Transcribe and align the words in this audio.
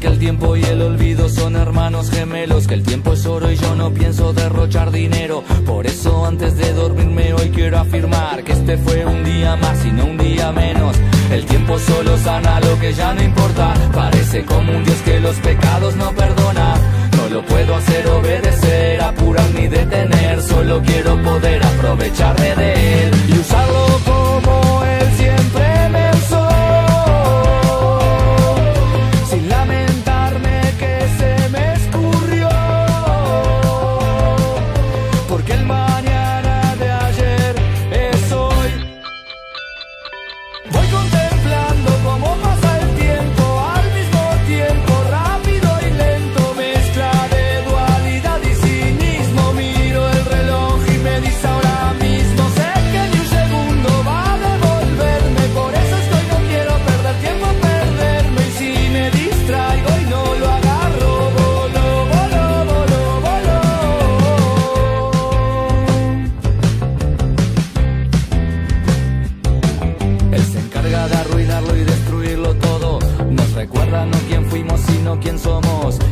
Que 0.00 0.06
el 0.06 0.18
tiempo 0.20 0.56
y 0.56 0.62
el 0.62 0.80
olvido 0.80 1.28
son 1.28 1.56
hermanos 1.56 2.10
gemelos, 2.10 2.68
que 2.68 2.74
el 2.74 2.84
tiempo 2.84 3.14
es 3.14 3.26
oro 3.26 3.50
y 3.50 3.56
yo 3.56 3.74
no 3.74 3.90
pienso 3.90 4.32
derrochar 4.32 4.92
dinero. 4.92 5.42
Por 5.66 5.86
eso 5.86 6.24
antes 6.24 6.56
de 6.56 6.72
dormirme 6.72 7.34
hoy 7.34 7.50
quiero 7.50 7.80
afirmar 7.80 8.44
que 8.44 8.52
este 8.52 8.76
fue 8.76 9.04
un 9.04 9.24
día 9.24 9.56
más 9.56 9.84
y 9.84 9.90
no 9.90 10.04
un 10.04 10.16
día 10.16 10.52
menos. 10.52 10.94
El 11.32 11.44
tiempo 11.46 11.80
solo 11.80 12.16
sana 12.18 12.60
lo 12.60 12.78
que 12.78 12.92
ya 12.92 13.12
no 13.12 13.24
importa. 13.24 13.74
Parece 13.92 14.44
como 14.44 14.70
un 14.70 14.84
Dios 14.84 14.98
que 15.04 15.18
los 15.18 15.34
pecados 15.36 15.96
no 15.96 16.12
perdona. 16.12 16.74
No 17.16 17.28
lo 17.28 17.44
puedo 17.44 17.74
hacer 17.74 18.06
obedecer, 18.06 19.00
apurar 19.02 19.50
ni 19.50 19.66
detener. 19.66 20.40
Solo 20.42 20.80
quiero 20.86 21.20
poder 21.22 21.60
aprovecharme 21.66 22.54
de 22.54 23.02
él 23.02 23.10
y 23.30 23.32
usarlo 23.32 24.00
como 24.06 24.84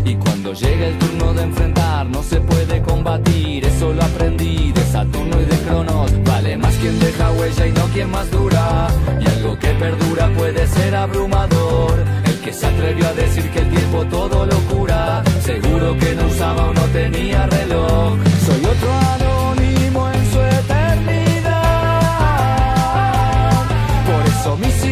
y 0.05 0.15
cuando 0.15 0.55
llega 0.55 0.87
el 0.87 0.99
turno 0.99 1.35
de 1.35 1.43
enfrentar 1.43 2.07
no 2.07 2.23
se 2.23 2.41
puede 2.41 2.81
combatir, 2.83 3.65
eso 3.65 3.93
lo 3.93 4.03
aprendí 4.03 4.73
de 4.73 4.81
Saturno 4.87 5.41
y 5.41 5.45
de 5.45 5.57
Cronos, 5.67 6.11
vale 6.25 6.57
más 6.57 6.75
quien 6.77 6.99
deja 6.99 7.31
huella 7.33 7.67
y 7.67 7.73
no 7.73 7.85
quien 7.93 8.11
más 8.11 8.31
dura. 8.31 8.89
Y 9.21 9.27
algo 9.27 9.59
que 9.59 9.69
perdura 9.69 10.31
puede 10.37 10.67
ser 10.67 10.95
abrumador, 10.95 12.05
el 12.25 12.41
que 12.41 12.53
se 12.53 12.67
atrevió 12.67 13.07
a 13.07 13.13
decir 13.13 13.51
que 13.51 13.59
el 13.59 13.69
tiempo 13.69 14.05
todo 14.07 14.47
lo 14.47 14.59
cura, 14.73 15.23
seguro 15.43 15.97
que 15.99 16.15
no 16.15 16.27
usaba 16.27 16.71
o 16.71 16.75
no 16.75 16.83
tenía 16.93 17.47
reloj, 17.47 18.17
soy 18.47 18.65
otro 18.65 18.93
anónimo 19.15 20.11
en 20.11 20.31
su 20.33 20.41
eternidad, 20.41 21.53
por 24.07 24.27
eso 24.27 24.57
mis 24.57 24.85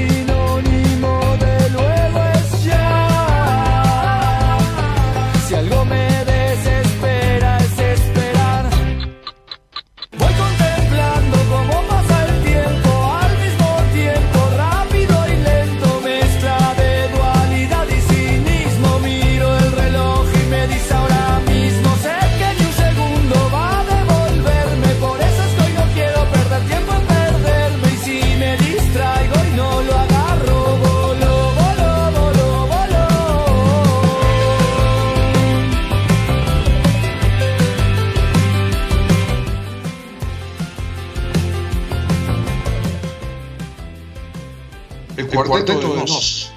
mi 45.34 45.40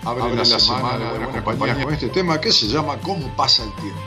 abre, 0.03 0.35
la, 0.35 0.45
semana, 0.45 1.13
de 1.13 1.19
la 1.19 1.43
compañía 1.43 1.83
con 1.83 1.93
este 1.93 2.09
tema 2.09 2.39
que 2.39 2.51
se 2.51 2.67
llama 2.67 2.97
¿Cómo 3.01 3.27
pasa 3.35 3.63
el 3.63 3.73
tiempo? 3.73 4.01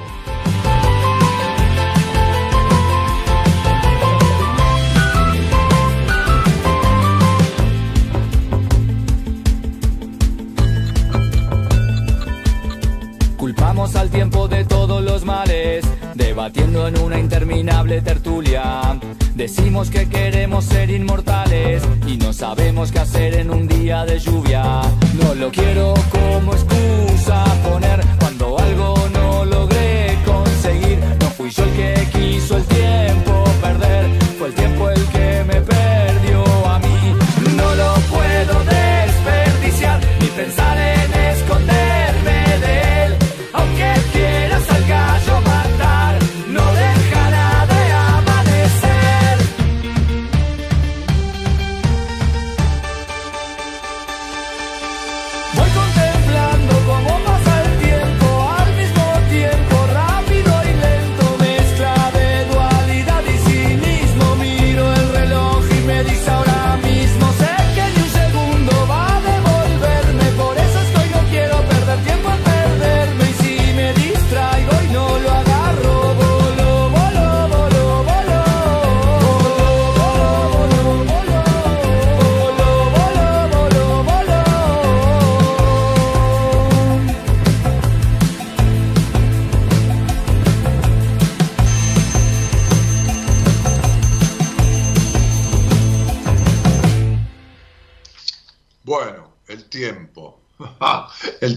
Culpamos 13.37 13.97
al 13.97 14.11
tiempo 14.11 14.47
de 14.49 14.65
todos 14.65 15.03
los 15.03 15.25
males, 15.25 15.85
debatiendo 16.15 16.87
en 16.87 16.99
una 16.99 17.19
interminable 17.19 18.03
tertulia. 18.03 19.01
Decimos 19.41 19.89
que 19.89 20.07
queremos 20.07 20.67
ser 20.67 20.91
inmortales 20.91 21.83
y 22.07 22.19
no 22.19 22.31
sabemos 22.31 22.93
qué 22.93 22.99
hacer 22.99 23.33
en 23.37 23.51
un 23.51 23.67
día 23.67 24.05
de 24.05 24.19
lluvia. 24.19 24.83
No 25.15 25.35
lo 25.35 25.51
quiero 25.51 25.95
como 26.11 26.53
excusa 26.53 27.43
poner 27.67 28.05
cuando 28.19 28.59
algo 28.59 28.95
no 29.15 29.47
logré 29.47 30.19
conseguir. 30.27 30.99
No 31.21 31.31
fui 31.31 31.49
yo 31.49 31.65
el 31.65 31.71
que 31.71 32.09
quiso 32.13 32.59
el 32.59 32.65
tiempo 32.65 33.45
perder, 33.63 34.11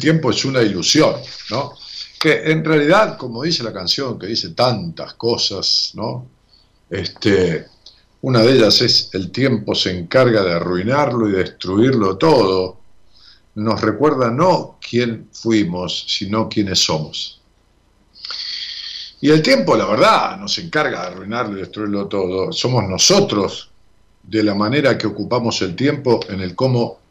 tiempo 0.04 0.32
es 0.32 0.44
una 0.44 0.62
ilusión, 0.62 1.16
¿no? 1.50 1.76
Que 2.20 2.52
en 2.52 2.66
realidad, 2.66 3.18
como 3.18 3.44
dice 3.44 3.64
la 3.64 3.72
canción, 3.72 4.20
que 4.20 4.28
dice 4.28 4.50
tantas 4.50 5.14
cosas, 5.14 5.92
¿no? 5.94 6.28
Este, 6.90 7.68
una 8.20 8.42
de 8.42 8.52
ellas 8.52 8.82
es 8.82 9.10
el 9.14 9.32
tiempo 9.32 9.74
se 9.74 9.98
encarga 9.98 10.44
de 10.44 10.52
arruinarlo 10.52 11.30
y 11.30 11.32
destruirlo 11.32 12.18
todo. 12.18 12.80
Nos 13.56 13.80
recuerda 13.80 14.30
no 14.30 14.78
quién 14.86 15.30
fuimos, 15.32 16.06
sino 16.10 16.50
quiénes 16.50 16.80
somos. 16.80 17.40
Y 19.22 19.30
el 19.30 19.42
tiempo, 19.42 19.78
la 19.78 19.86
verdad, 19.86 20.38
nos 20.38 20.58
encarga 20.58 21.04
de 21.04 21.08
arruinarlo 21.08 21.58
y 21.58 21.62
destruirlo 21.62 22.08
todo. 22.08 22.52
Somos 22.52 22.84
nosotros, 22.90 23.70
de 24.22 24.44
la 24.44 24.54
manera 24.54 24.98
que 24.98 25.08
ocupamos 25.08 25.62
el 25.62 25.78
tiempo, 25.78 26.20
en 26.28 26.42
el 26.42 26.56
cómo 26.56 27.03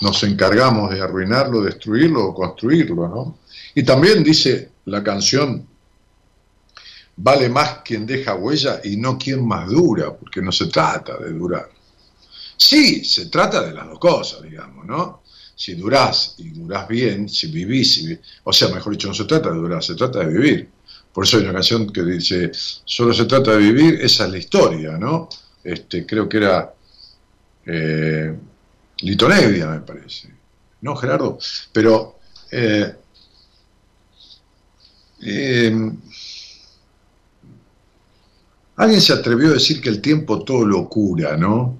nos 0.00 0.22
encargamos 0.24 0.90
de 0.90 1.00
arruinarlo, 1.00 1.62
destruirlo 1.62 2.26
o 2.26 2.34
construirlo, 2.34 3.08
¿no? 3.08 3.38
Y 3.74 3.82
también 3.82 4.22
dice 4.22 4.70
la 4.86 5.02
canción, 5.02 5.66
vale 7.16 7.48
más 7.48 7.78
quien 7.84 8.06
deja 8.06 8.34
huella 8.34 8.80
y 8.84 8.96
no 8.96 9.18
quien 9.18 9.46
más 9.46 9.68
dura, 9.70 10.14
porque 10.14 10.42
no 10.42 10.52
se 10.52 10.66
trata 10.66 11.16
de 11.18 11.32
durar. 11.32 11.68
Sí, 12.56 13.04
se 13.04 13.26
trata 13.26 13.62
de 13.62 13.74
las 13.74 13.86
dos 13.86 13.98
cosas, 13.98 14.42
digamos, 14.42 14.86
¿no? 14.86 15.22
Si 15.54 15.74
durás 15.74 16.34
y 16.38 16.50
durás 16.50 16.86
bien, 16.88 17.28
si 17.28 17.48
vivís, 17.48 18.18
o 18.44 18.52
sea, 18.52 18.68
mejor 18.68 18.92
dicho, 18.92 19.08
no 19.08 19.14
se 19.14 19.24
trata 19.24 19.50
de 19.50 19.56
durar, 19.56 19.82
se 19.82 19.94
trata 19.94 20.20
de 20.20 20.26
vivir. 20.26 20.68
Por 21.12 21.24
eso 21.24 21.38
hay 21.38 21.44
una 21.44 21.54
canción 21.54 21.90
que 21.90 22.02
dice, 22.02 22.50
solo 22.52 23.14
se 23.14 23.24
trata 23.24 23.52
de 23.52 23.58
vivir, 23.58 23.98
esa 24.02 24.26
es 24.26 24.30
la 24.30 24.38
historia, 24.38 24.98
¿no? 24.98 25.28
Este, 25.64 26.04
creo 26.04 26.28
que 26.28 26.36
era 26.36 26.74
eh, 27.64 28.36
Litonevia, 28.98 29.66
me 29.66 29.80
parece. 29.80 30.30
¿No, 30.80 30.96
Gerardo? 30.96 31.38
Pero 31.72 32.18
eh, 32.50 32.94
eh, 35.22 35.92
alguien 38.76 39.00
se 39.00 39.12
atrevió 39.12 39.50
a 39.50 39.54
decir 39.54 39.80
que 39.80 39.88
el 39.88 40.00
tiempo 40.00 40.44
todo 40.44 40.64
lo 40.64 40.88
cura, 40.88 41.36
¿no? 41.36 41.78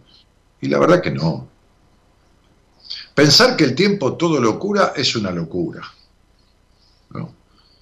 Y 0.60 0.68
la 0.68 0.78
verdad 0.78 1.02
que 1.02 1.10
no. 1.10 1.48
Pensar 3.14 3.56
que 3.56 3.64
el 3.64 3.74
tiempo 3.74 4.16
todo 4.16 4.40
lo 4.40 4.58
cura 4.58 4.92
es 4.96 5.14
una 5.16 5.30
locura. 5.30 5.82
¿no? 7.10 7.34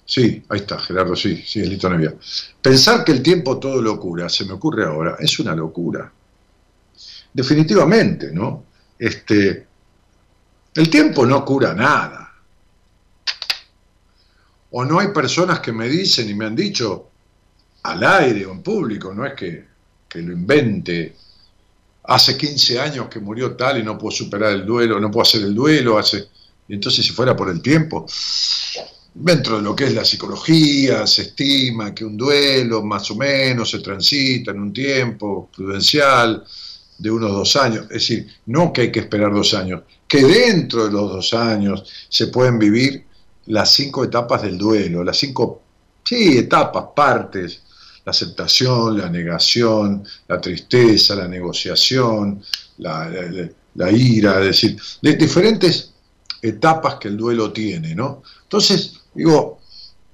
Sí, 0.05 0.43
ahí 0.49 0.59
está, 0.59 0.79
Gerardo, 0.79 1.15
sí, 1.15 1.43
sí, 1.45 1.61
es 1.61 1.69
Lito 1.69 1.89
Nevia. 1.89 2.15
Pensar 2.61 3.03
que 3.03 3.11
el 3.11 3.21
tiempo 3.21 3.57
todo 3.57 3.81
lo 3.81 3.99
cura, 3.99 4.29
se 4.29 4.45
me 4.45 4.53
ocurre 4.53 4.85
ahora, 4.85 5.17
es 5.19 5.39
una 5.39 5.55
locura. 5.55 6.11
Definitivamente, 7.33 8.31
¿no? 8.31 8.64
Este, 8.97 9.67
el 10.75 10.89
tiempo 10.89 11.25
no 11.25 11.43
cura 11.43 11.73
nada. 11.73 12.33
O 14.71 14.83
no 14.83 14.99
hay 14.99 15.09
personas 15.09 15.59
que 15.59 15.71
me 15.71 15.87
dicen 15.87 16.29
y 16.29 16.33
me 16.33 16.45
han 16.45 16.55
dicho 16.55 17.09
al 17.83 18.03
aire 18.03 18.45
o 18.45 18.51
en 18.51 18.61
público, 18.61 19.13
no 19.13 19.25
es 19.25 19.33
que, 19.33 19.65
que 20.07 20.21
lo 20.21 20.33
invente. 20.33 21.15
Hace 22.03 22.37
15 22.37 22.79
años 22.79 23.07
que 23.07 23.19
murió 23.19 23.55
tal 23.55 23.79
y 23.79 23.83
no 23.83 23.97
puedo 23.97 24.11
superar 24.11 24.51
el 24.51 24.65
duelo, 24.65 24.99
no 24.99 25.09
puedo 25.09 25.23
hacer 25.23 25.41
el 25.41 25.53
duelo, 25.53 25.97
hace... 25.97 26.27
Entonces 26.67 27.05
si 27.05 27.11
fuera 27.11 27.35
por 27.35 27.49
el 27.49 27.61
tiempo, 27.61 28.07
dentro 29.13 29.57
de 29.57 29.61
lo 29.61 29.75
que 29.75 29.85
es 29.85 29.93
la 29.93 30.03
psicología, 30.03 31.05
se 31.05 31.23
estima 31.23 31.93
que 31.93 32.03
un 32.03 32.17
duelo 32.17 32.83
más 32.83 33.09
o 33.11 33.15
menos 33.15 33.69
se 33.69 33.79
transita 33.79 34.51
en 34.51 34.59
un 34.59 34.73
tiempo 34.73 35.49
prudencial 35.55 36.43
de 36.97 37.11
unos 37.11 37.31
dos 37.31 37.55
años. 37.55 37.83
Es 37.83 38.07
decir, 38.07 38.27
no 38.47 38.71
que 38.71 38.81
hay 38.81 38.91
que 38.91 39.01
esperar 39.01 39.33
dos 39.33 39.53
años, 39.53 39.83
que 40.07 40.23
dentro 40.23 40.85
de 40.85 40.91
los 40.91 41.11
dos 41.11 41.33
años 41.33 41.83
se 42.09 42.27
pueden 42.27 42.59
vivir 42.59 43.05
las 43.47 43.73
cinco 43.73 44.03
etapas 44.03 44.41
del 44.41 44.57
duelo, 44.57 45.03
las 45.03 45.17
cinco, 45.17 45.61
sí, 46.03 46.37
etapas, 46.37 46.85
partes, 46.95 47.61
la 48.03 48.11
aceptación, 48.11 48.97
la 48.97 49.09
negación, 49.09 50.03
la 50.27 50.39
tristeza, 50.39 51.15
la 51.15 51.27
negociación, 51.27 52.43
la, 52.77 53.09
la 53.75 53.91
ira, 53.91 54.39
es 54.39 54.45
decir, 54.45 54.77
de 55.01 55.15
diferentes 55.15 55.91
etapas 56.41 56.95
que 56.95 57.07
el 57.07 57.17
duelo 57.17 57.51
tiene, 57.51 57.95
¿no? 57.95 58.21
Entonces, 58.43 59.01
Digo, 59.15 59.59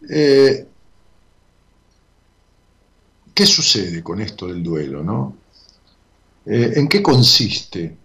eh, 0.07 0.67
¿qué 3.33 3.45
sucede 3.47 4.03
con 4.03 4.21
esto 4.21 4.47
del 4.47 4.61
duelo? 4.61 5.03
¿no? 5.03 5.35
Eh, 6.45 6.73
¿En 6.75 6.88
qué 6.88 7.01
consiste? 7.01 7.97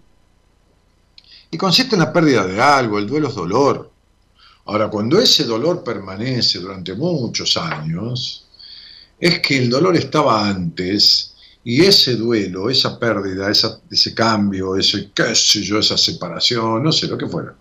Y 1.51 1.57
consiste 1.57 1.95
en 1.95 2.01
la 2.01 2.13
pérdida 2.13 2.47
de 2.47 2.61
algo, 2.61 2.99
el 2.99 3.07
duelo 3.07 3.29
es 3.29 3.35
dolor. 3.35 3.91
Ahora, 4.67 4.89
cuando 4.89 5.19
ese 5.21 5.45
dolor 5.45 5.85
permanece 5.85 6.59
durante 6.59 6.95
muchos 6.95 7.57
años, 7.57 8.47
es 9.19 9.41
que 9.41 9.57
el 9.59 9.71
dolor 9.71 9.97
estaba 9.97 10.49
antes 10.49 11.35
y 11.65 11.85
ese 11.85 12.17
duelo, 12.17 12.71
esa 12.71 12.99
pérdida, 12.99 13.51
ese 13.51 14.15
cambio, 14.15 14.77
ese, 14.77 15.11
qué 15.13 15.35
sé 15.35 15.63
yo, 15.63 15.79
esa 15.79 15.97
separación, 15.97 16.83
no 16.83 16.93
sé, 16.93 17.09
lo 17.09 17.19
que 17.19 17.27
fuera, 17.27 17.57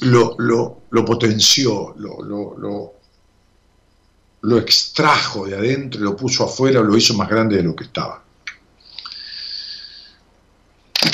lo, 0.00 0.34
lo, 0.38 0.82
lo 0.90 1.04
potenció, 1.04 1.94
lo, 1.98 2.22
lo, 2.22 2.94
lo, 4.42 4.58
extrajo 4.58 5.46
de 5.46 5.56
adentro 5.56 6.00
lo 6.00 6.16
puso 6.16 6.44
afuera, 6.44 6.80
lo 6.80 6.96
hizo 6.96 7.14
más 7.14 7.28
grande 7.28 7.58
de 7.58 7.62
lo 7.62 7.76
que 7.76 7.84
estaba. 7.84 8.23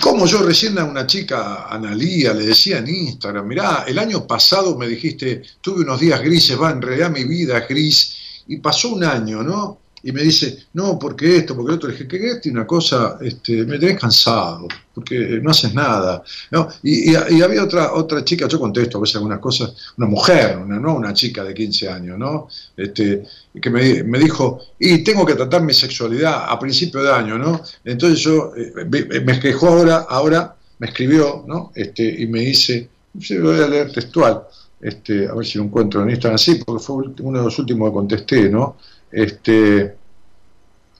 Como 0.01 0.27
yo 0.27 0.43
recién 0.43 0.79
a 0.79 0.85
una 0.85 1.07
chica, 1.07 1.67
Analía, 1.69 2.33
le 2.33 2.47
decía 2.47 2.79
en 2.79 2.89
Instagram, 2.89 3.47
mirá, 3.47 3.85
el 3.87 3.99
año 3.99 4.27
pasado 4.27 4.77
me 4.77 4.89
dijiste, 4.89 5.43
tuve 5.61 5.83
unos 5.83 6.01
días 6.01 6.23
grises, 6.23 6.61
va, 6.61 6.71
en 6.71 6.81
realidad 6.81 7.11
mi 7.11 7.25
vida 7.25 7.59
es 7.59 7.69
gris, 7.69 8.17
y 8.49 8.57
pasó 8.57 8.89
un 8.95 9.05
año, 9.05 9.43
¿no? 9.43 9.79
Y 10.03 10.13
me 10.13 10.23
dice, 10.23 10.67
no, 10.75 10.99
porque 10.99 11.39
esto, 11.39 11.55
porque 11.55 11.71
lo 11.71 11.77
otro. 11.77 11.89
Le 11.89 11.97
dije, 11.97 12.09
¿qué 12.09 12.31
es 12.31 12.47
una 12.47 12.67
cosa? 12.67 13.19
Este, 13.21 13.65
me 13.65 13.79
tenés 13.79 14.01
cansado, 14.01 14.67
porque 14.95 15.41
no 15.43 15.51
haces 15.51 15.75
nada. 15.75 16.23
¿no? 16.51 16.69
Y, 16.83 17.15
había 17.15 17.65
otra, 17.65 17.93
otra 17.93 18.25
chica, 18.25 18.49
yo 18.49 18.59
contesto 18.59 18.99
a 18.99 19.01
veces 19.03 19.17
algunas 19.17 19.39
cosas, 19.39 19.75
una 19.99 20.07
mujer, 20.07 20.59
una, 20.59 20.79
no 20.79 20.95
una 20.95 21.13
chica 21.13 21.45
de 21.45 21.53
15 21.53 21.89
años, 21.89 22.19
¿no? 22.19 22.49
Este, 22.77 23.25
que 23.61 23.71
me, 23.71 24.03
me 24.05 24.19
dijo, 24.19 24.61
y 24.79 25.05
tengo 25.05 25.27
que 25.27 25.35
tratar 25.35 25.63
mi 25.63 25.75
sexualidad 25.75 26.45
a 26.49 26.59
principio 26.59 27.03
de 27.03 27.13
año, 27.13 27.39
¿no? 27.39 27.61
Entonces 27.85 28.21
yo, 28.21 28.53
eh, 28.57 29.21
me 29.25 29.39
quejó 29.39 29.69
ahora, 29.69 30.07
ahora 30.09 30.57
me 30.79 30.87
escribió, 30.89 31.45
¿no? 31.47 31.73
Este, 31.75 32.23
y 32.23 32.27
me 32.27 32.41
dice, 32.41 32.89
sí, 33.21 33.35
lo 33.35 33.51
voy 33.53 33.61
a 33.61 33.69
leer 33.69 33.93
textual, 33.93 34.43
este, 34.81 35.29
a 35.29 35.35
ver 35.35 35.47
si 35.47 35.59
lo 35.59 35.65
encuentro 35.65 36.03
en 36.03 36.11
Instagram, 36.11 36.37
así, 36.37 36.55
porque 36.65 36.83
fue 36.83 37.05
uno 37.21 37.39
de 37.39 37.45
los 37.45 37.59
últimos 37.59 37.91
que 37.91 37.95
contesté, 37.95 38.49
¿no? 38.49 38.77
Este, 39.13 39.97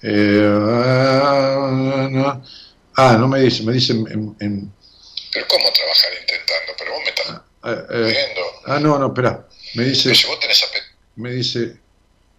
eh, 0.03 0.43
ah, 2.97 3.17
no 3.19 3.29
me 3.29 3.41
dice, 3.41 3.63
me 3.63 3.73
dice 3.73 3.93
en, 3.93 4.73
Pero 5.33 5.47
¿cómo 5.49 5.73
trabajar 5.73 6.11
intentando? 6.21 6.73
Pero 6.79 6.93
vos 6.93 7.01
me 7.05 7.11
estás 7.11 7.43
ah, 7.63 7.85
eh, 7.91 8.11
eh 8.11 8.15
Ah, 8.67 8.81
no, 8.81 8.99
no, 8.99 9.09
espera. 9.09 9.47
Me 9.75 9.85
dice... 9.85 10.15
si 10.15 10.27
vos 10.27 10.41
tenés 10.41 10.65
me 11.17 11.33
dice... 11.33 11.77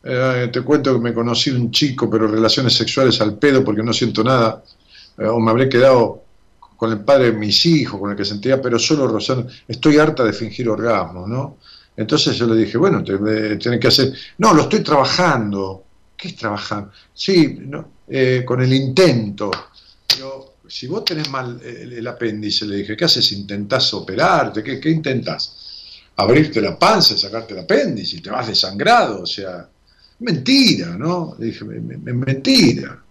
Eh, 0.03 0.49
te 0.51 0.61
cuento 0.61 0.93
que 0.93 0.99
me 0.99 1.13
conocí 1.13 1.51
un 1.51 1.69
chico, 1.69 2.09
pero 2.09 2.27
relaciones 2.27 2.73
sexuales 2.73 3.21
al 3.21 3.37
pedo 3.37 3.63
porque 3.63 3.83
no 3.83 3.93
siento 3.93 4.23
nada. 4.23 4.63
o 5.17 5.39
me 5.39 5.51
habré 5.51 5.69
quedado 5.69 6.23
con 6.75 6.91
el 6.91 7.01
padre 7.01 7.25
de 7.25 7.33
mis 7.33 7.63
hijos, 7.67 7.99
con 7.99 8.09
el 8.09 8.17
que 8.17 8.25
sentía, 8.25 8.59
pero 8.59 8.79
solo 8.79 9.07
rozando. 9.07 9.47
Estoy 9.67 9.99
harta 9.99 10.23
de 10.23 10.33
fingir 10.33 10.67
orgasmos, 10.67 11.29
¿no? 11.29 11.57
Entonces 12.01 12.35
yo 12.35 12.47
le 12.47 12.55
dije, 12.63 12.77
bueno, 12.77 13.03
tenés 13.03 13.79
que 13.79 13.87
hacer, 13.87 14.13
no, 14.39 14.53
lo 14.53 14.63
estoy 14.63 14.81
trabajando. 14.81 15.85
¿Qué 16.17 16.29
es 16.29 16.35
trabajar? 16.35 16.91
Sí, 17.13 17.59
eh, 18.07 18.43
con 18.45 18.61
el 18.61 18.73
intento. 18.73 19.49
Pero 20.07 20.55
si 20.67 20.87
vos 20.87 21.03
tenés 21.05 21.29
mal 21.29 21.59
el, 21.63 22.05
apéndice, 22.07 22.65
le 22.65 22.77
dije, 22.77 22.95
¿qué 22.95 23.05
haces? 23.05 23.31
¿Intentás 23.31 23.93
operarte? 23.93 24.63
¿Qué, 24.63 24.79
qué 24.79 24.89
intentás? 24.89 25.55
Abrirte 26.17 26.61
la 26.61 26.77
panza, 26.77 27.17
sacarte 27.17 27.53
el 27.53 27.61
apéndice 27.61 28.17
y 28.17 28.21
te 28.21 28.29
vas 28.29 28.47
desangrado. 28.47 29.23
O 29.23 29.25
sea, 29.25 29.67
mentira, 30.19 30.97
¿no? 30.97 31.35
Le 31.39 31.47
dije, 31.47 31.65
mentira. 31.65 33.01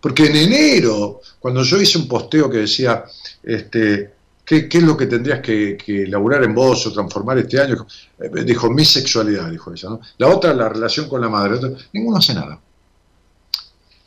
Porque 0.00 0.26
en 0.26 0.36
enero, 0.36 1.20
cuando 1.38 1.62
yo 1.62 1.80
hice 1.80 1.98
un 1.98 2.08
posteo 2.08 2.50
que 2.50 2.58
decía, 2.58 3.04
este, 3.42 4.14
¿Qué, 4.50 4.68
es 4.68 4.82
lo 4.82 4.96
que 4.96 5.06
tendrías 5.06 5.38
que, 5.38 5.76
que, 5.76 6.02
elaborar 6.02 6.42
en 6.42 6.52
vos 6.52 6.84
o 6.84 6.92
transformar 6.92 7.38
este 7.38 7.60
año? 7.60 7.86
Eh, 8.18 8.42
dijo, 8.44 8.68
mi 8.68 8.84
sexualidad, 8.84 9.48
dijo 9.48 9.72
ella. 9.72 9.90
La 10.18 10.26
otra, 10.26 10.52
la 10.52 10.68
relación 10.68 11.08
con 11.08 11.20
la 11.20 11.28
madre. 11.28 11.60
ninguno 11.92 12.16
hace 12.16 12.34
nada. 12.34 12.58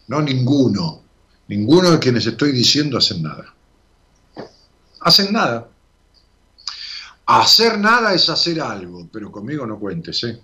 No 0.07 0.21
ninguno. 0.21 1.01
Ninguno 1.47 1.91
de 1.91 1.99
quienes 1.99 2.25
estoy 2.25 2.51
diciendo 2.51 2.97
hacen 2.97 3.23
nada. 3.23 3.53
Hacen 4.99 5.31
nada. 5.31 5.69
Hacer 7.25 7.79
nada 7.79 8.13
es 8.13 8.29
hacer 8.29 8.59
algo, 8.59 9.07
pero 9.13 9.31
conmigo 9.31 9.65
no 9.65 9.79
cuentes, 9.79 10.25
¿eh? 10.25 10.41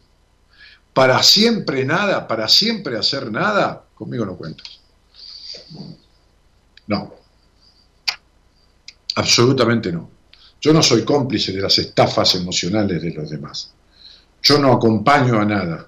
Para 0.94 1.22
siempre 1.22 1.84
nada, 1.84 2.26
para 2.26 2.48
siempre 2.48 2.98
hacer 2.98 3.30
nada, 3.30 3.84
conmigo 3.96 4.26
no 4.26 4.38
cuentes. 4.38 4.80
No. 6.88 7.19
Absolutamente 9.16 9.92
no. 9.92 10.10
Yo 10.62 10.74
no 10.74 10.84
soy 10.84 11.04
cómplice 11.04 11.54
de 11.54 11.62
las 11.62 11.78
estafas 11.78 12.36
emocionales 12.36 13.02
de 13.02 13.12
los 13.12 13.30
demás. 13.30 13.72
Yo 14.42 14.60
no 14.60 14.74
acompaño 14.74 15.40
a 15.40 15.46
nada. 15.46 15.88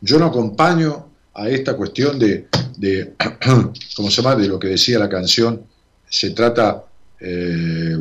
Yo 0.00 0.18
no 0.18 0.26
acompaño 0.26 1.08
a 1.34 1.48
esta 1.48 1.76
cuestión 1.76 2.18
de, 2.18 2.48
de 2.76 3.14
¿cómo 3.96 4.10
se 4.10 4.22
llama? 4.22 4.36
De 4.36 4.48
lo 4.48 4.58
que 4.58 4.68
decía 4.68 4.98
la 4.98 5.08
canción. 5.08 5.64
Se 6.08 6.30
trata, 6.30 6.84
eh, 7.20 7.96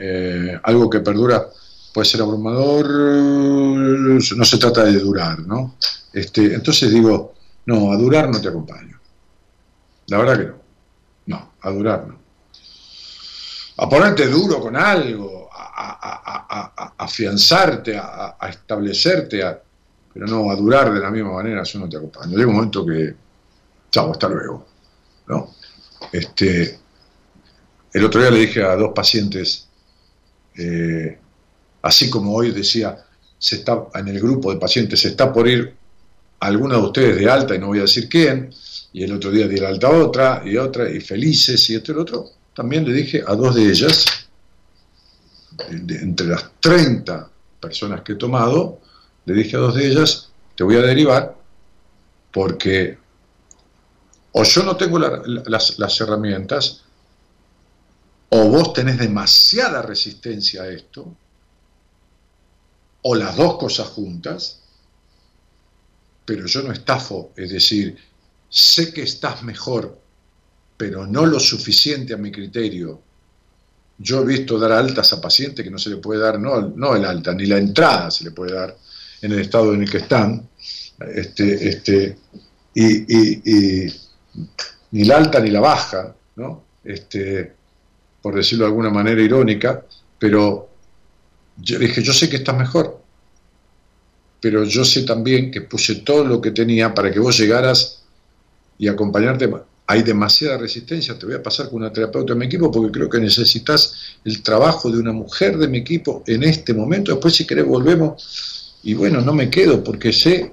eh, 0.00 0.60
algo 0.62 0.90
que 0.90 1.00
perdura, 1.00 1.46
puede 1.92 2.08
ser 2.08 2.22
abrumador, 2.22 2.88
no 2.88 4.44
se 4.44 4.58
trata 4.58 4.84
de 4.84 4.98
durar, 4.98 5.40
¿no? 5.40 5.76
Este, 6.12 6.54
entonces 6.54 6.90
digo, 6.90 7.34
no, 7.66 7.92
a 7.92 7.96
durar 7.96 8.30
no 8.30 8.40
te 8.40 8.48
acompaño. 8.48 8.98
La 10.08 10.18
verdad 10.18 10.38
que 10.38 10.44
no. 10.46 10.57
A 11.62 11.70
durar 11.70 12.06
no. 12.06 12.18
A 13.80 13.88
ponerte 13.88 14.26
duro 14.26 14.60
con 14.60 14.76
algo, 14.76 15.48
a, 15.52 16.94
afianzarte, 16.98 17.96
a, 17.96 18.36
establecerte, 18.48 19.40
pero 20.12 20.26
no 20.26 20.50
a 20.50 20.56
durar 20.56 20.92
de 20.92 20.98
la 20.98 21.10
misma 21.10 21.34
manera, 21.34 21.62
eso 21.62 21.78
no 21.78 21.88
te 21.88 21.96
acompaña. 21.96 22.32
Llega 22.32 22.48
un 22.48 22.56
momento 22.56 22.84
que, 22.84 23.14
chao, 23.90 24.10
hasta 24.10 24.28
luego. 24.28 24.66
¿no? 25.28 25.54
Este, 26.12 26.78
el 27.92 28.04
otro 28.04 28.20
día 28.20 28.30
le 28.30 28.40
dije 28.40 28.64
a 28.64 28.74
dos 28.74 28.92
pacientes, 28.92 29.68
eh, 30.56 31.18
así 31.82 32.10
como 32.10 32.34
hoy 32.34 32.50
decía, 32.50 33.04
se 33.38 33.56
está 33.56 33.84
en 33.94 34.08
el 34.08 34.20
grupo 34.20 34.52
de 34.52 34.58
pacientes, 34.58 35.00
se 35.00 35.08
está 35.08 35.32
por 35.32 35.46
ir 35.46 35.76
alguna 36.40 36.76
de 36.76 36.82
ustedes 36.82 37.16
de 37.16 37.30
alta, 37.30 37.54
y 37.54 37.58
no 37.58 37.68
voy 37.68 37.78
a 37.78 37.82
decir 37.82 38.08
quién, 38.08 38.52
y 38.92 39.04
el 39.04 39.12
otro 39.12 39.30
día 39.30 39.46
di 39.46 39.56
la 39.56 39.68
alta 39.68 39.90
otra, 39.90 40.42
y 40.44 40.56
otra, 40.56 40.90
y 40.90 41.00
felices, 41.00 41.68
y 41.70 41.74
esto 41.74 41.92
y 41.92 41.96
otro, 41.96 42.30
también 42.54 42.84
le 42.84 42.92
dije 42.92 43.22
a 43.26 43.34
dos 43.34 43.54
de 43.54 43.68
ellas, 43.68 44.04
entre 45.68 46.26
las 46.26 46.50
30 46.60 47.30
personas 47.60 48.02
que 48.02 48.12
he 48.12 48.16
tomado, 48.16 48.80
le 49.24 49.34
dije 49.34 49.56
a 49.56 49.60
dos 49.60 49.74
de 49.74 49.86
ellas, 49.88 50.30
te 50.56 50.64
voy 50.64 50.76
a 50.76 50.82
derivar 50.82 51.36
porque 52.32 52.98
o 54.32 54.44
yo 54.44 54.62
no 54.62 54.76
tengo 54.76 54.98
las, 54.98 55.78
las 55.78 56.00
herramientas, 56.00 56.82
o 58.28 58.48
vos 58.48 58.72
tenés 58.72 58.98
demasiada 58.98 59.82
resistencia 59.82 60.62
a 60.62 60.68
esto, 60.68 61.16
o 63.02 63.14
las 63.14 63.36
dos 63.36 63.58
cosas 63.58 63.88
juntas, 63.88 64.60
pero 66.24 66.46
yo 66.46 66.62
no 66.62 66.72
estafo, 66.72 67.32
es 67.36 67.50
decir, 67.50 67.96
sé 68.48 68.92
que 68.92 69.02
estás 69.02 69.42
mejor, 69.42 70.00
pero 70.76 71.06
no 71.06 71.26
lo 71.26 71.40
suficiente 71.40 72.14
a 72.14 72.16
mi 72.16 72.30
criterio 72.30 73.02
yo 73.98 74.22
he 74.22 74.24
visto 74.24 74.58
dar 74.58 74.72
altas 74.72 75.12
a 75.12 75.20
pacientes 75.20 75.64
que 75.64 75.70
no 75.70 75.78
se 75.78 75.90
le 75.90 75.96
puede 75.96 76.20
dar, 76.20 76.38
no, 76.38 76.60
no 76.60 76.94
el 76.94 77.04
alta, 77.04 77.34
ni 77.34 77.46
la 77.46 77.58
entrada 77.58 78.10
se 78.10 78.24
le 78.24 78.30
puede 78.30 78.54
dar 78.54 78.76
en 79.20 79.32
el 79.32 79.40
estado 79.40 79.74
en 79.74 79.82
el 79.82 79.90
que 79.90 79.98
están, 79.98 80.48
este, 81.00 81.68
este, 81.68 82.18
y, 82.74 83.86
ni 84.92 85.04
la 85.04 85.16
alta 85.16 85.40
ni 85.40 85.50
la 85.50 85.60
baja, 85.60 86.14
¿no? 86.36 86.64
Este, 86.84 87.52
por 88.22 88.36
decirlo 88.36 88.64
de 88.64 88.70
alguna 88.70 88.90
manera 88.90 89.20
irónica, 89.20 89.84
pero 90.18 90.68
yo 91.56 91.78
dije, 91.78 92.00
yo 92.00 92.12
sé 92.12 92.30
que 92.30 92.36
estás 92.36 92.56
mejor, 92.56 93.02
pero 94.40 94.62
yo 94.62 94.84
sé 94.84 95.02
también 95.02 95.50
que 95.50 95.62
puse 95.62 95.96
todo 95.96 96.24
lo 96.24 96.40
que 96.40 96.52
tenía 96.52 96.94
para 96.94 97.10
que 97.10 97.18
vos 97.18 97.36
llegaras 97.36 97.97
y 98.78 98.88
acompañarte 98.88 99.50
hay 99.90 100.02
demasiada 100.02 100.58
resistencia, 100.58 101.18
te 101.18 101.24
voy 101.24 101.34
a 101.34 101.42
pasar 101.42 101.70
con 101.70 101.76
una 101.76 101.90
terapeuta 101.90 102.34
de 102.34 102.38
mi 102.38 102.44
equipo 102.44 102.70
porque 102.70 102.92
creo 102.92 103.08
que 103.08 103.20
necesitas 103.20 103.94
el 104.22 104.42
trabajo 104.42 104.90
de 104.90 104.98
una 104.98 105.12
mujer 105.12 105.56
de 105.56 105.66
mi 105.66 105.78
equipo 105.78 106.22
en 106.26 106.42
este 106.42 106.74
momento, 106.74 107.10
después 107.10 107.34
si 107.34 107.46
querés 107.46 107.64
volvemos. 107.64 108.76
Y 108.82 108.92
bueno, 108.92 109.22
no 109.22 109.32
me 109.32 109.48
quedo 109.48 109.82
porque 109.82 110.12
sé 110.12 110.52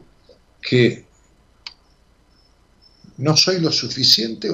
que 0.62 1.04
no 3.18 3.36
soy 3.36 3.60
lo 3.60 3.74
suficiente 3.74 4.50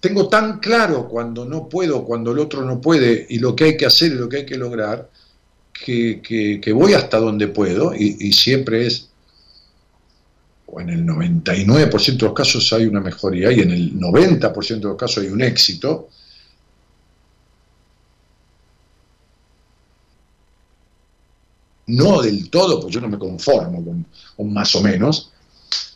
tengo 0.00 0.28
tan 0.28 0.58
claro 0.58 1.06
cuando 1.06 1.44
no 1.44 1.68
puedo, 1.68 2.04
cuando 2.04 2.32
el 2.32 2.38
otro 2.38 2.62
no 2.62 2.80
puede 2.80 3.26
y 3.28 3.38
lo 3.38 3.54
que 3.54 3.64
hay 3.64 3.76
que 3.76 3.86
hacer 3.86 4.12
y 4.12 4.14
lo 4.14 4.30
que 4.30 4.38
hay 4.38 4.46
que 4.46 4.56
lograr, 4.56 5.10
que, 5.74 6.72
voy 6.74 6.94
hasta 6.94 7.18
donde 7.18 7.48
puedo 7.48 7.94
y 7.94 8.32
siempre 8.32 8.86
es 8.86 9.10
o 10.66 10.80
en 10.80 10.90
el 10.90 11.06
99% 11.06 12.16
de 12.16 12.26
los 12.26 12.32
casos 12.32 12.72
hay 12.72 12.86
una 12.86 13.00
mejoría 13.00 13.52
y 13.52 13.60
en 13.60 13.70
el 13.70 13.98
90% 13.98 14.66
de 14.66 14.80
los 14.80 14.96
casos 14.96 15.22
hay 15.22 15.30
un 15.30 15.42
éxito, 15.42 16.08
no 21.86 22.20
del 22.20 22.50
todo, 22.50 22.80
porque 22.80 22.94
yo 22.94 23.00
no 23.00 23.08
me 23.08 23.18
conformo 23.18 23.84
con, 24.36 24.52
más 24.52 24.74
o 24.74 24.82
menos, 24.82 25.32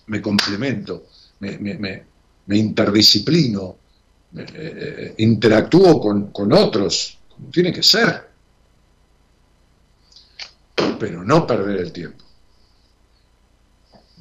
me 0.07 0.23
complemento, 0.23 1.07
me, 1.41 2.05
interdisciplino, 2.49 3.77
eh, 4.37 4.47
eh, 4.55 5.15
interactúo 5.19 6.01
con, 6.01 6.31
con 6.31 6.53
otros, 6.53 7.19
como 7.29 7.51
tiene 7.51 7.73
que 7.73 7.83
ser, 7.83 8.29
pero 10.99 11.25
no 11.25 11.45
perder 11.47 11.81
el 11.81 11.93
tiempo 11.93 12.30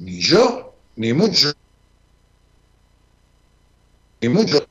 ni 0.00 0.20
yo, 0.20 0.74
ni 0.96 1.12
mucho, 1.12 1.52
ni 4.20 4.28
mucho. 4.28 4.66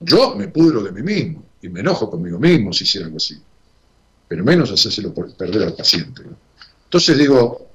Yo 0.00 0.34
me 0.34 0.48
pudro 0.48 0.82
de 0.82 0.92
mí 0.92 1.02
mismo 1.02 1.44
y 1.60 1.68
me 1.68 1.80
enojo 1.80 2.10
conmigo 2.10 2.38
mismo 2.38 2.72
si 2.72 2.84
hiciera 2.84 3.06
algo 3.06 3.18
así. 3.18 3.40
Pero 4.26 4.44
menos 4.44 4.70
hacérselo 4.70 5.12
por 5.12 5.34
perder 5.36 5.62
al 5.64 5.76
paciente. 5.76 6.22
Entonces 6.84 7.18
digo, 7.18 7.68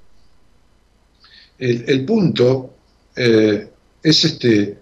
el, 1.60 2.04
punto 2.04 2.74
eh, 3.16 3.72
es 4.02 4.26
este, 4.26 4.78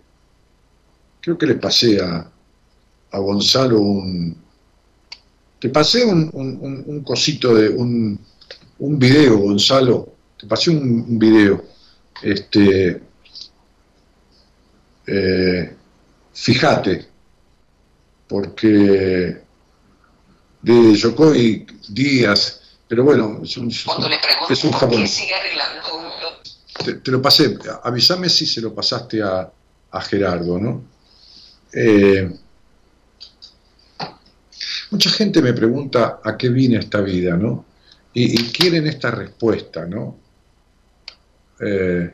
creo 1.20 1.38
que 1.38 1.48
le 1.48 1.56
pasé 1.56 2.02
a, 2.02 2.32
a 3.12 3.20
Gonzalo 3.20 3.80
un, 3.82 4.38
te 5.60 5.70
pasé 5.70 6.06
un, 6.06 6.30
un, 6.34 7.04
cosito 7.04 7.56
de 7.56 7.70
un, 7.70 8.20
un 8.80 9.00
video, 9.00 9.38
Gonzalo, 9.38 10.14
te 10.38 10.48
pasé 10.48 10.72
un 10.72 11.20
video 11.20 11.73
este, 12.22 13.02
eh, 15.08 15.76
fíjate, 16.34 17.06
porque 18.28 19.42
de 20.62 20.96
Yokoi 20.96 21.66
Díaz, 21.90 22.62
pero 22.88 23.04
bueno, 23.04 23.42
es 23.44 23.58
un, 23.58 23.70
es 23.70 24.64
un 24.64 24.72
japonés. 24.72 25.24
Te, 26.84 26.94
te, 26.96 27.12
lo 27.12 27.22
pasé, 27.22 27.58
avísame 27.84 28.30
si 28.30 28.46
se 28.46 28.62
lo 28.62 28.74
pasaste 28.74 29.22
a, 29.22 29.52
a 29.92 30.02
Gerardo, 30.02 30.60
¿no? 30.60 30.84
Eh, 31.74 32.32
mucha 34.92 35.10
gente 35.10 35.42
me 35.42 35.54
pregunta 35.54 36.20
a 36.24 36.38
qué 36.38 36.50
vine 36.50 36.78
esta 36.80 37.02
vida, 37.02 37.36
¿no? 37.36 37.66
Y, 38.14 38.40
y 38.42 38.52
quieren 38.52 38.88
esta 38.88 39.12
respuesta, 39.12 39.86
¿no? 39.86 40.23
Eh, 41.66 42.14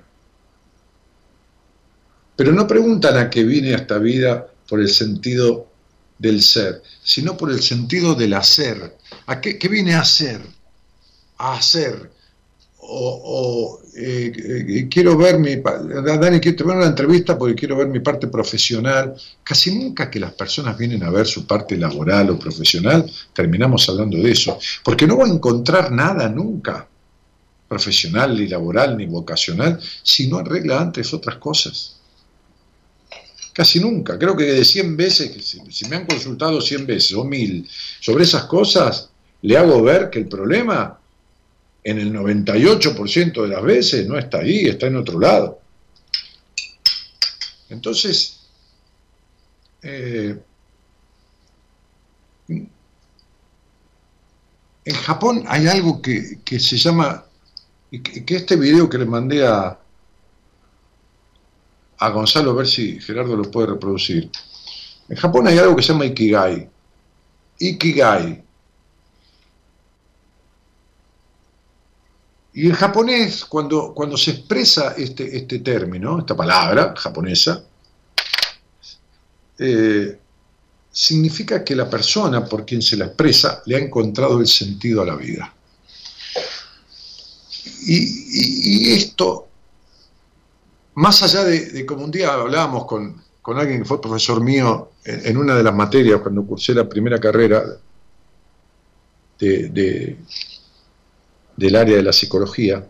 pero 2.36 2.54
no 2.54 2.66
preguntan 2.66 3.18
a 3.18 3.30
qué 3.30 3.44
vine 3.44 3.74
a 3.74 3.78
esta 3.78 3.98
vida 3.98 4.48
por 4.68 4.80
el 4.80 4.88
sentido 4.88 5.68
del 6.18 6.42
ser, 6.42 6.82
sino 7.04 7.36
por 7.36 7.52
el 7.52 7.62
sentido 7.62 8.16
del 8.16 8.34
hacer. 8.34 8.98
¿A 9.26 9.42
qué, 9.42 9.58
vine 9.70 9.96
a 9.96 10.02
hacer? 10.02 10.42
A 11.38 11.56
hacer. 11.56 12.12
O, 12.92 13.82
eh, 13.94 14.32
eh, 14.36 14.88
quiero 14.90 15.18
ver 15.18 15.38
mi... 15.38 15.58
Dani, 15.58 16.40
quiero 16.40 16.58
tener 16.58 16.78
una 16.78 16.88
entrevista 16.88 17.38
porque 17.38 17.56
quiero 17.56 17.76
ver 17.76 17.88
mi 17.88 18.00
parte 18.00 18.28
profesional. 18.28 19.16
Casi 19.44 19.78
nunca 19.78 20.10
que 20.10 20.20
las 20.20 20.34
personas 20.34 20.78
vienen 20.78 21.04
a 21.04 21.10
ver 21.10 21.28
su 21.28 21.46
parte 21.46 21.76
laboral 21.78 22.30
o 22.30 22.40
profesional, 22.40 23.10
terminamos 23.34 23.90
hablando 23.90 24.18
de 24.18 24.32
eso. 24.32 24.58
Porque 24.84 25.06
no 25.06 25.18
voy 25.18 25.30
a 25.30 25.34
encontrar 25.34 25.92
nada 25.92 26.30
nunca 26.30 26.88
profesional, 27.70 28.36
ni 28.36 28.48
laboral, 28.48 28.98
ni 28.98 29.06
vocacional, 29.06 29.80
si 30.04 30.28
no 30.28 30.40
arregla 30.40 30.82
antes 30.82 31.14
otras 31.14 31.38
cosas. 31.38 31.98
Casi 33.54 33.80
nunca. 33.80 34.18
Creo 34.18 34.36
que 34.36 34.46
de 34.46 34.66
100 34.66 34.98
veces, 34.98 35.58
si, 35.70 35.88
me 35.88 35.98
han 35.98 36.06
consultado 36.06 36.60
100 36.60 36.88
veces 36.88 37.14
o 37.14 37.24
1000 37.24 37.70
sobre 38.02 38.24
esas 38.24 38.46
cosas, 38.46 39.10
le 39.44 39.56
hago 39.56 39.82
ver 39.84 40.10
que 40.10 40.20
el 40.20 40.28
problema 40.28 41.00
en 41.84 42.00
el 42.00 42.12
98% 42.12 43.42
de 43.42 43.48
las 43.48 43.64
veces 43.64 44.08
no 44.08 44.18
está 44.18 44.40
ahí, 44.40 44.66
está 44.66 44.88
en 44.88 44.98
otro 44.98 45.20
lado. 45.20 45.62
Entonces, 47.70 48.40
eh, 49.84 50.36
en 52.48 52.70
Japón 54.96 55.46
hay 55.48 55.68
algo 55.68 56.02
que, 56.02 56.40
que 56.44 56.60
se 56.60 56.78
llama 56.78 57.26
y 57.92 58.02
que, 58.02 58.36
este 58.36 58.56
video 58.56 58.90
que 58.90 58.98
le 58.98 59.06
mandé 59.06 59.46
a, 59.46 59.80
a 61.98 62.10
Gonzalo, 62.10 62.52
a 62.52 62.56
ver 62.56 62.68
si 62.68 63.00
Gerardo 63.00 63.36
lo 63.36 63.50
puede 63.50 63.68
reproducir. 63.68 64.30
En 65.08 65.18
Japón 65.18 65.48
hay 65.48 65.58
algo 65.58 65.76
que 65.76 65.82
se 65.82 65.92
llama 65.92 66.06
Ikigai. 66.06 66.70
Ikigai. 67.60 68.44
Y 72.54 72.68
en 72.68 72.74
japonés, 72.74 73.46
cuando, 73.46 73.94
cuando 73.94 74.18
se 74.18 74.32
expresa 74.32 74.94
este, 74.98 75.36
este 75.38 75.60
término, 75.60 76.20
esta 76.20 76.36
palabra 76.36 76.94
japonesa, 76.96 77.64
eh, 79.58 80.20
significa 80.92 81.64
que 81.64 81.76
la 81.76 81.90
persona 81.90 82.46
por 82.46 82.66
quien 82.66 82.82
se 82.82 82.98
la 82.98 83.06
expresa 83.06 83.62
le 83.66 83.76
ha 83.76 83.80
encontrado 83.80 84.40
el 84.40 84.48
sentido 84.48 85.02
a 85.02 85.06
la 85.06 85.16
vida. 85.16 85.54
Y, 87.92 88.94
esto, 88.94 89.48
más 90.94 91.24
allá 91.24 91.44
de, 91.44 91.86
como 91.88 92.04
un 92.04 92.12
día 92.12 92.34
hablábamos 92.34 92.86
con, 92.86 93.22
alguien 93.58 93.80
que 93.80 93.86
fue 93.86 94.00
profesor 94.00 94.42
mío 94.42 94.92
en, 95.04 95.36
una 95.36 95.56
de 95.56 95.64
las 95.64 95.74
materias 95.74 96.22
cuando 96.22 96.46
cursé 96.46 96.76
la 96.76 96.88
primera 96.88 97.20
carrera 97.20 97.64
de, 99.40 100.20
del 101.56 101.76
área 101.76 101.96
de 101.96 102.04
la 102.04 102.14
psicología, 102.14 102.88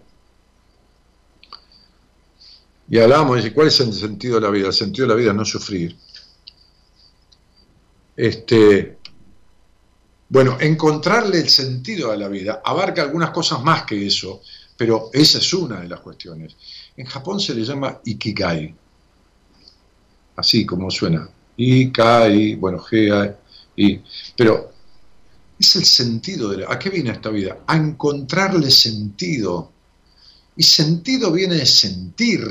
y 2.90 3.00
hablábamos 3.00 3.42
de 3.42 3.54
cuál 3.54 3.68
es 3.68 3.80
el 3.80 3.94
sentido 3.94 4.36
de 4.36 4.42
la 4.42 4.50
vida. 4.50 4.68
El 4.68 4.74
sentido 4.74 5.08
de 5.08 5.14
la 5.14 5.20
vida 5.20 5.30
es 5.30 5.38
no 5.38 5.46
sufrir. 5.46 5.96
Este, 8.18 8.98
bueno, 10.28 10.58
encontrarle 10.60 11.40
el 11.40 11.50
sentido 11.50 12.12
a 12.12 12.18
la 12.18 12.28
vida 12.28 12.62
abarca 12.66 13.04
algunas 13.04 13.30
cosas 13.30 13.64
más 13.64 13.84
que 13.84 14.08
eso, 14.08 14.42
pero 14.80 15.10
esa 15.12 15.40
es 15.40 15.54
una 15.54 15.82
de 15.82 15.90
las 15.90 16.00
cuestiones. 16.00 16.56
En 16.96 17.06
Japón 17.06 17.42
se 17.42 17.54
le 17.54 17.66
llama 17.66 18.00
Ikigai, 18.06 18.74
así 20.38 20.66
como 20.66 20.90
suena. 20.90 21.30
Ikai, 21.58 22.56
bueno, 22.56 22.80
Gea, 22.80 23.38
y, 23.76 24.00
pero 24.38 24.72
es 25.60 25.76
el 25.76 25.84
sentido 25.84 26.48
de 26.48 26.60
la... 26.60 26.72
¿A 26.72 26.80
qué 26.80 26.90
viene 26.90 27.10
esta 27.10 27.30
vida? 27.30 27.58
A 27.68 27.76
encontrarle 27.76 28.72
sentido. 28.72 29.70
Y 30.56 30.64
sentido 30.64 31.30
viene 31.34 31.56
de 31.56 31.66
sentir. 31.66 32.42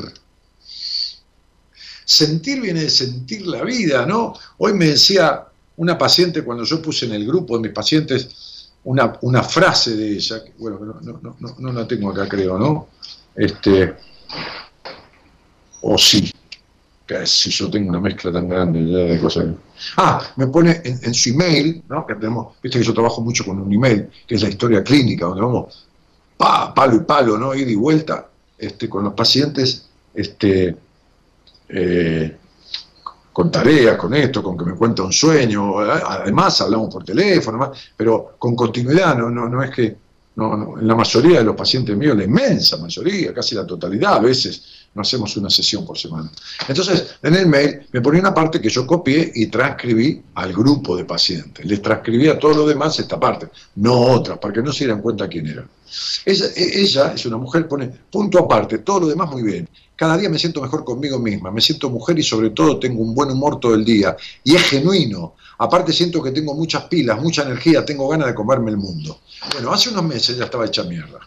Sentir 2.04 2.60
viene 2.60 2.82
de 2.82 2.90
sentir 2.90 3.46
la 3.46 3.64
vida, 3.64 4.04
¿no? 4.04 4.34
Hoy 4.58 4.74
me 4.74 4.84
decía 4.84 5.46
una 5.76 5.96
paciente, 5.96 6.44
cuando 6.44 6.64
yo 6.64 6.82
puse 6.82 7.06
en 7.06 7.12
el 7.12 7.26
grupo 7.26 7.56
de 7.56 7.62
mis 7.62 7.72
pacientes 7.72 8.28
una, 8.84 9.18
una 9.22 9.42
frase 9.42 9.96
de 9.96 10.12
ella, 10.12 10.42
bueno, 10.58 10.78
no, 10.80 11.20
no, 11.20 11.36
no, 11.38 11.54
no, 11.58 11.72
la 11.72 11.86
tengo 11.86 12.10
acá 12.10 12.28
creo, 12.28 12.58
¿no? 12.58 12.88
Este, 13.34 13.94
o 15.82 15.96
sí, 15.98 16.30
que 17.06 17.26
si 17.26 17.50
yo 17.50 17.70
tengo 17.70 17.88
una 17.88 18.00
mezcla 18.00 18.32
tan 18.32 18.48
grande 18.48 18.80
de 18.80 19.20
cosas. 19.20 19.46
Ah, 19.96 20.20
me 20.36 20.46
pone 20.46 20.80
en, 20.84 21.14
su 21.14 21.30
email, 21.30 21.82
¿no? 21.88 22.06
Que 22.06 22.14
tenemos, 22.14 22.56
viste 22.62 22.78
que 22.78 22.84
yo 22.84 22.94
trabajo 22.94 23.20
mucho 23.20 23.44
con 23.44 23.60
un 23.60 23.72
email, 23.72 24.08
que 24.26 24.34
es 24.34 24.42
la 24.42 24.48
historia 24.48 24.82
clínica, 24.82 25.26
donde 25.26 25.42
vamos 25.42 25.88
pa, 26.38 26.72
palo 26.72 26.96
y 26.96 27.00
palo, 27.00 27.36
¿no? 27.36 27.54
Ida 27.54 27.70
y 27.70 27.74
vuelta, 27.74 28.28
este, 28.56 28.88
con 28.88 29.04
los 29.04 29.12
pacientes, 29.12 29.88
este, 30.14 30.76
eh, 31.68 32.36
con 33.32 33.50
tareas, 33.50 33.96
con 33.96 34.14
esto, 34.14 34.42
con 34.42 34.56
que 34.56 34.64
me 34.64 34.74
cuenta 34.74 35.02
un 35.02 35.12
sueño, 35.12 35.78
además 35.78 36.60
hablamos 36.60 36.92
por 36.92 37.04
teléfono, 37.04 37.72
pero 37.96 38.34
con 38.38 38.56
continuidad, 38.56 39.16
no, 39.16 39.30
no, 39.30 39.48
no 39.48 39.62
es 39.62 39.70
que, 39.70 39.96
no, 40.36 40.78
en 40.78 40.86
la 40.86 40.94
mayoría 40.94 41.38
de 41.38 41.44
los 41.44 41.56
pacientes 41.56 41.96
míos, 41.96 42.16
la 42.16 42.24
inmensa 42.24 42.76
mayoría, 42.76 43.32
casi 43.32 43.54
la 43.54 43.66
totalidad, 43.66 44.14
a 44.14 44.20
veces 44.20 44.62
no 44.94 45.02
hacemos 45.02 45.36
una 45.36 45.50
sesión 45.50 45.84
por 45.84 45.98
semana. 45.98 46.30
Entonces, 46.66 47.16
en 47.22 47.34
el 47.34 47.46
mail 47.46 47.86
me 47.92 48.00
ponía 48.00 48.20
una 48.20 48.34
parte 48.34 48.60
que 48.60 48.68
yo 48.68 48.86
copié 48.86 49.30
y 49.34 49.46
transcribí 49.46 50.22
al 50.34 50.52
grupo 50.52 50.96
de 50.96 51.04
pacientes. 51.04 51.64
Les 51.64 51.80
transcribí 51.82 52.28
a 52.28 52.38
todos 52.38 52.56
los 52.56 52.68
demás 52.68 52.98
esta 52.98 53.18
parte, 53.18 53.48
no 53.76 53.94
otra, 53.94 54.40
para 54.40 54.54
que 54.54 54.62
no 54.62 54.72
se 54.72 54.84
dieran 54.84 55.02
cuenta 55.02 55.28
quién 55.28 55.46
era. 55.46 55.64
Ella, 56.24 56.46
ella 56.56 57.12
es 57.14 57.26
una 57.26 57.36
mujer, 57.36 57.68
pone 57.68 57.90
punto 58.10 58.38
aparte, 58.38 58.78
todo 58.78 59.00
lo 59.00 59.06
demás 59.08 59.30
muy 59.30 59.42
bien 59.42 59.68
cada 59.98 60.16
día 60.16 60.28
me 60.28 60.38
siento 60.38 60.62
mejor 60.62 60.84
conmigo 60.84 61.18
misma, 61.18 61.50
me 61.50 61.60
siento 61.60 61.90
mujer 61.90 62.16
y 62.20 62.22
sobre 62.22 62.50
todo 62.50 62.78
tengo 62.78 63.02
un 63.02 63.16
buen 63.16 63.32
humor 63.32 63.58
todo 63.58 63.74
el 63.74 63.84
día. 63.84 64.16
Y 64.44 64.54
es 64.54 64.62
genuino. 64.62 65.34
Aparte 65.58 65.92
siento 65.92 66.22
que 66.22 66.30
tengo 66.30 66.54
muchas 66.54 66.84
pilas, 66.84 67.20
mucha 67.20 67.42
energía, 67.42 67.84
tengo 67.84 68.06
ganas 68.06 68.28
de 68.28 68.34
comerme 68.36 68.70
el 68.70 68.76
mundo. 68.76 69.18
Bueno, 69.54 69.72
hace 69.72 69.90
unos 69.90 70.04
meses 70.04 70.36
ya 70.36 70.44
estaba 70.44 70.66
hecha 70.66 70.84
mierda. 70.84 71.18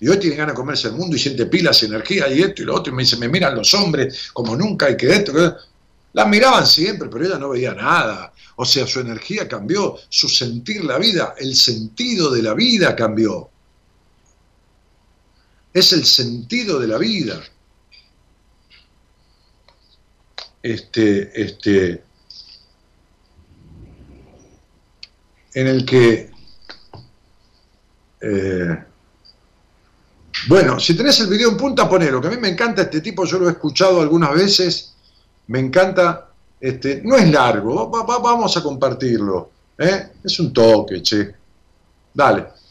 Y 0.00 0.08
hoy 0.08 0.18
tiene 0.18 0.36
ganas 0.36 0.54
de 0.54 0.56
comerse 0.56 0.88
el 0.88 0.94
mundo 0.94 1.16
y 1.16 1.18
siente 1.18 1.44
pilas, 1.44 1.82
energía 1.82 2.28
y 2.28 2.40
esto 2.40 2.62
y 2.62 2.64
lo 2.64 2.76
otro. 2.76 2.90
Y 2.90 2.96
me 2.96 3.02
dice, 3.02 3.18
me 3.18 3.28
miran 3.28 3.54
los 3.54 3.74
hombres 3.74 4.30
como 4.32 4.56
nunca 4.56 4.88
y 4.88 4.96
que 4.96 5.10
esto, 5.10 5.34
que 5.34 5.50
La 6.14 6.24
miraban 6.24 6.66
siempre, 6.66 7.10
pero 7.10 7.26
ella 7.26 7.36
no 7.36 7.50
veía 7.50 7.74
nada. 7.74 8.32
O 8.56 8.64
sea, 8.64 8.86
su 8.86 9.00
energía 9.00 9.46
cambió, 9.46 9.98
su 10.08 10.30
sentir 10.30 10.82
la 10.82 10.96
vida, 10.96 11.34
el 11.36 11.54
sentido 11.54 12.30
de 12.30 12.42
la 12.42 12.54
vida 12.54 12.96
cambió 12.96 13.50
es 15.74 15.92
el 15.92 16.04
sentido 16.06 16.78
de 16.78 16.86
la 16.86 16.98
vida. 16.98 17.42
Este, 20.62 21.42
este, 21.42 22.04
en 25.52 25.66
el 25.66 25.84
que, 25.84 26.30
eh, 28.20 28.84
bueno, 30.48 30.80
si 30.80 30.96
tenés 30.96 31.20
el 31.20 31.26
video 31.26 31.50
en 31.50 31.56
punta, 31.56 31.86
ponelo, 31.88 32.20
que 32.20 32.28
a 32.28 32.30
mí 32.30 32.38
me 32.38 32.48
encanta 32.48 32.82
este 32.82 33.02
tipo, 33.02 33.26
yo 33.26 33.38
lo 33.38 33.48
he 33.48 33.52
escuchado 33.52 34.00
algunas 34.00 34.32
veces, 34.32 34.94
me 35.48 35.58
encanta, 35.58 36.30
este, 36.58 37.02
no 37.04 37.16
es 37.16 37.30
largo, 37.30 37.90
vamos 37.90 38.56
a 38.56 38.62
compartirlo, 38.62 39.50
¿eh? 39.76 40.12
es 40.22 40.40
un 40.40 40.52
toque, 40.52 41.02
che, 41.02 41.34
dale. 42.14 42.63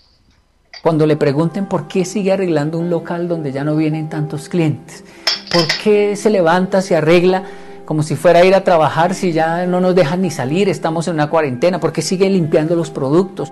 Cuando 0.84 1.06
le 1.06 1.16
pregunten 1.16 1.68
por 1.68 1.88
qué 1.88 2.04
sigue 2.04 2.34
arreglando 2.34 2.78
un 2.78 2.90
local 2.90 3.30
donde 3.30 3.54
ya 3.54 3.64
no 3.64 3.78
vienen 3.78 4.10
tantos 4.10 4.50
clientes, 4.50 5.06
por 5.54 5.66
qué 5.82 6.18
se 6.18 6.30
levanta, 6.30 6.82
se 6.82 6.94
arregla 6.94 7.46
como 7.86 8.04
si 8.04 8.18
fuera 8.18 8.40
a 8.40 8.44
ir 8.44 8.54
a 8.54 8.66
trabajar 8.66 9.16
si 9.16 9.32
ya 9.32 9.66
no 9.66 9.80
nos 9.80 9.96
dejan 9.96 10.22
ni 10.22 10.30
salir, 10.30 10.68
estamos 10.68 11.08
en 11.08 11.14
una 11.14 11.30
cuarentena, 11.30 11.80
por 11.80 11.94
qué 11.94 12.02
sigue 12.02 12.30
limpiando 12.30 12.76
los 12.76 12.90
productos. 12.90 13.50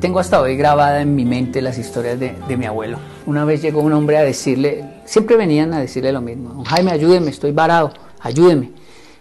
Tengo 0.00 0.18
hasta 0.18 0.40
hoy 0.40 0.56
grabada 0.56 1.00
en 1.00 1.14
mi 1.14 1.24
mente 1.24 1.62
las 1.62 1.78
historias 1.78 2.18
de, 2.18 2.34
de, 2.48 2.56
mi 2.56 2.66
abuelo. 2.66 2.98
Una 3.24 3.44
vez 3.44 3.62
llegó 3.62 3.82
un 3.82 3.92
hombre 3.92 4.18
a 4.18 4.24
decirle, 4.24 4.84
siempre 5.04 5.36
venían 5.36 5.72
a 5.74 5.78
decirle 5.78 6.10
lo 6.10 6.20
mismo, 6.20 6.64
Jaime, 6.64 6.90
ayúdeme, 6.90 7.30
estoy 7.30 7.52
varado, 7.52 7.92
ayúdeme. 8.18 8.72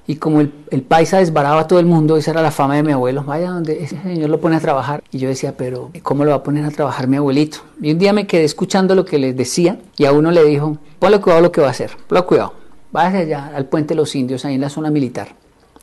Y 0.06 0.18
como 0.18 0.42
el, 0.42 0.52
paisa 0.82 1.20
desbaraba 1.20 1.62
a 1.62 1.68
todo 1.68 1.80
el 1.80 1.86
mundo, 1.86 2.18
esa 2.18 2.32
era 2.32 2.42
la 2.42 2.52
fama 2.52 2.76
de 2.76 2.84
mi 2.84 2.92
abuelo, 2.92 3.24
vaya 3.24 3.52
donde 3.52 3.84
ese 3.84 4.02
señor 4.02 4.30
lo 4.30 4.42
pone 4.42 4.58
a 4.58 4.60
trabajar. 4.60 5.02
Y 5.12 5.18
yo 5.18 5.30
decía, 5.30 5.56
pero 5.56 5.92
¿cómo 6.02 6.26
lo 6.26 6.32
va 6.32 6.38
a 6.38 6.44
poner 6.44 6.66
a 6.66 6.72
trabajar 6.72 7.08
mi 7.08 7.16
abuelito? 7.16 7.60
Y 7.82 7.92
un 7.92 8.00
día 8.00 8.12
me 8.12 8.28
quedé 8.28 8.44
escuchando 8.44 8.96
lo 8.96 9.06
que 9.06 9.18
les 9.18 9.36
decía 9.36 9.80
y 9.98 10.06
a 10.06 10.12
uno 10.12 10.32
le 10.32 10.44
dijo, 10.44 10.78
ponle 11.00 11.22
cuidado 11.22 11.42
lo 11.42 11.52
que 11.54 11.62
va 11.62 11.68
a 11.68 11.72
hacer, 11.72 11.92
ponle 12.08 12.24
cuidado, 12.26 12.54
váyase 12.92 13.18
allá 13.20 13.52
al 13.56 13.66
puente 13.66 13.94
de 13.94 13.96
los 13.96 14.14
indios, 14.16 14.44
ahí 14.44 14.56
en 14.56 14.62
la 14.62 14.70
zona 14.70 14.92
militar. 14.92 15.30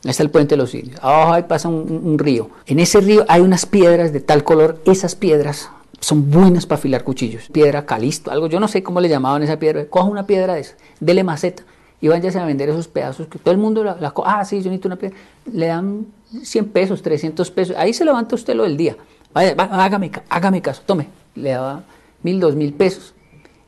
Ahí 0.03 0.11
está 0.11 0.21
el 0.21 0.29
puente 0.29 0.55
de 0.55 0.57
los 0.57 0.73
indios. 0.75 0.99
Abajo 1.01 1.33
ahí 1.33 1.43
pasa 1.43 1.67
un, 1.67 2.01
un 2.03 2.19
río. 2.19 2.49
En 2.67 2.79
ese 2.79 3.01
río 3.01 3.25
hay 3.27 3.41
unas 3.41 3.65
piedras 3.65 4.13
de 4.13 4.19
tal 4.19 4.43
color, 4.43 4.81
esas 4.85 5.15
piedras 5.15 5.71
son 5.99 6.29
buenas 6.29 6.67
para 6.67 6.77
afilar 6.77 7.03
cuchillos. 7.03 7.49
Piedra 7.51 7.87
calisto, 7.87 8.29
algo, 8.29 8.47
yo 8.47 8.59
no 8.59 8.67
sé 8.67 8.83
cómo 8.83 9.01
le 9.01 9.09
llamaban 9.09 9.41
esa 9.41 9.57
piedra. 9.57 9.85
Coja 9.85 10.05
una 10.05 10.27
piedra 10.27 10.53
de 10.53 10.61
esa, 10.61 10.75
dele 10.99 11.23
maceta 11.23 11.63
y 12.01 12.07
váyase 12.07 12.39
a 12.39 12.45
vender 12.45 12.69
esos 12.69 12.87
pedazos 12.87 13.27
que 13.27 13.39
todo 13.39 13.51
el 13.53 13.59
mundo 13.59 13.83
la, 13.83 13.95
la 13.95 14.13
ah 14.25 14.43
sí 14.43 14.57
yo 14.57 14.71
necesito 14.71 14.87
una 14.87 14.97
piedra 14.97 15.17
le 15.53 15.67
dan 15.67 16.07
100 16.43 16.69
pesos 16.69 17.01
300 17.01 17.51
pesos. 17.51 17.75
Ahí 17.77 17.93
se 17.93 18.05
levanta 18.05 18.35
usted 18.35 18.55
lo 18.55 18.63
del 18.63 18.77
día. 18.77 18.95
Vaya, 19.33 19.53
hágame, 19.57 20.11
hágame 20.29 20.61
caso 20.61 20.81
tome. 20.85 21.07
Le 21.35 21.51
daba 21.51 21.83
mil 22.23 22.39
dos 22.39 22.55
mil 22.55 22.73
pesos. 22.73 23.13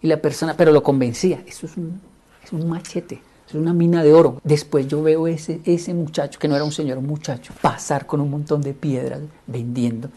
Y 0.02 0.08
la 0.08 0.18
persona 0.18 0.56
pero 0.56 0.72
lo 0.72 0.84
convencía. 0.84 1.44
Eso 1.46 1.66
es 1.66 1.78
un, 1.78 2.02
es 2.44 2.52
un 2.52 2.68
machete 2.68 3.22
es 3.48 3.56
una 3.56 3.74
mina 3.74 4.04
de 4.04 4.14
oro. 4.14 4.40
Después 4.44 4.88
yo 4.88 5.04
veo 5.04 5.28
ese, 5.28 5.62
ese 5.66 5.94
muchacho, 5.94 6.40
que 6.40 6.48
no 6.48 6.56
era 6.56 6.64
un 6.64 6.72
señor, 6.72 6.98
un 6.98 7.08
muchacho, 7.08 7.54
pasar 7.62 8.06
con 8.06 8.22
un 8.22 8.30
montón 8.30 8.62
de 8.62 8.74
piedras 8.74 9.22
vendiendo. 9.48 10.10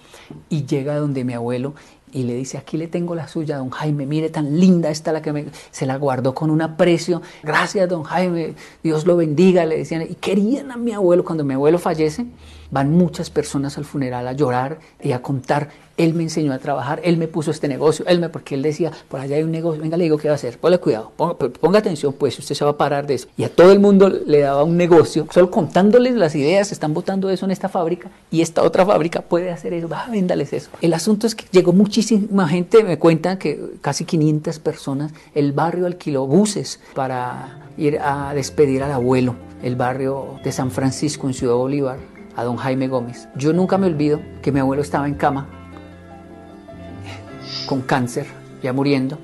Y 0.48 0.64
llega 0.64 0.96
donde 0.96 1.24
mi 1.24 1.34
abuelo 1.34 1.74
y 2.12 2.22
le 2.22 2.34
dice, 2.34 2.56
aquí 2.56 2.76
le 2.76 2.86
tengo 2.86 3.14
la 3.14 3.28
suya, 3.28 3.58
don 3.58 3.70
Jaime, 3.70 4.06
mire 4.06 4.30
tan 4.30 4.58
linda 4.58 4.90
esta 4.90 5.12
la 5.12 5.22
que 5.22 5.32
me... 5.32 5.46
Se 5.70 5.86
la 5.86 5.96
guardó 5.96 6.34
con 6.34 6.50
un 6.50 6.62
aprecio. 6.62 7.20
Gracias, 7.42 7.88
don 7.88 8.04
Jaime, 8.04 8.54
Dios 8.82 9.06
lo 9.06 9.16
bendiga, 9.16 9.64
le 9.64 9.78
decían. 9.78 10.02
Y 10.02 10.14
querían 10.14 10.70
a 10.70 10.76
mi 10.76 10.92
abuelo, 10.92 11.24
cuando 11.24 11.44
mi 11.44 11.54
abuelo 11.54 11.78
fallece, 11.78 12.26
Van 12.70 12.90
muchas 12.90 13.30
personas 13.30 13.78
al 13.78 13.84
funeral 13.84 14.26
a 14.26 14.32
llorar 14.32 14.78
y 15.02 15.12
a 15.12 15.22
contar, 15.22 15.70
él 15.96 16.14
me 16.14 16.22
enseñó 16.22 16.52
a 16.52 16.58
trabajar, 16.58 17.00
él 17.04 17.16
me 17.16 17.28
puso 17.28 17.50
este 17.50 17.68
negocio, 17.68 18.04
él 18.06 18.20
me, 18.20 18.28
porque 18.28 18.54
él 18.54 18.62
decía, 18.62 18.92
por 19.08 19.20
allá 19.20 19.36
hay 19.36 19.42
un 19.42 19.50
negocio, 19.50 19.80
venga, 19.80 19.96
le 19.96 20.04
digo 20.04 20.18
qué 20.18 20.28
va 20.28 20.32
a 20.32 20.36
hacer, 20.36 20.58
ponle 20.58 20.78
cuidado, 20.78 21.12
ponga, 21.16 21.78
atención, 21.78 22.12
pues 22.12 22.38
usted 22.38 22.54
se 22.54 22.64
va 22.64 22.72
a 22.72 22.76
parar 22.76 23.06
de 23.06 23.14
eso. 23.14 23.28
Y 23.36 23.44
a 23.44 23.48
todo 23.48 23.72
el 23.72 23.80
mundo 23.80 24.08
le 24.08 24.40
daba 24.40 24.64
un 24.64 24.76
negocio, 24.76 25.26
solo 25.30 25.50
contándoles 25.50 26.14
las 26.14 26.34
ideas, 26.34 26.72
están 26.72 26.94
botando 26.94 27.30
eso 27.30 27.44
en 27.46 27.50
esta 27.50 27.68
fábrica 27.68 28.10
y 28.30 28.42
esta 28.42 28.62
otra 28.62 28.84
fábrica 28.84 29.22
puede 29.22 29.50
hacer 29.50 29.72
eso, 29.72 29.88
va, 29.88 30.06
eso. 30.12 30.70
El 30.80 30.94
asunto 30.94 31.26
es 31.26 31.34
que 31.34 31.44
llegó 31.50 31.72
muchísima 31.72 32.48
gente, 32.48 32.84
me 32.84 32.98
cuentan 32.98 33.38
que 33.38 33.76
casi 33.80 34.04
500 34.04 34.58
personas, 34.58 35.12
el 35.34 35.52
barrio 35.52 35.86
alquiló 35.86 36.26
buses 36.26 36.80
para 36.94 37.70
ir 37.78 37.98
a 37.98 38.32
despedir 38.34 38.82
al 38.82 38.92
abuelo, 38.92 39.36
el 39.62 39.76
barrio 39.76 40.38
de 40.42 40.52
San 40.52 40.70
Francisco 40.70 41.26
en 41.26 41.34
Ciudad 41.34 41.54
Bolívar, 41.54 41.98
a 42.36 42.44
don 42.44 42.56
Jaime 42.56 42.86
Gómez. 42.86 43.28
Yo 43.34 43.52
nunca 43.52 43.78
me 43.78 43.86
olvido 43.86 44.20
que 44.42 44.52
mi 44.52 44.60
abuelo 44.60 44.82
estaba 44.82 45.08
en 45.08 45.14
cama 45.14 45.48
con 47.66 47.80
cáncer, 47.80 48.26
ya 48.62 48.72
muriendo. 48.72 49.18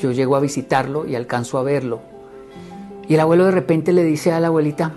Yo 0.00 0.12
llego 0.12 0.36
a 0.36 0.40
visitarlo 0.40 1.06
y 1.06 1.16
alcanzo 1.16 1.58
a 1.58 1.62
verlo. 1.62 2.00
Y 3.08 3.14
el 3.14 3.20
abuelo 3.20 3.46
de 3.46 3.50
repente 3.50 3.92
le 3.92 4.04
dice 4.04 4.32
a 4.32 4.40
la 4.40 4.48
abuelita, 4.48 4.92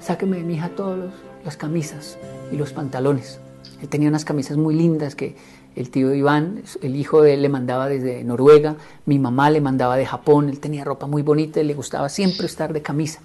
sáqueme 0.00 0.38
de 0.38 0.42
mi 0.42 0.54
hija 0.54 0.70
todas 0.70 1.12
las 1.44 1.56
camisas 1.56 2.18
y 2.50 2.56
los 2.56 2.72
pantalones. 2.72 3.38
Él 3.82 3.88
tenía 3.88 4.08
unas 4.08 4.24
camisas 4.24 4.56
muy 4.56 4.74
lindas 4.74 5.14
que 5.14 5.36
el 5.76 5.90
tío 5.90 6.14
Iván, 6.14 6.62
el 6.82 6.96
hijo 6.96 7.20
de 7.20 7.34
él, 7.34 7.42
le 7.42 7.48
mandaba 7.48 7.88
desde 7.88 8.24
Noruega, 8.24 8.76
mi 9.06 9.18
mamá 9.18 9.50
le 9.50 9.60
mandaba 9.60 9.96
de 9.96 10.06
Japón, 10.06 10.48
él 10.48 10.60
tenía 10.60 10.84
ropa 10.84 11.06
muy 11.06 11.22
bonita 11.22 11.60
y 11.60 11.64
le 11.64 11.74
gustaba 11.74 12.08
siempre 12.08 12.46
estar 12.46 12.72
de 12.72 12.80
camisa, 12.80 13.20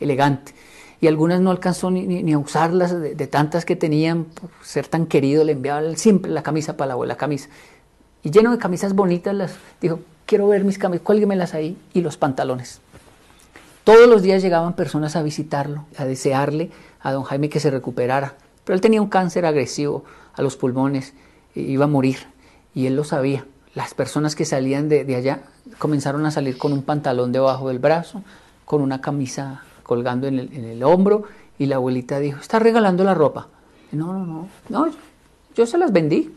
elegante. 0.00 0.52
Y 1.00 1.06
algunas 1.06 1.40
no 1.40 1.50
alcanzó 1.50 1.90
ni, 1.90 2.32
a 2.32 2.38
usarlas, 2.38 2.98
de, 3.00 3.26
tantas 3.26 3.64
que 3.64 3.76
tenían, 3.76 4.24
por 4.24 4.50
ser 4.62 4.86
tan 4.86 5.06
querido, 5.06 5.44
le 5.44 5.52
enviaba 5.52 5.96
siempre 5.96 6.30
la 6.30 6.42
camisa 6.42 6.76
para 6.76 6.88
la 6.88 6.94
abuela, 6.94 7.16
camisa. 7.16 7.48
Y 8.22 8.30
lleno 8.30 8.50
de 8.50 8.58
camisas 8.58 8.94
bonitas, 8.94 9.34
las 9.34 9.54
dijo, 9.80 10.00
quiero 10.26 10.46
ver 10.48 10.64
mis 10.64 10.76
camisas, 10.76 11.04
cuélguemelas 11.04 11.54
ahí, 11.54 11.76
y 11.94 12.02
los 12.02 12.18
pantalones. 12.18 12.80
Todos 13.84 14.08
los 14.08 14.20
días 14.20 14.42
llegaban 14.42 14.74
personas 14.74 15.16
a 15.16 15.22
visitarlo, 15.22 15.86
a 15.96 16.04
desearle 16.04 16.70
a 17.00 17.12
don 17.12 17.22
Jaime 17.22 17.48
que 17.48 17.60
se 17.60 17.70
recuperara. 17.70 18.34
Pero 18.64 18.74
él 18.74 18.82
tenía 18.82 19.00
un 19.00 19.08
cáncer 19.08 19.46
agresivo 19.46 20.04
a 20.34 20.42
los 20.42 20.56
pulmones 20.56 21.14
iba 21.54 21.84
a 21.84 21.88
morir 21.88 22.18
y 22.74 22.86
él 22.86 22.96
lo 22.96 23.04
sabía. 23.04 23.46
Las 23.74 23.94
personas 23.94 24.34
que 24.34 24.44
salían 24.44 24.88
de, 24.88 25.14
allá 25.14 25.42
comenzaron 25.78 26.26
a 26.26 26.30
salir 26.30 26.58
con 26.58 26.72
un 26.72 26.82
pantalón 26.82 27.32
debajo 27.32 27.68
del 27.68 27.78
brazo, 27.78 28.22
con 28.64 28.82
una 28.82 29.00
camisa 29.00 29.62
colgando 29.90 30.28
en 30.28 30.38
el, 30.38 30.84
hombro 30.84 31.24
y 31.58 31.66
la 31.66 31.74
abuelita 31.74 32.20
dijo, 32.20 32.38
está 32.38 32.60
regalando 32.60 33.02
la 33.02 33.12
ropa. 33.12 33.48
No, 33.90 34.12
no, 34.12 34.24
no, 34.24 34.48
no, 34.68 34.92
yo 35.56 35.66
se 35.66 35.78
las 35.78 35.92
vendí. 35.92 36.30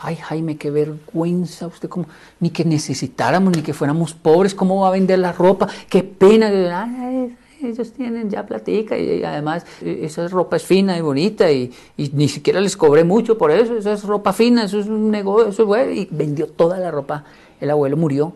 Ay, 0.00 0.16
Jaime, 0.16 0.56
qué 0.56 0.68
vergüenza, 0.72 1.68
usted 1.68 1.88
como, 1.88 2.06
ni 2.40 2.50
que 2.50 2.64
necesitáramos, 2.64 3.54
ni 3.54 3.62
que 3.62 3.72
fuéramos 3.72 4.14
pobres, 4.14 4.52
¿cómo 4.52 4.80
va 4.80 4.88
a 4.88 4.90
vender 4.90 5.20
la 5.20 5.30
ropa? 5.30 5.68
Qué 5.88 6.02
pena. 6.02 6.48
Ay, 6.82 7.36
ellos 7.62 7.92
tienen 7.92 8.28
ya 8.28 8.44
platica 8.44 8.98
y, 8.98 9.22
además 9.22 9.64
eh, 9.80 10.00
esa 10.02 10.26
ropa 10.26 10.56
es 10.56 10.64
fina 10.64 10.98
y 10.98 11.02
bonita 11.02 11.52
y, 11.52 11.72
ni 11.96 12.26
siquiera 12.26 12.60
les 12.60 12.76
cobré 12.76 13.04
mucho 13.04 13.38
por 13.38 13.52
eso, 13.52 13.76
esa 13.76 13.92
es 13.92 14.02
ropa 14.02 14.32
fina, 14.32 14.64
eso 14.64 14.80
es 14.80 14.88
un 14.88 15.08
negocio, 15.12 15.50
eso 15.50 15.62
es 15.62 15.68
bueno. 15.68 15.92
Y 15.92 16.08
vendió 16.10 16.48
toda 16.48 16.80
la 16.80 16.90
ropa. 16.90 17.22
El 17.60 17.70
abuelo 17.70 17.96
murió, 17.96 18.32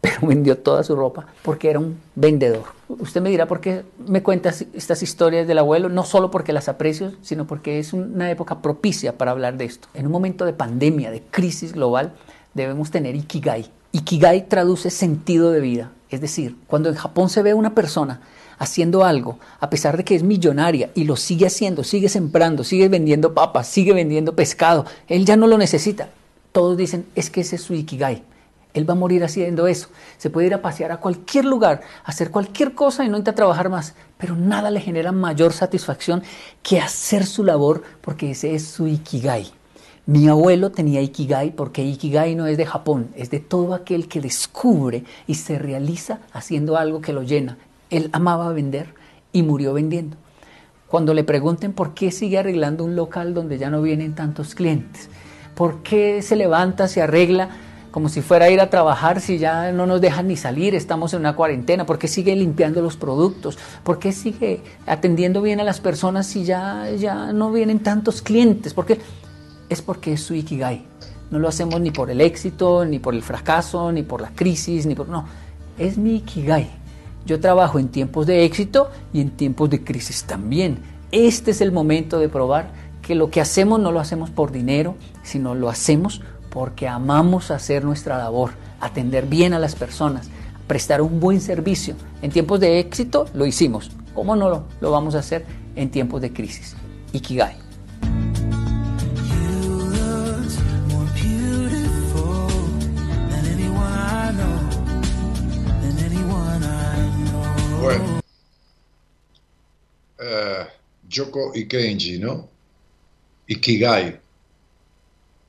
pero 0.00 0.16
vendió 0.26 0.58
toda 0.58 0.82
su 0.82 0.96
ropa 0.96 1.26
porque 1.42 1.70
era 1.70 1.78
un 1.78 1.98
vendedor. 2.14 2.64
Usted 2.88 3.20
me 3.20 3.30
dirá 3.30 3.46
por 3.46 3.60
qué 3.60 3.84
me 4.06 4.22
cuenta 4.22 4.52
estas 4.74 5.02
historias 5.02 5.46
del 5.46 5.58
abuelo, 5.58 5.88
no 5.88 6.04
solo 6.04 6.30
porque 6.30 6.52
las 6.52 6.68
aprecio, 6.68 7.12
sino 7.22 7.46
porque 7.46 7.78
es 7.78 7.92
una 7.92 8.30
época 8.30 8.62
propicia 8.62 9.16
para 9.16 9.30
hablar 9.30 9.56
de 9.56 9.64
esto. 9.64 9.88
En 9.94 10.06
un 10.06 10.12
momento 10.12 10.44
de 10.44 10.52
pandemia, 10.52 11.10
de 11.10 11.22
crisis 11.22 11.72
global, 11.72 12.14
debemos 12.54 12.90
tener 12.90 13.14
Ikigai. 13.14 13.70
Ikigai 13.92 14.48
traduce 14.48 14.90
sentido 14.90 15.50
de 15.52 15.60
vida. 15.60 15.92
Es 16.10 16.20
decir, 16.20 16.56
cuando 16.66 16.88
en 16.88 16.96
Japón 16.96 17.28
se 17.28 17.42
ve 17.42 17.54
una 17.54 17.74
persona 17.74 18.20
haciendo 18.58 19.04
algo, 19.04 19.38
a 19.60 19.70
pesar 19.70 19.96
de 19.96 20.04
que 20.04 20.14
es 20.14 20.22
millonaria 20.22 20.90
y 20.94 21.04
lo 21.04 21.16
sigue 21.16 21.46
haciendo, 21.46 21.82
sigue 21.82 22.08
sembrando, 22.08 22.62
sigue 22.62 22.88
vendiendo 22.88 23.32
papas, 23.32 23.68
sigue 23.68 23.94
vendiendo 23.94 24.34
pescado, 24.34 24.84
él 25.08 25.24
ya 25.24 25.36
no 25.36 25.46
lo 25.46 25.56
necesita. 25.56 26.10
Todos 26.52 26.76
dicen, 26.76 27.06
es 27.14 27.30
que 27.30 27.40
ese 27.42 27.56
es 27.56 27.62
su 27.62 27.74
ikigai. 27.74 28.22
Él 28.74 28.88
va 28.88 28.92
a 28.92 28.96
morir 28.96 29.24
haciendo 29.24 29.66
eso. 29.66 29.88
Se 30.18 30.30
puede 30.30 30.46
ir 30.48 30.54
a 30.54 30.62
pasear 30.62 30.92
a 30.92 30.98
cualquier 30.98 31.44
lugar, 31.44 31.80
hacer 32.04 32.30
cualquier 32.30 32.74
cosa 32.74 33.04
y 33.04 33.08
no 33.08 33.16
intenta 33.16 33.34
trabajar 33.34 33.68
más, 33.68 33.94
pero 34.18 34.36
nada 34.36 34.70
le 34.70 34.80
genera 34.80 35.12
mayor 35.12 35.52
satisfacción 35.52 36.22
que 36.62 36.80
hacer 36.80 37.26
su 37.26 37.44
labor 37.44 37.82
porque 38.00 38.30
ese 38.30 38.54
es 38.54 38.66
su 38.66 38.86
ikigai. 38.86 39.52
Mi 40.06 40.26
abuelo 40.26 40.72
tenía 40.72 41.02
Ikigai 41.02 41.54
porque 41.54 41.84
Ikigai 41.84 42.34
no 42.34 42.46
es 42.46 42.56
de 42.56 42.66
Japón, 42.66 43.10
es 43.14 43.30
de 43.30 43.38
todo 43.38 43.74
aquel 43.74 44.08
que 44.08 44.20
descubre 44.20 45.04
y 45.28 45.34
se 45.34 45.56
realiza 45.56 46.18
haciendo 46.32 46.76
algo 46.76 47.00
que 47.00 47.12
lo 47.12 47.22
llena, 47.22 47.58
él 47.90 48.08
amaba 48.12 48.52
vender 48.52 48.94
y 49.32 49.42
murió 49.42 49.72
vendiendo. 49.72 50.16
Cuando 50.88 51.14
le 51.14 51.22
pregunten 51.22 51.72
por 51.72 51.94
qué 51.94 52.10
sigue 52.10 52.38
arreglando 52.38 52.82
un 52.82 52.96
local 52.96 53.34
donde 53.34 53.58
ya 53.58 53.70
no 53.70 53.82
vienen 53.82 54.16
tantos 54.16 54.56
clientes, 54.56 55.08
por 55.54 55.84
qué 55.84 56.22
se 56.22 56.34
levanta, 56.34 56.88
se 56.88 57.02
arregla 57.02 57.50
como 57.90 58.08
si 58.08 58.20
fuera 58.20 58.46
a 58.46 58.50
ir 58.50 58.60
a 58.60 58.70
trabajar 58.70 59.20
si 59.20 59.38
ya 59.38 59.72
no 59.72 59.86
nos 59.86 60.00
dejan 60.00 60.28
ni 60.28 60.36
salir, 60.36 60.74
estamos 60.74 61.12
en 61.12 61.20
una 61.20 61.34
cuarentena, 61.34 61.86
por 61.86 61.98
qué 61.98 62.08
sigue 62.08 62.34
limpiando 62.36 62.82
los 62.82 62.96
productos, 62.96 63.58
por 63.82 63.98
qué 63.98 64.12
sigue 64.12 64.62
atendiendo 64.86 65.42
bien 65.42 65.60
a 65.60 65.64
las 65.64 65.80
personas 65.80 66.26
si 66.26 66.44
ya, 66.44 66.90
ya 66.90 67.32
no 67.32 67.50
vienen 67.50 67.80
tantos 67.80 68.22
clientes, 68.22 68.74
porque 68.74 69.00
es 69.68 69.82
porque 69.82 70.12
es 70.14 70.22
su 70.22 70.34
ikigai. 70.34 70.84
No 71.30 71.38
lo 71.38 71.48
hacemos 71.48 71.80
ni 71.80 71.90
por 71.90 72.10
el 72.10 72.20
éxito, 72.20 72.84
ni 72.84 72.98
por 72.98 73.14
el 73.14 73.22
fracaso, 73.22 73.92
ni 73.92 74.02
por 74.02 74.20
la 74.20 74.30
crisis, 74.30 74.86
ni 74.86 74.94
por 74.94 75.08
no, 75.08 75.24
es 75.78 75.96
mi 75.96 76.16
ikigai. 76.16 76.70
Yo 77.26 77.38
trabajo 77.38 77.78
en 77.78 77.88
tiempos 77.88 78.26
de 78.26 78.44
éxito 78.44 78.90
y 79.12 79.20
en 79.20 79.30
tiempos 79.30 79.70
de 79.70 79.84
crisis 79.84 80.24
también. 80.24 80.78
Este 81.12 81.50
es 81.50 81.60
el 81.60 81.70
momento 81.70 82.18
de 82.18 82.28
probar 82.28 82.70
que 83.02 83.14
lo 83.14 83.30
que 83.30 83.40
hacemos 83.40 83.80
no 83.80 83.92
lo 83.92 84.00
hacemos 84.00 84.30
por 84.30 84.52
dinero, 84.52 84.96
sino 85.22 85.54
lo 85.54 85.68
hacemos 85.68 86.22
porque 86.50 86.88
amamos 86.88 87.50
hacer 87.50 87.84
nuestra 87.84 88.18
labor, 88.18 88.52
atender 88.80 89.26
bien 89.26 89.54
a 89.54 89.58
las 89.58 89.74
personas, 89.74 90.28
prestar 90.66 91.00
un 91.00 91.20
buen 91.20 91.40
servicio. 91.40 91.94
En 92.22 92.30
tiempos 92.30 92.60
de 92.60 92.78
éxito 92.78 93.26
lo 93.34 93.46
hicimos. 93.46 93.90
¿Cómo 94.14 94.36
no 94.36 94.48
lo, 94.48 94.64
lo 94.80 94.90
vamos 94.90 95.14
a 95.14 95.20
hacer 95.20 95.46
en 95.76 95.90
tiempos 95.90 96.20
de 96.20 96.32
crisis? 96.32 96.76
Ikigai. 97.12 97.56
Bueno. 107.80 108.20
Uh, 110.20 111.50
y 111.54 111.66
Kenji, 111.66 112.18
¿no? 112.18 112.48
Ikigai. 113.46 114.20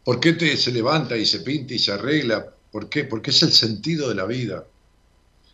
¿Por 0.03 0.19
qué 0.19 0.33
te, 0.33 0.57
se 0.57 0.71
levanta 0.71 1.15
y 1.15 1.25
se 1.25 1.41
pinta 1.41 1.73
y 1.73 1.79
se 1.79 1.91
arregla? 1.91 2.45
¿Por 2.71 2.89
qué? 2.89 3.03
Porque 3.03 3.31
es 3.31 3.43
el 3.43 3.51
sentido 3.51 4.09
de 4.09 4.15
la 4.15 4.25
vida. 4.25 4.65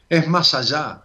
Es 0.10 0.28
más 0.28 0.54
allá. 0.54 1.04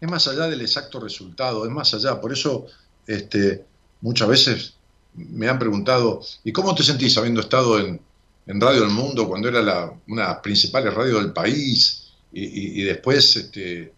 Es 0.00 0.08
más 0.08 0.26
allá 0.28 0.46
del 0.46 0.62
exacto 0.62 1.00
resultado, 1.00 1.64
es 1.66 1.70
más 1.70 1.92
allá. 1.92 2.20
Por 2.20 2.32
eso 2.32 2.66
este, 3.06 3.64
muchas 4.00 4.28
veces 4.28 4.74
me 5.14 5.48
han 5.48 5.58
preguntado, 5.58 6.22
¿y 6.44 6.52
cómo 6.52 6.74
te 6.74 6.82
sentís 6.82 7.16
habiendo 7.18 7.40
estado 7.40 7.78
en, 7.78 8.00
Radio 8.46 8.80
del 8.80 8.90
Mundo 8.90 9.28
cuando 9.28 9.48
era 9.48 9.62
la, 9.62 9.92
una 10.08 10.22
de 10.22 10.28
las 10.28 10.38
principales 10.38 10.92
radios 10.92 11.22
del 11.22 11.32
país? 11.32 12.08
Y, 12.32 12.80
y 12.80 12.84
después 12.84 13.36
este, 13.36 13.92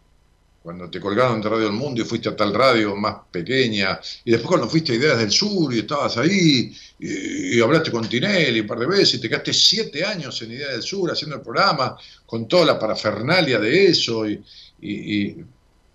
cuando 0.63 0.89
te 0.89 1.01
colgaron 1.01 1.41
de 1.41 1.49
Radio 1.49 1.65
del 1.65 1.73
Mundo 1.73 2.01
y 2.01 2.05
fuiste 2.05 2.29
a 2.29 2.37
tal 2.37 2.55
radio 2.55 2.95
más 2.95 3.17
pequeña, 3.31 3.99
y 4.25 4.31
después 4.31 4.49
cuando 4.49 4.69
fuiste 4.69 4.93
a 4.93 4.95
Ideas 4.95 5.19
del 5.19 5.33
Sur 5.33 5.75
y 5.75 5.81
estabas 5.81 6.17
ahí, 6.19 6.73
y, 7.01 7.61
hablaste 7.61 7.91
con 7.91 8.09
Tinelli 8.09 8.61
un 8.61 8.67
par 8.67 8.79
de 8.79 8.87
veces, 8.87 9.15
y 9.15 9.21
te 9.21 9.29
quedaste 9.29 9.53
siete 9.53 10.05
años 10.05 10.41
en 10.43 10.53
Ideas 10.53 10.71
del 10.71 10.83
Sur 10.83 11.11
haciendo 11.11 11.37
el 11.37 11.43
programa, 11.43 11.97
con 12.25 12.47
toda 12.47 12.65
la 12.65 12.79
parafernalia 12.79 13.59
de 13.59 13.87
eso, 13.87 14.25
y, 14.29 15.45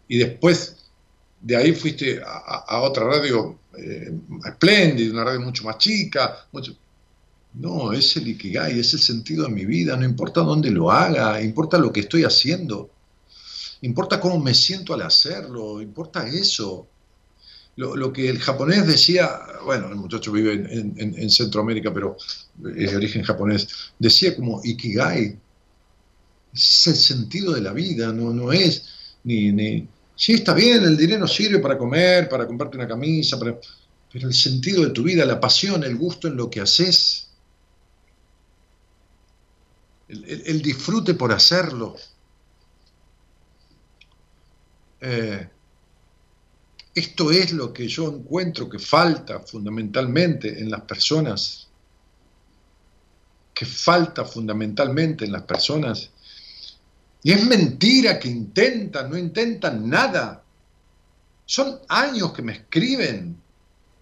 después 0.09 0.75
de 1.41 1.55
ahí 1.55 1.71
fuiste 1.73 2.21
a, 2.25 2.81
otra 2.81 3.05
radio 3.05 3.59
eh, 3.77 4.11
espléndida, 4.45 5.13
una 5.13 5.23
radio 5.23 5.41
mucho 5.41 5.63
más 5.63 5.77
chica. 5.77 6.45
No, 7.53 7.91
es 7.93 8.17
el 8.17 8.27
Ikigai, 8.27 8.79
es 8.79 8.93
el 8.93 8.99
sentido 8.99 9.45
de 9.45 9.51
mi 9.51 9.65
vida, 9.65 9.95
no 9.95 10.05
importa 10.05 10.41
dónde 10.41 10.69
lo 10.69 10.91
haga, 10.91 11.41
importa 11.41 11.77
lo 11.77 11.91
que 11.91 12.01
estoy 12.01 12.23
haciendo 12.23 12.91
importa 13.81 14.19
cómo 14.19 14.39
me 14.39 14.53
siento 14.53 14.93
al 14.93 15.01
hacerlo, 15.01 15.81
importa 15.81 16.27
eso. 16.27 16.87
Lo, 17.75 18.11
que 18.11 18.27
el 18.27 18.39
japonés 18.39 18.87
decía, 18.87 19.29
bueno, 19.63 19.87
el 19.89 19.95
muchacho 19.95 20.31
vive 20.31 20.53
en, 20.53 21.29
Centroamérica, 21.29 21.93
pero 21.93 22.17
es 22.75 22.89
de 22.89 22.97
origen 22.97 23.21
japonés, 23.21 23.67
decía 23.99 24.35
como 24.35 24.61
Ikigai, 24.63 25.37
es 26.51 26.87
el 26.87 26.95
sentido 26.95 27.53
de 27.53 27.61
la 27.61 27.73
vida, 27.73 28.11
no, 28.11 28.33
no 28.33 28.51
es 28.51 28.83
ni, 29.23 29.51
ni, 29.51 29.87
Sí, 30.17 30.33
está 30.33 30.55
bien, 30.55 30.83
el 30.83 30.97
dinero 30.97 31.27
sirve 31.27 31.59
para 31.59 31.77
comer, 31.77 32.27
para 32.27 32.47
comprarte 32.47 32.75
una 32.75 32.87
camisa, 32.87 33.37
pero 33.39 33.61
el 34.13 34.33
sentido 34.33 34.83
de 34.83 34.89
tu 34.89 35.03
vida, 35.03 35.23
la 35.25 35.39
pasión, 35.39 35.83
el 35.83 35.95
gusto 35.95 36.27
en 36.27 36.35
lo 36.35 36.49
que 36.49 36.59
haces, 36.59 37.29
el, 40.07 40.61
disfrute 40.63 41.13
por 41.13 41.31
hacerlo. 41.31 41.97
Eh, 45.01 45.49
esto 46.95 47.31
es 47.31 47.51
lo 47.53 47.71
que 47.71 47.87
yo 47.87 48.07
encuentro 48.07 48.67
que 48.67 48.79
falta 48.79 49.39
fundamentalmente 49.39 50.59
en 50.59 50.71
las 50.71 50.81
personas, 50.81 51.67
que 53.53 53.65
falta 53.65 54.25
fundamentalmente 54.25 55.25
en 55.25 55.31
las 55.31 55.43
personas 55.43 56.11
y 57.23 57.31
es 57.31 57.45
mentira 57.45 58.19
que 58.19 58.29
intentan, 58.29 59.09
no 59.09 59.17
intentan 59.17 59.89
nada. 59.89 60.43
Son 61.45 61.79
años 61.89 62.31
que 62.31 62.41
me 62.41 62.53
escriben 62.53 63.37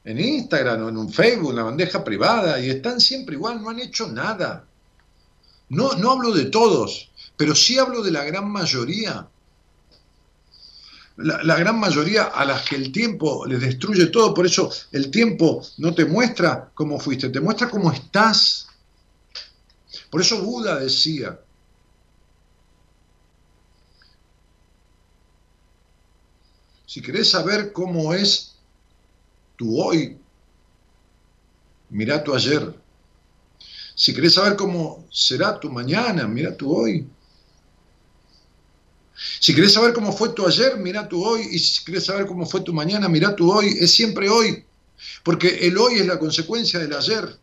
en 0.03 0.19
Instagram 0.19 0.83
o 0.83 0.89
en 0.89 0.97
un 0.97 1.11
Facebook, 1.11 1.49
en 1.49 1.55
la 1.55 1.63
bandeja 1.63 2.03
privada, 2.03 2.59
y 2.59 2.69
están 2.69 2.99
siempre 2.99 3.35
igual, 3.35 3.63
no 3.63 3.71
han 3.71 3.79
hecho 3.79 4.07
nada. 4.07 4.67
No, 5.69 5.93
no 5.93 6.11
hablo 6.11 6.31
de 6.33 6.45
todos, 6.45 7.09
pero 7.35 7.55
sí 7.55 7.79
hablo 7.79 8.03
de 8.03 8.11
la 8.11 8.23
gran 8.23 8.47
mayoría. 8.47 9.27
La, 11.17 11.55
gran 11.55 11.79
mayoría 11.79 12.23
a 12.25 12.43
las 12.43 12.67
que 12.67 12.75
el 12.75 12.91
tiempo 12.91 13.45
les 13.45 13.61
destruye 13.61 14.07
todo, 14.07 14.33
por 14.33 14.45
eso 14.45 14.69
el 14.91 15.09
tiempo 15.09 15.65
no 15.77 15.95
te 15.95 16.03
muestra 16.05 16.71
cómo 16.73 16.99
fuiste, 16.99 17.29
te 17.29 17.39
muestra 17.39 17.69
cómo 17.69 17.91
estás. 17.91 18.67
Por 20.09 20.19
eso 20.21 20.41
Buda 20.41 20.79
decía, 20.79 21.39
Si 26.95 27.01
querés 27.01 27.31
saber 27.31 27.73
cómo 27.73 28.13
es 28.13 28.55
tu 29.57 29.81
hoy, 29.81 30.17
mira 31.89 32.23
tu 32.23 32.33
ayer. 32.33 32.73
Si 33.95 34.13
querés 34.13 34.35
saber 34.35 34.55
cómo 34.55 35.05
será 35.11 35.59
tu 35.59 35.69
mañana, 35.69 36.25
mira 36.25 36.55
tu 36.55 36.73
hoy. 36.73 37.05
Si 39.15 39.55
querés 39.55 39.73
saber 39.73 39.93
cómo 39.93 40.11
fue 40.11 40.29
tu 40.29 40.45
ayer, 40.45 40.77
mira 40.77 41.07
tu 41.07 41.23
hoy. 41.23 41.47
Y 41.51 41.59
si 41.59 41.83
querés 41.85 42.05
saber 42.05 42.25
cómo 42.25 42.45
fue 42.45 42.61
tu 42.61 42.73
mañana, 42.73 43.07
mira 43.07 43.35
tu 43.35 43.51
hoy. 43.51 43.77
Es 43.79 43.91
siempre 43.91 44.29
hoy. 44.29 44.65
Porque 45.23 45.67
el 45.67 45.77
hoy 45.77 45.95
es 45.95 46.05
la 46.05 46.19
consecuencia 46.19 46.79
del 46.79 46.93
ayer. 46.93 47.37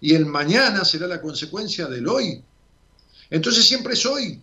Y 0.00 0.14
el 0.14 0.26
mañana 0.26 0.84
será 0.84 1.06
la 1.06 1.20
consecuencia 1.20 1.86
del 1.86 2.06
hoy. 2.08 2.42
Entonces 3.30 3.64
siempre 3.64 3.94
es 3.94 4.04
hoy. 4.06 4.40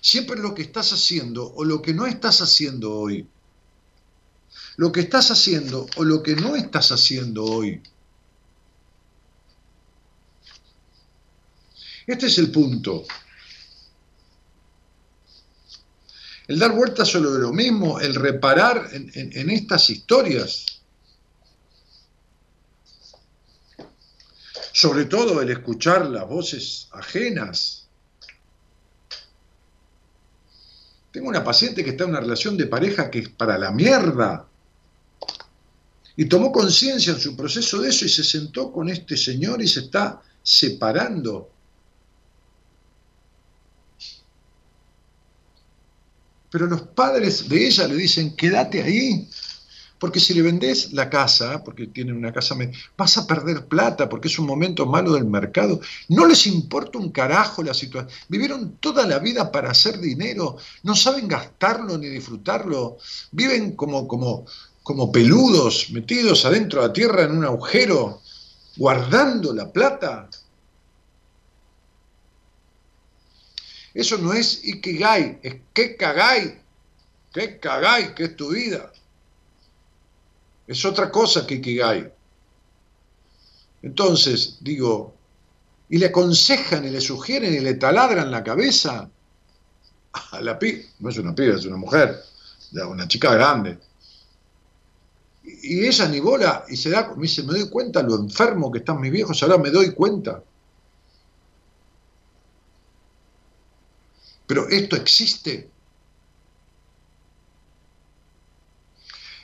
Siempre 0.00 0.40
lo 0.40 0.54
que 0.54 0.62
estás 0.62 0.92
haciendo 0.92 1.52
o 1.54 1.64
lo 1.64 1.80
que 1.80 1.94
no 1.94 2.06
estás 2.06 2.40
haciendo 2.40 2.92
hoy. 2.92 3.26
Lo 4.76 4.90
que 4.90 5.00
estás 5.00 5.30
haciendo 5.30 5.86
o 5.96 6.04
lo 6.04 6.22
que 6.22 6.34
no 6.34 6.56
estás 6.56 6.90
haciendo 6.90 7.44
hoy. 7.44 7.80
Este 12.06 12.26
es 12.26 12.38
el 12.38 12.50
punto. 12.50 13.04
El 16.52 16.58
dar 16.58 16.72
vueltas 16.72 17.08
solo 17.08 17.32
de 17.32 17.38
lo 17.38 17.50
mismo, 17.50 17.98
el 17.98 18.14
reparar 18.14 18.90
en, 18.92 19.10
en 19.14 19.48
estas 19.48 19.88
historias. 19.88 20.66
Sobre 24.74 25.06
todo 25.06 25.40
el 25.40 25.48
escuchar 25.48 26.04
las 26.04 26.28
voces 26.28 26.88
ajenas 26.92 27.88
Tengo 31.10 31.30
una 31.30 31.42
paciente 31.42 31.82
que 31.82 31.90
está 31.90 32.04
en 32.04 32.10
una 32.10 32.20
relación 32.20 32.58
de 32.58 32.66
pareja 32.66 33.10
que 33.10 33.20
es 33.20 33.28
para 33.30 33.56
la 33.56 33.70
mierda. 33.70 34.46
Y 36.16 36.26
tomó 36.26 36.52
conciencia 36.52 37.14
en 37.14 37.18
su 37.18 37.34
proceso 37.34 37.80
de 37.80 37.88
eso 37.88 38.04
y 38.04 38.10
se 38.10 38.24
sentó 38.24 38.70
con 38.70 38.90
este 38.90 39.16
señor 39.16 39.62
y 39.62 39.68
se 39.68 39.80
está 39.80 40.22
separando. 40.42 41.51
Pero 46.52 46.66
los 46.66 46.82
padres 46.82 47.48
de 47.48 47.66
ella 47.66 47.88
le 47.88 47.96
dicen, 47.96 48.36
quédate 48.36 48.82
ahí, 48.82 49.26
porque 49.98 50.20
si 50.20 50.34
le 50.34 50.42
vendés 50.42 50.92
la 50.92 51.08
casa, 51.08 51.64
porque 51.64 51.86
tienen 51.86 52.14
una 52.14 52.30
casa, 52.30 52.54
vas 52.94 53.16
a 53.16 53.26
perder 53.26 53.66
plata, 53.68 54.06
porque 54.06 54.28
es 54.28 54.38
un 54.38 54.46
momento 54.46 54.84
malo 54.84 55.14
del 55.14 55.24
mercado. 55.24 55.80
No 56.08 56.26
les 56.26 56.46
importa 56.46 56.98
un 56.98 57.10
carajo 57.10 57.62
la 57.62 57.72
situación. 57.72 58.12
Vivieron 58.28 58.76
toda 58.80 59.06
la 59.06 59.18
vida 59.18 59.50
para 59.50 59.70
hacer 59.70 59.98
dinero, 59.98 60.58
no 60.82 60.94
saben 60.94 61.26
gastarlo 61.26 61.96
ni 61.96 62.08
disfrutarlo. 62.08 62.98
Viven 63.30 63.74
como, 63.74 64.06
como, 64.06 64.44
como 64.82 65.10
peludos, 65.10 65.88
metidos 65.90 66.44
adentro 66.44 66.82
de 66.82 66.88
la 66.88 66.92
tierra 66.92 67.22
en 67.22 67.38
un 67.38 67.46
agujero, 67.46 68.20
guardando 68.76 69.54
la 69.54 69.72
plata. 69.72 70.28
Eso 73.94 74.18
no 74.18 74.32
es 74.32 74.64
Ikigai, 74.64 75.40
es 75.42 75.56
que 75.74 75.96
cagai, 75.96 76.60
que 77.32 77.58
cagai, 77.58 78.14
que 78.14 78.24
es 78.24 78.36
tu 78.36 78.50
vida. 78.50 78.92
Es 80.66 80.84
otra 80.84 81.10
cosa 81.10 81.46
que 81.46 81.56
Ikigai. 81.56 82.12
Entonces, 83.82 84.58
digo, 84.60 85.14
y 85.88 85.98
le 85.98 86.06
aconsejan 86.06 86.84
y 86.86 86.90
le 86.90 87.00
sugieren 87.00 87.52
y 87.52 87.60
le 87.60 87.74
taladran 87.74 88.30
la 88.30 88.42
cabeza 88.42 89.10
a 90.12 90.40
la 90.40 90.58
piba, 90.58 90.84
no 91.00 91.10
es 91.10 91.18
una 91.18 91.34
piba, 91.34 91.56
es 91.56 91.66
una 91.66 91.76
mujer, 91.76 92.22
una 92.88 93.06
chica 93.06 93.34
grande. 93.34 93.78
Y 95.44 95.84
ella 95.84 96.08
ni 96.08 96.20
bola, 96.20 96.64
y 96.68 96.76
se 96.76 96.90
da, 96.90 97.12
me 97.14 97.22
dice, 97.22 97.42
me 97.42 97.52
doy 97.52 97.68
cuenta 97.68 98.02
lo 98.02 98.16
enfermo 98.16 98.70
que 98.70 98.78
están 98.78 99.00
mis 99.00 99.12
viejos, 99.12 99.42
ahora 99.42 99.58
me 99.58 99.70
doy 99.70 99.92
cuenta. 99.92 100.42
Pero 104.52 104.68
esto 104.68 104.96
existe. 104.96 105.70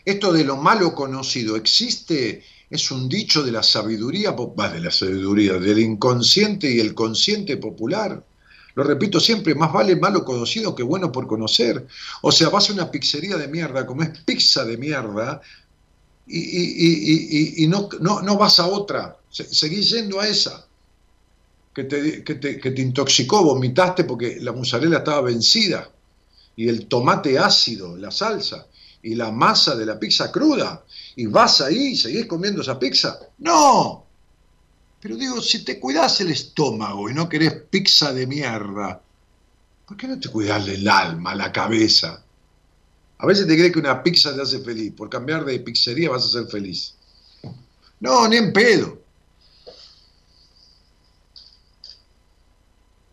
Esto 0.04 0.30
de 0.34 0.44
lo 0.44 0.58
malo 0.58 0.94
conocido 0.94 1.56
existe, 1.56 2.44
es 2.68 2.90
un 2.90 3.08
dicho 3.08 3.42
de 3.42 3.50
la 3.50 3.62
sabiduría, 3.62 4.32
va 4.32 4.68
de 4.68 4.80
la 4.80 4.90
sabiduría, 4.90 5.54
del 5.54 5.78
inconsciente 5.78 6.70
y 6.70 6.80
el 6.80 6.92
consciente 6.92 7.56
popular. 7.56 8.22
Lo 8.74 8.84
repito 8.84 9.18
siempre, 9.18 9.54
más 9.54 9.72
vale 9.72 9.96
malo 9.96 10.26
conocido 10.26 10.74
que 10.74 10.82
bueno 10.82 11.10
por 11.10 11.26
conocer. 11.26 11.86
O 12.20 12.30
sea, 12.30 12.50
vas 12.50 12.68
a 12.68 12.74
una 12.74 12.90
pizzería 12.90 13.38
de 13.38 13.48
mierda, 13.48 13.86
como 13.86 14.02
es 14.02 14.10
pizza 14.26 14.66
de 14.66 14.76
mierda, 14.76 15.40
y, 16.26 17.66
no, 17.66 17.88
no, 17.98 18.36
vas 18.36 18.60
a 18.60 18.66
otra, 18.66 19.16
seguís 19.30 19.88
yendo 19.88 20.20
a 20.20 20.28
esa. 20.28 20.67
Que 21.74 21.84
te, 21.84 22.24
que, 22.24 22.34
te, 22.34 22.58
que 22.58 22.70
te, 22.72 22.82
intoxicó, 22.82 23.44
vomitaste 23.44 24.04
porque 24.04 24.38
la 24.40 24.52
mozzarella 24.52 24.98
estaba 24.98 25.20
vencida 25.20 25.88
y 26.56 26.68
el 26.68 26.86
tomate 26.86 27.38
ácido, 27.38 27.96
la 27.96 28.10
salsa 28.10 28.66
y 29.02 29.14
la 29.14 29.30
masa 29.30 29.76
de 29.76 29.86
la 29.86 29.98
pizza 29.98 30.32
cruda 30.32 30.84
y 31.14 31.26
vas 31.26 31.60
ahí 31.60 31.88
y 31.92 31.96
seguís 31.96 32.26
comiendo 32.26 32.62
esa 32.62 32.78
pizza. 32.78 33.18
No. 33.38 34.04
Pero 35.00 35.16
digo, 35.16 35.40
si 35.40 35.64
te 35.64 35.78
cuidas 35.78 36.20
el 36.20 36.30
estómago 36.30 37.08
y 37.08 37.14
no 37.14 37.28
querés 37.28 37.54
pizza 37.70 38.12
de 38.12 38.26
mierda, 38.26 39.00
¿por 39.86 39.96
qué 39.96 40.08
no 40.08 40.18
te 40.18 40.28
cuidas 40.28 40.66
el 40.66 40.88
alma, 40.88 41.34
la 41.34 41.52
cabeza? 41.52 42.24
A 43.18 43.26
veces 43.26 43.46
te 43.46 43.56
crees 43.56 43.72
que 43.72 43.78
una 43.78 44.02
pizza 44.02 44.34
te 44.34 44.42
hace 44.42 44.60
feliz. 44.60 44.92
Por 44.92 45.08
cambiar 45.08 45.44
de 45.44 45.58
pizzería 45.60 46.10
vas 46.10 46.24
a 46.24 46.28
ser 46.28 46.46
feliz. 46.46 46.94
No, 48.00 48.28
ni 48.28 48.36
en 48.36 48.52
pedo. 48.52 48.98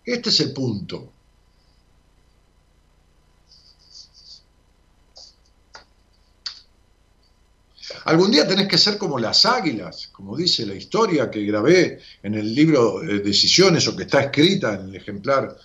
Este 0.06 0.30
es 0.30 0.40
el 0.40 0.54
punto. 0.54 1.12
Algún 8.06 8.30
día 8.30 8.48
tenés 8.48 8.68
que 8.68 8.78
ser 8.78 9.00
como 9.00 9.18
las 9.18 9.46
águilas, 9.48 10.10
como 10.12 10.38
dice 10.38 10.66
la 10.66 10.76
historia 10.76 11.30
que 11.32 11.44
grabé 11.44 12.00
en 12.22 12.36
el 12.36 12.54
libro 12.54 13.00
Decisiones 13.00 13.88
o 13.88 13.96
que 13.96 14.04
está 14.04 14.22
escrita 14.22 14.76
en 14.76 14.90
el 14.90 14.96
ejemplar 14.96 15.58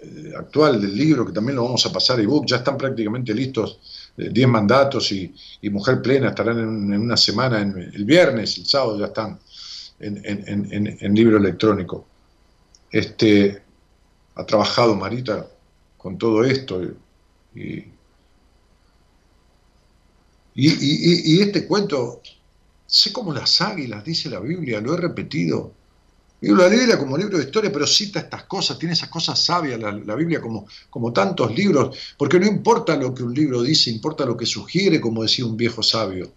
eh, 0.00 0.32
actual 0.34 0.80
del 0.80 0.96
libro, 0.96 1.26
que 1.26 1.32
también 1.32 1.56
lo 1.56 1.64
vamos 1.64 1.84
a 1.84 1.92
pasar 1.92 2.18
ebook, 2.18 2.46
ya 2.46 2.56
están 2.56 2.78
prácticamente 2.78 3.34
listos 3.34 3.78
10 4.16 4.32
eh, 4.34 4.46
mandatos 4.46 5.12
y, 5.12 5.34
Mujer 5.70 6.00
Plena 6.00 6.28
estarán 6.28 6.58
en, 6.60 6.98
una 6.98 7.16
semana, 7.16 7.60
el 7.60 8.04
viernes, 8.06 8.56
el 8.56 8.66
sábado 8.66 8.98
ya 8.98 9.06
están 9.06 9.38
en, 10.00 11.14
libro 11.14 11.36
electrónico. 11.36 12.06
Este, 12.90 13.65
ha 14.36 14.44
trabajado 14.44 14.94
Marita 14.94 15.48
con 15.96 16.16
todo 16.18 16.44
esto 16.44 16.80
y, 17.54 17.84
y, 20.54 21.40
este 21.40 21.66
cuento, 21.66 22.22
sé 22.86 23.12
como 23.12 23.32
las 23.32 23.60
águilas, 23.60 24.04
dice 24.04 24.30
la 24.30 24.40
Biblia, 24.40 24.80
lo 24.80 24.94
he 24.94 24.96
repetido. 24.96 25.72
De 26.40 26.52
la 26.52 26.68
Biblia 26.68 26.98
como 26.98 27.16
libro 27.16 27.38
de 27.38 27.44
historia, 27.44 27.72
pero 27.72 27.86
cita 27.86 28.20
estas 28.20 28.44
cosas, 28.44 28.78
tiene 28.78 28.92
esas 28.92 29.08
cosas 29.08 29.42
sabias 29.42 29.80
la, 29.80 29.92
la, 29.92 30.14
Biblia 30.14 30.40
como, 30.40 30.66
como 30.90 31.12
tantos 31.12 31.54
libros, 31.54 32.14
porque 32.16 32.38
no 32.38 32.46
importa 32.46 32.96
lo 32.96 33.14
que 33.14 33.22
un 33.22 33.34
libro 33.34 33.62
dice, 33.62 33.90
importa 33.90 34.24
lo 34.24 34.36
que 34.36 34.46
sugiere, 34.46 35.00
como 35.00 35.22
decía 35.22 35.46
un 35.46 35.56
viejo 35.56 35.82
sabio. 35.82 36.30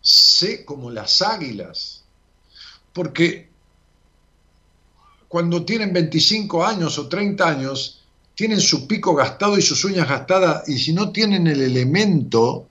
Sé 0.00 0.64
como 0.64 0.90
las 0.90 1.22
águilas, 1.22 2.01
porque 2.92 3.48
cuando 5.28 5.64
tienen 5.64 5.92
25 5.92 6.64
años 6.64 6.98
o 6.98 7.08
30 7.08 7.48
años, 7.48 8.02
tienen 8.34 8.60
su 8.60 8.86
pico 8.86 9.14
gastado 9.14 9.56
y 9.56 9.62
sus 9.62 9.84
uñas 9.84 10.08
gastadas, 10.08 10.68
y 10.68 10.78
si 10.78 10.92
no 10.92 11.10
tienen 11.10 11.46
el 11.46 11.62
elemento 11.62 12.68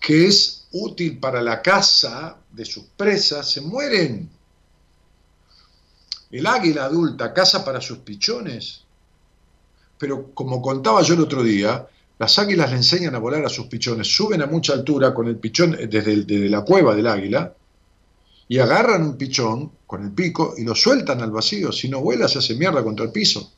que 0.00 0.26
es 0.26 0.68
útil 0.70 1.18
para 1.18 1.42
la 1.42 1.60
caza 1.60 2.36
de 2.52 2.64
sus 2.64 2.84
presas, 2.96 3.50
se 3.50 3.60
mueren. 3.60 4.30
El 6.30 6.46
águila 6.46 6.84
adulta 6.84 7.32
caza 7.32 7.64
para 7.64 7.80
sus 7.80 7.98
pichones, 7.98 8.82
pero 9.98 10.32
como 10.34 10.62
contaba 10.62 11.02
yo 11.02 11.14
el 11.14 11.20
otro 11.20 11.42
día, 11.42 11.86
las 12.18 12.38
águilas 12.38 12.70
le 12.70 12.76
enseñan 12.76 13.14
a 13.14 13.18
volar 13.18 13.44
a 13.44 13.48
sus 13.48 13.66
pichones, 13.66 14.06
suben 14.06 14.42
a 14.42 14.46
mucha 14.46 14.72
altura 14.72 15.12
con 15.12 15.26
el 15.26 15.36
pichón 15.36 15.72
desde, 15.72 16.24
desde 16.24 16.48
la 16.48 16.62
cueva 16.62 16.94
del 16.94 17.06
águila 17.06 17.54
y 18.48 18.58
agarran 18.58 19.02
un 19.02 19.16
pichón 19.18 19.72
con 19.86 20.02
el 20.02 20.12
pico 20.12 20.54
y 20.56 20.64
lo 20.64 20.74
sueltan 20.74 21.20
al 21.20 21.30
vacío, 21.30 21.70
si 21.70 21.88
no 21.88 22.00
vuela 22.00 22.28
se 22.28 22.38
hace 22.38 22.54
mierda 22.54 22.82
contra 22.82 23.04
el 23.04 23.12
piso. 23.12 23.52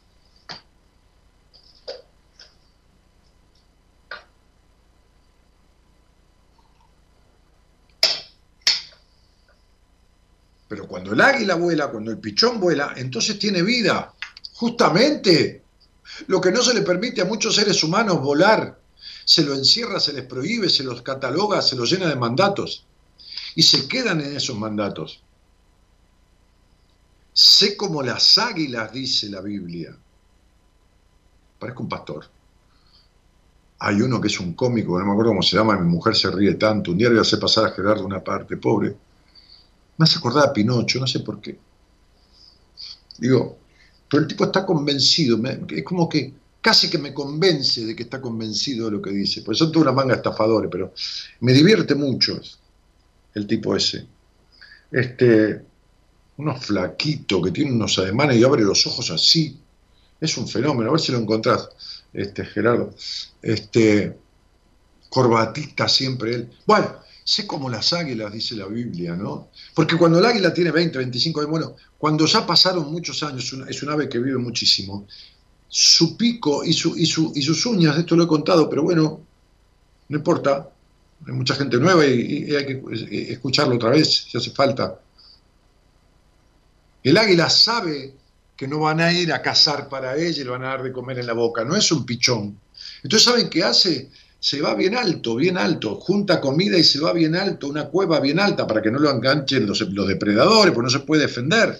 Pero 10.69 10.87
cuando 10.87 11.13
el 11.13 11.21
águila 11.21 11.55
vuela, 11.57 11.89
cuando 11.89 12.11
el 12.11 12.19
pichón 12.19 12.61
vuela, 12.61 12.95
entonces 12.97 13.39
tiene 13.39 13.63
vida. 13.63 14.15
Justamente 14.55 15.65
lo 16.27 16.41
que 16.41 16.53
no 16.53 16.63
se 16.63 16.75
le 16.75 16.83
permite 16.83 17.23
a 17.23 17.25
muchos 17.25 17.57
seres 17.57 17.83
humanos 17.83 18.21
volar, 18.21 18.79
se 19.25 19.43
lo 19.43 19.55
encierra, 19.55 19.99
se 19.99 20.13
les 20.13 20.25
prohíbe, 20.27 20.69
se 20.69 20.85
los 20.85 21.03
cataloga, 21.03 21.63
se 21.63 21.77
los 21.77 21.91
llena 21.91 22.09
de 22.09 22.17
mandatos. 22.17 22.87
Y 23.55 23.63
se 23.63 23.89
quedan 23.89 24.21
en 24.21 24.37
esos 24.37 24.57
mandatos. 24.57 25.23
Sé 27.33 27.77
como 27.77 28.03
las 28.03 28.39
águilas, 28.39 28.93
dice 28.93 29.29
la 29.29 29.41
Biblia. 29.41 29.97
Parezco 31.59 31.83
un 31.83 31.89
pastor. 31.89 32.27
Hay 33.79 34.01
uno 34.03 34.21
que 34.21 34.29
es 34.29 34.39
un 34.41 34.55
cómico, 34.55 34.99
no 34.99 35.07
me 35.07 35.13
acuerdo 35.13 35.31
cómo 35.31 35.43
se 35.43 35.57
llama, 35.57 35.79
mi 35.79 35.89
mujer 35.89 36.15
se 36.15 36.31
ríe 36.31 36.55
tanto. 36.55 36.91
Un 36.91 36.99
día 36.99 37.09
le 37.09 37.21
hace 37.21 37.39
pasar 37.39 37.67
a 37.67 37.71
Gerardo 37.71 38.05
una 38.05 38.23
parte, 38.23 38.57
pobre 38.57 38.97
me 40.01 40.05
hace 40.05 40.17
acordar 40.17 40.49
a 40.49 40.53
Pinocho, 40.55 40.99
no 40.99 41.07
sé 41.07 41.21
por 41.21 41.43
qué. 41.43 41.59
Digo, 43.19 43.59
pero 44.09 44.23
el 44.23 44.29
tipo 44.29 44.45
está 44.45 44.65
convencido, 44.65 45.39
es 45.69 45.85
como 45.85 46.09
que 46.09 46.33
casi 46.63 46.89
que 46.89 46.97
me 46.97 47.13
convence 47.13 47.85
de 47.85 47.95
que 47.95 48.05
está 48.05 48.19
convencido 48.19 48.87
de 48.87 48.93
lo 48.93 49.03
que 49.03 49.11
dice. 49.11 49.43
Pues 49.43 49.59
son 49.59 49.71
toda 49.71 49.83
una 49.83 49.93
manga 49.93 50.15
de 50.15 50.17
estafadores, 50.17 50.71
pero 50.73 50.95
me 51.41 51.53
divierte 51.53 51.95
mucho 51.95 52.41
el 53.35 53.47
tipo 53.47 53.77
ese. 53.77 54.07
Este, 54.91 55.63
unos 56.37 56.65
flaquito 56.65 57.41
que 57.43 57.51
tiene 57.51 57.73
unos 57.73 57.99
ademanes 57.99 58.37
y 58.37 58.45
abre 58.45 58.63
los 58.63 58.87
ojos 58.87 59.11
así. 59.11 59.59
Es 60.21 60.37
un 60.37 60.49
fenómeno, 60.49 60.91
a 60.91 60.93
ver 60.93 61.01
si 61.01 61.13
lo 61.13 61.19
encontrás, 61.19 61.69
este, 62.13 62.45
Gerardo. 62.45 62.95
Este, 63.43 64.17
corbatista 65.09 65.89
siempre 65.89 66.35
él. 66.35 66.51
Bueno, 66.67 66.97
sé 67.25 67.47
como 67.47 67.69
las 67.69 67.93
águilas, 67.93 68.33
dice 68.33 68.55
la 68.57 68.67
Biblia, 68.67 69.15
¿no? 69.15 69.49
Porque 69.75 69.97
cuando 69.97 70.19
el 70.19 70.25
águila 70.25 70.55
tiene 70.55 70.71
20, 70.71 70.99
25 70.99 71.41
años, 71.41 71.51
bueno, 71.51 71.77
cuando 71.99 72.27
ya 72.27 72.47
pasaron 72.47 72.91
muchos 72.91 73.23
años, 73.23 73.53
es 73.69 73.83
un 73.83 73.91
ave 73.91 74.09
que 74.09 74.19
vive 74.19 74.39
muchísimo, 74.39 75.07
su 75.69 76.17
pico 76.17 76.65
y, 76.65 76.73
su, 76.73 76.97
y, 76.97 77.07
sus 77.07 77.67
uñas, 77.67 77.97
esto 77.99 78.17
lo 78.17 78.25
he 78.25 78.29
contado, 78.29 78.69
pero 78.69 78.83
bueno, 78.83 79.21
no 80.09 80.17
importa, 80.17 80.71
hay 81.27 81.33
mucha 81.33 81.55
gente 81.55 81.79
nueva 81.79 82.07
y, 82.07 82.55
hay 82.55 82.67
que 82.67 83.33
escucharlo 83.33 83.77
otra 83.77 83.91
vez, 83.91 84.27
si 84.31 84.37
hace 84.37 84.51
falta. 84.51 84.99
El 87.03 87.17
águila 87.17 87.49
sabe 87.49 88.15
que 88.57 88.69
no 88.69 88.81
van 88.81 89.01
a 89.01 89.13
ir 89.13 89.33
a 89.33 89.41
cazar 89.41 89.89
para 89.89 90.17
ella 90.17 90.41
y 90.41 90.45
le 90.45 90.51
van 90.51 90.65
a 90.65 90.69
dar 90.69 90.83
de 90.83 90.93
comer 90.93 91.19
en 91.19 91.27
la 91.27 91.33
boca, 91.33 91.65
no 91.65 91.77
es 91.77 91.91
un 91.93 92.05
pichón. 92.05 92.59
Entonces, 93.03 93.25
¿saben 93.25 93.49
qué 93.49 93.65
hace? 93.65 94.11
se 94.41 94.63
va 94.63 94.75
bien 94.75 94.97
alto, 94.97 95.37
bien 95.37 95.59
alto, 95.59 95.97
junta 95.97 96.41
comida 96.41 96.79
y 96.79 96.83
se 96.83 96.99
va 96.99 97.13
bien 97.13 97.37
alto, 97.37 97.69
una 97.69 97.89
cueva 97.89 98.21
bien 98.21 98.41
alta 98.41 98.67
para 98.67 98.81
que 98.81 98.91
no 98.91 98.99
lo 98.99 99.11
enganchen 99.11 99.67
los, 99.67 99.81
los 99.81 100.09
depredadores, 100.09 100.73
porque 100.73 100.87
no 100.87 100.91
se 100.91 101.01
puede 101.01 101.23
defender. 101.23 101.79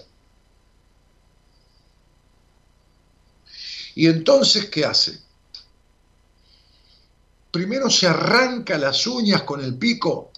Y 3.95 4.07
entonces, 4.07 4.65
¿qué 4.69 4.85
hace? 4.85 5.19
Primero 7.51 7.89
se 7.89 8.07
arranca 8.07 8.77
las 8.77 9.05
uñas 9.05 9.43
con 9.43 9.61
el 9.61 9.75
pico 9.75 10.31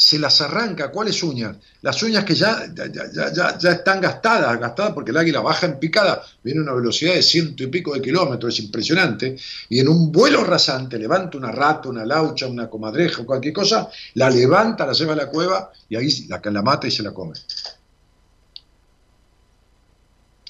se 0.00 0.18
las 0.18 0.40
arranca. 0.40 0.90
¿Cuáles 0.90 1.22
uñas? 1.22 1.58
Las 1.82 2.02
uñas 2.02 2.24
que 2.24 2.34
ya, 2.34 2.72
ya, 2.74 3.58
ya, 3.58 3.70
están 3.70 4.00
gastadas, 4.00 4.58
gastadas 4.58 4.94
porque 4.94 5.10
el 5.10 5.16
águila 5.18 5.40
baja 5.40 5.66
en 5.66 5.78
picada, 5.78 6.24
viene 6.42 6.60
a 6.60 6.62
una 6.62 6.72
velocidad 6.72 7.12
de 7.12 7.22
ciento 7.22 7.62
y 7.62 7.66
pico 7.66 7.92
de 7.92 8.00
kilómetros, 8.00 8.54
es 8.54 8.64
impresionante, 8.64 9.36
y 9.68 9.78
en 9.78 9.88
un 9.88 10.10
vuelo 10.10 10.42
rasante 10.42 10.98
levanta 10.98 11.36
una 11.36 11.52
rata, 11.52 11.90
una 11.90 12.06
laucha, 12.06 12.46
una 12.46 12.70
comadreja 12.70 13.20
o 13.20 13.26
cualquier 13.26 13.52
cosa, 13.52 13.90
la 14.14 14.30
levanta, 14.30 14.86
la 14.86 14.94
lleva 14.94 15.12
a 15.12 15.16
la 15.16 15.26
cueva 15.26 15.70
y 15.90 15.96
ahí 15.96 16.26
la, 16.28 16.40
la 16.42 16.62
mata 16.62 16.86
y 16.86 16.90
se 16.90 17.02
la 17.02 17.12
come. 17.12 17.34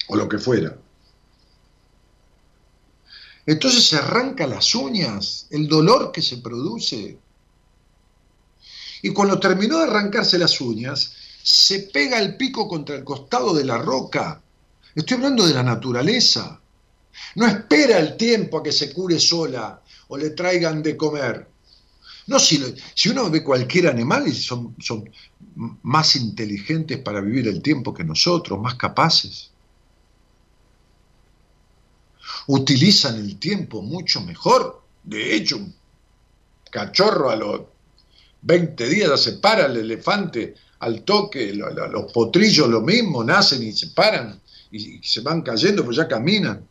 O 0.07 0.15
lo 0.15 0.29
que 0.29 0.37
fuera. 0.37 0.73
Entonces 3.51 3.85
se 3.85 3.97
arranca 3.97 4.47
las 4.47 4.73
uñas, 4.75 5.47
el 5.49 5.67
dolor 5.67 6.11
que 6.11 6.21
se 6.21 6.37
produce 6.37 7.17
y 9.01 9.09
cuando 9.09 9.39
terminó 9.39 9.79
de 9.79 9.85
arrancarse 9.85 10.37
las 10.37 10.61
uñas, 10.61 11.13
se 11.43 11.79
pega 11.79 12.19
el 12.19 12.37
pico 12.37 12.67
contra 12.67 12.95
el 12.95 13.03
costado 13.03 13.53
de 13.53 13.65
la 13.65 13.77
roca. 13.77 14.41
Estoy 14.93 15.17
hablando 15.17 15.45
de 15.45 15.53
la 15.53 15.63
naturaleza. 15.63 16.61
No 17.35 17.47
espera 17.47 17.97
el 17.99 18.15
tiempo 18.15 18.59
a 18.59 18.63
que 18.63 18.71
se 18.71 18.93
cure 18.93 19.19
sola 19.19 19.81
o 20.07 20.17
le 20.17 20.29
traigan 20.31 20.83
de 20.83 20.95
comer. 20.95 21.47
No, 22.27 22.39
si, 22.39 22.63
si 22.93 23.09
uno 23.09 23.29
ve 23.29 23.43
cualquier 23.43 23.87
animal, 23.87 24.27
y 24.27 24.33
son, 24.33 24.75
son 24.79 25.09
más 25.81 26.15
inteligentes 26.15 26.99
para 26.99 27.19
vivir 27.19 27.47
el 27.47 27.61
tiempo 27.61 27.93
que 27.93 28.03
nosotros, 28.03 28.59
más 28.59 28.75
capaces. 28.75 29.50
Utilizan 32.47 33.15
el 33.15 33.37
tiempo 33.37 33.81
mucho 33.81 34.21
mejor. 34.21 34.81
De 35.03 35.35
hecho, 35.35 35.57
un 35.57 35.73
cachorro 36.69 37.29
a 37.29 37.35
los 37.35 37.61
20 38.41 38.89
días 38.89 39.09
ya 39.09 39.17
se 39.17 39.33
para 39.33 39.67
el 39.67 39.77
elefante 39.77 40.55
al 40.79 41.03
toque, 41.03 41.53
los 41.53 42.11
potrillos 42.11 42.67
lo 42.67 42.81
mismo, 42.81 43.23
nacen 43.23 43.61
y 43.61 43.71
se 43.71 43.87
paran 43.87 44.41
y, 44.71 44.99
se 45.03 45.21
van 45.21 45.41
cayendo, 45.41 45.85
pues 45.85 45.97
ya 45.97 46.07
caminan. 46.07 46.67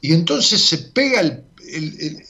Y 0.00 0.12
entonces 0.12 0.60
se 0.60 0.78
pega 0.78 1.22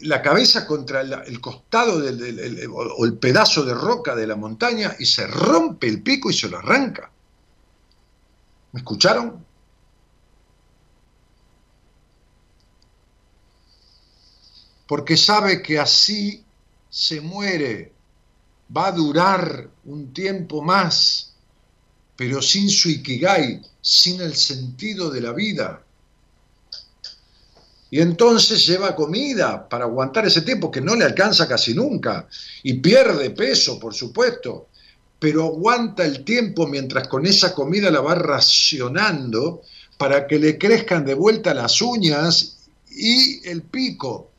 la 0.03 0.23
cabeza 0.23 0.67
contra 0.67 1.01
el, 1.01 1.41
costado 1.41 1.97
o 1.97 3.05
el 3.05 3.15
pedazo 3.15 3.65
de 3.65 3.75
roca 3.75 4.15
de 4.15 4.27
la 4.27 4.37
montaña 4.37 4.95
y 4.99 5.07
se 5.07 5.27
rompe 5.27 5.89
el 5.89 6.03
pico 6.03 6.31
y 6.31 6.35
se 6.35 6.49
lo 6.49 6.59
arranca. 6.59 7.11
¿Me 8.75 8.81
escucharon? 8.81 9.45
porque 14.87 15.17
sabe 15.17 15.63
que 15.63 15.79
así 15.79 16.45
se 16.91 17.21
muere, 17.21 17.93
va 18.75 18.89
a 18.89 18.93
durar 18.93 19.69
un 19.85 20.13
tiempo 20.13 20.63
más, 20.63 21.33
pero 22.17 22.41
sin 22.43 22.69
su 22.69 22.91
ikigai, 22.91 23.61
sin 23.81 24.21
el 24.21 24.35
sentido 24.35 25.11
de 25.11 25.21
la 25.21 25.33
vida. 25.33 25.83
Y 27.91 28.01
entonces 28.01 28.67
lleva 28.67 28.95
comida 28.95 29.69
para 29.69 29.85
aguantar 29.85 30.27
ese 30.27 30.43
tiempo 30.43 30.71
que 30.71 30.81
no 30.81 30.95
le 30.95 31.05
alcanza 31.05 31.49
casi 31.49 31.75
nunca 31.75 32.29
y 32.63 32.75
pierde 32.75 33.31
peso, 33.31 33.79
por 33.79 33.95
supuesto, 33.95 34.69
pero 35.25 35.45
aguanta 35.45 36.05
el 36.05 36.23
tiempo 36.23 36.67
mientras 36.67 37.09
con 37.09 37.25
esa 37.25 37.55
comida 37.55 37.91
la 37.91 38.03
va 38.03 38.15
racionando 38.15 39.63
para 39.97 40.27
que 40.27 40.39
le 40.39 40.59
crezcan 40.59 41.03
de 41.07 41.15
vuelta 41.15 41.55
las 41.55 41.81
uñas 41.81 42.59
y 42.91 43.41
el 43.49 43.63
pico. 43.63 44.31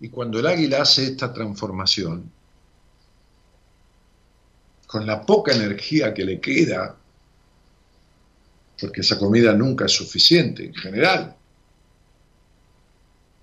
Y 0.00 0.08
cuando 0.08 0.40
el 0.40 0.46
águila 0.48 0.82
hace 0.82 1.04
esta 1.04 1.32
transformación, 1.32 2.32
con 4.88 5.06
la 5.06 5.24
poca 5.24 5.54
energía 5.54 6.12
que 6.12 6.24
le 6.24 6.40
queda, 6.40 6.96
porque 8.80 9.02
esa 9.02 9.20
comida 9.20 9.52
nunca 9.52 9.84
es 9.84 9.92
suficiente 9.92 10.64
en 10.64 10.74
general, 10.74 11.36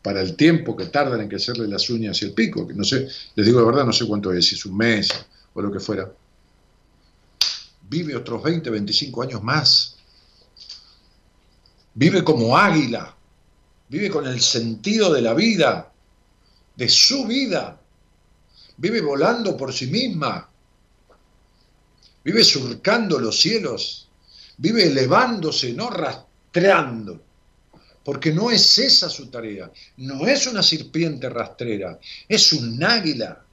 para 0.09 0.21
el 0.21 0.35
tiempo 0.35 0.75
que 0.75 0.87
tardan 0.87 1.21
en 1.21 1.29
crecerle 1.29 1.67
las 1.67 1.87
uñas 1.91 2.19
y 2.19 2.25
el 2.25 2.33
pico, 2.33 2.67
que 2.67 2.73
no 2.73 2.83
sé, 2.83 3.07
les 3.35 3.45
digo 3.45 3.59
la 3.59 3.67
verdad, 3.67 3.85
no 3.85 3.93
sé 3.93 4.07
cuánto 4.07 4.33
es, 4.33 4.43
si 4.43 4.55
es 4.55 4.65
un 4.65 4.75
mes 4.75 5.07
o 5.53 5.61
lo 5.61 5.71
que 5.71 5.79
fuera. 5.79 6.11
Vive 7.87 8.15
otros 8.15 8.41
20, 8.41 8.71
25 8.71 9.21
años 9.21 9.43
más. 9.43 9.97
Vive 11.93 12.23
como 12.23 12.57
águila, 12.57 13.15
vive 13.87 14.09
con 14.09 14.25
el 14.25 14.41
sentido 14.41 15.13
de 15.13 15.21
la 15.21 15.35
vida, 15.35 15.91
de 16.75 16.89
su 16.89 17.27
vida. 17.27 17.79
Vive 18.77 19.01
volando 19.01 19.55
por 19.55 19.71
sí 19.71 19.85
misma. 19.85 20.49
Vive 22.23 22.43
surcando 22.43 23.19
los 23.19 23.39
cielos. 23.39 24.09
Vive 24.57 24.87
elevándose, 24.87 25.71
no 25.73 25.91
rastreando 25.91 27.28
porque 28.09 28.33
no 28.33 28.49
es 28.49 28.75
esa 28.79 29.07
su 29.07 29.27
tarea, 29.27 29.71
no 29.97 30.25
es 30.25 30.47
una 30.47 30.63
serpiente 30.63 31.29
rastrera, 31.29 31.99
es 32.27 32.53
un 32.53 32.83
águila. 32.83 33.45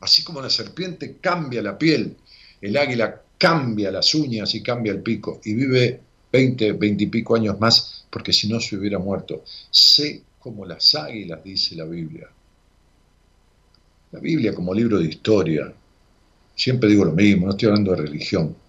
Así 0.00 0.24
como 0.24 0.40
la 0.40 0.48
serpiente 0.48 1.18
cambia 1.20 1.60
la 1.60 1.76
piel, 1.76 2.16
el 2.62 2.74
águila 2.78 3.20
cambia 3.36 3.90
las 3.90 4.14
uñas 4.14 4.54
y 4.54 4.62
cambia 4.62 4.92
el 4.92 5.02
pico 5.02 5.38
y 5.44 5.52
vive 5.52 6.00
20, 6.32 6.72
20 6.72 7.04
y 7.04 7.06
pico 7.08 7.36
años 7.36 7.60
más 7.60 8.06
porque 8.08 8.32
si 8.32 8.48
no 8.48 8.58
se 8.58 8.78
hubiera 8.78 8.98
muerto. 8.98 9.44
Sé 9.70 10.22
como 10.38 10.64
las 10.64 10.94
águilas, 10.94 11.44
dice 11.44 11.76
la 11.76 11.84
Biblia. 11.84 12.26
La 14.12 14.18
Biblia 14.18 14.54
como 14.54 14.72
libro 14.72 14.98
de 14.98 15.08
historia. 15.08 15.70
Siempre 16.56 16.88
digo 16.88 17.04
lo 17.04 17.12
mismo, 17.12 17.44
no 17.44 17.50
estoy 17.50 17.68
hablando 17.68 17.90
de 17.90 17.98
religión. 17.98 18.61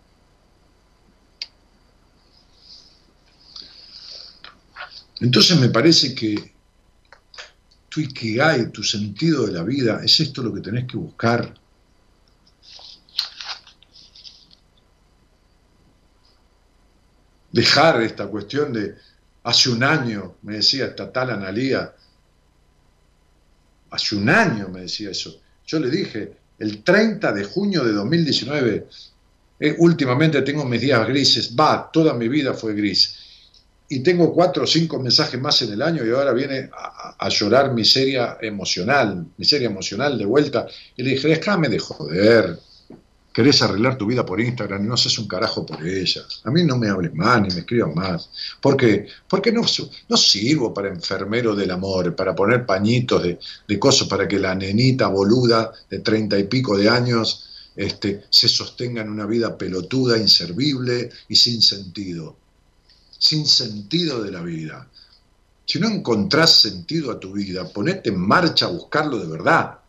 Entonces 5.23 5.57
me 5.57 5.69
parece 5.69 6.13
que 6.13 6.35
tu 7.87 8.01
Ikigai, 8.01 8.73
tu 8.73 8.83
sentido 8.83 9.45
de 9.45 9.53
la 9.53 9.63
vida, 9.63 10.01
es 10.03 10.19
esto 10.19 10.43
lo 10.43 10.53
que 10.53 10.59
tenés 10.59 10.85
que 10.85 10.97
buscar. 10.97 11.53
Dejar 17.53 18.01
esta 18.01 18.27
cuestión 18.27 18.73
de 18.73 18.95
hace 19.43 19.69
un 19.69 19.85
año, 19.85 20.35
me 20.41 20.55
decía 20.55 20.87
esta 20.87 21.09
tal 21.09 21.29
Analía, 21.29 21.95
hace 23.91 24.15
un 24.17 24.27
año 24.27 24.67
me 24.67 24.81
decía 24.81 25.11
eso. 25.11 25.39
Yo 25.65 25.79
le 25.79 25.89
dije, 25.89 26.33
el 26.59 26.83
30 26.83 27.31
de 27.31 27.45
junio 27.45 27.85
de 27.85 27.93
2019, 27.93 28.87
eh, 29.61 29.75
últimamente 29.77 30.41
tengo 30.41 30.65
mis 30.65 30.81
días 30.81 31.07
grises, 31.07 31.55
va, 31.57 31.89
toda 31.93 32.13
mi 32.13 32.27
vida 32.27 32.53
fue 32.53 32.73
gris 32.73 33.22
y 33.95 33.99
tengo 33.99 34.33
cuatro 34.33 34.63
o 34.63 34.67
cinco 34.67 34.99
mensajes 34.99 35.39
más 35.39 35.61
en 35.61 35.73
el 35.73 35.81
año 35.83 36.03
y 36.03 36.09
ahora 36.09 36.33
viene 36.33 36.69
a, 36.73 37.29
llorar 37.29 37.73
miseria 37.73 38.37
emocional, 38.41 39.27
miseria 39.37 39.67
emocional 39.67 40.17
de 40.17 40.25
vuelta. 40.25 40.65
Y 40.97 41.03
le 41.03 41.11
dije, 41.11 41.27
déjame 41.27 41.69
de 41.69 41.77
joder, 41.77 42.59
querés 43.31 43.61
arreglar 43.61 43.95
tu 43.95 44.07
vida 44.07 44.25
por 44.25 44.41
Instagram 44.41 44.83
y 44.83 44.87
no 44.87 44.95
haces 44.95 45.19
un 45.19 45.27
carajo 45.27 45.63
por 45.63 45.85
ella. 45.85 46.21
A 46.43 46.49
mí 46.49 46.63
no 46.63 46.77
me 46.77 46.89
hables 46.89 47.13
más 47.13 47.41
ni 47.43 47.49
me 47.49 47.59
escriban 47.59 47.93
más. 47.93 48.29
¿Por 48.59 48.75
qué? 48.75 49.05
Porque 49.27 49.51
no, 49.51 49.61
no 50.09 50.17
sirvo 50.17 50.73
para 50.73 50.89
enfermero 50.89 51.55
del 51.55 51.69
amor, 51.69 52.15
para 52.15 52.35
poner 52.35 52.65
pañitos 52.65 53.21
de, 53.21 53.39
de 53.67 53.79
cosas 53.79 54.07
para 54.07 54.27
que 54.27 54.39
la 54.39 54.55
nenita 54.55 55.07
boluda 55.07 55.71
de 55.87 55.99
treinta 55.99 56.37
y 56.39 56.45
pico 56.45 56.75
de 56.75 56.89
años 56.89 57.47
este, 57.75 58.23
se 58.29 58.49
sostenga 58.49 59.03
en 59.03 59.09
una 59.09 59.27
vida 59.27 59.55
pelotuda, 59.55 60.17
inservible 60.17 61.11
y 61.27 61.35
sin 61.35 61.61
sentido 61.61 62.42
sin 63.23 63.47
sentido 63.47 64.21
de 64.21 64.31
la 64.31 64.41
vida. 64.41 64.85
Si 65.65 65.79
no 65.79 65.87
encontrás 65.87 66.59
sentido 66.59 67.09
a 67.09 67.17
tu 67.21 67.31
vida, 67.31 67.65
ponete 67.69 68.09
en 68.09 68.19
marcha 68.19 68.65
a 68.65 68.69
buscarlo 68.69 69.17
de 69.17 69.27
verdad. 69.27 69.79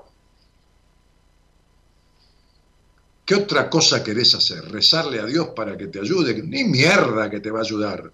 ¿Qué 3.24 3.34
otra 3.34 3.68
cosa 3.68 4.04
querés 4.04 4.36
hacer? 4.36 4.70
¿Rezarle 4.70 5.18
a 5.18 5.26
Dios 5.26 5.48
para 5.48 5.76
que 5.76 5.88
te 5.88 5.98
ayude? 5.98 6.44
Ni 6.44 6.62
mierda 6.62 7.28
que 7.28 7.40
te 7.40 7.50
va 7.50 7.58
a 7.58 7.62
ayudar. 7.62 8.12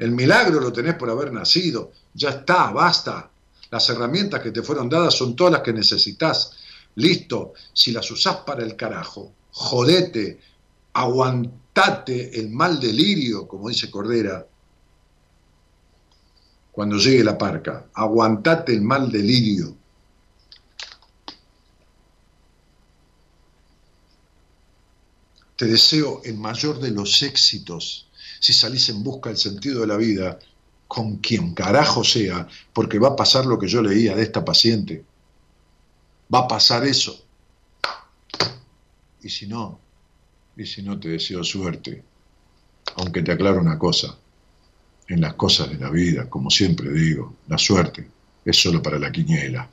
El 0.00 0.10
milagro 0.10 0.58
lo 0.58 0.72
tenés 0.72 0.96
por 0.96 1.08
haber 1.08 1.32
nacido. 1.32 1.92
Ya 2.14 2.30
está, 2.30 2.72
basta. 2.72 3.30
Las 3.70 3.88
herramientas 3.90 4.42
que 4.42 4.50
te 4.50 4.62
fueron 4.62 4.88
dadas 4.88 5.14
son 5.14 5.36
todas 5.36 5.52
las 5.52 5.62
que 5.62 5.72
necesitas. 5.72 6.50
Listo. 6.96 7.52
Si 7.72 7.92
las 7.92 8.10
usás 8.10 8.38
para 8.38 8.64
el 8.64 8.74
carajo, 8.74 9.32
jodete, 9.52 10.40
aguantate 10.94 11.63
el 11.76 12.50
mal 12.50 12.78
delirio, 12.78 13.48
como 13.48 13.68
dice 13.68 13.90
Cordera, 13.90 14.46
cuando 16.70 16.96
llegue 16.96 17.24
la 17.24 17.36
parca, 17.36 17.86
aguantate 17.94 18.72
el 18.72 18.82
mal 18.82 19.10
delirio. 19.10 19.76
Te 25.56 25.66
deseo 25.66 26.20
el 26.24 26.36
mayor 26.36 26.80
de 26.80 26.90
los 26.90 27.22
éxitos 27.22 28.08
si 28.40 28.52
salís 28.52 28.88
en 28.88 29.02
busca 29.02 29.30
del 29.30 29.38
sentido 29.38 29.80
de 29.80 29.86
la 29.86 29.96
vida, 29.96 30.38
con 30.86 31.16
quien 31.16 31.54
carajo 31.54 32.04
sea, 32.04 32.46
porque 32.72 32.98
va 32.98 33.08
a 33.08 33.16
pasar 33.16 33.46
lo 33.46 33.58
que 33.58 33.68
yo 33.68 33.80
leía 33.82 34.14
de 34.14 34.22
esta 34.22 34.44
paciente. 34.44 35.04
Va 36.32 36.40
a 36.40 36.48
pasar 36.48 36.84
eso. 36.84 37.24
Y 39.22 39.30
si 39.30 39.46
no, 39.46 39.80
y 40.56 40.66
si 40.66 40.82
no 40.82 40.98
te 40.98 41.08
deseo 41.08 41.42
suerte, 41.44 42.02
aunque 42.96 43.22
te 43.22 43.32
aclaro 43.32 43.60
una 43.60 43.78
cosa, 43.78 44.16
en 45.08 45.20
las 45.20 45.34
cosas 45.34 45.70
de 45.70 45.78
la 45.78 45.90
vida, 45.90 46.28
como 46.28 46.50
siempre 46.50 46.90
digo, 46.90 47.34
la 47.48 47.58
suerte 47.58 48.08
es 48.44 48.56
solo 48.56 48.82
para 48.82 48.98
la 48.98 49.12
quiniela, 49.12 49.68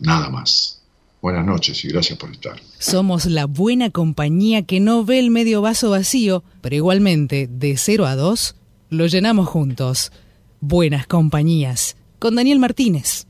nada 0.00 0.28
más. 0.28 0.82
Buenas 1.22 1.46
noches 1.46 1.84
y 1.84 1.88
gracias 1.88 2.18
por 2.18 2.30
estar. 2.30 2.60
Somos 2.78 3.26
la 3.26 3.46
buena 3.46 3.90
compañía 3.90 4.62
que 4.62 4.80
no 4.80 5.04
ve 5.04 5.18
el 5.18 5.30
medio 5.30 5.62
vaso 5.62 5.90
vacío, 5.90 6.44
pero 6.60 6.76
igualmente, 6.76 7.48
de 7.50 7.76
0 7.76 8.06
a 8.06 8.16
2, 8.16 8.54
lo 8.90 9.06
llenamos 9.06 9.48
juntos. 9.48 10.12
Buenas 10.60 11.06
compañías, 11.06 11.96
con 12.18 12.36
Daniel 12.36 12.58
Martínez. 12.58 13.25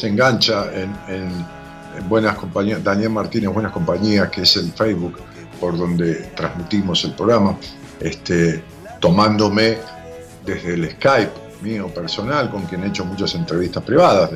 Se 0.00 0.08
engancha 0.08 0.70
en, 0.74 1.60
Buenas 2.08 2.36
Compañías, 2.36 2.82
Daniel 2.82 3.10
Martínez 3.10 3.50
Buenas 3.52 3.72
Compañías, 3.72 4.30
que 4.30 4.42
es 4.42 4.56
el 4.56 4.72
Facebook 4.72 5.18
por 5.60 5.76
donde 5.76 6.14
transmitimos 6.34 7.04
el 7.04 7.12
programa, 7.12 7.58
este, 8.00 8.64
tomándome 9.00 9.76
desde 10.46 10.74
el 10.74 10.90
Skype 10.92 11.32
mío 11.60 11.88
personal, 11.88 12.50
con 12.50 12.62
quien 12.62 12.84
he 12.84 12.86
hecho 12.86 13.04
muchas 13.04 13.34
entrevistas 13.34 13.82
privadas. 13.82 14.30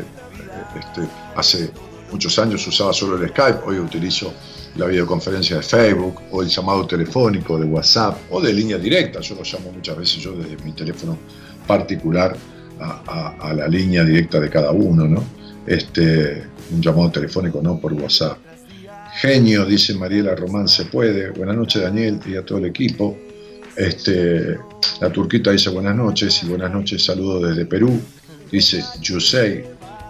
Este, 0.79 1.09
hace 1.35 1.71
muchos 2.13 2.39
años 2.39 2.67
usaba 2.67 2.93
solo 2.93 3.17
el 3.17 3.31
Skype, 3.31 3.61
hoy 3.65 3.79
utilizo 3.79 4.35
la 4.77 4.87
videoconferencia 4.87 5.57
de 5.57 5.63
Facebook 5.63 6.21
o 6.33 6.43
el 6.43 6.49
llamado 6.49 6.87
telefónico 6.87 7.59
de 7.59 7.65
WhatsApp 7.65 8.19
o 8.31 8.43
de 8.43 8.53
línea 8.53 8.77
directa. 8.77 9.21
Yo 9.21 9.37
lo 9.37 9.43
llamo 9.43 9.73
muchas 9.73 9.97
veces 9.97 10.17
yo 10.17 10.33
desde 10.33 10.63
mi 10.63 10.73
teléfono 10.73 11.17
particular 11.67 12.37
a, 12.79 13.55
la 13.55 13.69
línea 13.69 14.05
directa 14.05 14.39
de 14.39 14.51
cada 14.51 14.71
uno, 14.71 15.07
¿no? 15.07 15.44
Este, 15.67 16.45
un 16.73 16.83
llamado 16.83 17.11
telefónico, 17.11 17.61
no 17.63 17.79
por 17.79 17.93
WhatsApp. 17.93 18.39
Genio, 19.15 19.65
dice 19.65 19.95
Mariela 19.95 20.35
Román, 20.35 20.69
se 20.69 20.87
puede. 20.87 21.31
Buenas 21.31 21.57
noches, 21.57 21.83
Daniel, 21.83 22.21
y 22.27 22.37
a 22.37 22.45
todo 22.45 22.59
el 22.59 22.67
equipo. 22.67 23.17
Este, 23.77 24.59
la 25.01 25.11
turquita 25.11 25.51
dice 25.51 25.71
buenas 25.71 25.97
noches 25.97 26.43
y 26.43 26.47
buenas 26.47 26.73
noches, 26.73 27.05
saludo 27.05 27.41
desde 27.49 27.67
Perú. 27.67 28.01
Dice 28.51 28.83
Yusei. 29.01 29.65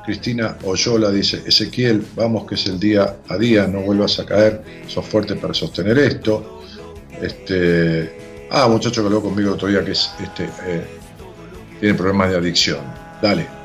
Cristina 0.05 0.59
Oyola 0.65 1.11
dice, 1.11 1.43
Ezequiel, 1.47 2.05
vamos 2.15 2.47
que 2.47 2.57
es 2.57 2.67
el 2.67 2.79
día 2.79 3.17
a 3.27 3.39
día, 3.39 3.67
no 3.67 3.81
vuelvas 3.81 4.19
a 4.21 4.27
caer, 4.27 4.63
sos 4.87 5.07
fuerte 5.07 5.35
para 5.35 5.55
sostener 5.55 5.99
esto. 5.99 6.61
Este, 7.23 8.47
ah, 8.51 8.69
muchacho 8.69 9.01
que 9.01 9.07
habló 9.07 9.23
conmigo 9.23 9.53
otro 9.53 9.69
día 9.69 9.83
que 9.83 9.93
es, 9.93 10.11
este, 10.23 10.45
eh, 10.67 10.85
tiene 11.81 11.95
problemas 11.95 12.31
de 12.31 12.37
adicción. 12.37 12.81
Dale. 13.23 13.64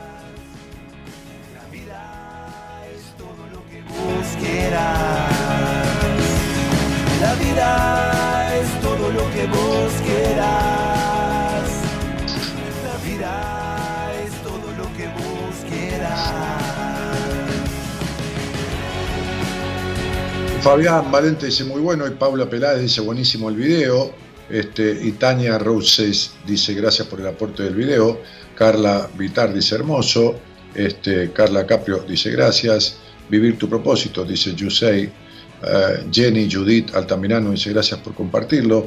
Fabián 20.61 21.09
Valente 21.09 21.45
dice 21.45 21.63
muy 21.63 21.79
bueno 21.79 22.05
y 22.05 22.11
Paula 22.11 22.49
Peláez 22.49 22.81
dice 22.81 22.99
buenísimo 22.99 23.49
el 23.49 23.55
video. 23.55 24.11
Este, 24.49 24.91
y 25.03 25.13
Tania 25.13 25.57
Roses 25.57 26.33
dice 26.45 26.73
gracias 26.73 27.07
por 27.07 27.21
el 27.21 27.27
aporte 27.27 27.63
del 27.63 27.75
video. 27.75 28.19
Carla 28.55 29.09
Vitar 29.17 29.53
dice 29.53 29.75
hermoso. 29.75 30.35
Este, 30.75 31.31
Carla 31.31 31.65
Caprio 31.65 31.99
dice 31.99 32.29
gracias. 32.31 32.97
Vivir 33.29 33.57
tu 33.57 33.69
propósito, 33.69 34.25
dice 34.25 34.53
Yusei. 34.53 35.03
Eh, 35.03 36.05
Jenny 36.11 36.51
Judith 36.51 36.93
Altamirano 36.93 37.51
dice 37.51 37.71
gracias 37.71 38.01
por 38.01 38.13
compartirlo. 38.13 38.85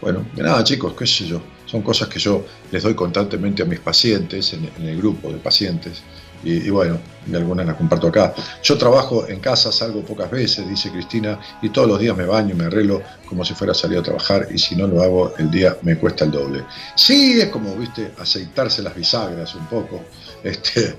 Bueno, 0.00 0.26
de 0.34 0.42
nada 0.42 0.64
chicos, 0.64 0.94
qué 0.98 1.06
sé 1.06 1.26
yo. 1.26 1.40
Son 1.66 1.82
cosas 1.82 2.08
que 2.08 2.18
yo 2.18 2.44
les 2.72 2.82
doy 2.82 2.94
constantemente 2.94 3.62
a 3.62 3.66
mis 3.66 3.78
pacientes, 3.78 4.52
en 4.54 4.88
el 4.88 4.96
grupo 4.96 5.30
de 5.30 5.38
pacientes 5.38 6.02
y, 6.44 6.70
bueno, 6.70 6.98
y 7.30 7.34
algunas 7.34 7.66
las 7.66 7.76
comparto 7.76 8.08
acá. 8.08 8.34
Yo 8.62 8.76
trabajo 8.76 9.26
en 9.28 9.40
casa, 9.40 9.70
salgo 9.70 10.02
pocas 10.02 10.30
veces, 10.30 10.68
dice 10.68 10.90
Cristina, 10.90 11.38
y 11.60 11.68
todos 11.70 11.88
los 11.88 12.00
días 12.00 12.16
me 12.16 12.24
baño 12.24 12.54
me 12.54 12.64
arreglo 12.64 13.02
como 13.26 13.44
si 13.44 13.54
fuera 13.54 13.72
a 13.72 13.98
a 13.98 14.02
trabajar, 14.02 14.48
y 14.52 14.58
si 14.58 14.76
no 14.76 14.86
lo 14.86 15.02
hago, 15.02 15.34
el 15.38 15.50
día 15.50 15.76
me 15.82 15.96
cuesta 15.96 16.24
el 16.24 16.32
doble. 16.32 16.64
Sí, 16.94 17.40
es 17.40 17.48
como, 17.48 17.74
viste, 17.76 18.12
aceitarse 18.18 18.82
las 18.82 18.94
bisagras 18.94 19.54
un 19.54 19.66
poco, 19.66 20.02
este, 20.44 20.96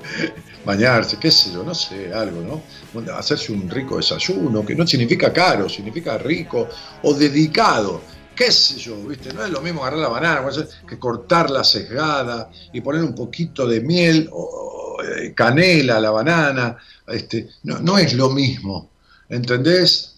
bañarse, 0.65 1.17
qué 1.17 1.29
sé 1.29 1.51
yo, 1.51 1.63
no 1.63 1.75
sé, 1.75 2.13
algo, 2.13 2.41
¿no? 2.41 3.13
Hacerse 3.13 3.51
un 3.51 3.69
rico 3.69 3.97
desayuno, 3.97 4.65
que 4.65 4.75
no 4.75 4.87
significa 4.87 5.31
caro, 5.33 5.67
significa 5.67 6.17
rico 6.17 6.67
o 7.03 7.13
dedicado 7.13 8.01
qué 8.35 8.51
sé 8.51 8.77
yo, 8.77 8.95
¿viste? 9.03 9.33
No 9.33 9.43
es 9.43 9.51
lo 9.51 9.61
mismo 9.61 9.81
agarrar 9.81 9.99
la 9.99 10.09
banana 10.09 10.51
que 10.87 10.99
cortar 10.99 11.49
la 11.49 11.63
sesgada 11.63 12.49
y 12.71 12.81
poner 12.81 13.03
un 13.03 13.15
poquito 13.15 13.67
de 13.67 13.81
miel 13.81 14.29
o, 14.31 14.97
eh, 15.03 15.33
canela, 15.33 15.99
la 15.99 16.11
banana, 16.11 16.77
este, 17.07 17.49
no, 17.63 17.97
es 17.97 18.13
lo 18.13 18.29
mismo, 18.29 18.89
¿entendés? 19.29 20.15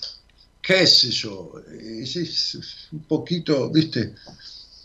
¿Qué 0.61 0.88
sé 0.88 1.09
yo? 1.11 1.53
Es, 1.80 2.89
un 2.91 3.03
poquito, 3.03 3.70
¿viste? 3.70 4.13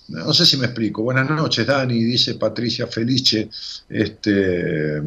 No 0.09 0.35
sé 0.35 0.45
si 0.45 0.57
me 0.57 0.67
explico. 0.67 1.03
Buenas 1.03 1.31
noches, 1.31 1.67
Dani, 1.67 2.03
dice 2.03 2.35
Patricia 2.35 2.87
Felice. 2.87 3.49
Este, 3.89 5.01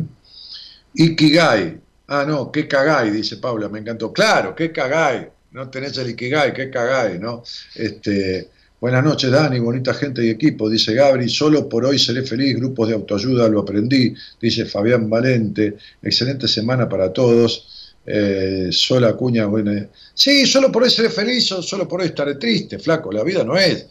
Ikigai. 0.93 1.81
Ah, 2.07 2.25
no, 2.27 2.51
qué 2.51 2.67
cagai, 2.67 3.11
dice 3.11 3.37
Paula, 3.37 3.69
me 3.69 3.79
encantó. 3.79 4.11
Claro, 4.11 4.55
qué 4.55 4.71
cagai. 4.71 5.29
No 5.53 5.69
tenés 5.69 5.97
el 5.97 6.09
Ikigai, 6.09 6.53
qué 6.53 6.69
cagai, 6.69 7.19
¿no? 7.19 7.43
Este, 7.75 8.49
Buenas 8.83 9.01
noches, 9.05 9.31
Dani, 9.31 9.59
bonita 9.59 9.93
gente 9.93 10.25
y 10.25 10.29
equipo, 10.29 10.69
dice 10.69 10.93
Gabri. 10.93 11.29
Solo 11.29 11.69
por 11.69 11.85
hoy 11.85 11.97
seré 11.97 12.21
feliz, 12.23 12.57
grupos 12.57 12.89
de 12.89 12.95
autoayuda, 12.95 13.47
lo 13.47 13.61
aprendí, 13.61 14.13
dice 14.41 14.65
Fabián 14.65 15.09
Valente. 15.09 15.77
Excelente 16.01 16.49
semana 16.49 16.89
para 16.89 17.13
todos. 17.13 17.95
Eh, 18.05 18.67
sola 18.73 19.13
cuña, 19.13 19.45
bueno. 19.45 19.87
Sí, 20.13 20.45
solo 20.45 20.69
por 20.69 20.83
hoy 20.83 20.89
seré 20.89 21.09
feliz, 21.09 21.45
solo 21.45 21.87
por 21.87 22.01
hoy 22.01 22.07
estaré 22.07 22.35
triste, 22.35 22.77
flaco. 22.77 23.09
La 23.13 23.23
vida 23.23 23.45
no 23.45 23.57
es 23.57 23.85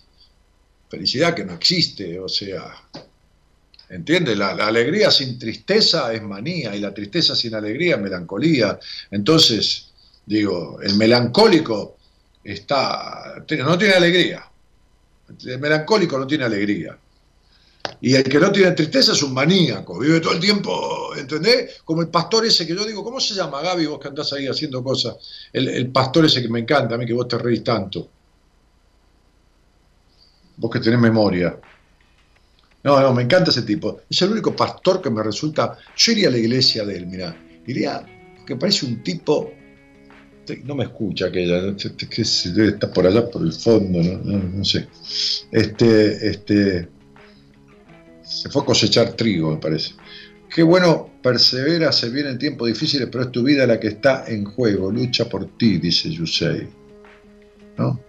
felicidad 0.91 1.33
que 1.33 1.47
no 1.47 1.55
existe, 1.55 2.21
o 2.21 2.29
sea. 2.29 2.75
¿Entiendes? 3.89 4.37
La, 4.37 4.55
la, 4.55 4.67
alegría 4.67 5.11
sin 5.11 5.39
tristeza 5.39 6.13
es 6.13 6.23
manía 6.23 6.77
y 6.77 6.81
la 6.81 6.93
tristeza 6.93 7.35
sin 7.35 7.55
alegría 7.55 7.95
es 7.95 8.03
melancolía. 8.03 8.79
Entonces, 9.11 9.92
digo, 10.27 10.81
el 10.83 10.97
melancólico 10.97 11.97
está, 12.45 13.45
no 13.59 13.79
tiene 13.79 13.95
alegría. 13.95 14.45
El 15.45 15.59
melancólico 15.59 16.19
no 16.19 16.27
tiene 16.27 16.45
alegría. 16.45 16.99
Y 18.01 18.15
el 18.15 18.25
que 18.25 18.39
no 18.39 18.51
tiene 18.51 18.73
tristeza 18.73 19.13
es 19.13 19.23
un 19.23 19.35
maníaco, 19.35 19.99
vive 19.99 20.21
todo 20.21 20.33
el 20.33 20.41
tiempo, 20.41 21.15
¿entendés? 21.17 21.81
Como 21.85 22.03
el 22.03 22.09
pastor 22.09 22.45
ese 22.45 22.67
que 22.67 22.75
yo 22.75 22.85
digo, 22.85 23.03
¿cómo 23.03 23.21
se 23.21 23.35
llama 23.35 23.61
Gaby 23.61 23.87
vos 23.87 24.01
que 24.01 24.09
andás 24.09 24.33
ahí 24.33 24.47
haciendo 24.47 24.83
cosas? 24.83 25.17
El, 25.53 25.89
pastor 25.91 26.25
ese 26.25 26.43
que 26.43 26.49
me 26.49 26.61
encanta, 26.61 26.95
a 26.95 26.99
mí 26.99 27.07
que 27.07 27.13
vos 27.13 27.29
te 27.29 27.39
reís 27.39 27.63
tanto. 27.63 28.09
Vos 30.57 30.71
que 30.71 30.81
tenés 30.81 31.01
memoria. 31.01 31.59
No, 32.85 33.01
no, 33.01 33.13
me 33.13 33.23
encanta 33.23 33.51
ese 33.51 33.63
tipo. 33.63 34.01
Es 34.09 34.21
el 34.23 34.33
único 34.33 34.55
pastor 34.55 35.01
que 35.01 35.11
me 35.11 35.23
resulta. 35.23 35.77
Yo 35.97 36.13
iría 36.13 36.29
a 36.29 36.33
la 36.33 36.39
iglesia 36.39 36.85
de 36.85 36.97
él, 36.97 37.07
mirá. 37.07 37.37
Iría, 37.67 38.05
que 38.45 38.57
parece 38.57 38.87
un 38.87 39.03
tipo 39.03 39.53
no 40.65 40.75
me 40.75 40.85
escucha 40.85 41.27
aquella, 41.27 41.75
que 41.77 42.23
está 42.23 42.93
por 42.93 43.07
allá 43.07 43.29
por 43.31 43.43
el 43.43 43.53
fondo, 43.53 44.03
no, 44.03 44.65
sé. 44.65 44.89
Este, 45.51 46.29
este, 46.29 46.89
se 48.23 48.49
fue 48.49 48.63
a 48.63 48.65
cosechar 48.65 49.13
trigo, 49.13 49.53
me 49.53 49.59
parece. 49.59 49.95
Qué 50.53 50.63
bueno, 50.63 51.11
persevera, 51.23 51.93
se 51.93 52.11
vienen 52.11 52.39
tiempos 52.39 52.69
difíciles, 52.69 53.09
pero 53.11 53.25
es 53.25 53.33
tu 53.33 53.43
vida 53.43 53.67
la 53.67 53.81
que 53.81 53.89
está 53.89 54.25
en 54.27 54.45
juego, 54.45 54.91
lucha 54.91 55.29
por 55.29 55.57
ti, 55.57 55.79
dice 55.79 56.11
Yusei. 56.11 56.69
¿No? 57.79 58.01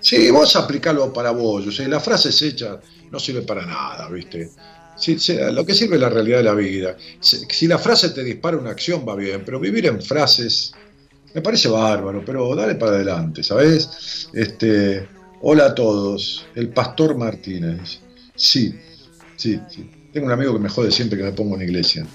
Sí, 0.00 0.30
vos 0.30 0.54
aplicalo 0.56 1.12
para 1.12 1.30
vos, 1.30 1.64
Yusei. 1.64 1.88
La 1.88 2.00
frase 2.00 2.28
es 2.28 2.40
hecha, 2.42 2.80
no 3.10 3.18
sirve 3.18 3.42
para 3.42 3.66
nada, 3.66 4.08
¿viste? 4.10 4.50
lo 5.52 5.64
que 5.64 5.72
sirve 5.72 5.94
es 5.94 6.02
la 6.02 6.10
realidad 6.10 6.38
de 6.38 6.44
la 6.44 6.54
vida. 6.54 6.94
si 7.20 7.66
la 7.66 7.78
frase 7.78 8.10
te 8.10 8.22
dispara 8.22 8.58
una 8.58 8.70
acción, 8.70 9.04
va 9.08 9.16
bien, 9.16 9.42
pero 9.46 9.58
vivir 9.58 9.86
en 9.86 10.02
frases 10.02 10.74
me 11.34 11.42
parece 11.42 11.68
bárbaro, 11.68 12.22
pero 12.24 12.54
dale 12.54 12.74
para 12.74 12.92
adelante, 12.92 13.42
¿sabes? 13.42 14.28
Este, 14.32 15.08
hola 15.42 15.66
a 15.66 15.74
todos, 15.74 16.46
el 16.54 16.68
pastor 16.70 17.16
Martínez. 17.16 18.00
Sí, 18.34 18.74
sí, 19.36 19.60
sí. 19.68 19.90
Tengo 20.12 20.26
un 20.26 20.32
amigo 20.32 20.52
que 20.52 20.58
me 20.58 20.68
jode 20.68 20.90
siempre 20.90 21.18
que 21.18 21.24
me 21.24 21.32
pongo 21.32 21.56
en 21.56 21.62
iglesia. 21.62 22.06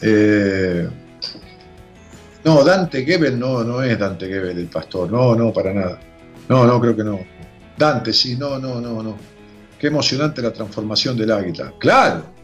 Eh, 0.00 0.88
no, 2.44 2.64
Dante 2.64 3.04
Gebel 3.04 3.38
no, 3.38 3.62
no 3.64 3.82
es 3.82 3.98
Dante 3.98 4.26
Gebel 4.26 4.58
el 4.58 4.68
pastor, 4.68 5.10
no, 5.10 5.34
no, 5.34 5.52
para 5.52 5.74
nada. 5.74 6.00
No, 6.48 6.64
no, 6.64 6.80
creo 6.80 6.96
que 6.96 7.04
no. 7.04 7.20
Dante, 7.76 8.12
sí, 8.12 8.36
no, 8.36 8.58
no, 8.58 8.80
no, 8.80 9.02
no. 9.02 9.16
Qué 9.78 9.88
emocionante 9.88 10.40
la 10.40 10.52
transformación 10.52 11.16
del 11.16 11.32
águila. 11.32 11.74
Claro, 11.78 12.35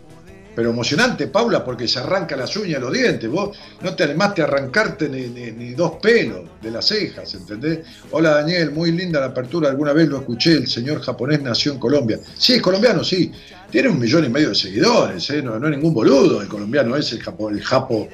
pero 0.54 0.70
emocionante, 0.70 1.28
Paula, 1.28 1.64
porque 1.64 1.88
se 1.88 1.98
arranca 1.98 2.36
las 2.36 2.54
uñas 2.56 2.80
los 2.80 2.92
dientes. 2.92 3.28
Vos 3.30 3.56
no 3.80 3.94
te 3.94 4.04
animaste 4.04 4.42
a 4.42 4.44
arrancarte 4.44 5.08
ni, 5.08 5.72
dos 5.72 5.92
pelos 6.02 6.42
de 6.60 6.70
las 6.70 6.86
cejas, 6.86 7.32
¿entendés? 7.34 7.80
Hola 8.10 8.34
Daniel, 8.34 8.70
muy 8.70 8.92
linda 8.92 9.20
la 9.20 9.26
apertura. 9.26 9.70
Alguna 9.70 9.92
vez 9.92 10.08
lo 10.08 10.18
escuché, 10.18 10.52
el 10.52 10.68
señor 10.68 11.00
japonés 11.00 11.42
nació 11.42 11.72
en 11.72 11.78
Colombia. 11.78 12.20
Sí, 12.36 12.54
es 12.54 12.62
colombiano, 12.62 13.02
sí. 13.02 13.32
Tiene 13.70 13.88
un 13.88 13.98
millón 13.98 14.24
y 14.26 14.28
medio 14.28 14.50
de 14.50 14.54
seguidores, 14.54 15.30
¿eh? 15.30 15.42
no, 15.42 15.56
es 15.56 15.70
ningún 15.70 15.94
boludo. 15.94 16.42
El 16.42 16.48
colombiano 16.48 16.96
es 16.96 17.10
el 17.12 17.22
japo, 17.22 17.48
el 17.48 17.62
japo, 17.62 18.08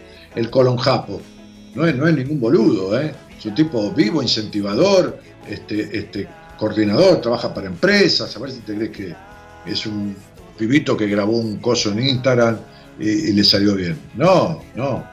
colon 0.50 0.76
japo. 0.76 1.20
No 1.74 1.86
es, 1.86 1.96
no 1.96 2.06
es 2.06 2.14
ningún 2.14 2.40
boludo, 2.40 3.00
¿eh? 3.00 3.12
Es 3.36 3.46
un 3.46 3.54
tipo 3.54 3.90
vivo, 3.92 4.22
incentivador, 4.22 5.18
este, 5.48 5.96
este, 5.96 6.28
coordinador, 6.56 7.20
trabaja 7.20 7.52
para 7.52 7.66
empresas. 7.66 8.36
A 8.36 8.40
ver 8.40 8.50
si 8.52 8.60
te 8.60 8.74
crees 8.74 8.90
que 8.90 9.14
es 9.66 9.86
un 9.86 10.16
pibito 10.58 10.96
que 10.96 11.06
grabó 11.06 11.38
un 11.38 11.58
coso 11.58 11.90
en 11.92 12.00
Instagram 12.00 12.58
y, 12.98 13.32
le 13.32 13.44
salió 13.44 13.74
bien. 13.74 13.96
No, 14.16 14.62
no, 14.74 15.04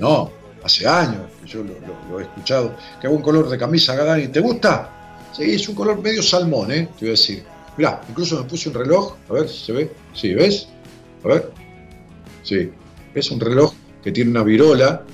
no, 0.00 0.32
hace 0.62 0.86
años 0.86 1.22
que 1.40 1.48
yo 1.48 1.64
lo, 2.10 2.20
he 2.20 2.22
escuchado. 2.24 2.76
Qué 3.00 3.08
buen 3.08 3.22
color 3.22 3.48
de 3.48 3.56
camisa, 3.56 3.94
Gadani, 3.94 4.28
¿te 4.28 4.40
gusta? 4.40 4.90
Sí, 5.34 5.44
es 5.54 5.68
un 5.68 5.74
color 5.74 6.02
medio 6.02 6.22
salmón, 6.22 6.72
¿eh? 6.72 6.88
Te 6.98 7.06
voy 7.06 7.08
a 7.08 7.10
decir. 7.12 7.44
Mirá, 7.76 8.02
incluso 8.08 8.42
me 8.42 8.48
puse 8.48 8.68
un 8.68 8.74
reloj, 8.74 9.14
a 9.30 9.32
ver 9.32 9.48
si 9.48 9.64
se 9.64 9.72
ve. 9.72 9.90
Sí, 10.12 10.34
¿ves? 10.34 10.68
A 11.24 11.28
ver. 11.28 11.50
Sí. 12.42 12.70
Es 13.14 13.30
un 13.30 13.40
reloj 13.40 13.72
que 14.02 14.12
tiene 14.12 14.30
una 14.30 14.42
virola, 14.42 15.04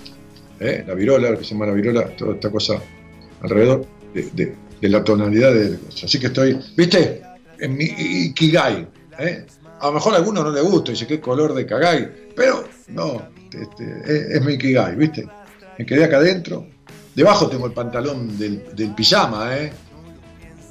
¿eh? 0.58 0.84
la 0.86 0.94
virola, 0.94 1.30
lo 1.30 1.38
que 1.38 1.44
se 1.44 1.50
llama 1.50 1.66
la 1.66 1.72
virola, 1.72 2.16
toda 2.16 2.34
esta 2.34 2.50
cosa 2.50 2.80
alrededor 3.42 3.86
de, 4.14 4.56
la 4.80 5.04
tonalidad 5.04 5.52
de 5.52 5.78
Así 6.02 6.18
que 6.18 6.28
estoy, 6.28 6.58
¿viste? 6.76 7.22
En 7.58 7.76
mi 7.76 7.84
Ikigai. 7.84 8.88
¿eh? 9.18 9.46
A 9.80 9.86
lo 9.86 9.92
mejor 9.92 10.14
a 10.14 10.16
alguno 10.16 10.42
no 10.42 10.50
le 10.50 10.60
gusta, 10.60 10.92
dice 10.92 11.06
qué 11.06 11.20
color 11.20 11.54
de 11.54 11.64
Kagai, 11.64 12.32
pero 12.34 12.64
no, 12.88 13.28
este, 13.52 14.36
es, 14.36 14.42
mi 14.44 14.54
Ikigai, 14.54 14.96
¿viste? 14.96 15.26
Me 15.78 15.86
quedé 15.86 16.04
acá 16.04 16.16
adentro. 16.18 16.66
Debajo 17.14 17.48
tengo 17.48 17.66
el 17.66 17.72
pantalón 17.72 18.38
del, 18.38 18.74
del 18.74 18.94
pijama, 18.94 19.56
¿eh? 19.56 19.72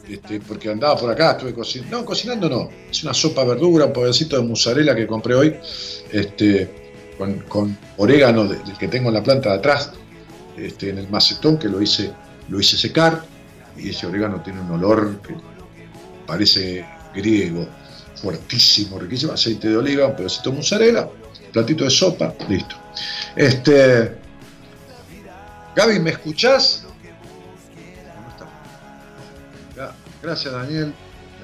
Este, 0.10 0.39
porque 0.39 0.70
andaba 0.70 0.97
por 0.97 1.12
acá, 1.12 1.32
estuve 1.32 1.53
cocinando. 1.53 1.97
No, 1.97 2.05
cocinando 2.05 2.49
no. 2.49 2.70
Es 2.89 3.03
una 3.03 3.14
sopa 3.14 3.43
verdura, 3.43 3.86
un 3.86 3.93
pedacito 3.93 4.38
de 4.38 4.47
mozzarella 4.47 4.95
que 4.95 5.05
compré 5.05 5.36
hoy, 5.36 5.55
este, 6.12 6.93
con, 7.49 7.78
orégano 7.97 8.45
del 8.45 8.78
que 8.78 8.88
tengo 8.88 9.10
en 9.10 9.16
la 9.16 9.24
planta 9.24 9.49
de 9.49 9.55
atrás, 9.55 9.91
este, 10.58 10.89
en 10.91 10.99
el 10.99 11.10
macetón, 11.10 11.58
que 11.58 11.68
lo 11.68 11.82
hice, 11.82 12.12
lo 12.49 12.60
hice 12.60 12.78
secar. 12.78 13.24
Y 13.78 13.89
ese 13.89 14.08
orégano 14.08 14.41
tiene 14.41 14.62
un 14.62 14.72
olor 14.72 15.22
que 15.22 15.36
parece 16.26 16.86
griego, 17.14 17.68
fuertísimo, 18.22 18.99
riquísimo. 18.99 19.34
Aceite 19.34 19.70
de 19.70 19.78
oliva, 19.78 20.07
un 20.07 20.15
pedacito 20.15 20.51
de 20.51 20.57
mozzarella, 20.57 21.09
platito 21.51 21.84
de 21.84 21.89
sopa, 21.89 22.34
listo. 22.49 22.76
Este, 23.36 24.18
Gaby, 25.76 25.99
¿me 25.99 26.11
escuchás? 26.11 26.84
Gracias, 30.22 30.51
Daniel. 30.51 30.93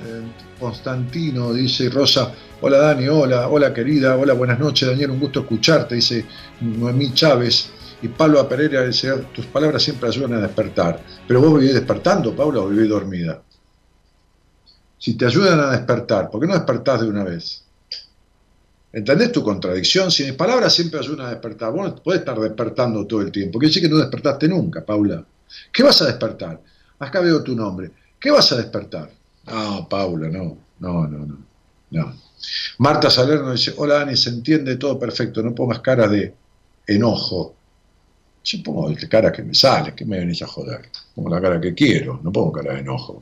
Eh, 0.05 0.21
Constantino, 0.59 1.53
dice 1.53 1.89
Rosa. 1.89 2.33
Hola, 2.61 2.79
Dani. 2.79 3.07
Hola, 3.07 3.47
hola, 3.47 3.73
querida. 3.73 4.17
Hola, 4.17 4.33
buenas 4.33 4.59
noches, 4.59 4.89
Daniel. 4.89 5.11
Un 5.11 5.19
gusto 5.19 5.41
escucharte, 5.41 5.95
dice 5.95 6.25
Noemí 6.61 7.13
Chávez. 7.13 7.69
Y 8.01 8.07
Pablo 8.07 8.47
Pereira 8.49 8.83
dice: 8.85 9.13
Tus 9.33 9.45
palabras 9.45 9.83
siempre 9.83 10.09
ayudan 10.09 10.33
a 10.33 10.41
despertar. 10.41 10.99
Pero 11.27 11.39
vos 11.41 11.59
vivís 11.59 11.75
despertando, 11.75 12.35
Pablo, 12.35 12.63
o 12.63 12.67
vivís 12.67 12.89
dormida. 12.89 13.41
Si 15.03 15.15
te 15.15 15.25
ayudan 15.25 15.59
a 15.59 15.71
despertar, 15.71 16.29
¿por 16.29 16.39
qué 16.39 16.47
no 16.47 16.53
despertás 16.53 17.01
de 17.01 17.09
una 17.09 17.25
vez? 17.25 17.61
¿Entendés 18.93 19.33
tu 19.33 19.43
contradicción? 19.43 20.09
Si 20.09 20.23
mis 20.23 20.31
palabras 20.31 20.73
siempre 20.73 20.97
ayudan 20.97 21.27
a 21.27 21.31
despertar, 21.31 21.73
vos 21.73 21.99
podés 21.99 22.21
estar 22.21 22.39
despertando 22.39 23.05
todo 23.05 23.19
el 23.19 23.29
tiempo. 23.29 23.59
Quiere 23.59 23.67
decir 23.67 23.83
que 23.83 23.89
no 23.89 23.97
despertaste 23.97 24.47
nunca, 24.47 24.85
Paula. 24.85 25.21
¿Qué 25.73 25.83
vas 25.83 26.01
a 26.03 26.05
despertar? 26.05 26.61
Acá 26.99 27.19
veo 27.19 27.43
tu 27.43 27.53
nombre. 27.53 27.91
¿Qué 28.17 28.31
vas 28.31 28.49
a 28.53 28.55
despertar? 28.55 29.11
No, 29.45 29.89
Paula, 29.89 30.29
no, 30.29 30.57
no, 30.79 31.05
no, 31.05 31.25
no. 31.25 31.37
no. 31.91 32.13
Marta 32.77 33.09
Salerno 33.09 33.51
dice, 33.51 33.73
hola 33.75 33.95
Dani, 33.95 34.15
se 34.15 34.29
entiende 34.29 34.77
todo 34.77 34.97
perfecto, 34.97 35.43
no 35.43 35.53
pongas 35.53 35.81
cara 35.81 36.07
de 36.07 36.33
enojo. 36.87 37.53
Yo 38.41 38.63
pongo 38.63 38.89
cara 39.09 39.33
que 39.33 39.43
me 39.43 39.53
sale, 39.53 39.93
que 39.93 40.05
me 40.05 40.19
venís 40.19 40.41
a 40.43 40.47
joder. 40.47 40.89
Pongo 41.13 41.29
la 41.29 41.41
cara 41.41 41.59
que 41.59 41.73
quiero, 41.73 42.21
no 42.23 42.31
pongo 42.31 42.53
cara 42.53 42.75
de 42.75 42.79
enojo. 42.79 43.21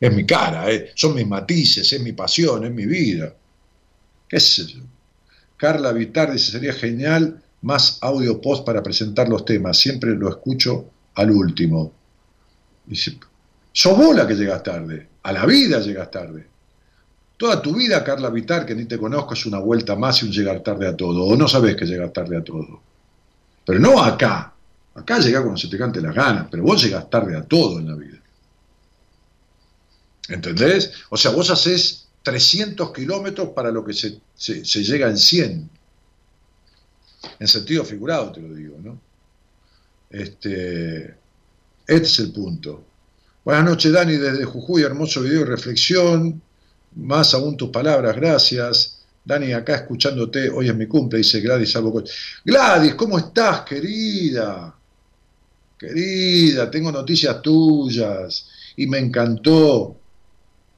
Es 0.00 0.14
mi 0.14 0.24
cara, 0.24 0.70
eh. 0.72 0.92
son 0.94 1.14
mis 1.14 1.26
matices, 1.26 1.92
es 1.92 2.00
mi 2.00 2.12
pasión, 2.12 2.64
es 2.64 2.72
mi 2.72 2.86
vida. 2.86 3.34
¿Qué? 4.26 4.38
Carla 5.56 5.92
Vitar 5.92 6.32
dice, 6.32 6.52
sería 6.52 6.72
genial 6.72 7.42
más 7.62 7.98
audio 8.00 8.40
post 8.40 8.64
para 8.64 8.82
presentar 8.82 9.28
los 9.28 9.44
temas. 9.44 9.78
Siempre 9.78 10.12
lo 10.12 10.30
escucho 10.30 10.86
al 11.14 11.30
último. 11.30 11.92
Dice, 12.86 13.18
Sos 13.72 13.96
vos 13.96 14.16
la 14.16 14.26
que 14.26 14.34
llegas 14.34 14.62
tarde, 14.62 15.08
a 15.22 15.32
la 15.32 15.46
vida 15.46 15.80
llegas 15.80 16.10
tarde. 16.10 16.46
Toda 17.36 17.62
tu 17.62 17.74
vida, 17.74 18.02
Carla 18.04 18.28
Vitar, 18.30 18.66
que 18.66 18.74
ni 18.74 18.84
te 18.84 18.98
conozco, 18.98 19.34
es 19.34 19.46
una 19.46 19.58
vuelta 19.58 19.96
más 19.96 20.22
y 20.22 20.26
un 20.26 20.32
llegar 20.32 20.60
tarde 20.60 20.86
a 20.86 20.96
todo, 20.96 21.24
o 21.24 21.36
no 21.36 21.48
sabes 21.48 21.76
que 21.76 21.86
llegar 21.86 22.10
tarde 22.10 22.36
a 22.36 22.44
todo. 22.44 22.80
Pero 23.64 23.78
no 23.78 24.02
acá. 24.02 24.52
Acá 24.94 25.18
llega 25.18 25.40
cuando 25.40 25.56
se 25.56 25.68
te 25.68 25.78
cante 25.78 26.00
las 26.00 26.14
ganas, 26.14 26.48
pero 26.50 26.62
vos 26.64 26.82
llegas 26.82 27.08
tarde 27.08 27.36
a 27.36 27.42
todo 27.42 27.78
en 27.78 27.88
la 27.88 27.94
vida. 27.94 28.18
¿Entendés? 30.30 30.92
O 31.10 31.16
sea, 31.16 31.32
vos 31.32 31.50
haces 31.50 32.06
300 32.22 32.92
kilómetros 32.92 33.50
para 33.50 33.70
lo 33.70 33.84
que 33.84 33.92
se, 33.92 34.20
se 34.34 34.84
llega 34.84 35.08
en 35.08 35.18
100. 35.18 35.70
En 37.38 37.48
sentido 37.48 37.84
figurado 37.84 38.32
te 38.32 38.40
lo 38.40 38.54
digo, 38.54 38.78
¿no? 38.82 38.98
Este, 40.10 41.14
este 41.86 42.06
es 42.06 42.18
el 42.18 42.32
punto. 42.32 42.84
Buenas 43.44 43.64
noches, 43.64 43.92
Dani, 43.92 44.16
desde 44.16 44.44
Jujuy, 44.44 44.82
hermoso 44.82 45.22
video 45.22 45.42
y 45.42 45.44
reflexión. 45.44 46.42
Más 46.96 47.34
aún 47.34 47.56
tus 47.56 47.70
palabras, 47.70 48.16
gracias. 48.16 48.98
Dani, 49.24 49.52
acá 49.52 49.76
escuchándote, 49.76 50.50
hoy 50.50 50.68
es 50.68 50.74
mi 50.74 50.86
cumple, 50.86 51.18
dice 51.18 51.40
Gladys 51.40 51.76
Albo. 51.76 52.02
Gladys, 52.44 52.94
¿cómo 52.94 53.18
estás, 53.18 53.62
querida? 53.62 54.74
Querida, 55.78 56.70
tengo 56.70 56.90
noticias 56.90 57.40
tuyas 57.40 58.48
y 58.76 58.86
me 58.86 58.98
encantó, 58.98 59.99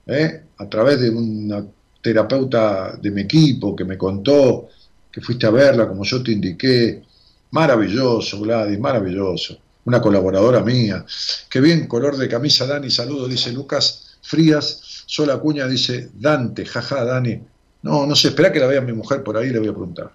¿eh? 0.07 0.43
a 0.59 0.69
través 0.69 1.01
de 1.01 1.11
una 1.11 1.65
terapeuta 2.01 2.97
de 2.97 3.11
mi 3.11 3.23
equipo 3.23 3.77
que 3.77 3.85
me 3.85 3.97
contó 3.97 4.69
que 5.11 5.21
fuiste 5.21 5.47
a 5.47 5.51
verla 5.51 5.89
como 5.89 6.05
yo 6.05 6.23
te 6.23 6.33
indiqué. 6.33 7.03
Maravilloso, 7.51 8.41
Gladys, 8.41 8.79
maravilloso 8.79 9.59
una 9.85 10.01
colaboradora 10.01 10.61
mía. 10.61 11.05
Qué 11.49 11.61
bien, 11.61 11.87
color 11.87 12.17
de 12.17 12.29
camisa, 12.29 12.67
Dani, 12.67 12.91
saludo, 12.91 13.29
dice 13.29 13.53
Lucas 13.53 14.17
Frías. 14.23 15.05
Sola 15.07 15.39
Cuña 15.39 15.67
dice 15.67 16.11
Dante, 16.15 16.65
jaja, 16.65 17.05
Dani. 17.05 17.41
No, 17.83 18.07
no 18.07 18.15
sé, 18.15 18.29
espera 18.29 18.53
que 18.53 18.61
la 18.61 18.67
vea 18.67 18.81
mi 18.81 18.93
mujer 18.93 19.23
por 19.23 19.37
ahí, 19.37 19.51
le 19.51 19.59
voy 19.59 19.69
a 19.69 19.73
preguntar. 19.73 20.13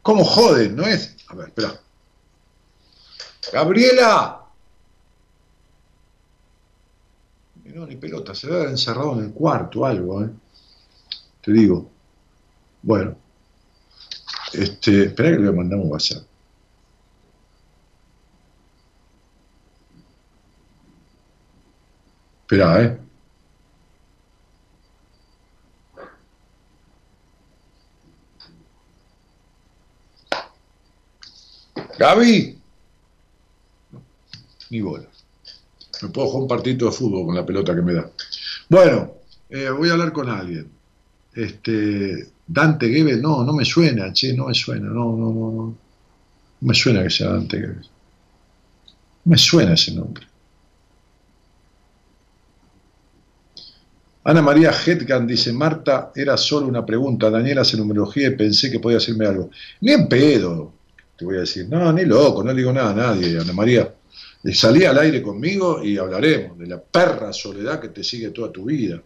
¿Cómo 0.00 0.24
jode? 0.24 0.68
¿No 0.70 0.84
es? 0.86 1.14
A 1.28 1.34
ver, 1.34 1.48
espera. 1.48 1.80
Gabriela. 3.52 4.41
No, 7.74 7.86
ni 7.86 7.96
pelota, 7.96 8.34
se 8.34 8.46
ve 8.48 8.56
haber 8.56 8.68
encerrado 8.70 9.14
en 9.18 9.24
el 9.26 9.32
cuarto 9.32 9.86
algo, 9.86 10.22
¿eh? 10.22 10.30
Te 11.42 11.52
digo. 11.52 11.90
Bueno. 12.82 13.16
Este, 14.52 15.04
espera 15.04 15.30
que 15.32 15.38
le 15.38 15.52
mandamos 15.52 15.86
WhatsApp. 15.88 16.24
Espera, 22.42 22.82
¿eh? 22.82 22.98
Gaby. 31.98 32.58
ni 34.70 34.80
bola. 34.80 35.11
Me 36.02 36.08
puedo 36.08 36.28
jugar 36.28 36.42
un 36.42 36.48
partito 36.48 36.86
de 36.86 36.92
fútbol 36.92 37.26
con 37.26 37.34
la 37.34 37.46
pelota 37.46 37.74
que 37.74 37.82
me 37.82 37.94
da. 37.94 38.10
Bueno, 38.68 39.12
eh, 39.48 39.70
voy 39.70 39.88
a 39.88 39.92
hablar 39.92 40.12
con 40.12 40.28
alguien. 40.28 40.68
Este, 41.34 42.28
Dante 42.46 42.88
Gebel, 42.88 43.22
no, 43.22 43.44
no 43.44 43.52
me 43.52 43.64
suena, 43.64 44.12
che, 44.12 44.34
no 44.34 44.46
me 44.46 44.54
suena, 44.54 44.88
no, 44.88 45.16
no, 45.16 45.32
no, 45.32 45.52
no. 45.52 45.74
me 46.60 46.74
suena 46.74 47.02
que 47.02 47.10
sea 47.10 47.30
Dante 47.30 47.58
Gebel. 47.58 47.88
Me 49.24 49.38
suena 49.38 49.74
ese 49.74 49.94
nombre. 49.94 50.26
Ana 54.24 54.40
María 54.40 54.70
Hetgan 54.70 55.26
dice, 55.26 55.52
Marta, 55.52 56.12
era 56.14 56.36
solo 56.36 56.66
una 56.66 56.86
pregunta, 56.86 57.28
Daniela 57.28 57.62
hace 57.62 57.76
numerología 57.76 58.28
y 58.28 58.36
pensé 58.36 58.70
que 58.70 58.78
podía 58.78 58.98
hacerme 58.98 59.26
algo. 59.26 59.50
Ni 59.80 59.92
en 59.92 60.08
pedo, 60.08 60.72
te 61.16 61.24
voy 61.24 61.36
a 61.36 61.40
decir, 61.40 61.68
no, 61.68 61.92
ni 61.92 62.04
loco, 62.04 62.44
no 62.44 62.52
le 62.52 62.58
digo 62.58 62.72
nada 62.72 62.90
a 62.90 62.94
nadie, 62.94 63.38
Ana 63.38 63.52
María. 63.52 63.92
Salí 64.52 64.84
al 64.84 64.98
aire 64.98 65.22
conmigo 65.22 65.84
y 65.84 65.98
hablaremos 65.98 66.58
de 66.58 66.66
la 66.66 66.80
perra 66.80 67.32
soledad 67.32 67.80
que 67.80 67.88
te 67.88 68.02
sigue 68.02 68.30
toda 68.30 68.50
tu 68.50 68.64
vida, 68.64 69.00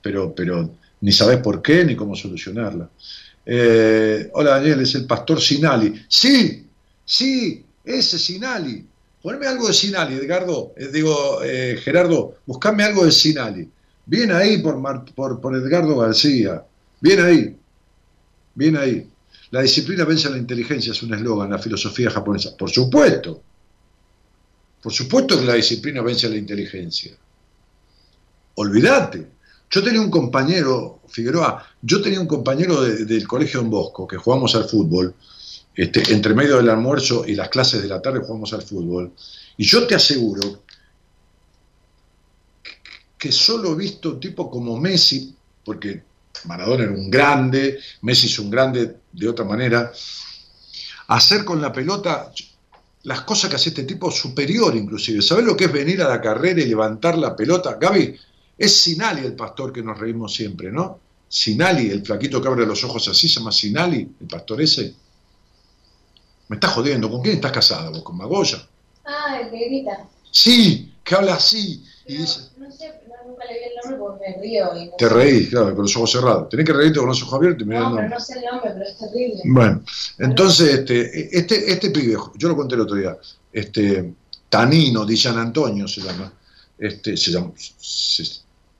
pero, 0.00 0.32
pero 0.32 0.76
ni 1.00 1.10
sabes 1.10 1.38
por 1.38 1.60
qué 1.60 1.84
ni 1.84 1.96
cómo 1.96 2.14
solucionarla. 2.14 2.88
Eh, 3.44 4.30
hola 4.32 4.50
Daniel, 4.50 4.80
es 4.80 4.94
el 4.94 5.06
pastor 5.06 5.40
Sinali. 5.40 6.04
Sí, 6.08 6.66
sí, 7.04 7.64
ese 7.84 8.18
Sinali. 8.18 8.86
Ponme 9.22 9.46
algo 9.46 9.66
de 9.66 9.74
Sinali, 9.74 10.14
Edgardo, 10.14 10.72
eh, 10.76 10.88
digo, 10.92 11.42
eh, 11.42 11.80
Gerardo, 11.82 12.36
buscame 12.46 12.84
algo 12.84 13.04
de 13.04 13.10
Sinali. 13.10 13.68
Bien 14.04 14.30
ahí 14.30 14.58
por, 14.58 15.40
por, 15.40 15.56
Edgardo 15.56 15.96
García. 15.96 16.62
Bien 17.00 17.20
ahí. 17.20 17.56
Bien 18.54 18.76
ahí. 18.76 19.08
La 19.50 19.62
disciplina 19.62 20.04
vence 20.04 20.28
a 20.28 20.30
la 20.30 20.38
inteligencia 20.38 20.92
es 20.92 21.02
un 21.02 21.12
eslogan, 21.12 21.50
la 21.50 21.58
filosofía 21.58 22.08
japonesa. 22.08 22.56
Por 22.56 22.70
supuesto. 22.70 23.42
Por 24.86 24.92
supuesto 24.92 25.36
que 25.36 25.44
la 25.44 25.54
disciplina 25.54 26.00
vence 26.00 26.28
a 26.28 26.30
la 26.30 26.36
inteligencia. 26.36 27.10
Olvídate. 28.54 29.26
Yo 29.68 29.82
tenía 29.82 30.00
un 30.00 30.12
compañero, 30.12 31.00
Figueroa, 31.08 31.66
yo 31.82 32.00
tenía 32.00 32.20
un 32.20 32.28
compañero 32.28 32.80
del 32.82 33.26
colegio 33.26 33.58
Don 33.62 33.70
Bosco 33.70 34.06
que 34.06 34.16
jugamos 34.16 34.54
al 34.54 34.68
fútbol, 34.68 35.12
este, 35.74 36.12
entre 36.12 36.34
medio 36.34 36.58
del 36.58 36.70
almuerzo 36.70 37.24
y 37.26 37.34
las 37.34 37.48
clases 37.48 37.82
de 37.82 37.88
la 37.88 38.00
tarde 38.00 38.20
jugamos 38.20 38.52
al 38.52 38.62
fútbol. 38.62 39.10
Y 39.56 39.64
yo 39.64 39.88
te 39.88 39.96
aseguro 39.96 40.62
que 43.18 43.32
solo 43.32 43.72
he 43.72 43.76
visto 43.76 44.10
un 44.10 44.20
tipo 44.20 44.48
como 44.48 44.78
Messi, 44.78 45.34
porque 45.64 46.04
Maradona 46.44 46.84
era 46.84 46.92
un 46.92 47.10
grande, 47.10 47.80
Messi 48.02 48.28
es 48.28 48.38
un 48.38 48.50
grande 48.50 48.98
de 49.10 49.28
otra 49.28 49.44
manera. 49.44 49.90
Hacer 51.08 51.44
con 51.44 51.60
la 51.60 51.72
pelota 51.72 52.30
las 53.06 53.20
cosas 53.20 53.48
que 53.48 53.56
hace 53.56 53.68
este 53.68 53.84
tipo 53.84 54.10
superior 54.10 54.74
inclusive. 54.74 55.22
¿Sabes 55.22 55.44
lo 55.44 55.56
que 55.56 55.66
es 55.66 55.72
venir 55.72 56.02
a 56.02 56.08
la 56.08 56.20
carrera 56.20 56.60
y 56.60 56.66
levantar 56.66 57.16
la 57.16 57.36
pelota? 57.36 57.78
Gaby, 57.80 58.16
es 58.58 58.80
Sinali 58.80 59.24
el 59.24 59.36
pastor 59.36 59.72
que 59.72 59.80
nos 59.80 59.96
reímos 59.96 60.34
siempre, 60.34 60.72
¿no? 60.72 60.98
Sinali, 61.28 61.88
el 61.88 62.04
flaquito 62.04 62.42
que 62.42 62.48
abre 62.48 62.66
los 62.66 62.82
ojos 62.82 63.06
así, 63.06 63.28
se 63.28 63.38
llama 63.38 63.52
Sinali, 63.52 63.98
el 64.20 64.26
pastor 64.26 64.60
ese. 64.60 64.92
Me 66.48 66.56
estás 66.56 66.72
jodiendo, 66.72 67.08
¿con 67.08 67.22
quién 67.22 67.36
estás 67.36 67.52
casada 67.52 67.90
vos? 67.90 68.02
¿Con 68.02 68.16
Magoya? 68.16 68.66
Ah, 69.04 69.40
el 69.40 69.50
que 69.50 69.68
grita. 69.68 70.08
Sí, 70.32 70.92
que 71.04 71.14
habla 71.14 71.34
así. 71.34 71.84
y 72.08 72.16
dice, 72.16 72.40
nunca 73.36 73.52
le 73.52 73.58
vi 73.58 73.64
el 73.66 73.74
nombre 73.76 73.98
porque 73.98 74.24
me 74.36 74.42
río. 74.42 74.76
Y 74.76 74.90
te 74.98 75.08
reís, 75.08 75.48
claro, 75.50 75.74
con 75.74 75.82
los 75.84 75.96
ojos 75.96 76.12
cerrados. 76.12 76.48
Tenés 76.48 76.66
que 76.66 76.72
reírte 76.72 76.98
con 76.98 77.08
los 77.08 77.22
ojos 77.22 77.34
abiertos 77.34 77.62
y 77.62 77.66
mirar 77.66 77.82
No, 77.82 77.88
el 77.90 77.96
pero 77.96 78.08
no 78.08 78.20
sé 78.20 78.38
el 78.38 78.44
nombre, 78.44 78.70
pero 78.72 78.84
es 78.84 78.98
terrible. 78.98 79.40
Bueno, 79.44 79.82
entonces 80.18 80.74
este, 80.74 81.38
este, 81.38 81.70
este 81.72 81.90
pibe, 81.90 82.16
yo 82.36 82.48
lo 82.48 82.56
conté 82.56 82.74
el 82.74 82.80
otro 82.82 82.96
día, 82.96 83.16
este, 83.52 84.12
Tanino 84.48 85.04
di 85.04 85.16
San 85.16 85.38
Antonio 85.38 85.86
se 85.88 86.00
llama, 86.00 86.32
este, 86.78 87.16
se 87.16 87.30
llama, 87.32 87.52
se- 87.56 88.24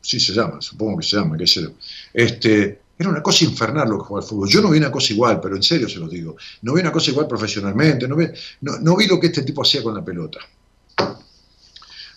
sí 0.01 0.21
se 0.21 0.33
llama, 0.33 0.61
supongo 0.61 0.99
que 0.99 1.07
se 1.07 1.17
llama, 1.17 1.37
qué 1.37 1.47
sé 1.47 1.63
yo. 1.63 1.71
Este, 2.13 2.81
era 2.99 3.11
una 3.11 3.23
cosa 3.23 3.45
infernal 3.45 3.89
lo 3.89 3.99
que 3.99 4.05
jugaba 4.05 4.25
al 4.25 4.29
fútbol. 4.29 4.49
Yo 4.49 4.63
no 4.63 4.71
vi 4.71 4.79
una 4.79 4.91
cosa 4.91 5.13
igual, 5.13 5.41
pero 5.41 5.57
en 5.57 5.63
serio 5.63 5.89
se 5.89 5.99
lo 5.99 6.09
digo. 6.09 6.37
No 6.63 6.73
vi 6.75 6.81
una 6.81 6.93
cosa 6.93 7.11
igual 7.11 7.27
profesionalmente, 7.27 8.07
no 8.09 8.17
vi, 8.17 8.27
no, 8.63 8.79
no 8.79 8.97
vi 8.97 9.07
lo 9.07 9.19
que 9.21 9.27
este 9.27 9.43
tipo 9.43 9.63
hacía 9.63 9.83
con 9.83 9.95
la 9.95 10.05
pelota. 10.05 10.39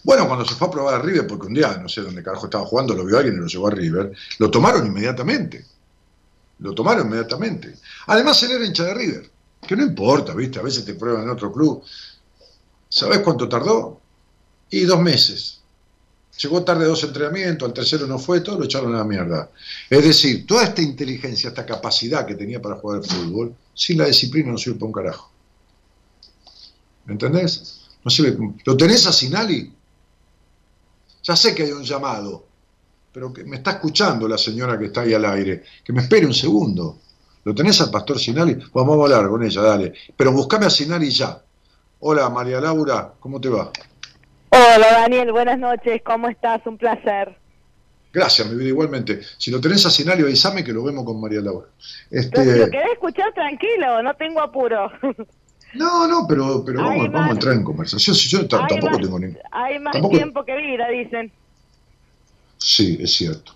Bueno, 0.09 0.25
cuando 0.25 0.43
se 0.43 0.55
fue 0.55 0.67
a 0.67 0.71
probar 0.71 0.95
a 0.95 1.01
River, 1.03 1.27
porque 1.27 1.45
un 1.45 1.53
día, 1.53 1.77
no 1.77 1.87
sé 1.87 2.01
dónde 2.01 2.23
carajo 2.23 2.45
estaba 2.45 2.65
jugando, 2.65 2.95
lo 2.95 3.05
vio 3.05 3.19
alguien 3.19 3.35
y 3.35 3.41
lo 3.41 3.45
llevó 3.45 3.67
a 3.67 3.69
River, 3.69 4.11
lo 4.39 4.49
tomaron 4.49 4.87
inmediatamente. 4.87 5.63
Lo 6.57 6.73
tomaron 6.73 7.05
inmediatamente. 7.05 7.75
Además, 8.07 8.41
él 8.41 8.53
era 8.53 8.65
hincha 8.65 8.85
de 8.85 8.95
River, 8.95 9.29
que 9.67 9.75
no 9.75 9.83
importa, 9.83 10.33
¿viste? 10.33 10.57
A 10.57 10.63
veces 10.63 10.83
te 10.83 10.95
prueban 10.95 11.25
en 11.25 11.29
otro 11.29 11.51
club. 11.51 11.83
¿Sabés 12.89 13.19
cuánto 13.19 13.47
tardó? 13.47 14.01
Y 14.71 14.81
dos 14.85 14.99
meses. 14.99 15.59
Llegó 16.41 16.63
tarde 16.63 16.85
dos 16.85 17.03
entrenamientos, 17.03 17.67
al 17.67 17.73
tercero 17.75 18.07
no 18.07 18.17
fue, 18.17 18.41
todo 18.41 18.57
lo 18.57 18.65
echaron 18.65 18.95
a 18.95 18.97
la 18.97 19.03
mierda. 19.03 19.51
Es 19.91 20.03
decir, 20.03 20.47
toda 20.47 20.63
esta 20.63 20.81
inteligencia, 20.81 21.49
esta 21.49 21.67
capacidad 21.67 22.25
que 22.25 22.33
tenía 22.33 22.59
para 22.59 22.77
jugar 22.77 22.97
al 22.97 23.05
fútbol, 23.05 23.53
sin 23.75 23.99
la 23.99 24.05
disciplina 24.05 24.51
no 24.51 24.57
sirve 24.57 24.79
para 24.79 24.87
un 24.87 24.93
carajo. 24.93 25.31
¿Me 27.05 27.13
entendés? 27.13 27.81
No 28.03 28.09
sirve. 28.09 28.55
¿Lo 28.65 28.75
tenés 28.75 29.05
a 29.05 29.13
Sinali? 29.13 29.75
Ya 31.23 31.35
sé 31.35 31.53
que 31.53 31.63
hay 31.63 31.71
un 31.71 31.83
llamado, 31.83 32.45
pero 33.11 33.33
que 33.33 33.43
me 33.43 33.57
está 33.57 33.71
escuchando 33.71 34.27
la 34.27 34.37
señora 34.37 34.77
que 34.77 34.85
está 34.85 35.01
ahí 35.01 35.13
al 35.13 35.25
aire. 35.25 35.63
Que 35.83 35.93
me 35.93 36.01
espere 36.01 36.25
un 36.25 36.33
segundo. 36.33 36.97
¿Lo 37.43 37.55
tenés 37.55 37.79
al 37.81 37.91
pastor 37.91 38.19
Sinali? 38.19 38.55
Pues 38.55 38.71
vamos 38.73 38.99
a 38.99 39.15
hablar 39.15 39.29
con 39.29 39.43
ella, 39.43 39.61
dale. 39.61 39.93
Pero 40.15 40.31
buscame 40.31 40.65
a 40.65 40.69
Sinali 40.69 41.09
ya. 41.09 41.41
Hola, 42.01 42.29
María 42.29 42.61
Laura, 42.61 43.13
¿cómo 43.19 43.41
te 43.41 43.49
va? 43.49 43.71
Hola 44.49 44.91
Daniel, 44.91 45.31
buenas 45.31 45.59
noches, 45.59 46.01
¿cómo 46.03 46.27
estás? 46.29 46.65
Un 46.65 46.77
placer. 46.77 47.37
Gracias, 48.11 48.47
mi 48.49 48.55
vida, 48.55 48.69
igualmente. 48.69 49.21
Si 49.37 49.51
lo 49.51 49.61
tenés 49.61 49.85
a 49.85 49.91
Sinali, 49.91 50.23
avísame 50.23 50.63
que 50.63 50.73
lo 50.73 50.83
vemos 50.83 51.05
con 51.05 51.21
María 51.21 51.41
Laura. 51.41 51.67
Pero 52.09 52.21
Este, 52.21 52.43
si 52.53 52.59
lo 52.59 52.69
querés 52.69 52.91
escuchar 52.93 53.31
tranquilo, 53.33 54.01
no 54.01 54.13
tengo 54.15 54.41
apuro. 54.41 54.91
no, 55.75 56.07
no, 56.07 56.25
pero, 56.27 56.63
pero 56.65 56.81
vamos, 56.83 57.11
vamos 57.11 57.29
a 57.29 57.33
entrar 57.33 57.53
en 57.55 57.63
conversación. 57.63 58.15
Si 58.15 58.27
yo 58.29 58.47
tampoco 58.47 58.87
más- 58.87 58.97
tengo 59.01 59.19
ni... 59.19 59.33
Hay 59.51 59.79
más 59.79 59.93
Tampoco- 59.93 60.15
tiempo 60.17 60.43
que 60.45 60.55
vida, 60.57 60.87
dicen. 60.89 61.31
Sí, 62.57 62.97
es 63.01 63.13
cierto. 63.13 63.53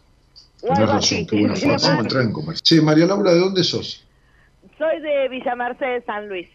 Algo 0.70 0.93
razón, 0.93 1.26
qué 1.28 1.39
buena 1.39 1.55
frase. 1.55 1.88
Vamos 1.88 1.99
a 1.99 2.01
entrar 2.07 2.24
en 2.24 2.32
conversación. 2.32 2.80
Sí, 2.80 2.86
María 2.86 3.05
Laura, 3.05 3.32
¿de 3.34 3.39
dónde 3.39 3.64
sos? 3.64 4.05
Soy 4.78 5.01
de 5.01 5.28
Villa 5.30 5.55
Mercedes, 5.55 6.03
San 6.05 6.30
Luis. 6.30 6.47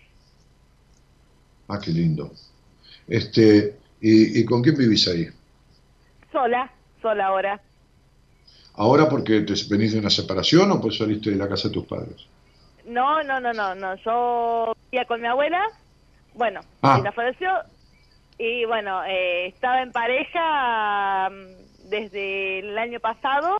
Ah, 1.68 1.78
qué 1.82 1.90
lindo. 1.90 2.32
Este, 3.06 3.76
¿y, 4.00 4.40
y 4.40 4.44
con 4.44 4.62
quién 4.62 4.76
vivís 4.76 5.06
ahí? 5.09 5.28
Sola, 6.32 6.70
sola 7.02 7.26
ahora. 7.26 7.61
¿Ahora 8.74 9.09
porque 9.09 9.40
te 9.40 9.54
venís 9.68 9.92
de 9.92 9.98
una 9.98 10.09
separación 10.11 10.70
o 10.70 10.80
pues 10.80 10.96
saliste 10.96 11.30
de 11.30 11.36
la 11.36 11.48
casa 11.48 11.68
de 11.68 11.74
tus 11.74 11.84
padres? 11.86 12.16
No, 12.89 13.22
no, 13.22 13.41
no, 13.41 13.53
no, 13.53 13.74
no. 13.74 13.95
Yo 13.97 14.72
vivía 14.91 15.05
con 15.07 15.20
mi 15.20 15.26
abuela. 15.26 15.62
Bueno, 16.34 16.61
Ah. 16.82 16.99
ella 17.01 17.12
falleció. 17.12 17.51
Y 18.39 18.64
bueno, 18.64 19.03
eh, 19.05 19.47
estaba 19.49 19.82
en 19.82 19.93
pareja 19.93 21.28
mm, 21.30 21.89
desde 21.91 22.61
el 22.61 22.78
año 22.78 23.01
pasado. 23.01 23.59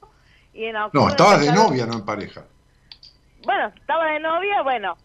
Y 0.53 0.65
en 0.65 0.77
octubre 0.77 1.05
No, 1.05 1.11
estabas 1.11 1.41
de 1.41 1.53
novia, 1.53 1.87
no 1.87 1.95
en 1.95 2.05
pareja. 2.05 2.45
Bueno, 3.45 3.69
estaba 3.77 4.07
de 4.07 4.21
novia, 4.21 4.63
bueno. 4.63 4.97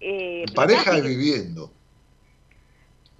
eh, 0.00 0.44
En 0.46 0.54
pareja 0.54 0.84
casi- 0.84 0.98
y 0.98 1.02
viviendo. 1.16 1.70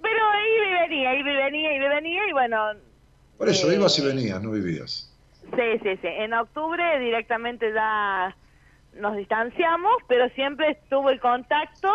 Pero 0.01 0.19
y 0.19 0.73
venía, 0.89 1.15
y 1.15 1.23
venía, 1.23 1.75
y 1.75 1.79
venía, 1.79 2.27
y 2.29 2.31
bueno, 2.31 2.73
Por 3.37 3.49
eso, 3.49 3.69
Eh, 3.71 3.75
ibas 3.75 3.97
y 3.99 4.05
venías, 4.05 4.41
no 4.41 4.51
vivías. 4.51 5.11
sí, 5.41 5.79
sí, 5.83 5.97
sí. 6.01 6.07
En 6.07 6.33
octubre 6.33 6.99
directamente 6.99 7.73
ya 7.73 8.33
nos 8.95 9.15
distanciamos, 9.15 9.93
pero 10.07 10.29
siempre 10.29 10.71
estuvo 10.71 11.09
el 11.09 11.19
contacto. 11.19 11.89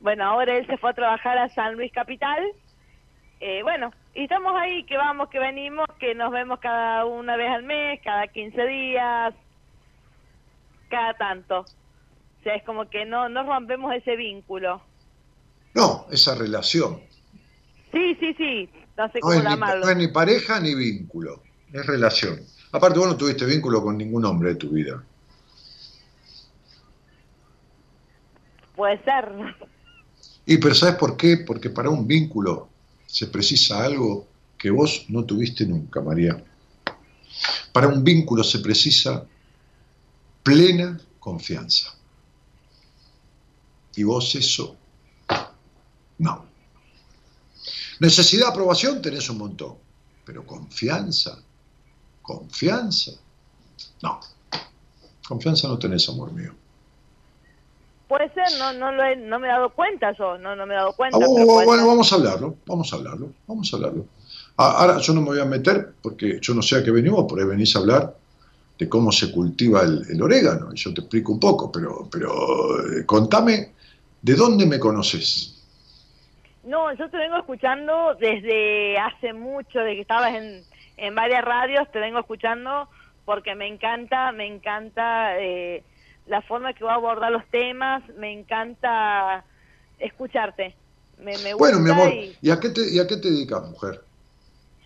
Bueno, 0.00 0.24
ahora 0.24 0.56
él 0.56 0.66
se 0.66 0.76
fue 0.78 0.90
a 0.90 0.94
trabajar 0.94 1.38
a 1.38 1.48
San 1.48 1.74
Luis 1.74 1.92
Capital. 1.92 2.42
Eh, 3.40 3.62
bueno, 3.62 3.92
y 4.14 4.24
estamos 4.24 4.54
ahí, 4.56 4.84
que 4.84 4.96
vamos, 4.96 5.28
que 5.28 5.38
venimos, 5.38 5.86
que 5.98 6.14
nos 6.14 6.30
vemos 6.32 6.58
cada 6.60 7.04
una 7.04 7.36
vez 7.36 7.50
al 7.50 7.62
mes, 7.64 8.00
cada 8.02 8.26
15 8.28 8.66
días, 8.66 9.34
cada 10.88 11.14
tanto. 11.14 11.60
O 11.60 12.42
sea, 12.42 12.54
es 12.54 12.64
como 12.64 12.88
que 12.88 13.04
no, 13.04 13.28
no 13.28 13.42
rompemos 13.44 13.92
ese 13.94 14.16
vínculo. 14.16 14.80
No, 15.74 16.06
esa 16.10 16.34
relación. 16.34 17.00
Sí, 17.92 18.14
sí, 18.20 18.34
sí, 18.34 18.70
no 18.96 19.06
sé 19.10 19.18
No 19.22 19.28
cómo 19.28 19.42
llamarlo. 19.42 19.84
no 19.84 19.90
es 19.90 19.96
ni 19.96 20.08
pareja 20.08 20.60
ni 20.60 20.74
vínculo, 20.74 21.42
es 21.72 21.84
relación. 21.86 22.40
Aparte, 22.72 22.98
vos 22.98 23.08
no 23.08 23.16
tuviste 23.16 23.44
vínculo 23.44 23.82
con 23.82 23.96
ningún 23.98 24.24
hombre 24.24 24.50
de 24.50 24.54
tu 24.56 24.70
vida. 24.70 25.02
Puede 28.76 29.02
ser. 29.04 29.32
Y 30.44 30.58
pero 30.58 30.74
¿sabes 30.74 30.96
por 30.96 31.16
qué? 31.16 31.38
Porque 31.38 31.70
para 31.70 31.90
un 31.90 32.06
vínculo 32.06 32.68
se 33.06 33.26
precisa 33.26 33.82
algo 33.82 34.28
que 34.58 34.70
vos 34.70 35.06
no 35.08 35.24
tuviste 35.24 35.66
nunca, 35.66 36.00
María. 36.00 36.42
Para 37.72 37.88
un 37.88 38.04
vínculo 38.04 38.44
se 38.44 38.60
precisa 38.60 39.26
plena 40.42 41.00
confianza. 41.18 41.94
Y 43.96 44.02
vos 44.04 44.34
eso, 44.34 44.76
no. 46.18 46.46
Necesidad 47.98 48.46
de 48.46 48.52
aprobación 48.52 49.00
tenés 49.00 49.28
un 49.30 49.38
montón, 49.38 49.76
pero 50.24 50.46
confianza, 50.46 51.38
confianza, 52.22 53.12
no. 54.02 54.20
Confianza 55.26 55.66
no 55.66 55.78
tenés, 55.78 56.08
amor 56.08 56.32
mío. 56.32 56.54
Puede 58.08 58.30
ser, 58.34 58.52
no, 58.52 58.72
no, 58.72 58.90
lo 58.90 59.04
he- 59.04 59.14
no 59.16 59.38
me 59.38 59.46
he 59.48 59.50
dado 59.50 59.70
cuenta 59.74 60.12
yo, 60.12 60.38
no, 60.38 60.56
no 60.56 60.66
me 60.66 60.74
he 60.74 60.76
dado 60.76 60.94
cuenta. 60.94 61.28
Ah, 61.28 61.28
bueno, 61.28 61.46
puede 61.52 61.68
bueno, 61.68 61.86
ser. 61.86 61.86
vamos 61.86 62.12
a 62.12 62.16
hablarlo, 62.16 62.58
vamos 62.66 62.92
a 62.92 62.96
hablarlo, 62.96 63.34
vamos 63.46 63.72
a 63.72 63.76
hablarlo. 63.76 64.08
Ah, 64.58 64.76
Ahora 64.82 64.98
yo 64.98 65.12
no 65.14 65.20
me 65.20 65.28
voy 65.28 65.40
a 65.40 65.44
meter 65.44 65.96
porque 66.02 66.38
yo 66.40 66.54
no 66.54 66.62
sé 66.62 66.76
a 66.76 66.84
qué 66.84 66.90
venimos, 66.90 67.24
por 67.28 67.38
ahí 67.40 67.46
venís 67.46 67.74
a 67.76 67.78
hablar 67.80 68.16
de 68.78 68.88
cómo 68.88 69.12
se 69.12 69.32
cultiva 69.32 69.82
el, 69.82 70.02
el 70.10 70.22
orégano, 70.22 70.70
y 70.72 70.76
yo 70.76 70.94
te 70.94 71.02
explico 71.02 71.32
un 71.32 71.40
poco, 71.40 71.72
pero, 71.72 72.08
pero 72.10 72.98
eh, 72.98 73.06
contame, 73.06 73.74
¿de 74.22 74.34
dónde 74.34 74.66
me 74.66 74.78
conoces? 74.78 75.54
No, 76.62 76.92
yo 76.94 77.08
te 77.10 77.16
vengo 77.16 77.36
escuchando 77.38 78.14
desde 78.16 78.98
hace 78.98 79.32
mucho, 79.32 79.78
de 79.80 79.94
que 79.94 80.00
estabas 80.00 80.34
en, 80.34 80.66
en 80.96 81.14
varias 81.14 81.44
radios, 81.44 81.90
te 81.92 82.00
vengo 82.00 82.18
escuchando 82.18 82.88
porque 83.24 83.54
me 83.54 83.66
encanta, 83.68 84.32
me 84.32 84.46
encanta 84.46 85.38
eh, 85.40 85.84
la 86.26 86.42
forma 86.42 86.72
que 86.74 86.84
va 86.84 86.92
a 86.92 86.96
abordar 86.96 87.32
los 87.32 87.46
temas, 87.50 88.02
me 88.16 88.32
encanta 88.32 89.44
escucharte. 89.98 90.76
Me, 91.18 91.36
me 91.38 91.54
Bueno, 91.54 91.78
mi 91.80 91.90
amor, 91.90 92.10
y 92.10 92.36
¿y 92.42 92.50
a 92.50 92.60
qué 92.60 92.68
te, 92.70 92.90
y 92.92 92.98
a 92.98 93.06
qué 93.06 93.16
te 93.16 93.30
dedicas, 93.30 93.62
mujer? 93.70 94.02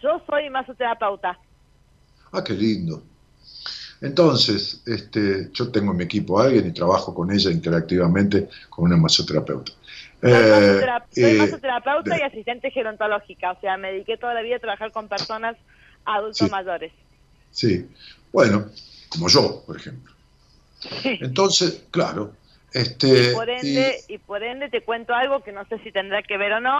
yo 0.02 0.22
soy 0.26 0.48
masoterapeuta. 0.50 1.38
Ah, 2.32 2.42
qué 2.44 2.52
lindo. 2.54 3.02
Entonces, 4.00 4.82
este, 4.86 5.50
yo 5.52 5.70
tengo 5.70 5.90
en 5.92 5.98
mi 5.98 6.04
equipo 6.04 6.38
a 6.40 6.44
alguien 6.44 6.66
y 6.66 6.72
trabajo 6.72 7.14
con 7.14 7.30
ella 7.30 7.50
interactivamente 7.50 8.48
con 8.70 8.86
una 8.86 8.96
masoterapeuta. 8.96 9.72
Soy, 10.22 10.30
Eh, 10.30 10.50
masotera- 10.50 11.06
soy 11.10 11.22
eh, 11.22 11.38
masoterapeuta 11.38 12.14
de- 12.14 12.20
y 12.20 12.22
asistente 12.22 12.70
gerontológica, 12.70 13.52
o 13.52 13.60
sea, 13.60 13.76
me 13.76 13.92
dediqué 13.92 14.16
toda 14.16 14.32
la 14.34 14.42
vida 14.42 14.56
a 14.56 14.60
trabajar 14.60 14.92
con 14.92 15.08
personas 15.08 15.56
adultos 16.04 16.46
Sí. 16.46 16.50
mayores. 16.50 16.92
Sí, 17.50 17.90
bueno, 18.32 18.66
como 19.10 19.28
yo, 19.28 19.64
por 19.66 19.76
ejemplo. 19.76 20.09
Entonces, 21.20 21.84
claro, 21.90 22.32
este... 22.72 23.32
por 23.32 23.48
y- 23.48 23.50
ende, 23.50 24.04
y, 24.08 24.18
por 24.18 24.42
ende 24.42 24.68
te 24.68 24.82
cuento 24.82 25.14
algo 25.14 25.42
que 25.42 25.52
no 25.52 25.64
sé 25.66 25.78
si 25.80 25.92
tendrá 25.92 26.22
que 26.22 26.36
ver 26.36 26.52
o 26.54 26.60
no. 26.60 26.78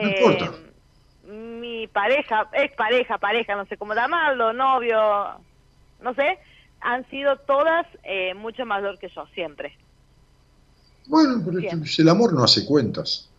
No 0.00 0.06
Eh, 0.06 0.08
importa. 0.08 0.54
Mi 1.22 1.88
pareja, 1.88 2.48
ex 2.52 2.74
pareja, 2.76 3.18
pareja, 3.18 3.56
no 3.56 3.66
sé 3.66 3.76
cómo 3.76 3.94
llamarlo, 3.94 4.52
novio, 4.52 5.44
no 5.98 6.14
sé, 6.14 6.38
han 6.80 7.08
sido 7.10 7.36
todas 7.38 7.86
eh, 8.04 8.34
mucho 8.34 8.64
mayor 8.64 8.98
que 8.98 9.08
yo, 9.14 9.26
siempre. 9.34 9.76
Bueno, 11.06 11.42
pero 11.44 11.58
el 11.58 12.08
amor 12.08 12.32
no 12.34 12.44
hace 12.44 12.64
cuentas. 12.64 13.30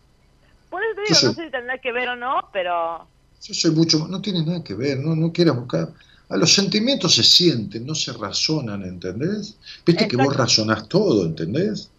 Por 0.70 0.82
eso 0.82 0.94
te 0.94 1.02
digo, 1.02 1.20
no 1.20 1.32
sé 1.34 1.44
si 1.44 1.50
tendrá 1.50 1.78
que 1.78 1.92
ver 1.92 2.08
o 2.08 2.16
no, 2.16 2.48
pero... 2.52 3.08
Yo 3.42 3.54
soy 3.54 3.70
mucho 3.72 4.06
no 4.06 4.20
tiene 4.20 4.44
nada 4.44 4.62
que 4.62 4.74
ver, 4.74 4.98
no, 4.98 5.16
no 5.16 5.32
quieras 5.32 5.56
buscar. 5.56 5.88
A 6.30 6.36
los 6.36 6.54
sentimientos 6.54 7.16
se 7.16 7.24
sienten, 7.24 7.84
no 7.84 7.94
se 7.94 8.12
razonan, 8.12 8.84
¿entendés? 8.84 9.58
Viste 9.84 10.06
que 10.06 10.16
vos 10.16 10.36
razonás 10.36 10.88
todo, 10.88 11.26
¿entendés? 11.26 11.90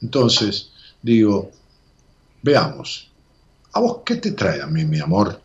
Entonces, 0.00 0.72
digo, 1.02 1.50
veamos, 2.42 3.10
¿a 3.74 3.80
vos 3.80 3.98
qué 4.06 4.16
te 4.16 4.32
trae 4.32 4.62
a 4.62 4.66
mí, 4.66 4.86
mi 4.86 5.00
amor? 5.00 5.40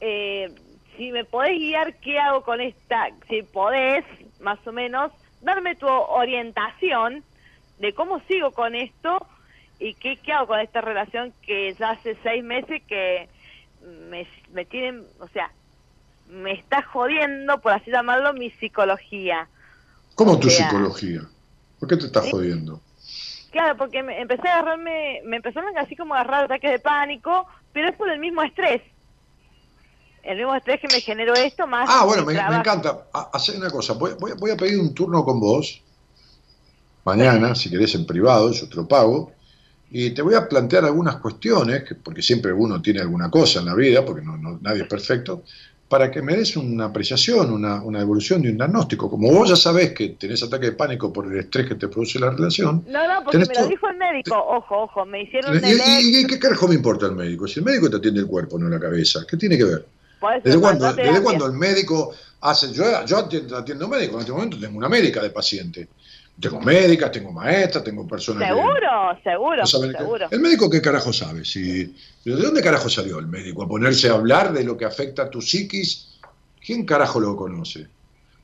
Eh, 0.00 0.48
si 0.96 1.10
me 1.10 1.24
podés 1.24 1.58
guiar, 1.58 1.96
¿qué 1.96 2.20
hago 2.20 2.42
con 2.42 2.60
esta? 2.60 3.08
Si 3.28 3.42
podés, 3.42 4.04
más 4.38 4.64
o 4.64 4.70
menos, 4.70 5.10
darme 5.42 5.74
tu 5.74 5.88
orientación 5.88 7.24
de 7.80 7.92
cómo 7.94 8.20
sigo 8.28 8.52
con 8.52 8.76
esto 8.76 9.26
y 9.80 9.94
qué, 9.94 10.18
qué 10.18 10.32
hago 10.32 10.46
con 10.46 10.60
esta 10.60 10.80
relación 10.80 11.32
que 11.42 11.74
ya 11.74 11.90
hace 11.90 12.16
seis 12.22 12.44
meses 12.44 12.80
que 12.86 13.28
me, 14.08 14.24
me 14.52 14.64
tienen, 14.64 15.04
o 15.18 15.26
sea, 15.28 15.50
me 16.28 16.52
está 16.52 16.82
jodiendo, 16.82 17.60
por 17.60 17.72
así 17.72 17.90
llamarlo, 17.90 18.32
mi 18.32 18.50
psicología. 18.50 19.48
¿Cómo 20.14 20.38
tu 20.38 20.50
psicología? 20.50 21.22
¿Por 21.78 21.88
qué 21.88 21.96
te 21.96 22.06
está 22.06 22.22
jodiendo? 22.22 22.80
Claro, 23.50 23.76
porque 23.76 24.02
me, 24.02 24.20
empecé 24.20 24.48
a 24.48 24.58
agarrarme, 24.58 25.20
me 25.24 25.36
empezaron 25.36 25.76
así 25.78 25.96
como 25.96 26.14
a 26.14 26.20
agarrar 26.20 26.44
ataques 26.44 26.70
de 26.70 26.78
pánico, 26.78 27.46
pero 27.72 27.88
es 27.88 27.96
por 27.96 28.10
el 28.10 28.18
mismo 28.18 28.42
estrés. 28.42 28.82
El 30.22 30.38
mismo 30.38 30.54
estrés 30.54 30.80
que 30.80 30.88
me 30.88 31.00
generó 31.00 31.34
esto 31.34 31.66
más... 31.66 31.88
Ah, 31.90 32.04
bueno, 32.04 32.24
me, 32.24 32.32
encanta. 32.32 33.06
Hacer 33.32 33.56
una 33.56 33.70
cosa, 33.70 33.92
voy, 33.92 34.12
voy, 34.18 34.50
a 34.50 34.56
pedir 34.56 34.78
un 34.80 34.92
turno 34.92 35.24
con 35.24 35.38
vos, 35.38 35.80
mañana, 37.04 37.54
si 37.54 37.70
querés 37.70 37.94
en 37.94 38.04
privado, 38.04 38.50
yo 38.50 38.68
te 38.68 38.74
lo 38.74 38.88
pago, 38.88 39.32
y 39.90 40.10
te 40.10 40.22
voy 40.22 40.34
a 40.34 40.48
plantear 40.48 40.84
algunas 40.84 41.16
cuestiones, 41.16 41.84
porque 42.02 42.22
siempre 42.22 42.52
uno 42.52 42.82
tiene 42.82 43.00
alguna 43.00 43.30
cosa 43.30 43.60
en 43.60 43.66
la 43.66 43.74
vida, 43.74 44.04
porque 44.04 44.22
no, 44.22 44.36
nadie 44.60 44.82
es 44.82 44.88
perfecto, 44.88 45.44
para 45.88 46.10
que 46.10 46.20
me 46.20 46.36
des 46.36 46.56
una 46.56 46.86
apreciación, 46.86 47.52
una, 47.52 47.82
una, 47.82 48.00
evolución 48.00 48.42
de 48.42 48.50
un 48.50 48.56
diagnóstico. 48.56 49.08
Como 49.08 49.30
vos 49.30 49.48
ya 49.48 49.56
sabés 49.56 49.92
que 49.92 50.10
tenés 50.10 50.42
ataque 50.42 50.66
de 50.66 50.72
pánico 50.72 51.12
por 51.12 51.32
el 51.32 51.38
estrés 51.38 51.68
que 51.68 51.76
te 51.76 51.86
produce 51.88 52.18
la 52.18 52.30
relación. 52.30 52.84
No, 52.88 53.06
no, 53.06 53.22
porque 53.22 53.38
me 53.38 53.46
lo 53.46 53.68
dijo 53.68 53.88
el 53.88 53.96
médico. 53.96 54.36
Ojo, 54.36 54.82
ojo, 54.82 55.04
me 55.06 55.22
hicieron. 55.22 55.54
¿Y, 55.56 56.20
y, 56.20 56.26
qué 56.26 56.38
carajo 56.38 56.66
me 56.66 56.74
importa 56.74 57.06
el 57.06 57.12
médico? 57.12 57.46
Si 57.46 57.60
el 57.60 57.66
médico 57.66 57.88
te 57.88 57.96
atiende 57.96 58.20
el 58.20 58.26
cuerpo, 58.26 58.58
no 58.58 58.68
la 58.68 58.80
cabeza, 58.80 59.24
¿qué 59.28 59.36
tiene 59.36 59.56
que 59.56 59.64
ver? 59.64 59.86
¿Desde 60.42 60.58
cuándo, 60.58 60.92
¿Desde 60.92 61.22
cuándo 61.22 61.46
el 61.46 61.52
médico 61.52 62.12
hace.? 62.40 62.72
Yo, 62.72 63.04
yo 63.04 63.18
atiendo, 63.18 63.56
atiendo 63.56 63.86
médico, 63.86 64.14
en 64.14 64.20
este 64.20 64.32
momento 64.32 64.58
tengo 64.58 64.78
una 64.78 64.88
médica 64.88 65.22
de 65.22 65.30
paciente. 65.30 65.88
Tengo 66.40 66.60
médicas, 66.60 67.10
tengo 67.12 67.32
maestras, 67.32 67.82
tengo 67.82 68.06
personas. 68.06 68.46
Seguro, 68.46 69.18
seguro, 69.24 69.66
seguro. 69.66 70.28
¿El 70.30 70.40
médico 70.40 70.68
qué 70.68 70.82
carajo 70.82 71.12
sabe? 71.12 71.44
Si, 71.46 71.84
¿De 72.24 72.32
dónde 72.32 72.62
carajo 72.62 72.90
salió 72.90 73.18
el 73.18 73.26
médico? 73.26 73.62
¿A 73.62 73.68
ponerse 73.68 74.10
a 74.10 74.14
hablar 74.14 74.52
de 74.52 74.64
lo 74.64 74.76
que 74.76 74.84
afecta 74.84 75.22
a 75.22 75.30
tu 75.30 75.40
psiquis? 75.40 76.18
¿Quién 76.64 76.84
carajo 76.84 77.20
lo 77.20 77.34
conoce? 77.36 77.86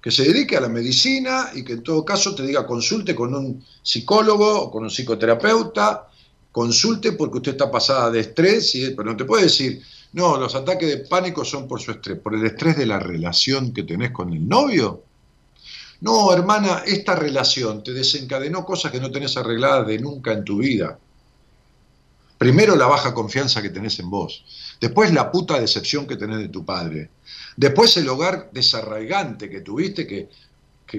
Que 0.01 0.11
se 0.11 0.25
dedique 0.25 0.57
a 0.57 0.61
la 0.61 0.69
medicina 0.69 1.51
y 1.55 1.65
que 1.65 1.75
en 1.75 1.83
todo 1.83 2.05
caso 2.05 2.35
te 2.35 2.45
diga 2.45 2.67
consulte 2.67 3.15
con 3.15 3.35
un 3.35 3.65
psicólogo 3.83 4.63
o 4.63 4.71
con 4.71 4.85
un 4.85 4.91
psicoterapeuta, 4.91 6.09
consulte 6.51 7.13
porque 7.13 7.39
usted 7.39 7.53
está 7.53 7.71
pasada 7.71 8.11
de 8.11 8.21
estrés, 8.21 8.75
y, 8.75 8.91
pero 8.91 9.11
no 9.11 9.17
te 9.17 9.25
puede 9.25 9.45
decir, 9.45 9.83
no, 10.13 10.39
los 10.39 10.55
ataques 10.55 10.89
de 10.89 10.99
pánico 10.99 11.45
son 11.45 11.69
por 11.69 11.81
su 11.81 11.91
estrés, 11.91 12.19
por 12.19 12.35
el 12.35 12.45
estrés 12.47 12.77
de 12.77 12.87
la 12.87 12.99
relación 12.99 13.73
que 13.75 13.83
tenés 13.83 14.13
con 14.13 14.33
el 14.33 14.49
novio. 14.49 15.03
No, 16.03 16.33
hermana, 16.33 16.83
esta 16.85 17.15
relación 17.15 17.85
te 17.85 17.93
desencadenó 17.93 18.65
cosas 18.65 18.91
que 18.91 18.99
no 18.99 19.13
tenés 19.13 19.37
arregladas 19.37 19.87
de 19.87 20.01
nunca 20.01 20.33
en 20.33 20.43
tu 20.43 20.59
vida. 20.59 20.99
Primero 22.39 22.75
la 22.75 22.89
baja 22.89 23.15
confianza 23.15 23.63
que 23.63 23.71
tenés 23.71 24.01
en 24.01 24.11
vos, 24.11 24.45
después 24.81 25.13
la 25.13 25.31
puta 25.31 25.61
decepción 25.61 26.09
que 26.09 26.17
tenés 26.17 26.39
de 26.39 26.49
tu 26.49 26.65
padre, 26.65 27.11
después 27.57 27.97
el 27.99 28.09
hogar 28.09 28.51
desarraigante 28.53 29.49
que 29.49 29.61
tuviste 29.61 30.05
que, 30.05 30.29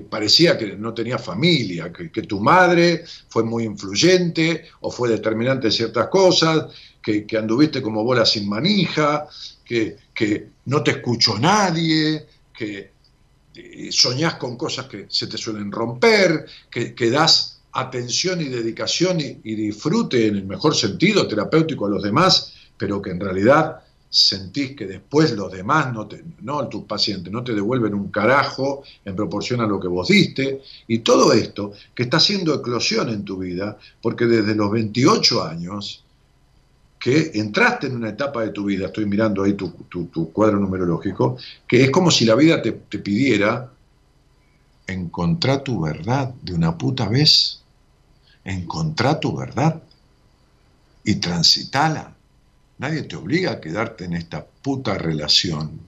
parecía 0.09 0.57
que 0.57 0.77
no 0.77 0.93
tenía 0.93 1.19
familia, 1.19 1.91
que, 1.91 2.21
tu 2.21 2.39
madre 2.39 3.03
fue 3.27 3.43
muy 3.43 3.65
influyente 3.65 4.69
o 4.79 4.89
fue 4.89 5.09
determinante 5.09 5.67
en 5.67 5.73
ciertas 5.73 6.07
cosas, 6.07 6.67
que, 7.01 7.27
anduviste 7.37 7.81
como 7.81 8.05
bola 8.05 8.25
sin 8.25 8.47
manija, 8.47 9.27
que, 9.65 9.97
que 10.13 10.47
no 10.67 10.81
te 10.81 10.91
escuchó 10.91 11.37
nadie, 11.37 12.25
que, 12.57 12.92
soñás 13.91 14.35
con 14.35 14.57
cosas 14.57 14.87
que 14.87 15.05
se 15.09 15.27
te 15.27 15.37
suelen 15.37 15.71
romper, 15.71 16.45
que, 16.69 17.09
das 17.09 17.61
atención 17.73 18.41
y 18.41 18.45
dedicación 18.45 19.19
y, 19.19 19.55
disfrute 19.55 20.27
en 20.27 20.37
el 20.37 20.45
mejor 20.45 20.75
sentido 20.75 21.27
terapéutico 21.27 21.85
a 21.85 21.89
los 21.89 22.03
demás, 22.03 22.53
pero 22.77 23.01
que 23.01 23.11
en 23.11 23.19
realidad 23.19 23.81
sentís 24.09 24.75
que 24.75 24.85
después 24.85 25.31
los 25.31 25.51
demás, 25.51 25.91
no, 25.91 26.07
te, 26.07 26.23
no 26.41 26.67
tus 26.67 26.83
pacientes, 26.83 27.33
no 27.33 27.43
te 27.43 27.53
devuelven 27.53 27.95
un 27.95 28.09
carajo 28.11 28.83
en 29.03 29.15
proporción 29.15 29.61
a 29.61 29.67
lo 29.67 29.79
que 29.79 29.87
vos 29.87 30.07
diste, 30.07 30.61
y 30.87 30.99
todo 30.99 31.33
esto 31.33 31.73
que 31.95 32.03
está 32.03 32.17
haciendo 32.17 32.53
eclosión 32.53 33.09
en 33.09 33.23
tu 33.23 33.37
vida, 33.37 33.77
porque 34.01 34.25
desde 34.25 34.53
los 34.53 34.71
28 34.71 35.43
años 35.43 36.03
que 37.03 37.31
entraste 37.33 37.87
en 37.87 37.97
una 37.97 38.11
etapa 38.11 38.43
de 38.43 38.51
tu 38.51 38.63
vida, 38.63 38.85
estoy 38.85 39.05
mirando 39.05 39.43
ahí 39.43 39.55
tu, 39.55 39.73
cuadro 40.31 40.57
numerológico, 40.57 41.35
que 41.67 41.83
es 41.83 41.91
como 41.91 42.09
si 42.09 42.23
la 42.23 42.33
vida 42.33 42.61
te, 42.61 42.71
pidiera 42.71 43.73
encontrar 44.87 45.65
tu 45.65 45.81
verdad 45.81 46.33
de 46.41 46.53
una 46.53 46.77
puta 46.77 47.09
vez, 47.09 47.61
encontrar 48.45 49.19
tu 49.19 49.35
verdad 49.35 49.83
y 51.03 51.15
transitala. 51.15 52.15
Nadie 52.77 53.03
te 53.03 53.17
obliga 53.17 53.51
a 53.51 53.59
quedarte 53.59 54.05
en 54.05 54.13
esta 54.13 54.45
puta 54.45 54.97
relación. 54.97 55.81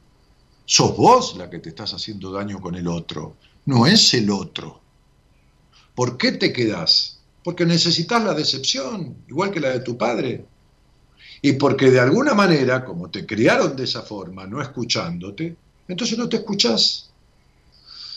Sos 0.65 0.97
vos 0.97 1.37
la 1.37 1.49
que 1.49 1.59
te 1.59 1.69
estás 1.69 1.93
haciendo 1.93 2.33
daño 2.33 2.59
con 2.59 2.75
el 2.75 2.89
otro, 2.89 3.37
no 3.67 3.87
es 3.87 4.13
el 4.15 4.29
otro. 4.29 4.81
¿Por 5.95 6.17
qué 6.17 6.33
te 6.33 6.51
quedás? 6.51 7.19
Porque 7.41 7.65
necesitas 7.65 8.21
la 8.21 8.33
decepción, 8.33 9.15
igual 9.29 9.51
que 9.51 9.61
la 9.61 9.69
de 9.69 9.79
tu 9.79 9.97
padre. 9.97 10.45
Y 11.45 11.53
porque 11.53 11.91
de 11.91 11.99
alguna 11.99 12.33
manera, 12.33 12.83
como 12.83 13.11
te 13.11 13.23
criaron 13.23 13.75
de 13.75 13.83
esa 13.83 14.01
forma, 14.01 14.47
no 14.47 14.59
escuchándote, 14.59 15.55
entonces 15.87 16.17
no 16.17 16.27
te 16.27 16.37
escuchás. 16.37 17.11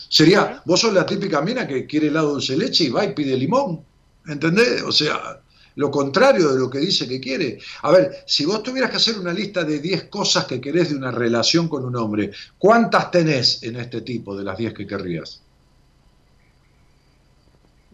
Sería, 0.09 0.63
vos 0.65 0.79
sos 0.79 0.91
la 0.91 1.05
típica 1.05 1.39
mina 1.39 1.67
que 1.67 1.85
quiere 1.85 2.07
helado 2.07 2.31
dulce 2.31 2.57
leche 2.57 2.85
y 2.85 2.89
va 2.89 3.05
y 3.05 3.13
pide 3.13 3.37
limón. 3.37 3.85
¿Entendés? 4.25 4.81
O 4.81 4.91
sea, 4.91 5.39
lo 5.75 5.91
contrario 5.91 6.53
de 6.53 6.59
lo 6.59 6.71
que 6.71 6.79
dice 6.79 7.07
que 7.07 7.19
quiere. 7.19 7.59
A 7.83 7.91
ver, 7.91 8.23
si 8.25 8.45
vos 8.45 8.63
tuvieras 8.63 8.89
que 8.89 8.97
hacer 8.97 9.19
una 9.19 9.31
lista 9.31 9.63
de 9.63 9.79
10 9.79 10.05
cosas 10.05 10.45
que 10.45 10.59
querés 10.59 10.89
de 10.89 10.95
una 10.95 11.11
relación 11.11 11.69
con 11.69 11.85
un 11.85 11.95
hombre, 11.97 12.31
¿cuántas 12.57 13.11
tenés 13.11 13.61
en 13.61 13.75
este 13.75 14.01
tipo 14.01 14.35
de 14.35 14.43
las 14.43 14.57
10 14.57 14.73
que 14.73 14.87
querrías? 14.87 15.39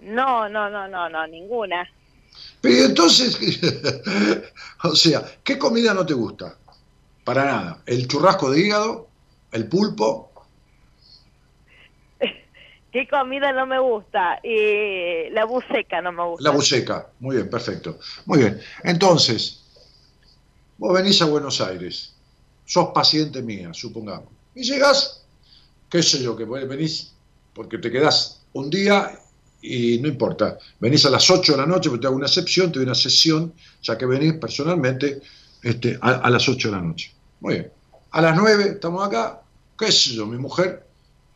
No, 0.02 0.48
no, 0.48 0.70
no, 0.70 0.88
no, 0.88 1.10
no, 1.10 1.28
ninguna. 1.28 1.86
Pero 2.62 2.86
entonces, 2.86 3.38
o 4.84 4.96
sea, 4.96 5.24
¿qué 5.44 5.58
comida 5.58 5.94
no 5.94 6.06
te 6.06 6.14
gusta? 6.14 6.58
Para 7.24 7.46
nada. 7.46 7.82
¿El 7.86 8.08
churrasco 8.08 8.50
de 8.52 8.62
hígado? 8.62 9.08
¿El 9.52 9.68
pulpo? 9.68 10.32
¿Qué 12.92 13.08
comida 13.08 13.52
no 13.52 13.66
me 13.66 13.80
gusta? 13.80 14.40
Eh, 14.44 15.30
la 15.32 15.46
buceca 15.46 16.02
no 16.02 16.12
me 16.12 16.26
gusta. 16.26 16.44
La 16.44 16.56
buceca, 16.56 17.10
muy 17.20 17.36
bien, 17.36 17.50
perfecto. 17.50 18.00
Muy 18.26 18.40
bien. 18.40 18.60
Entonces, 18.84 19.64
vos 20.78 20.94
venís 20.94 21.22
a 21.22 21.26
Buenos 21.26 21.62
Aires, 21.62 22.14
sos 22.66 22.90
paciente 22.94 23.42
mía, 23.42 23.74
supongamos, 23.74 24.30
y 24.54 24.64
llegas, 24.64 25.26
qué 25.90 26.02
sé 26.02 26.22
yo, 26.22 26.36
que 26.36 26.46
venís 26.46 27.14
porque 27.54 27.78
te 27.78 27.90
quedás 27.90 28.42
un 28.54 28.70
día 28.70 29.20
y 29.66 30.00
no 30.00 30.08
importa, 30.08 30.58
venís 30.80 31.06
a 31.06 31.10
las 31.10 31.30
8 31.30 31.54
de 31.54 31.58
la 31.58 31.66
noche, 31.66 31.90
porque 31.90 32.02
te 32.02 32.08
hago 32.08 32.16
una 32.16 32.28
excepción, 32.28 32.72
te 32.72 32.80
doy 32.80 32.86
una 32.86 32.96
sesión, 32.96 33.54
ya 33.82 33.98
que 33.98 34.06
venís 34.06 34.34
personalmente 34.34 35.22
este, 35.62 35.98
a, 36.02 36.30
las 36.30 36.48
8 36.48 36.68
de 36.70 36.76
la 36.76 36.82
noche. 36.82 37.12
Muy 37.40 37.56
bien. 37.56 37.72
A 38.12 38.22
las 38.22 38.36
9 38.36 38.72
estamos 38.76 39.06
acá, 39.06 39.42
qué 39.78 39.92
sé 39.92 40.12
yo, 40.12 40.26
mi 40.26 40.38
mujer, 40.38 40.86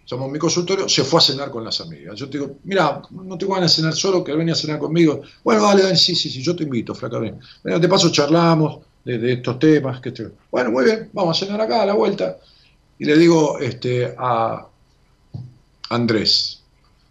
somos 0.06 0.32
mi 0.32 0.40
consultorio, 0.40 0.90
se 0.90 1.04
fue 1.04 1.20
a 1.20 1.22
cenar 1.22 1.52
con 1.52 1.64
las 1.64 1.82
amigas. 1.82 2.18
Yo 2.18 2.30
te 2.30 2.40
digo, 2.40 2.58
mira, 2.64 3.02
no 3.12 3.38
te 3.38 3.46
van 3.46 3.64
a 3.64 3.70
cenar 3.70 3.94
solo, 3.94 4.24
que 4.24 4.34
venía 4.34 4.54
a 4.54 4.58
cenar 4.58 4.80
conmigo. 4.80 5.22
Bueno, 5.44 5.62
dale, 5.62 5.84
dale, 5.84 5.96
sí, 5.96 6.16
sí, 6.16 6.30
sí, 6.30 6.42
yo 6.42 6.56
te 6.56 6.64
invito, 6.64 6.96
flaca, 6.96 7.20
ven. 7.20 7.40
de 7.64 7.88
paso 7.88 8.12
charlamos 8.12 8.80
de, 9.06 9.34
estos 9.34 9.60
temas. 9.60 10.02
Que 10.02 10.12
te... 10.12 10.28
Bueno, 10.50 10.72
muy 10.72 10.86
bien, 10.86 11.10
vamos 11.14 11.38
a 11.38 11.46
cenar 11.46 11.62
acá 11.62 11.84
a 11.84 11.86
la 11.86 11.94
vuelta. 11.94 12.38
Y 12.98 13.06
le 13.06 13.18
digo 13.18 13.60
este, 13.60 14.16
a 14.18 14.68
Andrés, 15.90 16.64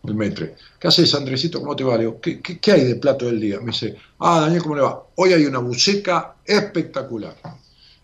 el 0.05 0.15
metre. 0.15 0.57
¿Qué 0.79 0.87
haces, 0.87 1.13
Andresito? 1.15 1.61
¿Cómo 1.61 1.75
te 1.75 1.83
va? 1.83 1.99
¿qué, 2.21 2.41
qué, 2.41 2.73
hay 2.73 2.85
de 2.85 2.97
plato 2.97 3.27
del 3.27 3.41
día? 3.41 3.59
Me 3.59 3.73
dice, 3.73 3.97
ah, 4.21 4.43
Daniel, 4.43 4.63
¿cómo 4.63 4.77
le 4.77 4.83
va? 4.83 5.07
Hoy 5.17 5.33
hay 5.33 5.45
una 5.45 5.59
buceca 5.59 6.37
espectacular. 6.45 7.35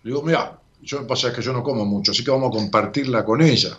Le 0.03 0.11
digo, 0.11 0.23
mira, 0.23 0.59
yo 0.83 1.07
pasa 1.07 1.29
es 1.29 1.35
que 1.35 1.43
yo 1.43 1.53
no 1.53 1.63
como 1.63 1.85
mucho, 1.85 2.11
así 2.11 2.25
que 2.25 2.31
vamos 2.31 2.49
a 2.49 2.59
compartirla 2.59 3.25
con 3.25 3.41
ella. 3.43 3.79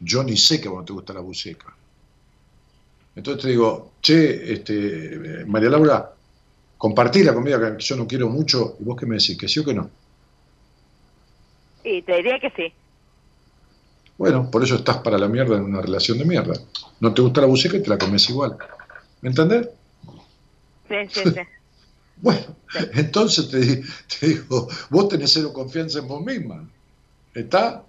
yo 0.00 0.22
ni 0.22 0.36
sé 0.36 0.60
que 0.60 0.68
vos 0.68 0.84
te 0.84 0.92
gusta 0.92 1.14
la 1.14 1.20
buceca. 1.20 1.74
Entonces 3.14 3.42
te 3.44 3.48
digo, 3.48 3.92
che, 4.02 4.52
este, 4.52 5.44
María 5.46 5.70
Laura, 5.70 6.12
compartí 6.76 7.22
la 7.22 7.32
comida 7.32 7.76
que 7.76 7.82
yo 7.82 7.96
no 7.96 8.06
quiero 8.06 8.28
mucho, 8.28 8.76
y 8.78 8.84
vos 8.84 8.98
qué 8.98 9.06
me 9.06 9.16
decís, 9.16 9.38
que 9.38 9.48
sí 9.48 9.60
o 9.60 9.64
que 9.64 9.72
no. 9.72 9.88
Y 11.82 12.02
te 12.02 12.16
diría 12.16 12.38
que 12.40 12.50
sí. 12.50 12.72
Bueno, 14.18 14.50
por 14.50 14.62
eso 14.62 14.76
estás 14.76 14.98
para 14.98 15.18
la 15.18 15.28
mierda 15.28 15.56
en 15.56 15.64
una 15.64 15.82
relación 15.82 16.18
de 16.18 16.24
mierda. 16.24 16.54
No 17.00 17.12
te 17.12 17.22
gusta 17.22 17.42
la 17.42 17.46
buceca 17.46 17.76
y 17.76 17.82
te 17.82 17.90
la 17.90 17.98
comes 17.98 18.28
igual. 18.30 18.56
¿Me 19.20 19.28
entendés? 19.28 19.68
Sí, 20.88 20.94
sí, 21.10 21.30
sí. 21.30 21.40
bueno, 22.16 22.56
entonces 22.94 23.48
te, 23.50 23.82
te, 24.18 24.26
digo, 24.26 24.68
vos 24.90 25.08
tenés 25.08 25.32
cero 25.32 25.52
confianza 25.52 25.98
en 25.98 26.08
vos 26.08 26.24
misma. 26.24 26.66
¿Está? 27.34 27.84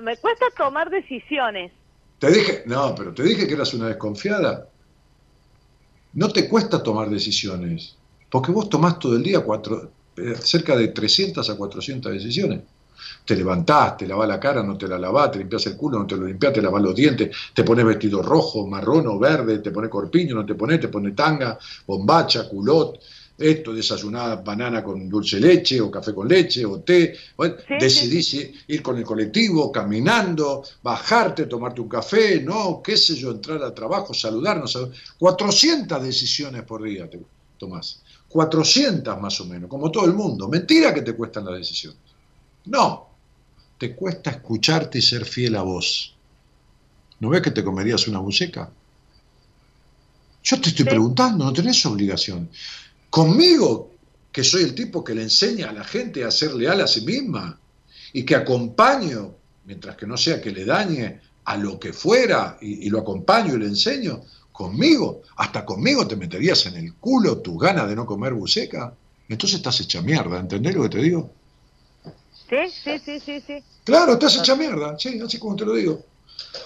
Me 0.00 0.16
cuesta 0.16 0.46
tomar 0.56 0.90
decisiones. 0.90 1.72
Te 2.18 2.30
dije, 2.32 2.62
no, 2.66 2.94
pero 2.94 3.12
te 3.14 3.22
dije 3.22 3.46
que 3.46 3.54
eras 3.54 3.74
una 3.74 3.88
desconfiada. 3.88 4.66
No 6.14 6.30
te 6.30 6.48
cuesta 6.48 6.82
tomar 6.82 7.10
decisiones, 7.10 7.96
porque 8.30 8.50
vos 8.50 8.68
tomás 8.68 8.98
todo 8.98 9.14
el 9.14 9.22
día 9.22 9.40
cuatro, 9.40 9.92
eh, 10.16 10.34
cerca 10.40 10.74
de 10.74 10.88
300 10.88 11.48
a 11.48 11.56
400 11.56 12.12
decisiones. 12.12 12.62
Te 13.24 13.36
levantás, 13.36 13.96
te 13.96 14.06
lavás 14.06 14.28
la 14.28 14.40
cara, 14.40 14.62
no 14.62 14.76
te 14.76 14.88
la 14.88 14.98
lavás, 14.98 15.30
te 15.30 15.38
limpias 15.38 15.66
el 15.66 15.76
culo, 15.76 15.98
no 15.98 16.06
te 16.06 16.16
lo 16.16 16.26
limpias, 16.26 16.52
te 16.52 16.62
lavás 16.62 16.82
los 16.82 16.94
dientes, 16.94 17.34
te 17.54 17.64
pones 17.64 17.84
vestido 17.84 18.22
rojo, 18.22 18.66
marrón 18.66 19.06
o 19.06 19.18
verde, 19.18 19.58
te 19.58 19.70
pones 19.70 19.90
corpiño, 19.90 20.34
no 20.34 20.46
te 20.46 20.54
pones, 20.54 20.80
te 20.80 20.88
pones 20.88 21.14
tanga, 21.14 21.58
bombacha, 21.86 22.48
culot, 22.48 22.98
esto, 23.38 23.72
desayunada 23.72 24.36
banana 24.36 24.82
con 24.82 25.08
dulce 25.08 25.38
leche 25.38 25.80
o 25.80 25.90
café 25.90 26.12
con 26.12 26.26
leche 26.26 26.64
o 26.64 26.80
té, 26.80 27.14
decidís 27.78 28.34
ir 28.66 28.82
con 28.82 28.98
el 28.98 29.04
colectivo, 29.04 29.70
caminando, 29.70 30.64
bajarte, 30.82 31.46
tomarte 31.46 31.80
un 31.80 31.88
café, 31.88 32.40
no, 32.42 32.82
qué 32.82 32.96
sé 32.96 33.14
yo, 33.14 33.30
entrar 33.30 33.62
al 33.62 33.72
trabajo, 33.72 34.12
saludarnos, 34.12 34.76
400 35.18 36.02
decisiones 36.02 36.64
por 36.64 36.82
día 36.82 37.08
te 37.08 37.20
tomás, 37.56 38.02
400 38.28 39.20
más 39.20 39.40
o 39.40 39.46
menos, 39.46 39.70
como 39.70 39.90
todo 39.90 40.04
el 40.06 40.14
mundo. 40.14 40.48
Mentira 40.48 40.92
que 40.92 41.02
te 41.02 41.14
cuestan 41.14 41.44
las 41.44 41.58
decisiones. 41.58 42.07
No, 42.68 43.08
te 43.78 43.94
cuesta 43.94 44.30
escucharte 44.30 44.98
y 44.98 45.02
ser 45.02 45.24
fiel 45.24 45.56
a 45.56 45.62
vos. 45.62 46.14
¿No 47.20 47.30
ves 47.30 47.40
que 47.40 47.50
te 47.50 47.64
comerías 47.64 48.06
una 48.08 48.18
buceca? 48.18 48.70
Yo 50.42 50.60
te 50.60 50.68
estoy 50.68 50.84
preguntando, 50.84 51.46
no 51.46 51.52
tenés 51.52 51.84
obligación. 51.86 52.50
Conmigo, 53.08 53.92
que 54.30 54.44
soy 54.44 54.64
el 54.64 54.74
tipo 54.74 55.02
que 55.02 55.14
le 55.14 55.22
enseña 55.22 55.70
a 55.70 55.72
la 55.72 55.82
gente 55.82 56.24
a 56.24 56.30
ser 56.30 56.54
leal 56.54 56.82
a 56.82 56.86
sí 56.86 57.00
misma 57.00 57.58
y 58.12 58.22
que 58.24 58.36
acompaño, 58.36 59.34
mientras 59.64 59.96
que 59.96 60.06
no 60.06 60.16
sea 60.16 60.40
que 60.40 60.50
le 60.50 60.66
dañe 60.66 61.20
a 61.44 61.56
lo 61.56 61.80
que 61.80 61.94
fuera 61.94 62.58
y, 62.60 62.90
lo 62.90 63.00
acompaño 63.00 63.54
y 63.54 63.60
le 63.60 63.66
enseño, 63.66 64.22
conmigo, 64.52 65.22
hasta 65.36 65.64
conmigo 65.64 66.06
te 66.06 66.16
meterías 66.16 66.66
en 66.66 66.76
el 66.76 66.94
culo 66.94 67.38
tus 67.38 67.58
ganas 67.58 67.88
de 67.88 67.96
no 67.96 68.04
comer 68.04 68.34
buceca. 68.34 68.92
Entonces 69.26 69.56
estás 69.56 69.80
hecha 69.80 70.02
mierda, 70.02 70.38
¿entendés 70.38 70.74
lo 70.74 70.82
que 70.82 70.90
te 70.90 71.02
digo? 71.02 71.37
Sí, 72.48 72.56
sí, 72.84 72.98
sí, 73.04 73.20
sí, 73.20 73.42
sí. 73.46 73.64
Claro, 73.84 74.12
estás 74.14 74.38
hecha 74.38 74.56
mierda, 74.56 74.98
sí, 74.98 75.20
así 75.20 75.38
como 75.38 75.56
te 75.56 75.64
lo 75.64 75.74
digo. 75.74 76.04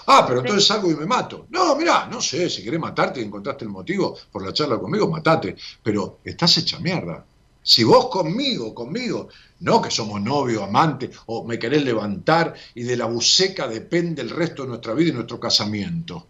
Ah, 0.06 0.24
pero 0.26 0.40
entonces 0.40 0.66
salgo 0.66 0.90
y 0.90 0.96
me 0.96 1.06
mato. 1.06 1.46
No, 1.50 1.74
mira, 1.76 2.06
no 2.06 2.20
sé, 2.20 2.48
si 2.48 2.62
querés 2.62 2.80
matarte 2.80 3.20
y 3.20 3.24
encontraste 3.24 3.64
el 3.64 3.70
motivo 3.70 4.16
por 4.30 4.44
la 4.44 4.52
charla 4.52 4.78
conmigo, 4.78 5.08
matate. 5.08 5.56
Pero 5.82 6.20
estás 6.24 6.58
hecha 6.58 6.78
mierda. 6.78 7.24
Si 7.62 7.84
vos 7.84 8.08
conmigo, 8.08 8.74
conmigo, 8.74 9.28
no 9.60 9.80
que 9.80 9.90
somos 9.90 10.20
novio, 10.20 10.64
amante, 10.64 11.10
o 11.26 11.44
me 11.44 11.58
querés 11.58 11.84
levantar 11.84 12.54
y 12.74 12.82
de 12.82 12.96
la 12.96 13.06
buceca 13.06 13.68
depende 13.68 14.22
el 14.22 14.30
resto 14.30 14.62
de 14.62 14.68
nuestra 14.70 14.94
vida 14.94 15.10
y 15.10 15.14
nuestro 15.14 15.38
casamiento. 15.38 16.26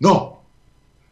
No, 0.00 0.42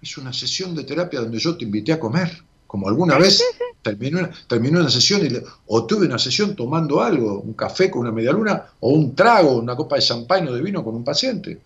es 0.03 0.19
una 0.19 0.33
sesión 0.33 0.75
de 0.75 0.85
terapia 0.85 1.21
donde 1.21 1.39
yo 1.39 1.57
te 1.57 1.65
invité 1.65 1.93
a 1.93 2.01
comer, 2.01 2.45
como 2.73 2.89
alguna 2.89 3.19
vez 3.19 3.45
terminó 3.83 4.21
una, 4.21 4.31
terminó 4.49 4.81
una 4.81 4.89
sesión 4.89 5.27
y 5.27 5.29
o 5.67 5.85
tuve 5.85 6.07
una 6.07 6.19
sesión 6.19 6.57
tomando 6.57 7.03
algo, 7.03 7.41
un 7.41 7.53
café 7.53 7.91
con 7.91 8.01
una 8.01 8.13
media 8.13 8.33
luna, 8.33 8.65
o 8.81 8.95
un 8.95 9.15
trago, 9.15 9.59
una 9.59 9.77
copa 9.77 9.97
de 9.97 10.01
champán 10.01 10.49
o 10.49 10.55
de 10.55 10.63
vino 10.63 10.83
con 10.83 10.95
un 10.95 11.05
paciente. 11.05 11.61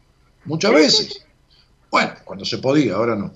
Muchas 0.46 0.72
veces. 0.72 1.24
Bueno, 1.92 2.10
cuando 2.24 2.44
se 2.44 2.58
podía, 2.58 2.96
ahora 2.96 3.14
no. 3.14 3.32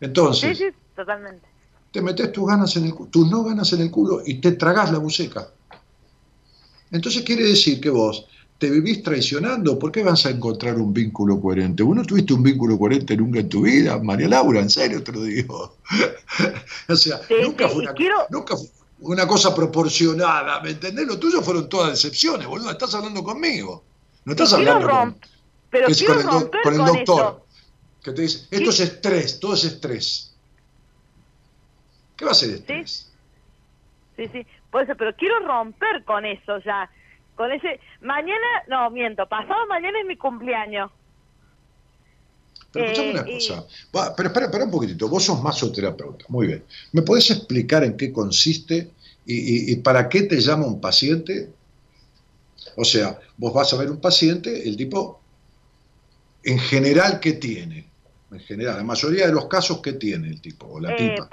Entonces, 0.00 0.58
sí, 0.58 0.64
sí, 0.64 0.76
totalmente. 0.96 1.46
te 1.92 2.02
metes 2.02 2.32
tus 2.32 2.44
ganas 2.44 2.74
en 2.74 2.86
el 2.86 2.94
tus 3.08 3.30
no 3.30 3.44
ganas 3.44 3.72
en 3.72 3.82
el 3.82 3.90
culo 3.92 4.22
y 4.26 4.40
te 4.40 4.50
tragás 4.52 4.90
la 4.90 4.98
buceca. 4.98 5.48
Entonces 6.90 7.22
quiere 7.22 7.44
decir 7.44 7.80
que 7.80 7.90
vos 7.90 8.26
te 8.62 8.70
vivís 8.70 9.02
traicionando, 9.02 9.76
¿por 9.76 9.90
qué 9.90 10.04
vas 10.04 10.24
a 10.24 10.30
encontrar 10.30 10.76
un 10.76 10.94
vínculo 10.94 11.40
coherente? 11.40 11.82
¿Vos 11.82 11.96
no 11.96 12.04
tuviste 12.04 12.32
un 12.32 12.44
vínculo 12.44 12.78
coherente 12.78 13.16
nunca 13.16 13.40
en 13.40 13.48
tu 13.48 13.62
vida, 13.62 13.98
María 13.98 14.28
Laura? 14.28 14.60
En 14.60 14.70
serio 14.70 15.02
te 15.02 15.10
lo 15.10 15.24
digo. 15.24 15.78
o 16.88 16.94
sea, 16.94 17.20
nunca, 17.42 17.68
fue 17.68 17.82
una, 19.00 19.26
cosa 19.26 19.52
proporcionada, 19.52 20.60
¿me 20.60 20.70
entendés? 20.70 21.08
Lo 21.08 21.18
tuyo 21.18 21.42
fueron 21.42 21.68
todas 21.68 21.90
decepciones, 21.90 22.46
boludo. 22.46 22.70
Estás 22.70 22.94
hablando 22.94 23.24
conmigo. 23.24 23.82
No 24.26 24.30
estás 24.30 24.52
hablando 24.52 24.88
con, 24.88 25.18
pero 25.68 25.88
con, 25.88 26.18
el, 26.20 26.50
con, 26.62 26.72
el, 26.72 26.84
doctor. 26.84 27.44
Que 28.00 28.12
te 28.12 28.22
dice, 28.22 28.46
esto 28.48 28.70
es 28.70 28.78
estrés, 28.78 29.40
todo 29.40 29.54
es 29.54 29.64
estrés. 29.64 30.36
¿Qué 32.16 32.24
va 32.24 32.30
a 32.30 32.34
ser 32.34 32.50
estrés? 32.50 33.10
Sí, 34.16 34.28
sí, 34.32 34.46
por 34.70 34.84
eso, 34.84 34.92
pero 34.96 35.16
quiero 35.16 35.40
romper 35.40 36.04
con 36.04 36.24
eso 36.24 36.58
ya 36.58 36.88
con 37.34 37.52
ese 37.52 37.80
mañana 38.00 38.46
no 38.68 38.90
miento 38.90 39.26
pasado 39.26 39.66
mañana 39.66 40.00
es 40.00 40.06
mi 40.06 40.16
cumpleaños 40.16 40.90
pero 42.72 42.86
escuchame 42.86 43.10
una 43.10 43.20
eh, 43.22 43.34
cosa, 43.34 43.66
pero 44.16 44.28
espera, 44.28 44.46
espera 44.46 44.64
un 44.64 44.70
poquitito, 44.70 45.08
vos 45.08 45.24
sos 45.24 45.42
masoterapeuta, 45.42 46.24
muy 46.28 46.46
bien. 46.46 46.64
¿Me 46.92 47.02
podés 47.02 47.30
explicar 47.30 47.84
en 47.84 47.96
qué 47.96 48.12
consiste 48.12 48.90
y, 49.26 49.76
para 49.76 50.08
qué 50.08 50.22
te 50.22 50.40
llama 50.40 50.66
un 50.66 50.80
paciente? 50.80 51.50
O 52.76 52.84
sea, 52.84 53.18
vos 53.36 53.52
vas 53.52 53.72
a 53.74 53.76
ver 53.76 53.90
un 53.90 54.00
paciente, 54.00 54.66
el 54.66 54.76
tipo, 54.76 55.20
en 56.42 56.58
general, 56.58 57.20
¿qué 57.20 57.34
tiene? 57.34 57.86
En 58.30 58.40
general, 58.40 58.78
la 58.78 58.84
mayoría 58.84 59.26
de 59.26 59.32
los 59.32 59.46
casos, 59.46 59.80
¿qué 59.82 59.92
tiene 59.92 60.28
el 60.28 60.40
tipo 60.40 60.66
o 60.66 60.80
la 60.80 60.94
eh, 60.94 60.96
tipa? 60.96 61.28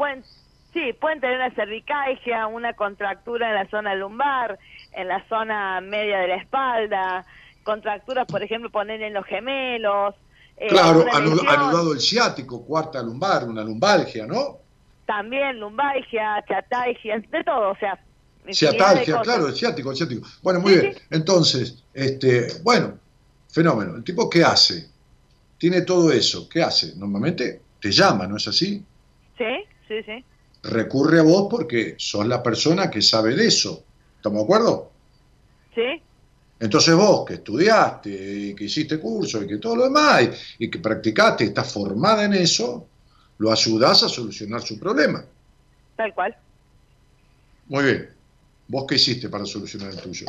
Sí, 0.74 0.94
pueden 0.94 1.20
tener 1.20 1.38
una 1.38 1.52
cervicalgia, 1.52 2.48
una 2.48 2.74
contractura 2.74 3.50
en 3.50 3.56
la 3.56 3.70
zona 3.70 3.96
lumbar, 3.96 4.60
en 4.94 5.08
la 5.08 5.24
zona 5.28 5.82
media 5.82 6.20
de 6.20 6.28
la 6.28 6.36
espalda, 6.36 7.26
contracturas, 7.64 8.28
por 8.28 8.44
ejemplo, 8.44 8.70
poner 8.70 9.02
en 9.02 9.14
los 9.14 9.26
gemelos. 9.26 10.16
Eh, 10.58 10.68
claro, 10.68 11.06
anudado 11.12 11.94
el 11.94 12.00
ciático, 12.00 12.66
cuarta 12.66 13.02
lumbar, 13.02 13.46
una 13.46 13.64
lumbalgia, 13.64 14.26
¿no? 14.26 14.58
También 15.06 15.60
lumbalgia, 15.60 16.44
chatalgia, 16.48 17.20
de 17.20 17.44
todo, 17.44 17.72
o 17.72 17.76
sea. 17.78 18.00
Ciatalgia, 18.52 19.22
claro, 19.22 19.48
el 19.48 19.56
ciático, 19.56 19.92
el 19.92 19.98
ciático. 19.98 20.28
Bueno, 20.42 20.60
muy 20.60 20.74
bien. 20.74 20.96
Entonces, 21.12 21.84
este, 21.94 22.48
bueno, 22.64 22.98
fenómeno. 23.52 23.96
¿El 23.96 24.04
tipo 24.04 24.30
qué 24.30 24.44
hace? 24.44 24.90
Tiene 25.58 25.82
todo 25.82 26.12
eso. 26.12 26.48
¿Qué 26.50 26.64
hace? 26.64 26.96
Normalmente 26.96 27.62
te 27.80 27.92
llama, 27.92 28.26
¿no 28.28 28.38
es 28.38 28.48
así? 28.48 28.84
Sí, 29.38 29.64
sí, 29.88 30.04
sí. 30.04 30.26
Recurre 30.64 31.20
a 31.20 31.24
vos 31.24 31.48
porque 31.50 31.96
sos 31.98 32.28
la 32.28 32.44
persona 32.44 32.90
que 32.90 33.02
sabe 33.02 33.36
de 33.36 33.48
eso. 33.48 33.84
¿Estamos 34.18 34.40
de 34.40 34.44
acuerdo? 34.44 34.92
Sí. 35.74 36.02
Entonces 36.60 36.94
vos 36.96 37.26
que 37.26 37.36
estudiaste 37.36 38.10
y 38.10 38.56
que 38.56 38.66
hiciste 38.66 39.00
curso 39.00 39.42
y 39.42 39.48
que 39.48 39.58
todo 39.58 39.78
lo 39.78 39.84
demás 39.86 40.30
y, 40.58 40.70
que 40.70 40.80
practicaste, 40.80 41.46
estás 41.46 41.72
formada 41.72 42.26
en 42.26 42.34
eso, 42.34 42.86
lo 43.38 43.52
ayudás 43.52 44.04
a 44.04 44.10
solucionar 44.10 44.62
su 44.62 44.78
problema. 44.78 45.24
Tal 45.96 46.14
cual. 46.14 46.36
Muy 47.68 47.84
bien. 47.84 48.10
¿Vos 48.68 48.86
qué 48.88 48.96
hiciste 48.96 49.30
para 49.30 49.46
solucionar 49.46 49.92
el 49.92 50.02
tuyo? 50.02 50.28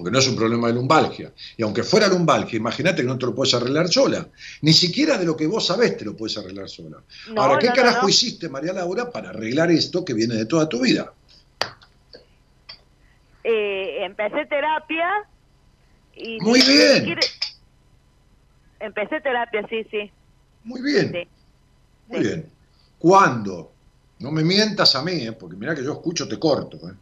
Porque 0.00 0.12
no 0.12 0.18
es 0.18 0.28
un 0.28 0.36
problema 0.36 0.68
de 0.68 0.72
lumbalgia. 0.72 1.30
Y 1.58 1.62
aunque 1.62 1.82
fuera 1.82 2.08
lumbalgia, 2.08 2.56
imagínate 2.56 3.02
que 3.02 3.08
no 3.08 3.18
te 3.18 3.26
lo 3.26 3.34
puedes 3.34 3.52
arreglar 3.52 3.86
sola. 3.88 4.26
Ni 4.62 4.72
siquiera 4.72 5.18
de 5.18 5.26
lo 5.26 5.36
que 5.36 5.46
vos 5.46 5.66
sabés 5.66 5.98
te 5.98 6.06
lo 6.06 6.16
puedes 6.16 6.38
arreglar 6.38 6.70
sola. 6.70 7.02
Ahora, 7.36 7.58
¿qué 7.58 7.68
carajo 7.68 8.08
hiciste, 8.08 8.48
María 8.48 8.72
Laura, 8.72 9.10
para 9.10 9.28
arreglar 9.28 9.70
esto 9.70 10.02
que 10.02 10.14
viene 10.14 10.36
de 10.36 10.46
toda 10.46 10.66
tu 10.70 10.80
vida? 10.80 11.12
eh, 13.44 14.04
empecé 14.04 14.46
terapia 14.46 15.08
y... 16.14 16.38
Muy 16.40 16.60
bien. 16.62 17.18
Empecé 18.78 19.20
terapia, 19.20 19.66
sí, 19.68 19.84
sí. 19.90 20.10
Muy 20.64 20.80
bien. 20.82 21.28
Muy 22.08 22.20
bien. 22.20 22.50
¿Cuándo? 22.98 23.72
No 24.18 24.30
me 24.30 24.42
mientas 24.42 24.94
a 24.94 25.02
mí, 25.02 25.12
¿eh? 25.12 25.32
porque 25.32 25.56
mira 25.56 25.74
que 25.74 25.84
yo 25.84 25.92
escucho, 25.92 26.28
te 26.28 26.38
corto. 26.38 26.76
¿eh? 26.76 26.94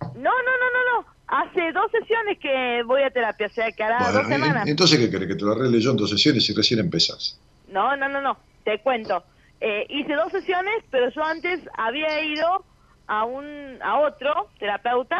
No, 0.00 0.10
no, 0.14 0.52
no, 0.60 0.70
no, 0.72 1.02
no. 1.02 1.13
Hace 1.36 1.72
dos 1.72 1.90
sesiones 1.90 2.38
que 2.38 2.84
voy 2.86 3.02
a 3.02 3.10
terapia, 3.10 3.48
o 3.48 3.50
sea, 3.50 3.72
que 3.72 3.82
hará 3.82 4.12
dos 4.12 4.28
semanas. 4.28 4.68
Entonces, 4.68 5.00
¿qué 5.00 5.10
querés? 5.10 5.26
¿Que 5.26 5.34
te 5.34 5.44
lo 5.44 5.50
arregle 5.50 5.80
yo 5.80 5.90
en 5.90 5.96
dos 5.96 6.10
sesiones 6.10 6.48
y 6.48 6.54
recién 6.54 6.78
empezás? 6.78 7.40
No, 7.66 7.96
no, 7.96 8.08
no, 8.08 8.20
no. 8.20 8.36
Te 8.62 8.78
cuento. 8.78 9.24
Eh, 9.60 9.84
hice 9.88 10.12
dos 10.14 10.30
sesiones, 10.30 10.84
pero 10.92 11.10
yo 11.10 11.24
antes 11.24 11.58
había 11.76 12.24
ido 12.24 12.64
a 13.08 13.24
un 13.24 13.78
a 13.82 13.98
otro 13.98 14.48
terapeuta 14.60 15.18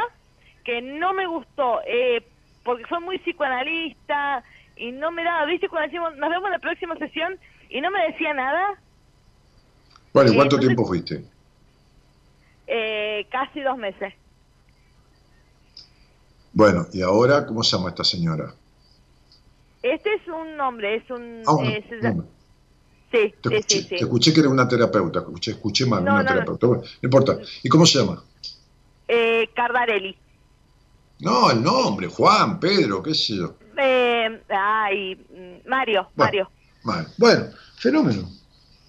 que 0.63 0.81
no 0.81 1.15
me 1.15 1.27
gustó. 1.27 1.81
Eh, 1.85 2.23
porque 2.63 2.85
soy 2.89 3.01
muy 3.03 3.19
psicoanalista 3.19 4.45
y 4.77 4.93
no 4.93 5.11
me 5.11 5.25
daba, 5.25 5.47
¿viste? 5.47 5.69
Cuando 5.69 5.89
decimos, 5.89 6.17
nos 6.17 6.31
vemos 6.31 6.47
en 6.47 6.53
la 6.53 6.61
próxima 6.61 6.97
sesión 6.97 7.37
y 7.71 7.81
no 7.81 7.91
me 7.91 8.01
decía 8.07 8.33
nada. 8.35 8.79
Bueno, 10.13 10.31
¿y 10.31 10.37
cuánto 10.37 10.61
tiempo 10.61 10.87
fuiste? 10.87 11.25
Eh, 12.69 13.27
casi 13.33 13.63
dos 13.63 13.77
meses. 13.77 14.15
Bueno, 16.55 16.87
¿y 16.91 17.03
ahora 17.03 17.45
cómo 17.45 17.63
se 17.63 17.77
llama 17.77 17.91
esta 17.91 18.03
señora? 18.03 18.55
Este 19.83 20.13
es 20.15 20.27
un 20.27 20.57
nombre, 20.57 20.97
es 20.97 21.09
un... 21.11 21.47
Ah, 21.47 21.55
un 21.55 21.69
es- 21.69 21.85
sí, 23.11 23.35
Te 23.41 23.49
sí, 23.49 23.57
escuché, 23.61 23.67
sí, 23.69 23.87
sí. 23.89 23.97
te 23.97 24.05
escuché 24.07 24.33
que 24.33 24.41
era 24.41 24.49
una 24.49 24.67
terapeuta, 24.67 25.21
escuché, 25.21 25.53
escuché 25.53 25.87
mal, 25.87 26.05
No, 26.09 26.15
una 26.15 26.25
no, 26.25 26.31
terapeuta. 26.31 26.67
Bueno, 26.67 26.83
no 26.83 27.07
importa. 27.09 27.39
¿Y 27.63 27.69
cómo 27.69 27.87
se 27.87 27.99
llama? 28.01 28.25
Eh, 29.09 29.49
Cardarelli. 29.55 30.15
No, 31.19 31.51
el 31.51 31.61
nombre, 31.61 32.07
Juan, 32.07 32.61
Pedro, 32.61 33.03
qué 33.03 33.15
sé 33.15 33.35
yo. 33.35 33.59
Eh, 33.77 34.43
ay, 34.49 35.17
Mario, 35.67 36.11
Bueno. 36.15 36.41
Mario. 36.83 37.15
Bueno, 37.19 37.51
fenómeno. 37.77 38.31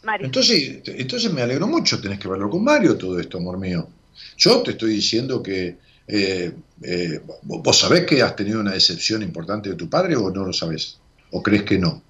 Mario. 0.03 0.29
Entonces, 0.29 0.81
entonces 0.87 1.33
me 1.33 1.41
alegro 1.43 1.67
mucho, 1.67 2.01
tenés 2.01 2.19
que 2.19 2.27
verlo 2.29 2.49
con 2.49 2.63
Mario 2.63 2.97
todo 2.97 3.19
esto, 3.19 3.37
amor 3.39 3.59
mío. 3.59 3.89
Yo 4.37 4.63
te 4.63 4.71
estoy 4.71 4.91
diciendo 4.95 5.43
que 5.43 5.79
eh, 6.07 6.53
eh, 6.83 7.21
vos 7.43 7.77
sabés 7.77 8.05
que 8.05 8.21
has 8.21 8.35
tenido 8.35 8.59
una 8.59 8.71
decepción 8.73 9.21
importante 9.21 9.69
de 9.69 9.75
tu 9.75 9.89
padre 9.89 10.15
o 10.15 10.29
no 10.29 10.45
lo 10.45 10.53
sabés, 10.53 10.99
o 11.31 11.41
crees 11.41 11.63
que 11.63 11.77
no. 11.77 12.01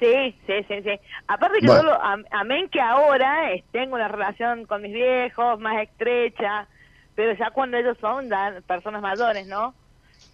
Sí, 0.00 0.34
sí, 0.46 0.54
sí, 0.66 0.74
sí. 0.82 0.90
Aparte 1.28 1.60
que 1.60 1.66
Bueno. 1.66 1.82
yo, 1.82 1.88
lo- 1.90 2.02
am- 2.02 2.24
amén 2.32 2.68
que 2.72 2.80
ahora 2.80 3.52
eh, 3.54 3.64
tengo 3.70 3.94
una 3.94 4.08
relación 4.08 4.66
con 4.66 4.82
mis 4.82 4.92
viejos 4.92 5.60
más 5.60 5.80
estrecha, 5.82 6.66
pero 7.14 7.38
ya 7.38 7.50
cuando 7.50 7.76
ellos 7.76 7.96
son 8.00 8.28
ya 8.28 8.60
personas 8.66 9.00
mayores, 9.00 9.46
¿no? 9.46 9.74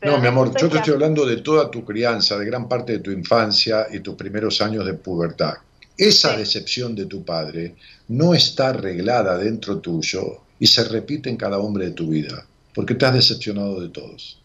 Pero 0.00 0.12
no, 0.12 0.22
mi 0.22 0.28
amor, 0.28 0.56
yo 0.56 0.68
te 0.70 0.76
estoy 0.78 0.94
hablando 0.94 1.26
de 1.26 1.38
toda 1.38 1.70
tu 1.70 1.84
crianza, 1.84 2.38
de 2.38 2.46
gran 2.46 2.68
parte 2.68 2.92
de 2.92 2.98
tu 3.00 3.10
infancia 3.10 3.86
y 3.92 4.00
tus 4.00 4.14
primeros 4.14 4.60
años 4.62 4.86
de 4.86 4.94
pubertad. 4.94 5.54
Esa 5.98 6.32
Sí. 6.32 6.38
decepción 6.38 6.94
de 6.94 7.06
tu 7.06 7.24
padre 7.24 7.74
no 8.08 8.32
está 8.32 8.68
arreglada 8.68 9.36
dentro 9.36 9.80
tuyo 9.80 10.44
y 10.58 10.66
se 10.66 10.84
repite 10.88 11.28
en 11.28 11.36
cada 11.36 11.58
hombre 11.58 11.86
de 11.86 11.90
tu 11.92 12.08
vida, 12.08 12.46
porque 12.74 12.94
te 12.94 13.06
has 13.06 13.14
decepcionado 13.14 13.80
de 13.80 13.88
todos. 13.90 14.42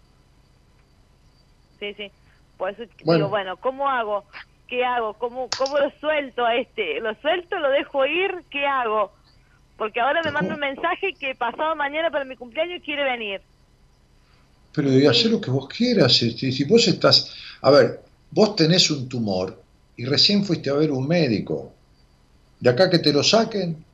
Sí, 1.79 1.93
sí. 1.95 2.11
Por 2.57 2.71
eso 2.71 2.83
Bueno. 3.03 3.17
digo, 3.17 3.29
bueno, 3.29 3.57
¿cómo 3.57 3.89
hago? 3.89 4.25
¿Qué 4.67 4.83
hago? 4.85 5.15
¿Cómo, 5.15 5.49
¿Cómo 5.49 5.77
lo 5.77 5.91
suelto 5.99 6.45
a 6.45 6.55
este? 6.55 6.99
¿Lo 6.99 7.13
suelto? 7.15 7.59
¿Lo 7.59 7.69
dejo 7.69 8.05
ir? 8.05 8.31
¿Qué 8.49 8.65
hago? 8.65 9.13
Porque 9.77 9.99
ahora 9.99 10.23
me 10.23 10.31
manda 10.31 10.53
un 10.53 10.59
mensaje 10.61 11.17
que 11.19 11.35
pasado 11.35 11.75
mañana 11.75 12.09
para 12.11 12.25
mi 12.25 12.35
cumpleaños 12.35 12.81
quiere 12.85 13.03
venir. 13.03 13.41
Pero 14.73 14.89
de 14.89 15.07
hacer 15.07 15.31
lo 15.31 15.39
que 15.41 15.51
vos 15.51 15.67
quieras. 15.67 16.13
Si, 16.13 16.63
vos 16.65 16.87
estás. 16.87 17.33
A 17.61 17.71
ver, 17.71 18.01
vos 18.31 18.55
tenés 18.55 18.89
un 18.91 19.07
tumor 19.07 19.61
y 19.95 20.05
recién 20.05 20.43
fuiste 20.43 20.69
a 20.69 20.73
ver 20.73 20.91
un 20.91 21.07
médico. 21.07 21.73
De 22.59 22.69
acá 22.69 22.89
que 22.89 22.99
te 22.99 23.13
lo 23.13 23.23
saquen, 23.23 23.85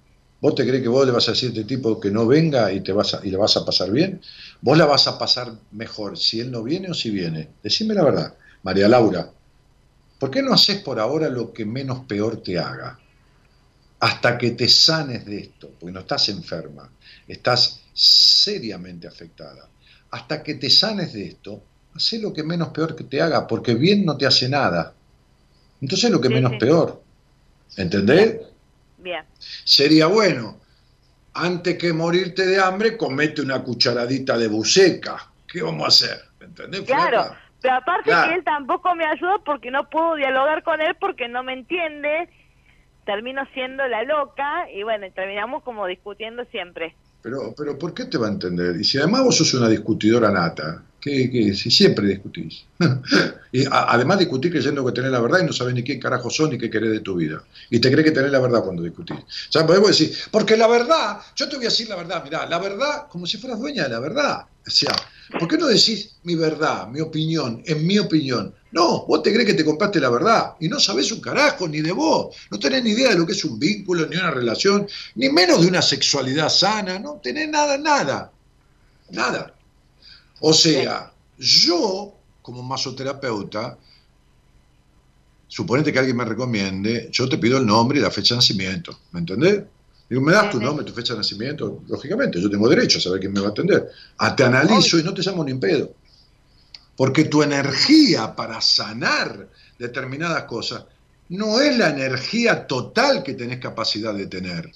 ¿vos 0.42 0.56
te 0.56 0.66
crees 0.66 0.82
que 0.82 0.90
vos 0.90 1.06
le 1.06 1.12
vas 1.12 1.28
a 1.28 1.32
decir 1.32 1.50
a 1.50 1.54
este 1.54 1.66
tipo 1.66 2.00
que 2.00 2.12
no 2.12 2.26
venga 2.28 2.72
y, 2.72 2.82
te 2.82 2.92
vas 2.92 3.14
a, 3.14 3.26
y 3.26 3.32
le 3.32 3.38
vas 3.38 3.56
a 3.58 3.66
pasar 3.66 3.92
bien? 3.92 4.22
Vos 4.62 4.78
la 4.78 4.86
vas 4.86 5.08
a 5.08 5.18
pasar 5.18 5.52
mejor 5.72 6.18
si 6.18 6.40
él 6.40 6.52
no 6.52 6.64
viene 6.64 6.90
o 6.90 6.94
si 6.94 7.10
viene. 7.10 7.50
Decime 7.64 7.94
la 7.94 8.04
verdad, 8.04 8.34
María 8.64 8.88
Laura. 8.88 9.32
¿Por 10.20 10.32
qué 10.32 10.42
no 10.42 10.54
haces 10.54 10.80
por 10.82 11.00
ahora 11.00 11.30
lo 11.30 11.54
que 11.54 11.66
menos 11.66 12.06
peor 12.06 12.44
te 12.44 12.60
haga? 12.60 13.00
Hasta 14.02 14.38
que 14.38 14.52
te 14.52 14.68
sanes 14.68 15.26
de 15.26 15.40
esto, 15.40 15.72
porque 15.80 15.94
no 15.94 16.02
estás 16.02 16.30
enferma, 16.30 16.90
estás 17.28 17.82
seriamente 17.94 19.08
afectada 19.08 19.70
hasta 20.12 20.44
que 20.44 20.56
te 20.56 20.70
sanes 20.70 21.14
de 21.14 21.28
esto, 21.28 21.64
haz 21.94 22.14
lo 22.14 22.34
que 22.34 22.44
menos 22.44 22.70
peor 22.70 22.96
que 22.96 23.04
te 23.04 23.22
haga, 23.22 23.48
porque 23.48 23.76
bien 23.76 24.06
no 24.06 24.18
te 24.18 24.26
hace 24.26 24.50
nada. 24.50 24.94
Entonces 25.82 26.10
lo 26.10 26.20
que 26.20 26.30
menos 26.30 26.54
peor. 26.60 27.02
¿Entendés? 27.78 28.38
Bien. 29.00 29.24
Sería 29.64 30.08
bueno, 30.08 30.60
antes 31.34 31.78
que 31.78 31.94
morirte 31.94 32.46
de 32.46 32.60
hambre, 32.60 32.98
comete 32.98 33.42
una 33.42 33.62
cucharadita 33.64 34.38
de 34.38 34.48
buceca. 34.48 35.32
¿Qué 35.48 35.62
vamos 35.62 35.84
a 35.86 35.88
hacer? 35.88 36.22
¿Entendés? 36.42 36.82
Claro, 36.82 37.24
flaca? 37.24 37.42
pero 37.62 37.74
aparte 37.76 38.10
Claro. 38.10 38.30
que 38.30 38.36
él 38.36 38.44
tampoco 38.44 38.96
me 38.96 39.06
ayuda 39.06 39.38
porque 39.46 39.72
no 39.72 39.90
puedo 39.90 40.16
dialogar 40.16 40.64
con 40.64 40.82
él 40.82 40.96
porque 41.00 41.28
no 41.28 41.44
me 41.44 41.54
entiende. 41.54 42.30
Termino 43.06 43.42
siendo 43.54 43.88
la 43.88 44.04
loca 44.04 44.70
y 44.72 44.84
bueno, 44.84 45.08
terminamos 45.16 45.64
como 45.64 45.88
discutiendo 45.88 46.46
siempre. 46.46 46.96
Pero, 47.24 47.54
pero 47.58 47.78
¿por 47.78 47.94
qué 47.94 48.06
te 48.06 48.18
va 48.18 48.28
a 48.28 48.32
entender? 48.32 48.76
Y 48.80 48.84
si 48.84 48.98
además 49.00 49.24
vos 49.24 49.38
sos 49.38 49.54
una 49.56 49.68
discutidora 49.68 50.30
nata, 50.32 50.84
que, 51.00 51.30
que 51.30 51.54
si 51.54 51.72
siempre 51.72 52.08
discutís. 52.08 52.66
y 53.52 53.66
además 53.70 54.20
discutís 54.20 54.52
creyendo 54.52 54.86
que 54.86 54.92
tenés 54.92 55.12
la 55.12 55.20
verdad 55.20 55.40
y 55.42 55.46
no 55.46 55.54
sabés 55.54 55.74
ni 55.74 55.84
quién 55.84 56.00
carajo 56.00 56.30
son 56.30 56.52
ni 56.52 56.58
qué 56.58 56.70
querés 56.70 56.92
de 56.92 57.00
tu 57.00 57.16
vida. 57.16 57.44
Y 57.70 57.80
te 57.80 57.92
crees 57.92 58.06
que 58.06 58.12
tenés 58.12 58.32
la 58.32 58.40
verdad 58.40 58.64
cuando 58.64 58.84
discutís. 58.84 59.18
O 59.56 59.66
podemos 59.66 59.90
decir, 59.90 60.16
porque 60.32 60.58
la 60.58 60.68
verdad, 60.68 61.20
yo 61.36 61.48
te 61.48 61.56
voy 61.56 61.66
a 61.66 61.70
decir 61.70 61.90
la 61.90 61.96
verdad, 61.96 62.24
mirá, 62.24 62.46
la 62.46 62.60
verdad, 62.60 63.08
como 63.10 63.26
si 63.26 63.38
fueras 63.38 63.60
dueña 63.60 63.84
de 63.84 63.90
la 63.90 64.00
verdad. 64.00 64.46
O 64.66 64.72
sea, 64.72 64.94
¿por 65.40 65.48
qué 65.48 65.58
no 65.58 65.68
decís 65.68 66.16
mi 66.24 66.36
verdad, 66.36 66.88
mi 66.88 67.02
opinión, 67.02 67.64
en 67.66 67.88
mi 67.88 67.98
opinión? 67.98 68.54
No, 68.72 69.06
vos 69.08 69.24
te 69.24 69.34
crees 69.34 69.48
que 69.48 69.56
te 69.56 69.66
compraste 69.66 70.00
la 70.00 70.10
verdad 70.10 70.54
y 70.60 70.68
no 70.68 70.80
sabés 70.80 71.12
un 71.12 71.22
carajo 71.22 71.68
ni 71.68 71.82
de 71.82 71.92
vos. 71.92 72.36
No 72.52 72.60
tenés 72.60 72.84
ni 72.84 72.92
idea 72.92 73.10
de 73.10 73.16
lo 73.18 73.26
que 73.26 73.34
es 73.34 73.44
un 73.44 73.58
vínculo, 73.58 74.06
ni 74.06 74.16
una 74.16 74.30
relación, 74.30 74.88
ni 75.16 75.30
menos 75.30 75.62
de 75.62 75.68
una 75.68 75.82
sexualidad 75.82 76.50
sana. 76.50 77.00
No 77.00 77.20
tenés 77.24 77.50
nada, 77.50 77.78
nada. 77.78 78.32
Nada. 79.10 79.56
O 80.42 80.54
sea, 80.54 81.12
yo, 81.38 82.14
como 82.42 82.64
masoterapeuta, 82.64 83.78
suponete 85.48 85.92
que 85.92 86.00
alguien 86.00 86.18
me 86.18 86.26
recomiende, 86.26 87.10
yo 87.12 87.28
te 87.28 87.38
pido 87.38 87.58
el 87.58 87.66
nombre 87.66 88.00
y 88.00 88.02
la 88.02 88.12
fecha 88.12 88.36
de 88.36 88.40
nacimiento. 88.40 88.98
¿Me 89.12 89.20
entendés? 89.20 89.64
Digo, 90.10 90.22
¿me 90.22 90.34
das 90.34 90.50
tu 90.50 90.60
nombre, 90.60 90.86
tu 90.86 90.94
fecha 90.94 91.14
de 91.14 91.20
nacimiento? 91.20 91.84
Lógicamente, 91.88 92.42
yo 92.42 92.50
tengo 92.50 92.68
derecho 92.68 92.98
a 92.98 93.02
saber 93.02 93.20
quién 93.20 93.34
me 93.34 93.42
va 93.42 93.48
a 93.48 93.52
atender. 93.52 93.90
Ah, 94.18 94.36
te 94.36 94.44
analizo 94.44 94.98
y 94.98 95.04
no 95.04 95.14
te 95.14 95.22
llamo 95.22 95.44
ni 95.44 95.52
en 95.52 95.60
pedo. 95.60 95.94
Porque 96.96 97.26
tu 97.26 97.44
energía 97.44 98.36
para 98.36 98.60
sanar 98.60 99.48
determinadas 99.78 100.44
cosas 100.44 100.86
no 101.30 101.62
es 101.62 101.78
la 101.78 101.90
energía 101.90 102.66
total 102.66 103.24
que 103.24 103.36
tenés 103.36 103.60
capacidad 103.60 104.14
de 104.14 104.28
tener. 104.28 104.72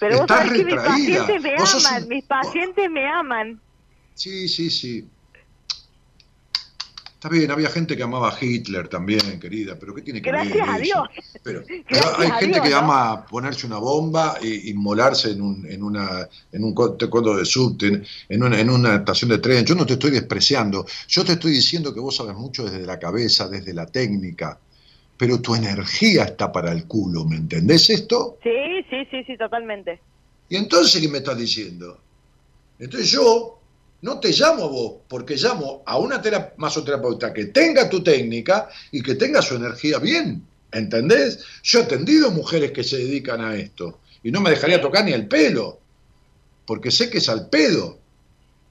Pero 0.00 0.16
vos 0.16 0.22
Estás 0.22 0.46
sabés 0.46 0.52
que 0.52 0.64
mis 0.64 0.74
pacientes 0.74 1.42
me 1.42 1.56
Vos 1.56 1.86
aman, 1.86 2.08
mis 2.08 2.24
pacientes 2.24 2.90
me 2.90 3.08
aman. 3.08 3.60
Sí, 4.14 4.48
sí, 4.48 4.70
sí. 4.70 5.04
Está 7.14 7.28
bien, 7.28 7.52
había 7.52 7.70
gente 7.70 7.96
que 7.96 8.02
amaba 8.02 8.30
a 8.30 8.36
Hitler 8.44 8.88
también, 8.88 9.38
querida, 9.38 9.78
pero 9.78 9.94
¿qué 9.94 10.02
tiene 10.02 10.20
que 10.20 10.32
ver 10.32 10.40
Gracias 10.40 10.68
a 10.68 10.72
eso? 10.78 10.82
Dios. 10.82 11.08
Pero, 11.44 11.62
Gracias 11.88 12.18
hay 12.18 12.28
a 12.28 12.34
gente 12.34 12.54
Dios, 12.54 12.66
que 12.66 12.70
¿no? 12.70 12.78
ama 12.78 13.26
ponerse 13.26 13.66
una 13.68 13.78
bomba 13.78 14.38
e 14.42 14.48
inmolarse 14.70 15.30
en 15.30 15.40
un, 15.40 15.64
en 15.70 15.84
una, 15.84 16.28
en 16.50 16.64
un 16.64 16.74
codo 16.74 17.36
de 17.36 17.44
subte, 17.44 17.86
en- 17.86 18.04
en 18.28 18.42
una, 18.42 18.58
en 18.58 18.70
una 18.70 18.96
estación 18.96 19.30
de 19.30 19.38
tren. 19.38 19.64
Yo 19.64 19.76
no 19.76 19.86
te 19.86 19.92
estoy 19.92 20.10
despreciando. 20.10 20.84
Yo 21.06 21.24
te 21.24 21.32
estoy 21.34 21.52
diciendo 21.52 21.94
que 21.94 22.00
vos 22.00 22.16
sabes 22.16 22.34
mucho 22.34 22.64
desde 22.64 22.84
la 22.84 22.98
cabeza, 22.98 23.48
desde 23.48 23.72
la 23.72 23.86
técnica, 23.86 24.58
pero 25.16 25.40
tu 25.40 25.54
energía 25.54 26.24
está 26.24 26.50
para 26.50 26.72
el 26.72 26.86
culo, 26.88 27.24
¿me 27.24 27.36
entendés 27.36 27.88
esto? 27.90 28.38
Sí, 28.42 28.50
sí, 28.90 29.06
sí, 29.12 29.22
sí, 29.28 29.36
totalmente. 29.38 30.00
Y 30.48 30.56
entonces, 30.56 31.00
¿qué 31.00 31.08
me 31.08 31.18
estás 31.18 31.38
diciendo? 31.38 32.00
Entonces 32.80 33.08
yo 33.12 33.61
no 34.02 34.20
te 34.20 34.32
llamo 34.32 34.64
a 34.64 34.68
vos, 34.68 34.92
porque 35.08 35.36
llamo 35.36 35.82
a 35.86 35.98
una 35.98 36.20
tera- 36.20 36.54
masoterapeuta 36.56 37.32
que 37.32 37.46
tenga 37.46 37.88
tu 37.88 38.02
técnica 38.02 38.68
y 38.90 39.02
que 39.02 39.14
tenga 39.14 39.40
su 39.42 39.54
energía 39.56 39.98
bien. 39.98 40.46
¿Entendés? 40.70 41.38
Yo 41.62 41.80
he 41.80 41.82
atendido 41.82 42.30
mujeres 42.30 42.72
que 42.72 42.82
se 42.84 42.96
dedican 42.98 43.40
a 43.42 43.54
esto 43.56 44.00
y 44.22 44.30
no 44.30 44.40
me 44.40 44.50
dejaría 44.50 44.80
tocar 44.80 45.04
ni 45.04 45.12
el 45.12 45.26
pelo, 45.28 45.78
porque 46.66 46.90
sé 46.90 47.10
que 47.10 47.18
es 47.18 47.28
al 47.28 47.48
pedo. 47.48 47.98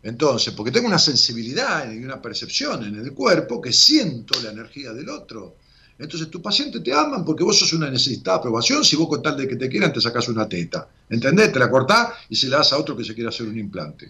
Entonces, 0.04 0.54
porque 0.54 0.72
tengo 0.72 0.88
una 0.88 0.98
sensibilidad 0.98 1.92
y 1.92 2.04
una 2.04 2.20
percepción 2.22 2.84
en 2.86 2.96
el 2.96 3.14
cuerpo 3.14 3.62
que 3.62 3.72
siento 3.72 4.42
la 4.42 4.50
energía 4.52 4.94
del 4.94 5.10
otro. 5.10 5.58
Entonces, 6.00 6.32
tus 6.32 6.42
pacientes 6.42 6.82
te 6.82 6.92
aman 6.92 7.24
porque 7.24 7.44
vos 7.44 7.60
sos 7.60 7.74
una 7.74 7.92
necesitada 7.92 8.38
aprobación. 8.38 8.84
Si 8.84 8.96
vos 8.96 9.08
con 9.08 9.22
tal 9.22 9.38
de 9.38 9.48
que 9.48 9.56
te 9.56 9.70
quieran, 9.70 9.94
te 9.94 10.02
sacás 10.02 10.28
una 10.30 10.50
teta. 10.50 10.88
¿Entendés? 11.08 11.54
Te 11.54 11.60
la 11.60 11.70
cortás 11.70 12.14
y 12.30 12.36
se 12.36 12.48
la 12.48 12.58
das 12.58 12.74
a 12.74 12.78
otro 12.80 12.98
que 12.98 13.04
se 13.04 13.14
quiera 13.14 13.30
hacer 13.30 13.46
un 13.46 13.60
implante. 13.60 14.10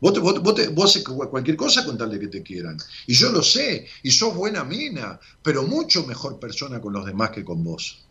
Vos, 0.00 0.12
te- 0.12 0.20
vos, 0.20 0.40
vos 0.42 0.54
te- 0.54 0.68
vos 0.68 0.90
haces 0.90 1.02
cu- 1.04 1.28
cualquier 1.28 1.56
cosa 1.56 1.84
con 1.84 1.98
tal 1.98 2.10
de 2.10 2.20
que 2.20 2.28
te 2.28 2.42
quieran. 2.42 2.76
Y 3.06 3.14
yo 3.14 3.30
lo 3.32 3.42
sé, 3.42 3.86
y 4.02 4.10
sos 4.10 4.34
buena 4.34 4.62
mina, 4.64 5.18
pero 5.42 5.64
mucho 5.64 6.04
mejor 6.06 6.38
persona 6.38 6.80
con 6.80 6.92
los 6.92 7.04
demás 7.04 7.30
que 7.30 7.44
con 7.44 7.64
vos. 7.64 8.04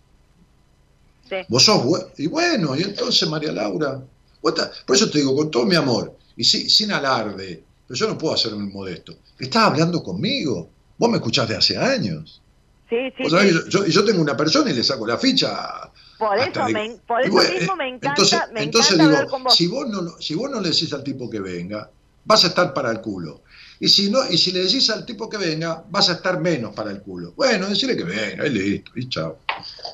Sí. 1.30 1.35
Vos 1.47 1.64
sos 1.64 1.84
bu- 1.84 2.07
Y 2.18 2.27
bueno, 2.27 2.76
y 2.76 2.84
entonces, 2.84 3.27
María 3.30 3.51
Laura, 3.51 4.01
por 4.41 4.95
eso 4.95 5.09
te 5.09 5.19
digo, 5.19 5.35
con 5.35 5.51
todo 5.51 5.65
mi 5.65 5.76
amor, 5.76 6.15
y 6.35 6.43
si- 6.43 6.69
sin 6.69 6.91
alarde, 6.91 7.64
pero 7.88 7.97
yo 7.97 8.07
no 8.07 8.18
puedo 8.18 8.34
hacerme 8.34 8.65
modesto. 8.65 9.18
Estás 9.39 9.64
hablando 9.65 10.01
conmigo. 10.03 10.69
Vos 10.97 11.09
me 11.09 11.18
escuchás 11.18 11.47
de 11.47 11.55
hace 11.55 11.77
años. 11.77 12.41
Sí, 12.89 12.95
sí, 13.18 13.23
sí. 13.26 13.30
yo, 13.30 13.68
yo- 13.68 13.85
y 13.85 13.91
yo 13.91 14.05
tengo 14.05 14.22
una 14.22 14.35
persona 14.38 14.72
y 14.72 14.73
le 14.73 14.84
saco 14.84 15.05
la 15.05 15.18
ficha. 15.18 15.91
Por 16.18 16.38
eso, 16.39 16.65
de- 16.65 16.73
me, 16.73 16.89
por 17.06 17.22
eso 17.22 17.31
bueno, 17.31 17.52
mismo 17.53 17.73
eh, 17.73 17.77
me 17.77 17.88
encanta, 17.89 18.10
entonces, 18.10 18.39
me 18.52 18.64
entonces 18.64 18.91
encanta 18.94 19.03
digo, 19.03 19.18
hablar 19.18 19.31
con 19.31 19.44
vos. 19.44 19.56
Si 19.56 19.68
vos, 19.68 19.88
no, 19.88 20.02
si 20.19 20.35
vos 20.35 20.49
no 20.49 20.60
le 20.61 20.69
decís 20.69 20.91
al 20.94 21.03
tipo 21.03 21.30
que 21.30 21.39
venga, 21.39 21.89
vas 22.26 22.44
a 22.44 22.48
estar 22.48 22.73
para 22.73 22.91
el 22.91 23.02
culo. 23.02 23.41
Y 23.80 23.88
si, 23.88 24.10
no, 24.10 24.26
y 24.27 24.38
si 24.38 24.52
le 24.52 24.61
decís 24.64 24.89
al 24.89 25.06
tipo 25.06 25.30
que 25.30 25.38
venga, 25.38 25.84
vas 25.89 26.10
a 26.10 26.14
estar 26.14 26.39
menos 26.39 26.73
para 26.73 26.89
el 26.91 27.02
culo. 27.02 27.34
Bueno, 27.34 27.68
decirle 27.68 27.95
que 27.95 28.03
venga, 28.03 28.45
y 28.48 28.49
listo, 28.49 28.91
y 28.95 29.07
chao. 29.07 29.38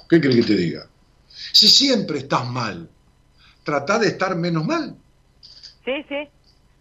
¿Qué 0.09 0.21
crees 0.21 0.37
que 0.37 0.43
te 0.43 0.55
diga? 0.55 0.87
Si 1.51 1.67
siempre 1.67 2.19
estás 2.19 2.47
mal, 2.47 2.89
trata 3.63 3.99
de 3.99 4.07
estar 4.07 4.35
menos 4.35 4.65
mal. 4.65 4.95
Sí, 5.83 6.05
sí, 6.07 6.29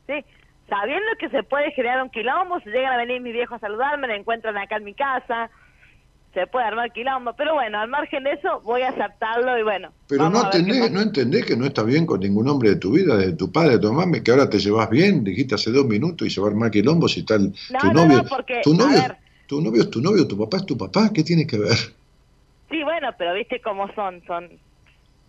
sí. 0.06 0.24
Sabiendo 0.69 1.06
que 1.19 1.28
se 1.28 1.43
puede 1.43 1.73
generar 1.73 2.02
un 2.02 2.10
quilombo, 2.10 2.60
si 2.60 2.70
llegan 2.70 2.93
a 2.93 2.97
venir 2.97 3.20
mis 3.20 3.32
viejos 3.32 3.56
a 3.56 3.60
saludarme, 3.60 4.06
me 4.06 4.16
encuentran 4.16 4.56
acá 4.56 4.77
en 4.77 4.85
mi 4.85 4.94
casa, 4.94 5.51
se 6.34 6.46
puede 6.46 6.64
armar 6.66 6.92
quilombo. 6.92 7.34
Pero 7.36 7.54
bueno, 7.54 7.78
al 7.78 7.88
margen 7.88 8.24
de 8.24 8.32
eso, 8.32 8.60
voy 8.62 8.82
a 8.82 8.88
aceptarlo 8.88 9.59
y 9.59 9.62
bueno. 9.62 9.92
Pero 10.09 10.30
no, 10.30 10.44
entendés, 10.44 10.90
no 10.90 11.00
entendés 11.00 11.44
que 11.44 11.56
no 11.56 11.66
estás 11.66 11.84
bien 11.86 12.06
con 12.06 12.20
ningún 12.20 12.48
hombre 12.48 12.70
de 12.70 12.76
tu 12.76 12.92
vida, 12.92 13.16
de 13.16 13.32
tu 13.32 13.52
padre, 13.52 13.72
de 13.72 13.78
tu 13.80 13.92
mamá, 13.92 14.20
que 14.22 14.30
ahora 14.30 14.48
te 14.48 14.59
llevas 14.59 14.88
bien, 14.90 15.24
dijiste 15.24 15.54
hace 15.54 15.70
dos 15.70 15.84
minutos 15.86 16.26
y 16.26 16.30
se 16.30 16.40
va 16.40 16.48
a 16.48 16.50
armar 16.50 16.70
quilombo 16.70 17.09
si 17.09 17.22
tal 17.24 17.52
No, 17.70 17.78
tu 17.80 17.86
no, 17.88 17.92
novio. 17.92 18.22
no, 18.22 18.24
porque, 18.28 18.60
tu 18.64 18.74
novio, 18.74 18.96
ver. 19.00 19.16
tu 19.46 19.60
novio 19.60 19.82
es 19.82 19.90
tu 19.90 20.00
novio, 20.00 20.26
tu 20.26 20.38
papá 20.38 20.56
es 20.59 20.66
tu 20.66 20.76
papá, 20.78 21.10
¿qué 21.12 21.22
tiene 21.22 21.46
que 21.46 21.59
ver? 21.59 21.76
Sí, 22.70 22.82
bueno, 22.84 23.10
pero 23.18 23.34
viste 23.34 23.60
cómo 23.60 23.92
son, 23.94 24.22
son 24.26 24.48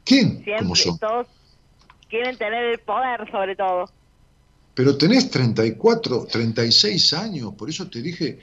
¿Quién? 0.05 0.41
siempre, 0.43 0.57
¿Cómo 0.59 0.75
son? 0.75 0.97
todos 0.97 1.27
quieren 2.09 2.38
tener 2.38 2.63
el 2.65 2.80
poder 2.80 3.30
sobre 3.31 3.55
todo. 3.57 3.89
Pero 4.75 4.97
tenés 4.97 5.30
34, 5.30 6.25
36 6.31 7.13
años, 7.13 7.53
por 7.55 7.69
eso 7.69 7.89
te 7.89 8.01
dije, 8.01 8.39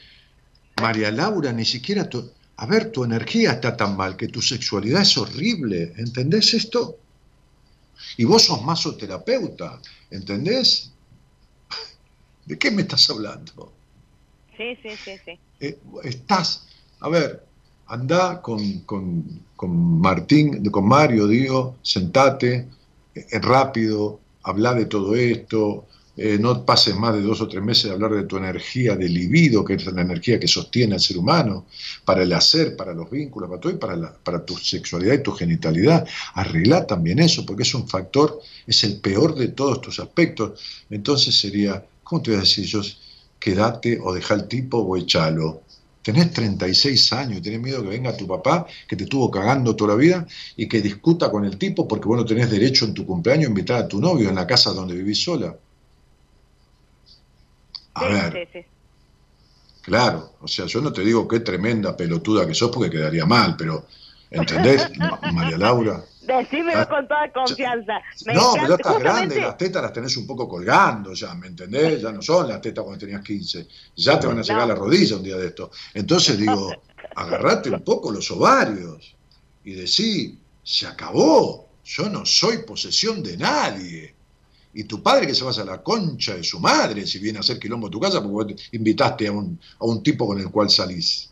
María 0.81 1.11
Laura, 1.11 1.53
ni 1.53 1.65
siquiera 1.65 2.09
tu... 2.09 2.31
A 2.61 2.67
ver, 2.67 2.93
tu 2.93 3.05
energía 3.05 3.53
está 3.53 3.75
tan 3.75 3.97
mal, 3.97 4.19
que 4.19 4.29
tu 4.29 4.43
sexualidad 4.43 5.01
es 5.01 5.17
horrible, 5.17 5.95
¿entendés 5.97 6.53
esto? 6.53 6.99
Y 8.19 8.25
vos 8.25 8.43
sos 8.43 8.63
masoterapeuta, 8.63 9.81
¿entendés? 10.11 10.91
¿De 12.45 12.59
qué 12.59 12.71
me 12.71 12.83
estás 12.83 13.09
hablando? 13.09 13.73
Sí, 14.59 14.77
sí, 14.83 14.91
sí, 15.03 15.13
sí. 15.25 15.39
Eh, 15.59 15.79
estás, 16.05 16.67
a 17.01 17.09
ver, 17.09 17.43
anda 17.87 18.43
con, 18.43 18.81
con, 18.81 19.25
con 19.57 19.99
Martín, 19.99 20.63
con 20.71 20.87
Mario, 20.87 21.27
digo, 21.29 21.79
sentate, 21.83 22.69
eh, 23.15 23.39
rápido, 23.41 24.21
habla 24.43 24.75
de 24.75 24.85
todo 24.85 25.15
esto, 25.15 25.87
eh, 26.17 26.39
no 26.39 26.65
pases 26.65 26.95
más 26.97 27.15
de 27.15 27.23
dos 27.23 27.41
o 27.41 27.49
tres 27.49 27.63
meses 27.63 27.85
de 27.85 27.91
hablar 27.93 28.13
de 28.13 28.25
tu 28.25 28.37
energía 28.37 28.97
de 28.97 29.09
libido, 29.09 29.65
que 29.65 29.75
es 29.75 29.87
la 29.93 30.03
energía 30.03 30.39
que 30.41 30.49
sostiene 30.49 30.95
al 30.95 31.01
ser 31.01 31.19
humano, 31.19 31.67
para 32.05 32.23
el 32.23 32.33
hacer, 32.33 32.77
para 32.77 32.93
los 32.95 33.11
vínculos, 33.11 33.49
para 33.49 33.61
todo 33.61 33.73
y 33.73 33.77
para, 33.77 33.97
la- 33.97 34.13
para 34.23 34.45
tu 34.45 34.57
sexualidad 34.57 35.15
y 35.15 35.23
tu 35.23 35.33
genitalidad. 35.33 36.07
Arregla 36.35 36.87
también 36.87 37.19
eso, 37.21 37.45
porque 37.47 37.63
es 37.63 37.75
un 37.75 37.89
factor, 37.89 38.41
es 38.67 38.85
el 38.85 39.01
peor 39.01 39.35
de 39.35 39.49
todos 39.49 39.81
tus 39.81 39.99
aspectos. 40.01 40.61
Entonces 40.91 41.39
sería, 41.39 41.85
¿cómo 42.03 42.23
te 42.23 42.31
voy 42.31 42.39
a 42.39 42.41
decir 42.43 42.65
yo? 42.67 42.81
Quédate 43.39 43.99
o 44.01 44.13
deja 44.15 44.35
al 44.35 44.47
tipo 44.49 44.79
o 44.79 44.97
echalo. 44.97 45.65
Tenés 46.03 46.33
36 46.33 47.13
años 47.13 47.39
y 47.39 47.43
tenés 47.43 47.61
miedo 47.61 47.83
que 47.83 47.89
venga 47.91 48.17
tu 48.17 48.27
papá, 48.27 48.67
que 48.89 48.97
te 48.97 49.05
estuvo 49.05 49.31
cagando 49.31 49.77
toda 49.77 49.91
la 49.95 49.97
vida, 49.97 50.27
y 50.57 50.67
que 50.69 50.81
discuta 50.81 51.31
con 51.31 51.45
el 51.45 51.59
tipo 51.59 51.87
porque 51.89 52.09
vos 52.09 52.17
no 52.19 52.25
tenés 52.25 52.51
derecho 52.51 52.85
en 52.87 52.95
tu 52.95 53.05
cumpleaños 53.07 53.47
a 53.47 53.49
invitar 53.51 53.77
a 53.83 53.89
tu 53.89 54.01
novio 54.01 54.29
en 54.29 54.35
la 54.37 54.47
casa 54.47 54.73
donde 54.73 54.95
vivís 54.95 55.23
sola. 55.23 55.59
A 57.95 58.09
sí, 58.09 58.09
ver, 58.09 58.33
sí, 58.33 58.47
sí. 58.53 58.67
claro, 59.83 60.37
o 60.41 60.49
sea, 60.49 60.67
yo 60.67 60.81
no 60.81 60.93
te 60.93 61.03
digo 61.03 61.27
qué 61.29 61.41
tremenda 61.41 61.97
pelotuda 61.97 62.47
que 62.47 62.55
sos 62.55 62.71
porque 62.71 62.91
quedaría 62.91 63.27
mal, 63.27 63.57
pero, 63.57 63.87
¿entendés, 64.31 64.97
Ma- 64.99 65.21
María 65.23 65.59
Laura? 65.59 66.05
Decímelo 66.21 66.87
Ah, 66.87 66.89
con 66.89 67.09
toda 67.09 67.33
confianza. 67.33 68.01
Me 68.21 68.35
no, 68.35 68.61
pero 68.61 68.67
ya 68.67 68.77
estás 68.77 68.99
grande, 68.99 69.41
las 69.41 69.57
tetas 69.57 69.83
las 69.83 69.93
tenés 69.93 70.17
un 70.17 70.27
poco 70.27 70.47
colgando 70.49 71.15
ya, 71.15 71.35
¿me 71.35 71.49
entendés? 71.49 72.01
Ya 72.03 72.13
no 72.13 72.23
son 72.23 72.49
las 72.49 72.61
tetas 72.61 72.85
cuando 72.85 73.01
tenías 73.01 73.23
15, 73.23 73.67
ya 73.97 74.19
te 74.21 74.27
van 74.27 74.39
a 74.39 74.43
llegar 74.43 74.65
a 74.65 74.67
la 74.67 74.75
rodilla 74.75 75.17
un 75.17 75.23
día 75.23 75.37
de 75.37 75.47
esto. 75.49 75.71
Entonces 75.95 76.39
digo, 76.39 76.85
agarrate 77.15 77.71
un 77.71 77.83
poco 77.83 78.11
los 78.13 78.31
ovarios 78.31 79.17
y 79.65 79.73
decí, 79.75 80.45
se 80.63 80.87
acabó, 80.87 81.79
yo 81.83 82.09
no 82.09 82.25
soy 82.27 82.59
posesión 82.59 83.23
de 83.23 83.37
nadie. 83.37 84.20
Y 84.73 84.85
tu 84.85 85.03
padre 85.03 85.27
que 85.27 85.35
se 85.35 85.45
vaya 85.45 85.63
a 85.63 85.67
la 85.67 85.83
concha 85.83 86.35
de 86.37 86.45
su 86.45 86.61
madre 86.61 87.07
si 87.07 87.19
viene 87.19 87.39
a 87.39 87.41
hacer 87.41 87.59
quilombo 87.59 87.89
a 87.89 87.91
tu 87.91 88.01
casa 88.01 88.21
porque 88.23 88.33
vos 88.33 88.47
te 88.71 88.77
invitaste 88.77 89.27
a 89.29 89.33
un, 89.33 89.61
a 89.81 89.85
un 89.85 90.03
tipo 90.03 90.27
con 90.27 90.39
el 90.41 90.51
cual 90.51 90.71
salís. 90.71 91.31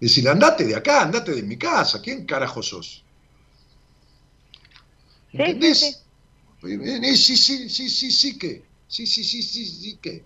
Es 0.00 0.10
decir, 0.10 0.28
andate 0.28 0.64
de 0.64 0.74
acá, 0.76 1.02
andate 1.02 1.34
de 1.34 1.42
mi 1.42 1.58
casa, 1.58 2.00
¿quién 2.02 2.26
carajo 2.26 2.62
sos? 2.62 3.04
Sí, 5.36 5.60
sí, 5.60 5.74
¿Entendés? 5.74 5.78
sí. 5.78 5.96
Eh, 6.64 7.16
Sí, 7.16 7.36
sí, 7.36 7.68
sí, 7.68 7.88
sí, 7.90 8.10
sí 8.10 8.38
que. 8.38 8.64
Sí, 8.88 9.06
sí, 9.06 9.24
sí, 9.24 9.42
sí, 9.42 9.66
sí 9.66 9.98
que. 10.02 10.24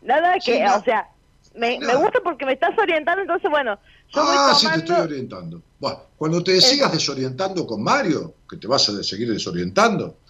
Nada 0.00 0.40
que, 0.44 0.52
Sí, 0.56 0.62
o 0.66 0.82
sea, 0.82 1.08
me, 1.54 1.78
me 1.80 1.94
gusta 1.94 2.20
porque 2.22 2.44
me 2.46 2.52
estás 2.54 2.76
orientando, 2.78 3.22
entonces 3.22 3.50
bueno, 3.50 3.78
yo 4.08 4.24
voy 4.24 4.38
Ah, 4.38 4.54
sí, 4.54 4.70
te 4.72 4.82
tomando... 4.82 4.84
estoy 4.84 5.00
orientando. 5.00 5.62
Bueno, 5.78 5.98
cuando 6.16 6.42
te 6.44 6.60
sigas 6.60 6.92
desorientando 6.92 7.66
con 7.66 7.82
Mario, 7.82 8.36
que 8.48 8.56
te 8.56 8.66
vas 8.66 8.88
a 8.88 9.02
seguir 9.02 9.30
desorientando, 9.32 10.20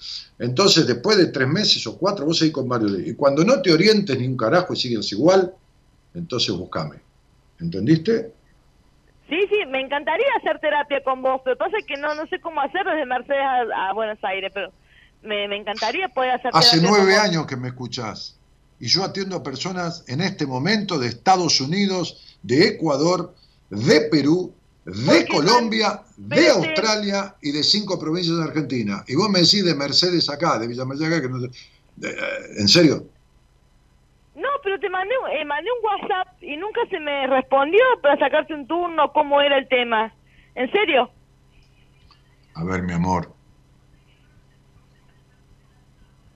entonces 0.43 0.87
después 0.89 1.17
de 1.17 1.27
tres 1.27 1.47
meses 1.47 1.87
o 1.87 1.97
cuatro, 1.97 2.27
vos 2.27 2.39
seguís 2.39 2.53
con 2.53 2.67
Mario. 2.67 2.99
Y 2.99 3.15
cuando 3.15 3.45
no 3.45 3.63
te 3.63 3.73
orientes 3.73 4.19
ni 4.19 4.27
un 4.27 4.37
carajo 4.37 4.73
y 4.73 4.77
sigues 4.77 5.13
igual, 5.13 5.55
entonces 6.15 6.53
buscame. 6.57 6.97
¿Entendiste? 7.61 8.33
Sí, 9.29 9.39
sí, 9.49 9.65
me 9.69 9.81
encantaría 9.81 10.27
hacer 10.41 10.59
terapia 10.59 11.01
con 11.05 11.23
vos, 11.23 11.41
pero 11.45 11.57
pasa 11.57 11.77
que 11.87 11.97
no 11.97 12.15
no 12.17 12.27
sé 12.27 12.41
cómo 12.41 12.61
hacer 12.61 12.85
desde 12.85 13.07
Mercedes 13.07 13.41
a, 13.41 13.91
a 13.91 13.93
Buenos 13.95 14.19
Aires, 14.25 14.51
pero 14.53 14.73
me, 15.23 15.47
me 15.47 15.57
encantaría 15.57 16.09
poder 16.09 16.33
hacer 16.33 16.51
Hace 16.53 16.81
terapia 16.81 16.91
con 16.91 17.05
nueve 17.07 17.13
vos. 17.13 17.23
años 17.25 17.47
que 17.47 17.57
me 17.57 17.69
escuchás. 17.69 18.37
Y 18.81 18.89
yo 18.89 19.05
atiendo 19.05 19.37
a 19.37 19.43
personas 19.45 20.03
en 20.09 20.21
este 20.21 20.45
momento 20.45 20.99
de 20.99 21.07
Estados 21.07 21.61
Unidos, 21.61 22.37
de 22.43 22.67
Ecuador, 22.67 23.33
de 23.71 24.01
Perú, 24.11 24.53
de 24.85 25.29
Colombia, 25.29 26.03
de 26.17 26.49
Australia 26.49 27.37
y 27.41 27.53
de 27.53 27.63
cinco 27.63 27.99
provincias 27.99 28.37
de 28.37 28.45
Argentina. 28.45 29.05
Y 29.07 29.15
vos 29.15 29.29
me 29.31 29.41
decís 29.41 29.65
de 29.65 29.75
Mercedes 29.75 30.29
acá, 30.29 30.59
de 30.59 30.67
Villa 30.67 30.85
Mercedes 30.85 31.13
acá, 31.13 31.23
que 31.23 31.29
no 31.29 31.41
sé- 31.41 31.51
eh, 32.03 32.15
¿En 32.59 32.69
serio? 32.69 33.07
No, 34.35 34.49
pero 34.65 34.79
te 34.81 34.89
mandé, 34.91 35.15
un- 35.19 35.31
eh, 35.31 35.45
mandé 35.45 35.69
un 35.71 35.85
WhatsApp 35.85 36.43
y 36.43 36.57
nunca 36.57 36.81
se 36.91 36.99
me 36.99 37.27
respondió 37.27 37.81
para 38.03 38.19
sacarte 38.19 38.55
un 38.55 38.67
turno, 38.67 39.13
cómo 39.13 39.41
era 39.41 39.59
el 39.59 39.69
tema. 39.69 40.13
¿En 40.55 40.71
serio? 40.73 41.11
A 42.55 42.65
ver, 42.65 42.83
mi 42.83 42.93
amor. 42.93 43.33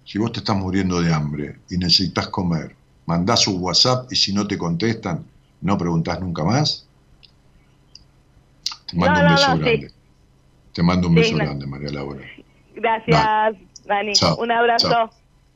Si 0.04 0.18
vos 0.18 0.30
te 0.30 0.38
estás 0.38 0.56
muriendo 0.56 1.00
de 1.00 1.12
hambre 1.12 1.56
y 1.68 1.78
necesitas 1.78 2.28
comer, 2.28 2.76
mandás 3.06 3.48
un 3.48 3.60
WhatsApp 3.60 4.06
y 4.12 4.16
si 4.16 4.32
no 4.32 4.46
te 4.46 4.56
contestan, 4.56 5.24
no 5.62 5.76
preguntás 5.76 6.20
nunca 6.20 6.44
más. 6.44 6.85
Te 8.96 9.00
mando 9.00 9.20
No, 9.22 9.28
un 9.28 9.34
beso 9.34 9.48
no, 9.48 9.56
sí. 9.56 9.60
grande. 9.62 9.90
Te 10.72 10.82
mando 10.82 11.08
un 11.08 11.14
Sí, 11.14 11.20
beso 11.20 11.32
no. 11.32 11.44
grande, 11.44 11.66
María 11.66 11.90
Laura. 11.90 12.20
Gracias, 12.74 13.56
Dani. 13.86 14.12
Chao, 14.14 14.36
Un 14.36 14.50
abrazo. 14.50 14.88
chao. 14.88 15.10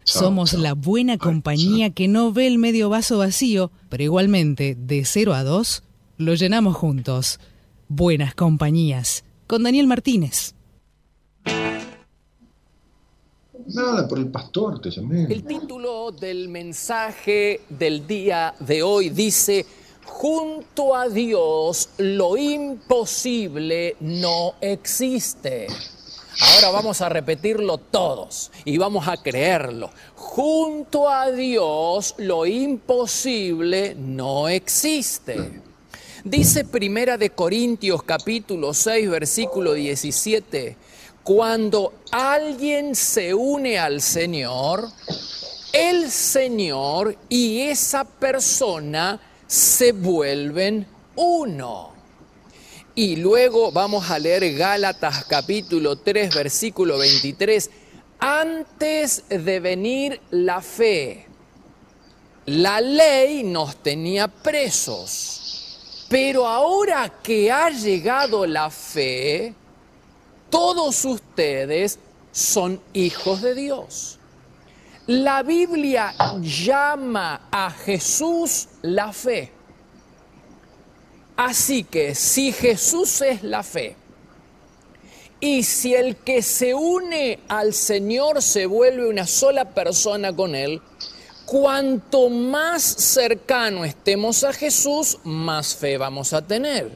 Chao, 0.04 0.22
Somos 0.22 0.50
chao. 0.52 0.60
la 0.60 0.74
buena 0.74 1.18
compañía 1.18 1.90
que 1.90 2.08
no 2.08 2.32
ve 2.32 2.46
el 2.46 2.58
medio 2.58 2.88
vaso 2.88 3.18
vacío, 3.18 3.70
pero 3.88 4.02
igualmente, 4.02 4.74
de 4.78 5.04
0 5.04 5.34
a 5.34 5.42
2, 5.44 5.82
lo 6.18 6.34
llenamos 6.34 6.76
juntos. 6.76 7.38
Buenas 7.88 8.34
compañías. 8.34 9.24
Con 9.46 9.62
Daniel 9.62 9.86
Martínez. 9.86 10.54
Nada, 13.74 14.08
por 14.08 14.18
el 14.18 14.28
pastor 14.30 14.80
te 14.80 14.90
llamé. 14.90 15.24
El 15.24 15.44
título 15.44 16.10
del 16.12 16.48
mensaje 16.48 17.60
del 17.68 18.06
día 18.06 18.54
de 18.58 18.82
hoy 18.82 19.10
dice, 19.10 19.64
junto 20.11 20.95
a 20.95 21.09
Dios 21.09 21.89
lo 21.99 22.37
imposible 22.37 23.97
no 24.01 24.55
existe. 24.61 25.66
Ahora 26.41 26.70
vamos 26.70 27.01
a 27.01 27.09
repetirlo 27.09 27.78
todos 27.78 28.51
y 28.65 28.77
vamos 28.77 29.09
a 29.09 29.16
creerlo. 29.16 29.91
Junto 30.16 31.09
a 31.09 31.31
Dios 31.31 32.15
lo 32.19 32.45
imposible 32.45 33.95
no 33.95 34.49
existe. 34.49 35.62
Dice 36.24 36.65
Primera 36.65 37.16
de 37.16 37.31
Corintios 37.31 38.03
capítulo 38.03 38.74
6 38.74 39.09
versículo 39.09 39.73
17, 39.73 40.77
cuando 41.23 41.95
alguien 42.11 42.95
se 42.95 43.32
une 43.32 43.78
al 43.78 44.03
Señor, 44.03 44.89
el 45.73 46.11
Señor 46.11 47.16
y 47.28 47.61
esa 47.62 48.05
persona 48.05 49.19
se 49.51 49.90
vuelven 49.90 50.86
uno. 51.16 51.90
Y 52.94 53.16
luego 53.16 53.72
vamos 53.72 54.09
a 54.09 54.18
leer 54.20 54.55
Gálatas 54.55 55.24
capítulo 55.24 55.97
3 55.97 56.32
versículo 56.32 56.98
23. 56.98 57.68
Antes 58.20 59.24
de 59.28 59.59
venir 59.59 60.20
la 60.31 60.62
fe, 60.62 61.27
la 62.47 62.81
ley 62.81 63.43
nos 63.43 63.74
tenía 63.82 64.28
presos. 64.28 66.06
Pero 66.09 66.47
ahora 66.47 67.12
que 67.20 67.51
ha 67.51 67.70
llegado 67.70 68.47
la 68.47 68.70
fe, 68.70 69.52
todos 70.48 71.05
ustedes 71.05 71.98
son 72.31 72.81
hijos 72.93 73.43
de 73.43 73.56
Dios. 73.56 74.19
La 75.11 75.43
Biblia 75.43 76.15
llama 76.41 77.49
a 77.51 77.73
Jesús 77.73 78.69
la 78.82 79.12
fe. 79.12 79.51
Así 81.37 81.82
que 81.82 82.15
si 82.15 82.53
Jesús 82.53 83.20
es 83.23 83.43
la 83.43 83.65
fe, 83.65 83.97
y 85.41 85.65
si 85.65 85.97
el 85.97 86.15
que 86.15 86.43
se 86.43 86.74
une 86.74 87.41
al 87.49 87.74
Señor 87.74 88.41
se 88.41 88.66
vuelve 88.66 89.09
una 89.09 89.27
sola 89.27 89.70
persona 89.70 90.32
con 90.32 90.55
Él, 90.55 90.81
cuanto 91.45 92.28
más 92.28 92.81
cercano 92.81 93.85
estemos 93.85 94.45
a 94.45 94.53
Jesús, 94.53 95.19
más 95.24 95.74
fe 95.74 95.99
vamos 95.99 96.32
a 96.32 96.47
tener. 96.47 96.89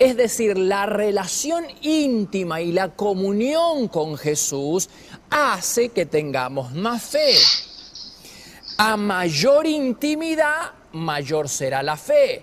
Es 0.00 0.16
decir, 0.16 0.58
la 0.58 0.86
relación 0.86 1.64
íntima 1.80 2.60
y 2.60 2.72
la 2.72 2.88
comunión 2.88 3.86
con 3.86 4.16
Jesús 4.16 4.90
hace 5.30 5.90
que 5.90 6.06
tengamos 6.06 6.72
más 6.72 7.02
fe. 7.02 7.34
A 8.78 8.96
mayor 8.96 9.66
intimidad, 9.66 10.72
mayor 10.92 11.48
será 11.48 11.82
la 11.82 11.96
fe. 11.96 12.42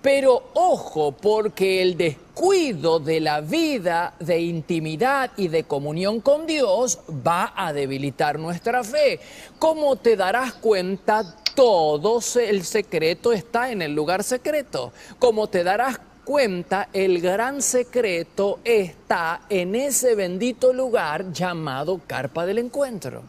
Pero 0.00 0.50
ojo, 0.54 1.12
porque 1.12 1.82
el 1.82 1.96
descuido 1.96 3.00
de 3.00 3.20
la 3.20 3.40
vida 3.40 4.14
de 4.20 4.40
intimidad 4.40 5.32
y 5.36 5.48
de 5.48 5.64
comunión 5.64 6.20
con 6.20 6.46
Dios 6.46 7.00
va 7.26 7.52
a 7.56 7.72
debilitar 7.72 8.38
nuestra 8.38 8.84
fe. 8.84 9.18
Como 9.58 9.96
te 9.96 10.16
darás 10.16 10.54
cuenta, 10.54 11.24
todo 11.54 12.20
el 12.36 12.64
secreto 12.64 13.32
está 13.32 13.72
en 13.72 13.82
el 13.82 13.92
lugar 13.92 14.22
secreto. 14.22 14.92
Como 15.18 15.48
te 15.48 15.64
darás 15.64 15.98
cuenta, 16.28 16.90
el 16.92 17.22
gran 17.22 17.62
secreto 17.62 18.58
está 18.62 19.46
en 19.48 19.74
ese 19.74 20.14
bendito 20.14 20.74
lugar 20.74 21.32
llamado 21.32 22.02
carpa 22.06 22.44
del 22.44 22.58
encuentro. 22.58 23.22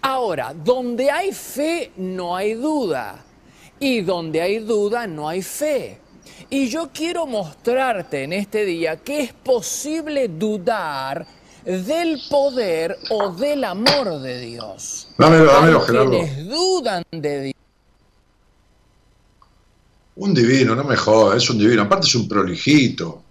Ahora, 0.00 0.54
donde 0.54 1.10
hay 1.10 1.30
fe 1.32 1.92
no 1.98 2.34
hay 2.34 2.54
duda 2.54 3.22
y 3.78 4.00
donde 4.00 4.40
hay 4.40 4.60
duda 4.60 5.06
no 5.06 5.28
hay 5.28 5.42
fe. 5.42 5.98
Y 6.48 6.68
yo 6.68 6.88
quiero 6.90 7.26
mostrarte 7.26 8.22
en 8.22 8.32
este 8.32 8.64
día 8.64 8.96
que 8.96 9.20
es 9.20 9.34
posible 9.34 10.28
dudar 10.28 11.26
del 11.66 12.18
poder 12.30 12.96
o 13.10 13.30
del 13.32 13.62
amor 13.62 14.20
de 14.20 14.40
Dios. 14.40 15.08
Dámelo, 15.18 15.52
dámelo, 15.52 15.80
Gerardo. 15.82 16.10
Quienes 16.12 16.48
dudan 16.48 17.02
de 17.10 17.40
Dios. 17.42 17.59
Un 20.20 20.34
divino, 20.34 20.74
no 20.74 20.84
me 20.84 20.96
jodas, 20.96 21.42
es 21.42 21.48
un 21.48 21.58
divino. 21.58 21.82
Aparte 21.82 22.06
es 22.06 22.14
un 22.14 22.28
prolijito. 22.28 23.22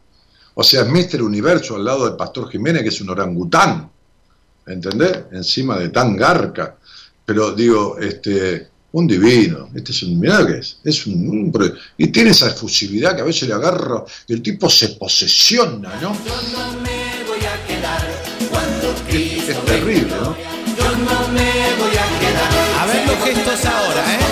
O 0.56 0.64
sea, 0.64 0.82
es 0.82 0.88
Mister 0.88 1.22
Universo 1.22 1.76
al 1.76 1.86
lado 1.86 2.06
del 2.06 2.16
Pastor 2.16 2.50
Jiménez, 2.50 2.82
que 2.82 2.90
es 2.90 3.00
un 3.02 3.12
orangután. 3.12 3.92
¿Entendés? 4.66 5.20
Encima 5.32 5.78
de 5.78 5.90
tan 5.90 6.18
garca. 6.18 6.78
Pero 7.24 7.52
digo, 7.52 7.98
este, 8.00 8.70
un 8.94 9.06
divino. 9.06 9.70
Este 9.76 9.92
es 9.92 10.02
un, 10.02 10.20
mirá 10.20 10.46
que 10.48 10.58
es, 10.58 10.80
es 10.84 11.06
un, 11.06 11.54
y 11.96 12.08
tiene 12.08 12.32
esa 12.32 12.48
efusividad 12.48 13.16
que 13.16 13.22
a 13.22 13.26
veces 13.26 13.48
le 13.48 13.54
agarra 13.54 14.04
y 14.28 14.34
el 14.34 14.42
tipo 14.42 14.68
se 14.68 14.90
posesiona, 14.90 15.94
¿no? 16.02 16.12
Yo 16.26 16.42
no 16.58 16.72
me 16.82 17.24
voy 17.28 17.46
a 17.46 17.68
quedar 17.68 18.02
cuando 18.50 18.96
Cristo 19.08 19.52
Es 19.52 19.66
terrible, 19.66 20.16
¿no? 20.22 20.36
Yo 20.76 20.90
no 20.98 21.28
me 21.34 21.76
voy 21.78 21.96
a 21.96 22.20
quedar. 22.20 22.80
A 22.80 22.86
ver 22.88 23.08
los 23.08 23.24
gestos 23.24 23.66
ahora, 23.66 24.16
¿eh? 24.16 24.29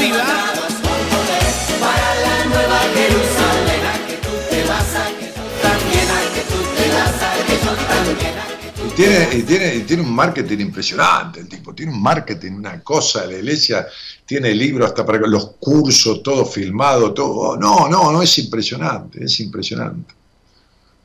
Arriba. 0.00 0.16
Levantados 0.16 0.72
con 0.74 1.00
poder. 1.12 1.44
Para 1.80 2.14
la 2.24 2.44
nueva 2.46 2.78
Jerusalén. 2.94 3.82
A 3.86 4.06
que 4.06 4.16
tú 4.16 4.32
te 4.50 4.64
vas, 4.64 4.94
a 4.94 5.06
que 5.18 5.26
yo 5.36 5.44
también. 5.62 6.08
A 6.10 6.20
que 6.34 6.42
tú 6.50 6.58
te 6.76 6.86
vas, 6.94 7.22
a 7.22 7.30
que 7.46 7.54
yo 7.64 7.72
también. 7.92 8.34
A 8.38 8.46
que 8.60 8.68
tú 8.76 8.86
Y 8.86 8.90
tiene, 8.96 9.28
y, 9.32 9.42
tiene, 9.42 9.74
y 9.76 9.80
tiene 9.82 10.02
un 10.02 10.14
marketing 10.14 10.58
impresionante 10.60 11.40
el 11.40 11.48
tipo, 11.48 11.74
tiene 11.74 11.92
un 11.92 12.02
marketing, 12.02 12.52
una 12.52 12.80
cosa, 12.82 13.26
la 13.26 13.34
iglesia 13.34 13.86
tiene 14.26 14.54
libros 14.54 14.88
hasta 14.88 15.04
para 15.04 15.18
los 15.26 15.52
cursos, 15.58 16.22
todo 16.22 16.44
filmado, 16.44 17.12
todo. 17.12 17.56
No, 17.56 17.88
no, 17.88 18.12
no, 18.12 18.22
es 18.22 18.38
impresionante, 18.38 19.24
es 19.24 19.40
impresionante. 19.40 20.14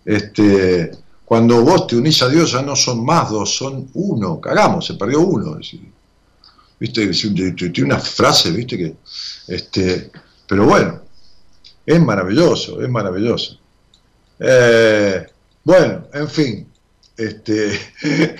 Este, 0.03 0.91
cuando 1.25 1.63
vos 1.63 1.87
te 1.87 1.95
unís 1.95 2.21
a 2.21 2.29
Dios 2.29 2.51
ya 2.51 2.61
no 2.61 2.75
son 2.75 3.03
más 3.03 3.31
dos, 3.31 3.55
son 3.55 3.89
uno, 3.95 4.39
cagamos, 4.39 4.85
se 4.85 4.93
perdió 4.93 5.21
uno. 5.21 5.53
es 5.53 5.57
decir. 5.57 5.94
Viste, 6.79 7.07
tiene 7.07 7.83
una 7.83 7.99
frase, 7.99 8.51
viste 8.51 8.77
que. 8.77 8.95
Este, 9.47 10.11
pero 10.47 10.65
bueno, 10.65 11.01
es 11.85 12.01
maravilloso, 12.01 12.81
es 12.81 12.89
maravilloso. 12.89 13.59
Eh, 14.39 15.25
bueno, 15.63 16.07
en 16.13 16.29
fin, 16.29 16.67
este, 17.15 17.79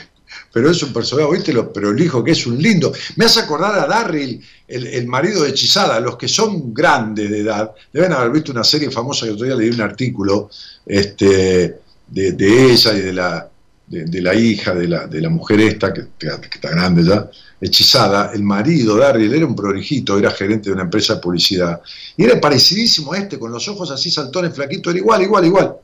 pero 0.53 0.69
es 0.69 0.83
un 0.83 0.91
personaje, 0.91 1.31
¿viste 1.31 1.53
lo 1.53 1.71
prolijo 1.71 2.23
que 2.23 2.31
es 2.31 2.45
un 2.45 2.61
lindo? 2.61 2.91
Me 3.15 3.25
hace 3.25 3.39
acordar 3.39 3.79
a 3.79 3.87
Darryl, 3.87 4.43
el, 4.67 4.87
el 4.87 5.07
marido 5.07 5.43
de 5.43 5.51
Hechizada, 5.51 5.99
los 5.99 6.17
que 6.17 6.27
son 6.27 6.73
grandes 6.73 7.29
de 7.29 7.39
edad, 7.39 7.71
deben 7.93 8.11
haber 8.11 8.31
visto 8.31 8.51
una 8.51 8.63
serie 8.63 8.91
famosa 8.91 9.25
que 9.25 9.31
otro 9.31 9.45
día 9.45 9.55
leí 9.55 9.69
un 9.69 9.81
artículo 9.81 10.49
este, 10.85 11.79
de, 12.07 12.31
de 12.33 12.71
ella 12.71 12.93
y 12.93 13.01
de 13.01 13.13
la, 13.13 13.49
de, 13.87 14.21
la 14.21 14.33
hija 14.33 14.73
de 14.73 14.87
la, 14.87 15.07
de 15.07 15.21
la 15.21 15.29
mujer 15.29 15.59
esta, 15.61 15.93
que, 15.93 16.07
que 16.17 16.27
está 16.27 16.69
grande 16.71 17.03
ya, 17.03 17.29
hechizada, 17.61 18.31
el 18.33 18.43
marido 18.43 18.97
Darryl 18.97 19.33
era 19.33 19.45
un 19.45 19.55
prolijito, 19.55 20.17
era 20.17 20.31
gerente 20.31 20.69
de 20.69 20.73
una 20.73 20.83
empresa 20.83 21.15
de 21.15 21.21
publicidad, 21.21 21.81
y 22.17 22.23
era 22.23 22.39
parecidísimo 22.41 23.13
a 23.13 23.19
este, 23.19 23.37
con 23.37 23.51
los 23.51 23.67
ojos 23.67 23.91
así 23.91 24.09
saltones, 24.09 24.53
flaquito, 24.53 24.89
era 24.89 24.99
igual, 24.99 25.21
igual, 25.21 25.45
igual, 25.45 25.75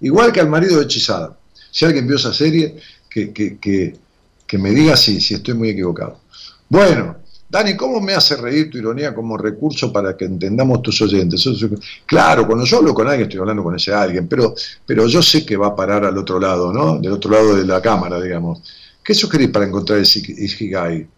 igual 0.00 0.32
que 0.32 0.40
al 0.40 0.48
marido 0.48 0.78
de 0.78 0.84
hechizada. 0.84 1.36
Si 1.70 1.84
alguien 1.84 2.06
vio 2.06 2.16
esa 2.16 2.32
serie, 2.32 2.76
que, 3.08 3.32
que, 3.32 3.58
que, 3.58 3.96
que 4.46 4.58
me 4.58 4.70
diga 4.70 4.96
si, 4.96 5.20
si 5.20 5.34
estoy 5.34 5.54
muy 5.54 5.70
equivocado. 5.70 6.20
Bueno, 6.68 7.16
Dani, 7.50 7.76
¿cómo 7.76 8.00
me 8.00 8.14
hace 8.14 8.36
reír 8.36 8.70
tu 8.70 8.78
ironía 8.78 9.12
como 9.12 9.36
recurso 9.36 9.92
para 9.92 10.16
que 10.16 10.24
entendamos 10.24 10.82
tus 10.82 11.02
oyentes? 11.02 11.44
Claro, 12.06 12.46
cuando 12.46 12.64
yo 12.64 12.76
hablo 12.78 12.94
con 12.94 13.08
alguien, 13.08 13.24
estoy 13.24 13.40
hablando 13.40 13.64
con 13.64 13.74
ese 13.74 13.92
alguien, 13.92 14.28
pero, 14.28 14.54
pero 14.86 15.08
yo 15.08 15.20
sé 15.20 15.44
que 15.44 15.56
va 15.56 15.68
a 15.68 15.74
parar 15.74 16.04
al 16.04 16.16
otro 16.16 16.38
lado, 16.38 16.72
¿no? 16.72 16.98
Del 16.98 17.10
otro 17.10 17.32
lado 17.32 17.56
de 17.56 17.64
la 17.64 17.82
cámara, 17.82 18.20
digamos. 18.20 18.62
¿Qué 19.02 19.14
sugerís 19.14 19.48
para 19.48 19.66
encontrar 19.66 19.98
el 19.98 20.06
Ikigai? 20.06 21.08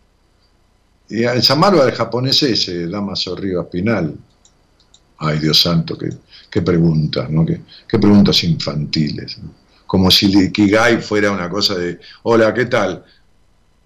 Y 1.11 1.25
al 1.25 1.43
llamarlo 1.43 1.83
al 1.83 1.93
japonés 1.93 2.43
ese, 2.43 2.87
Damaso 2.87 3.37
Rivas 3.37 3.67
Pinal. 3.71 4.15
Ay, 5.19 5.39
Dios 5.39 5.61
santo, 5.61 5.99
qué, 5.99 6.09
qué 6.51 6.63
preguntas, 6.63 7.29
¿no? 7.29 7.45
Qué, 7.45 7.61
qué 7.87 7.99
preguntas 7.99 8.43
infantiles. 8.45 9.37
Como 9.87 10.11
si 10.11 10.33
el 10.33 10.47
Ikigai 10.47 11.03
fuera 11.03 11.31
una 11.31 11.51
cosa 11.51 11.75
de, 11.75 12.01
hola, 12.23 12.55
¿qué 12.55 12.65
tal? 12.65 13.05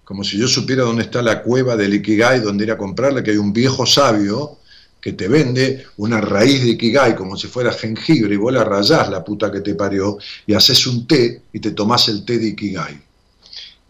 Como 0.07 0.23
si 0.23 0.37
yo 0.37 0.47
supiera 0.47 0.83
dónde 0.83 1.03
está 1.03 1.21
la 1.21 1.43
cueva 1.43 1.75
del 1.75 1.93
Ikigai, 1.95 2.39
donde 2.39 2.63
ir 2.63 2.71
a 2.71 2.77
comprarla, 2.77 3.21
que 3.21 3.31
hay 3.31 3.37
un 3.37 3.51
viejo 3.51 3.85
sabio 3.85 4.59
que 5.01 5.11
te 5.11 5.27
vende 5.27 5.85
una 5.97 6.21
raíz 6.21 6.63
de 6.63 6.69
Ikigai 6.69 7.13
como 7.13 7.35
si 7.35 7.47
fuera 7.47 7.73
jengibre 7.73 8.33
y 8.33 8.37
vos 8.37 8.53
la 8.53 8.63
rayás, 8.63 9.09
la 9.09 9.21
puta 9.21 9.51
que 9.51 9.59
te 9.59 9.75
parió, 9.75 10.17
y 10.45 10.53
haces 10.53 10.87
un 10.87 11.05
té 11.05 11.41
y 11.51 11.59
te 11.59 11.71
tomás 11.71 12.07
el 12.07 12.23
té 12.23 12.37
de 12.37 12.47
Ikigai. 12.47 12.95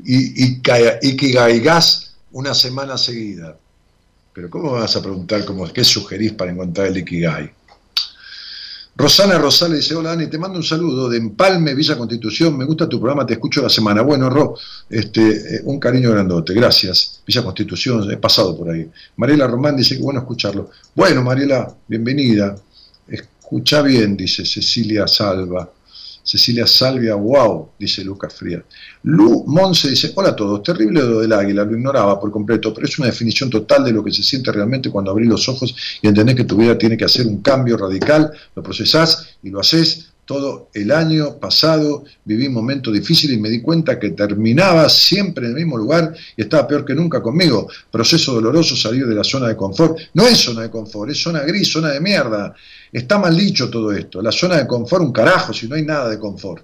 Y, 0.06 0.44
y 0.44 0.60
ca- 0.62 0.98
Ikigaigas 1.04 2.16
una 2.32 2.56
semana 2.56 2.98
seguida. 2.98 3.56
Pero 4.34 4.50
¿cómo 4.50 4.72
vas 4.72 4.96
a 4.96 5.02
preguntar 5.04 5.46
cómo, 5.46 5.72
qué 5.72 5.84
sugerís 5.84 6.34
para 6.34 6.52
encontrar 6.52 6.88
el 6.88 6.98
Ikigai? 6.98 7.52
Rosana 9.00 9.38
Rosales 9.38 9.82
dice, 9.82 9.94
hola 9.94 10.10
Dani, 10.10 10.26
te 10.26 10.40
mando 10.40 10.58
un 10.58 10.64
saludo 10.64 11.08
de 11.08 11.18
Empalme, 11.18 11.76
Villa 11.76 11.96
Constitución, 11.96 12.58
me 12.58 12.66
gusta 12.66 12.90
tu 12.90 13.00
programa, 13.00 13.28
te 13.28 13.34
escucho 13.34 13.62
la 13.62 13.70
semana. 13.70 14.02
Bueno, 14.02 14.28
Ro, 14.28 14.56
este, 14.90 15.58
eh, 15.58 15.62
un 15.66 15.80
cariño 15.80 16.10
grandote, 16.10 16.56
gracias. 16.56 17.22
Villa 17.24 17.44
Constitución, 17.44 18.12
he 18.12 18.18
pasado 18.18 18.58
por 18.58 18.72
ahí. 18.72 18.90
Mariela 19.18 19.46
Román 19.46 19.78
dice 19.78 19.98
que 19.98 20.02
bueno 20.02 20.22
escucharlo. 20.22 20.72
Bueno, 20.96 21.22
Mariela, 21.22 21.72
bienvenida. 21.88 22.56
Escucha 23.08 23.84
bien, 23.84 24.18
dice 24.18 24.44
Cecilia 24.44 25.08
Salva. 25.08 25.70
Cecilia 26.28 26.68
Salvia, 26.68 27.16
wow, 27.16 27.70
dice 27.80 28.04
Lucas 28.04 28.34
Frías. 28.34 28.62
Lu 29.04 29.46
Monse 29.48 29.90
dice, 29.90 30.12
hola 30.14 30.32
a 30.32 30.36
todos, 30.36 30.62
terrible 30.62 31.02
lo 31.02 31.22
del 31.22 31.32
águila, 31.32 31.64
lo 31.64 31.72
ignoraba 31.72 32.20
por 32.20 32.32
completo, 32.32 32.74
pero 32.74 32.86
es 32.86 33.00
una 33.00 33.08
definición 33.08 33.50
total 33.50 33.86
de 33.86 33.94
lo 33.94 34.04
que 34.04 34.12
se 34.12 34.24
siente 34.24 34.52
realmente 34.52 34.90
cuando 34.90 35.12
abrís 35.12 35.30
los 35.30 35.48
ojos 35.48 35.74
y 36.02 36.08
entendés 36.08 36.36
que 36.36 36.44
tu 36.44 36.58
vida 36.58 36.78
tiene 36.78 36.98
que 36.98 37.06
hacer 37.06 37.26
un 37.26 37.42
cambio 37.42 37.78
radical, 37.78 38.34
lo 38.54 38.62
procesás 38.62 39.38
y 39.42 39.52
lo 39.52 39.62
haces. 39.62 40.10
Todo 40.28 40.68
el 40.74 40.92
año 40.92 41.40
pasado 41.40 42.04
viví 42.26 42.48
un 42.48 42.54
momento 42.54 42.92
difícil 42.92 43.32
y 43.32 43.38
me 43.38 43.50
di 43.50 43.62
cuenta 43.62 43.98
que 43.98 44.10
terminaba 44.10 44.90
siempre 44.90 45.46
en 45.46 45.52
el 45.52 45.56
mismo 45.56 45.78
lugar 45.78 46.14
y 46.36 46.42
estaba 46.42 46.68
peor 46.68 46.84
que 46.84 46.94
nunca 46.94 47.22
conmigo. 47.22 47.70
Proceso 47.90 48.34
doloroso 48.34 48.76
salir 48.76 49.08
de 49.08 49.16
la 49.16 49.24
zona 49.24 49.48
de 49.48 49.56
confort. 49.56 49.98
No 50.16 50.28
es 50.28 50.40
zona 50.40 50.64
de 50.64 50.70
confort, 50.70 51.12
es 51.12 51.24
zona 51.24 51.44
gris, 51.44 51.72
zona 51.72 51.92
de 51.92 52.02
mierda. 52.02 52.54
Está 52.92 53.18
mal 53.18 53.38
dicho 53.38 53.70
todo 53.70 53.94
esto. 53.94 54.22
La 54.22 54.34
zona 54.34 54.58
de 54.58 54.68
confort, 54.68 55.02
un 55.02 55.14
carajo, 55.14 55.54
si 55.54 55.70
no 55.70 55.76
hay 55.76 55.84
nada 55.84 56.10
de 56.10 56.20
confort. 56.20 56.62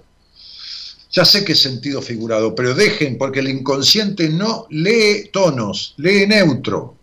Ya 1.10 1.24
sé 1.24 1.42
que 1.42 1.54
sentido 1.54 2.02
figurado, 2.02 2.54
pero 2.54 2.74
dejen, 2.74 3.16
porque 3.16 3.40
el 3.40 3.48
inconsciente 3.48 4.28
no 4.28 4.66
lee 4.68 5.30
tonos, 5.32 5.94
lee 5.96 6.26
neutro. 6.26 6.93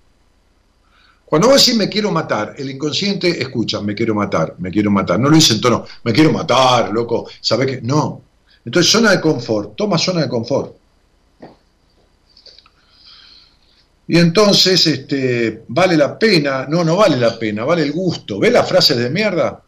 Cuando 1.31 1.47
vos 1.47 1.65
decís 1.65 1.77
me 1.77 1.87
quiero 1.87 2.11
matar, 2.11 2.55
el 2.57 2.71
inconsciente 2.71 3.41
escucha, 3.41 3.79
me 3.79 3.95
quiero 3.95 4.13
matar, 4.13 4.55
me 4.57 4.69
quiero 4.69 4.91
matar. 4.91 5.17
No 5.17 5.29
lo 5.29 5.35
dice 5.37 5.53
en 5.53 5.61
tono, 5.61 5.85
me 6.03 6.11
quiero 6.11 6.29
matar, 6.29 6.91
loco, 6.91 7.25
¿sabés 7.39 7.67
qué? 7.67 7.81
No. 7.81 8.21
Entonces, 8.65 8.91
zona 8.91 9.11
de 9.11 9.21
confort, 9.21 9.73
toma 9.77 9.97
zona 9.97 10.23
de 10.23 10.27
confort. 10.27 10.75
Y 14.09 14.17
entonces, 14.17 14.85
este, 14.85 15.63
vale 15.69 15.95
la 15.95 16.19
pena, 16.19 16.65
no, 16.67 16.83
no 16.83 16.97
vale 16.97 17.15
la 17.15 17.39
pena, 17.39 17.63
vale 17.63 17.83
el 17.83 17.93
gusto. 17.93 18.37
¿Ve 18.37 18.51
las 18.51 18.67
frases 18.67 18.97
de 18.97 19.09
mierda? 19.09 19.63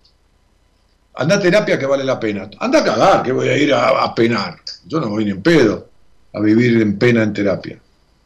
Anda 1.14 1.36
a 1.36 1.40
terapia 1.40 1.80
que 1.80 1.86
vale 1.86 2.04
la 2.04 2.20
pena. 2.20 2.50
Anda 2.60 2.80
a 2.80 2.84
cagar, 2.84 3.24
que 3.24 3.32
voy 3.32 3.48
a 3.48 3.56
ir 3.56 3.74
a, 3.74 4.04
a 4.04 4.14
penar. 4.14 4.60
Yo 4.86 5.00
no 5.00 5.08
voy 5.08 5.24
ni 5.24 5.32
en 5.32 5.42
pedo 5.42 5.88
a 6.34 6.42
vivir 6.42 6.82
en 6.82 7.00
pena 7.00 7.24
en 7.24 7.32
terapia. 7.32 7.80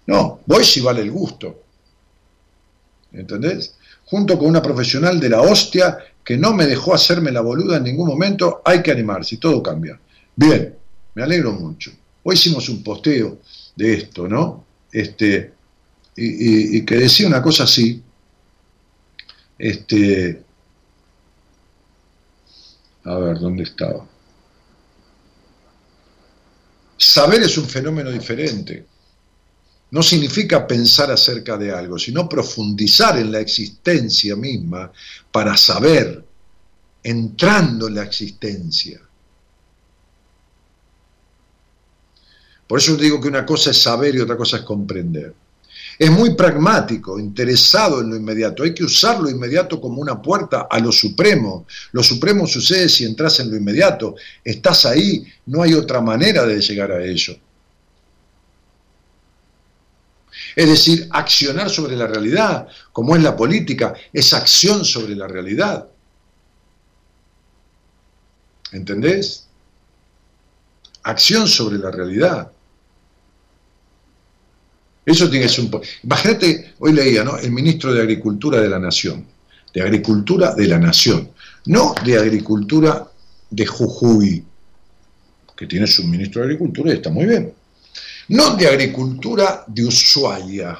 No, 0.07 0.39
voy 0.43 0.63
si 0.63 0.81
vale 0.81 1.01
el 1.03 1.11
gusto. 1.11 1.66
¿Entendés? 3.17 3.75
Junto 4.05 4.37
con 4.37 4.47
una 4.47 4.61
profesional 4.61 5.19
de 5.19 5.29
la 5.29 5.41
hostia 5.41 5.97
que 6.23 6.37
no 6.37 6.53
me 6.53 6.65
dejó 6.65 6.93
hacerme 6.93 7.31
la 7.31 7.41
boluda 7.41 7.77
en 7.77 7.83
ningún 7.83 8.07
momento, 8.07 8.61
hay 8.63 8.81
que 8.83 8.91
animarse 8.91 9.35
y 9.35 9.37
todo 9.37 9.61
cambia. 9.63 9.99
Bien, 10.35 10.75
me 11.15 11.23
alegro 11.23 11.51
mucho. 11.53 11.91
Hoy 12.23 12.35
hicimos 12.35 12.67
un 12.69 12.83
posteo 12.83 13.39
de 13.75 13.93
esto, 13.93 14.27
¿no? 14.27 14.65
Este, 14.91 15.53
y, 16.15 16.25
y- 16.25 16.77
y 16.77 16.85
que 16.85 16.95
decía 16.95 17.27
una 17.27 17.41
cosa 17.41 17.63
así, 17.63 18.01
este, 19.57 20.43
a 23.05 23.15
ver, 23.17 23.39
¿dónde 23.39 23.63
estaba? 23.63 24.05
Saber 26.97 27.41
es 27.43 27.57
un 27.57 27.65
fenómeno 27.67 28.11
diferente. 28.11 28.85
No 29.89 30.03
significa 30.03 30.67
pensar 30.67 31.11
acerca 31.11 31.57
de 31.57 31.71
algo, 31.71 31.97
sino 31.97 32.27
profundizar 32.27 33.17
en 33.17 33.31
la 33.31 33.39
existencia 33.39 34.35
misma 34.35 34.91
para 35.31 35.55
saber, 35.55 36.23
entrando 37.03 37.87
en 37.87 37.95
la 37.95 38.03
existencia. 38.03 38.99
Por 42.67 42.79
eso 42.79 42.97
digo 42.97 43.21
que 43.21 43.29
una 43.29 43.45
cosa 43.45 43.71
es 43.71 43.77
saber 43.77 44.15
y 44.15 44.19
otra 44.19 44.35
cosa 44.35 44.57
es 44.57 44.63
comprender. 44.63 45.33
Es 45.97 46.11
muy 46.11 46.35
pragmático, 46.35 47.17
interesado 47.17 48.01
en 48.01 48.09
lo 48.09 48.15
inmediato. 48.17 48.63
Hay 48.63 48.73
que 48.73 48.83
usar 48.83 49.19
lo 49.19 49.29
inmediato 49.29 49.81
como 49.81 50.01
una 50.01 50.21
puerta 50.21 50.67
a 50.69 50.79
lo 50.79 50.91
supremo. 50.91 51.65
Lo 51.93 52.03
supremo 52.03 52.45
sucede 52.45 52.87
si 52.89 53.05
entras 53.05 53.39
en 53.39 53.49
lo 53.49 53.55
inmediato. 53.55 54.15
Estás 54.43 54.85
ahí, 54.85 55.25
no 55.47 55.63
hay 55.63 55.73
otra 55.73 56.01
manera 56.01 56.45
de 56.45 56.59
llegar 56.59 56.91
a 56.91 57.03
ello. 57.03 57.37
Es 60.57 60.67
decir, 60.67 61.07
accionar 61.11 61.69
sobre 61.69 61.95
la 61.95 62.07
realidad, 62.07 62.67
como 62.91 63.15
es 63.15 63.21
la 63.21 63.35
política, 63.35 63.93
es 64.11 64.33
acción 64.33 64.83
sobre 64.83 65.15
la 65.15 65.27
realidad. 65.27 65.87
¿Entendés? 68.71 69.45
Acción 71.03 71.47
sobre 71.47 71.77
la 71.77 71.91
realidad. 71.91 72.51
Eso 75.05 75.29
tiene 75.29 75.45
un... 75.59 75.79
Imagínate, 76.01 76.73
hoy 76.79 76.91
leía, 76.91 77.23
¿no? 77.23 77.37
El 77.37 77.51
ministro 77.51 77.93
de 77.93 78.01
Agricultura 78.01 78.59
de 78.59 78.67
la 78.67 78.79
Nación. 78.79 79.27
De 79.71 79.83
Agricultura 79.83 80.55
de 80.55 80.67
la 80.67 80.79
Nación. 80.79 81.29
No 81.67 81.93
de 82.03 82.17
Agricultura 82.17 83.07
de 83.51 83.65
Jujuy, 83.67 84.43
que 85.55 85.67
tiene 85.67 85.85
su 85.85 86.03
ministro 86.03 86.41
de 86.41 86.47
Agricultura 86.47 86.91
y 86.91 86.95
está 86.95 87.11
muy 87.11 87.27
bien. 87.27 87.53
No 88.29 88.55
de 88.55 88.67
Agricultura 88.67 89.63
de 89.67 89.85
Ushuaia, 89.85 90.77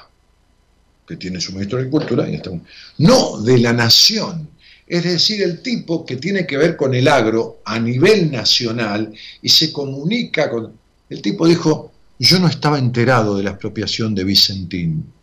que 1.08 1.16
tiene 1.16 1.40
su 1.40 1.54
ministro 1.54 1.78
de 1.78 1.84
Agricultura 1.84 2.26
muy 2.26 2.62
No 2.98 3.42
de 3.42 3.58
la 3.58 3.72
Nación. 3.72 4.50
Es 4.86 5.04
decir, 5.04 5.42
el 5.42 5.62
tipo 5.62 6.06
que 6.06 6.18
tiene 6.18 6.46
que 6.46 6.58
ver 6.58 6.76
con 6.76 6.94
el 6.94 7.08
agro 7.08 7.62
a 7.66 7.80
nivel 7.80 8.32
nacional 8.32 9.14
y 9.42 9.50
se 9.50 9.72
comunica 9.72 10.50
con... 10.50 10.74
El 11.10 11.22
tipo 11.22 11.48
dijo, 11.48 11.92
yo 12.20 12.40
no 12.40 12.48
estaba 12.48 12.80
enterado 12.80 13.38
de 13.38 13.44
la 13.44 13.52
expropiación 13.52 14.16
de 14.16 14.24
Vicentín. 14.24 15.14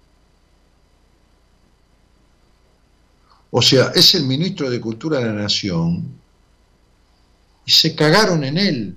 O 3.51 3.62
sea, 3.62 3.92
es 3.94 4.14
el 4.14 4.24
ministro 4.24 4.68
de 4.68 4.80
Cultura 4.80 5.18
de 5.18 5.26
la 5.26 5.32
Nación 5.32 6.05
y 7.66 7.70
se 7.70 7.94
cagaron 7.94 8.44
en 8.44 8.59
él. 8.59 8.96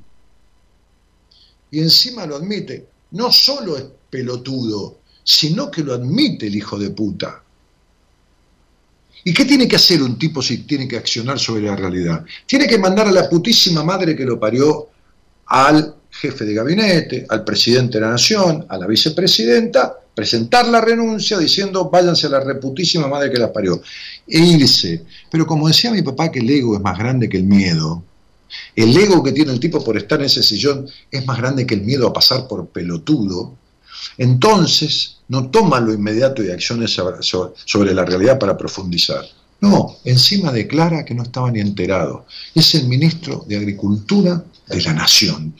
Y 1.72 1.80
encima 1.80 2.26
lo 2.26 2.38
admite. 2.38 2.88
No 3.12 3.32
solo 3.32 3.78
es 3.78 3.86
pelotudo, 4.10 5.00
sino 5.24 5.70
que 5.70 5.84
lo 5.84 5.94
admite 5.94 6.48
el 6.48 6.56
hijo 6.56 6.78
de 6.78 6.90
puta. 6.90 7.44
¿Y 9.24 9.34
qué 9.34 9.46
tiene 9.46 9.68
que 9.68 9.76
hacer 9.76 10.02
un 10.02 10.18
tipo 10.18 10.42
si 10.42 10.60
tiene 10.60 10.88
que 10.88 10.98
accionar 10.98 11.38
sobre 11.38 11.64
la 11.64 11.76
realidad? 11.76 12.24
Tiene 12.46 12.68
que 12.68 12.78
mandar 12.78 13.08
a 13.08 13.12
la 13.12 13.30
putísima 13.30 13.84
madre 13.84 14.16
que 14.16 14.24
lo 14.24 14.40
parió 14.40 14.88
al 15.48 15.96
jefe 16.10 16.46
de 16.46 16.54
gabinete, 16.54 17.26
al 17.30 17.44
presidente 17.44 17.98
de 17.98 18.06
la 18.06 18.12
nación, 18.12 18.66
a 18.70 18.78
la 18.78 18.88
vicepresidenta, 18.88 19.98
presentar 20.16 20.68
la 20.68 20.82
renuncia 20.82 21.38
diciendo 21.38 21.90
váyanse 21.90 22.28
a 22.28 22.32
la 22.32 22.40
reputísima 22.40 23.08
madre 23.08 23.30
que 23.30 23.38
la 23.38 23.52
parió, 23.52 23.82
e 24.28 24.40
irse. 24.40 25.04
Pero 25.30 25.46
como 25.46 25.68
decía 25.68 25.92
mi 25.92 26.02
papá 26.02 26.32
que 26.32 26.40
el 26.40 26.50
ego 26.50 26.76
es 26.76 26.82
más 26.82 26.98
grande 26.98 27.30
que 27.30 27.38
el 27.38 27.44
miedo, 27.44 28.04
el 28.76 28.98
ego 28.98 29.24
que 29.24 29.32
tiene 29.32 29.52
el 29.52 29.60
tipo 29.60 29.84
por 29.84 29.98
estar 29.98 30.20
en 30.20 30.26
ese 30.26 30.44
sillón 30.44 30.88
es 31.12 31.26
más 31.26 31.38
grande 31.38 31.66
que 31.66 31.76
el 31.76 31.82
miedo 31.82 32.08
a 32.08 32.14
pasar 32.14 32.48
por 32.48 32.68
pelotudo, 32.68 33.56
entonces 34.18 35.18
no 35.30 35.50
toma 35.50 35.80
lo 35.80 35.94
inmediato 35.94 36.44
y 36.44 36.50
acciones 36.50 36.92
sobre, 36.92 37.94
la 37.94 38.06
realidad 38.06 38.40
para 38.40 38.58
profundizar. 38.58 39.26
No, 39.60 39.98
encima 40.06 40.52
declara 40.52 41.04
que 41.04 41.16
no 41.16 41.24
estaba 41.24 41.52
ni 41.52 41.60
enterado. 41.60 42.26
Es 42.54 42.76
el 42.76 42.88
ministro 42.88 43.44
de 43.48 43.58
Agricultura 43.58 44.44
de 44.68 44.82
la 44.82 44.94
Nación. 44.94 45.54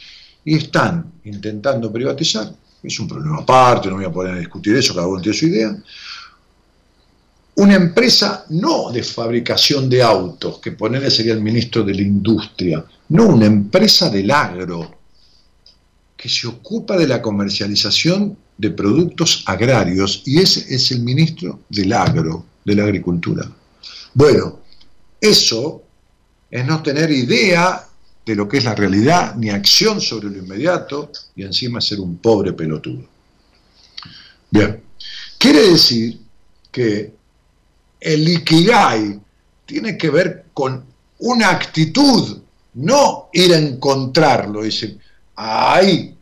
Y 0.46 0.56
están 0.56 1.14
intentando 1.26 1.92
privatizar, 1.92 2.54
es 2.82 3.00
un 3.00 3.08
problema 3.08 3.40
aparte, 3.40 3.90
no 3.90 3.96
voy 3.96 4.06
a 4.06 4.12
poner 4.12 4.36
a 4.36 4.40
discutir 4.40 4.76
eso, 4.76 4.94
cada 4.94 5.08
uno 5.08 5.22
tiene 5.22 5.38
su 5.38 5.48
idea. 5.48 5.76
Una 7.58 7.74
empresa 7.74 8.46
no 8.50 8.92
de 8.92 9.02
fabricación 9.02 9.90
de 9.90 10.04
autos, 10.04 10.60
que 10.60 10.74
ponerle 10.74 11.10
sería 11.10 11.34
el 11.34 11.42
ministro 11.42 11.82
de 11.84 11.96
la 11.96 12.02
Industria, 12.02 12.86
no, 13.10 13.30
una 13.30 13.48
empresa 13.48 14.12
del 14.12 14.30
agro, 14.30 15.00
que 16.16 16.30
se 16.30 16.46
ocupa 16.46 16.96
de 16.96 17.08
la 17.08 17.20
comercialización 17.20 18.38
de 18.56 18.70
productos 18.70 19.44
agrarios, 19.48 20.22
y 20.28 20.40
ese 20.40 20.72
es 20.74 20.92
el 20.92 21.02
ministro 21.02 21.62
del 21.68 21.94
agro, 21.94 22.46
de 22.64 22.76
la 22.76 22.84
agricultura. 22.84 23.50
Bueno, 24.14 24.60
eso 25.20 25.82
es 26.52 26.64
no 26.64 26.84
tener 26.84 27.10
idea 27.10 27.88
de 28.24 28.36
lo 28.36 28.48
que 28.48 28.58
es 28.58 28.66
la 28.66 28.76
realidad, 28.76 29.36
ni 29.36 29.50
acción 29.50 30.00
sobre 30.00 30.30
lo 30.30 30.38
inmediato, 30.38 31.12
y 31.36 31.42
encima 31.42 31.82
ser 31.82 32.02
un 32.02 32.18
pobre 32.18 32.54
pelotudo. 32.54 33.04
Bien, 34.52 34.80
quiere 35.40 35.72
decir 35.72 36.20
que 36.72 37.17
el 38.00 38.28
Ikigai 38.28 39.20
tiene 39.66 39.98
que 39.98 40.10
ver 40.10 40.46
con 40.54 40.84
una 41.20 41.50
actitud, 41.50 42.40
no 42.76 43.30
ir 43.34 43.54
a 43.54 43.58
encontrarlo, 43.58 44.64
dice, 44.64 44.98
ahí, 45.36 46.16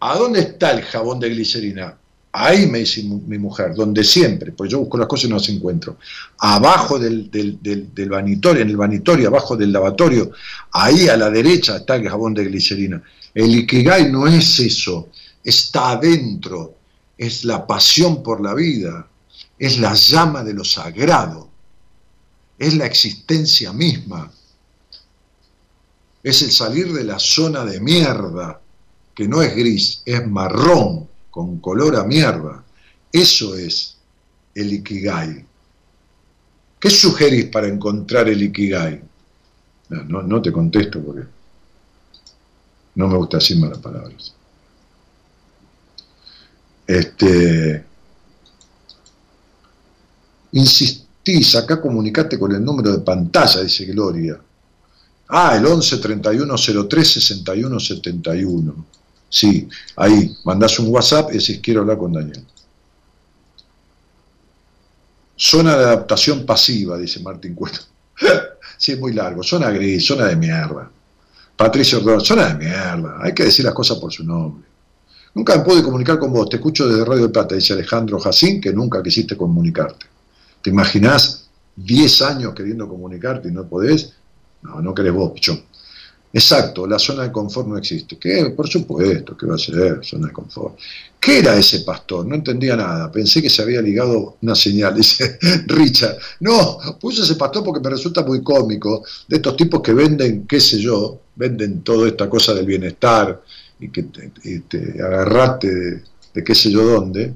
¿a 0.00 0.16
dónde 0.16 0.40
está 0.40 0.72
el 0.72 0.82
jabón 0.82 1.18
de 1.18 1.30
glicerina? 1.30 1.96
Ahí 2.30 2.66
me 2.66 2.80
dice 2.80 3.02
mi 3.02 3.38
mujer, 3.38 3.74
donde 3.74 4.04
siempre, 4.04 4.52
pues 4.52 4.70
yo 4.70 4.80
busco 4.80 4.98
las 4.98 5.08
cosas 5.08 5.24
y 5.24 5.28
no 5.28 5.36
las 5.36 5.48
encuentro. 5.48 5.96
Abajo 6.38 6.98
del, 6.98 7.30
del, 7.30 7.58
del, 7.62 7.92
del 7.94 8.10
vanitorio, 8.10 8.62
en 8.62 8.68
el 8.68 8.76
vanitorio, 8.76 9.28
abajo 9.28 9.56
del 9.56 9.72
lavatorio, 9.72 10.30
ahí 10.72 11.08
a 11.08 11.16
la 11.16 11.30
derecha 11.30 11.78
está 11.78 11.96
el 11.96 12.08
jabón 12.08 12.34
de 12.34 12.44
glicerina. 12.44 13.02
El 13.34 13.54
Ikigai 13.56 14.12
no 14.12 14.26
es 14.26 14.60
eso, 14.60 15.08
está 15.42 15.92
adentro, 15.92 16.74
es 17.16 17.44
la 17.44 17.66
pasión 17.66 18.22
por 18.22 18.40
la 18.40 18.54
vida, 18.54 19.06
es 19.58 19.78
la 19.78 19.94
llama 19.94 20.44
de 20.44 20.54
lo 20.54 20.64
sagrado, 20.64 21.48
es 22.58 22.74
la 22.74 22.86
existencia 22.86 23.72
misma, 23.72 24.32
es 26.22 26.42
el 26.42 26.50
salir 26.50 26.92
de 26.92 27.04
la 27.04 27.18
zona 27.18 27.64
de 27.64 27.80
mierda, 27.80 28.60
que 29.14 29.26
no 29.26 29.42
es 29.42 29.54
gris, 29.56 30.02
es 30.04 30.26
marrón, 30.26 31.08
con 31.30 31.60
color 31.60 31.96
a 31.96 32.04
mierda. 32.04 32.64
Eso 33.12 33.56
es 33.56 33.96
el 34.54 34.72
Ikigai. 34.72 35.44
¿Qué 36.80 36.90
sugerís 36.90 37.46
para 37.46 37.68
encontrar 37.68 38.28
el 38.28 38.42
Ikigai? 38.42 39.02
No, 39.90 40.22
no, 40.22 40.42
te 40.42 40.52
contesto 40.52 41.02
porque 41.02 41.26
no 42.96 43.08
me 43.08 43.16
gusta 43.16 43.38
decir 43.38 43.58
malas 43.58 43.78
palabras. 43.78 44.34
Este, 46.86 47.84
insistís, 50.52 51.54
acá 51.56 51.80
comunicate 51.80 52.38
con 52.38 52.52
el 52.52 52.64
número 52.64 52.92
de 52.92 52.98
pantalla, 52.98 53.62
dice 53.62 53.84
Gloria. 53.86 54.38
Ah, 55.28 55.56
el 55.56 55.66
11 55.66 55.98
31 55.98 56.54
03 56.88 57.10
61 57.12 57.80
71. 57.80 58.86
Sí, 59.30 59.68
ahí, 59.96 60.34
mandás 60.44 60.78
un 60.78 60.88
WhatsApp 60.88 61.30
y 61.30 61.38
decís 61.38 61.60
quiero 61.62 61.82
hablar 61.82 61.98
con 61.98 62.12
Daniel. 62.12 62.44
Zona 65.36 65.76
de 65.76 65.84
adaptación 65.84 66.44
pasiva, 66.46 66.98
dice 66.98 67.20
Martín 67.20 67.54
Cueto. 67.54 67.80
sí, 68.78 68.92
es 68.92 68.98
muy 68.98 69.12
largo. 69.12 69.42
Zona 69.42 69.70
gris, 69.70 70.06
zona 70.06 70.26
de 70.26 70.36
mierda. 70.36 70.90
Patricio 71.56 71.98
Ordóñez, 71.98 72.26
zona 72.26 72.54
de 72.54 72.54
mierda, 72.54 73.18
hay 73.20 73.34
que 73.34 73.44
decir 73.44 73.64
las 73.64 73.74
cosas 73.74 73.98
por 73.98 74.12
su 74.12 74.24
nombre. 74.24 74.64
Nunca 75.34 75.56
me 75.56 75.64
pude 75.64 75.82
comunicar 75.82 76.18
con 76.18 76.32
vos, 76.32 76.48
te 76.48 76.56
escucho 76.56 76.88
desde 76.88 77.04
Radio 77.04 77.24
de 77.24 77.28
Plata, 77.28 77.54
dice 77.54 77.72
Alejandro 77.72 78.18
Jacín, 78.18 78.60
que 78.60 78.72
nunca 78.72 79.02
quisiste 79.02 79.36
comunicarte. 79.36 80.06
¿Te 80.62 80.70
imaginás 80.70 81.48
10 81.76 82.22
años 82.22 82.54
queriendo 82.54 82.88
comunicarte 82.88 83.48
y 83.48 83.52
no 83.52 83.68
podés? 83.68 84.12
No, 84.62 84.80
no 84.82 84.94
querés 84.94 85.12
vos, 85.12 85.32
pichón. 85.32 85.62
Exacto, 86.30 86.86
la 86.86 86.98
zona 86.98 87.22
de 87.22 87.32
confort 87.32 87.66
no 87.68 87.78
existe. 87.78 88.18
¿Qué? 88.18 88.52
Por 88.54 88.68
supuesto, 88.68 89.36
¿qué 89.36 89.46
va 89.46 89.54
a 89.54 89.58
ser 89.58 90.04
zona 90.04 90.26
de 90.26 90.32
confort? 90.32 90.78
¿Qué 91.18 91.38
era 91.38 91.56
ese 91.56 91.80
pastor? 91.80 92.26
No 92.26 92.34
entendía 92.34 92.76
nada. 92.76 93.10
Pensé 93.10 93.40
que 93.40 93.48
se 93.48 93.62
había 93.62 93.80
ligado 93.80 94.36
una 94.42 94.54
señal, 94.54 94.94
dice 94.96 95.38
Richard. 95.66 96.18
No, 96.40 96.78
puse 97.00 97.22
ese 97.22 97.36
pastor 97.36 97.64
porque 97.64 97.80
me 97.80 97.90
resulta 97.90 98.22
muy 98.22 98.42
cómico 98.42 99.04
de 99.26 99.36
estos 99.36 99.56
tipos 99.56 99.80
que 99.80 99.94
venden, 99.94 100.46
qué 100.46 100.60
sé 100.60 100.78
yo, 100.78 101.22
venden 101.34 101.82
toda 101.82 102.08
esta 102.08 102.28
cosa 102.28 102.52
del 102.52 102.66
bienestar 102.66 103.42
y 103.80 103.88
que 103.90 104.02
te, 104.02 105.02
agarraste 105.02 106.02
de, 106.34 106.44
qué 106.44 106.54
sé 106.54 106.70
yo 106.70 106.84
dónde. 106.84 107.32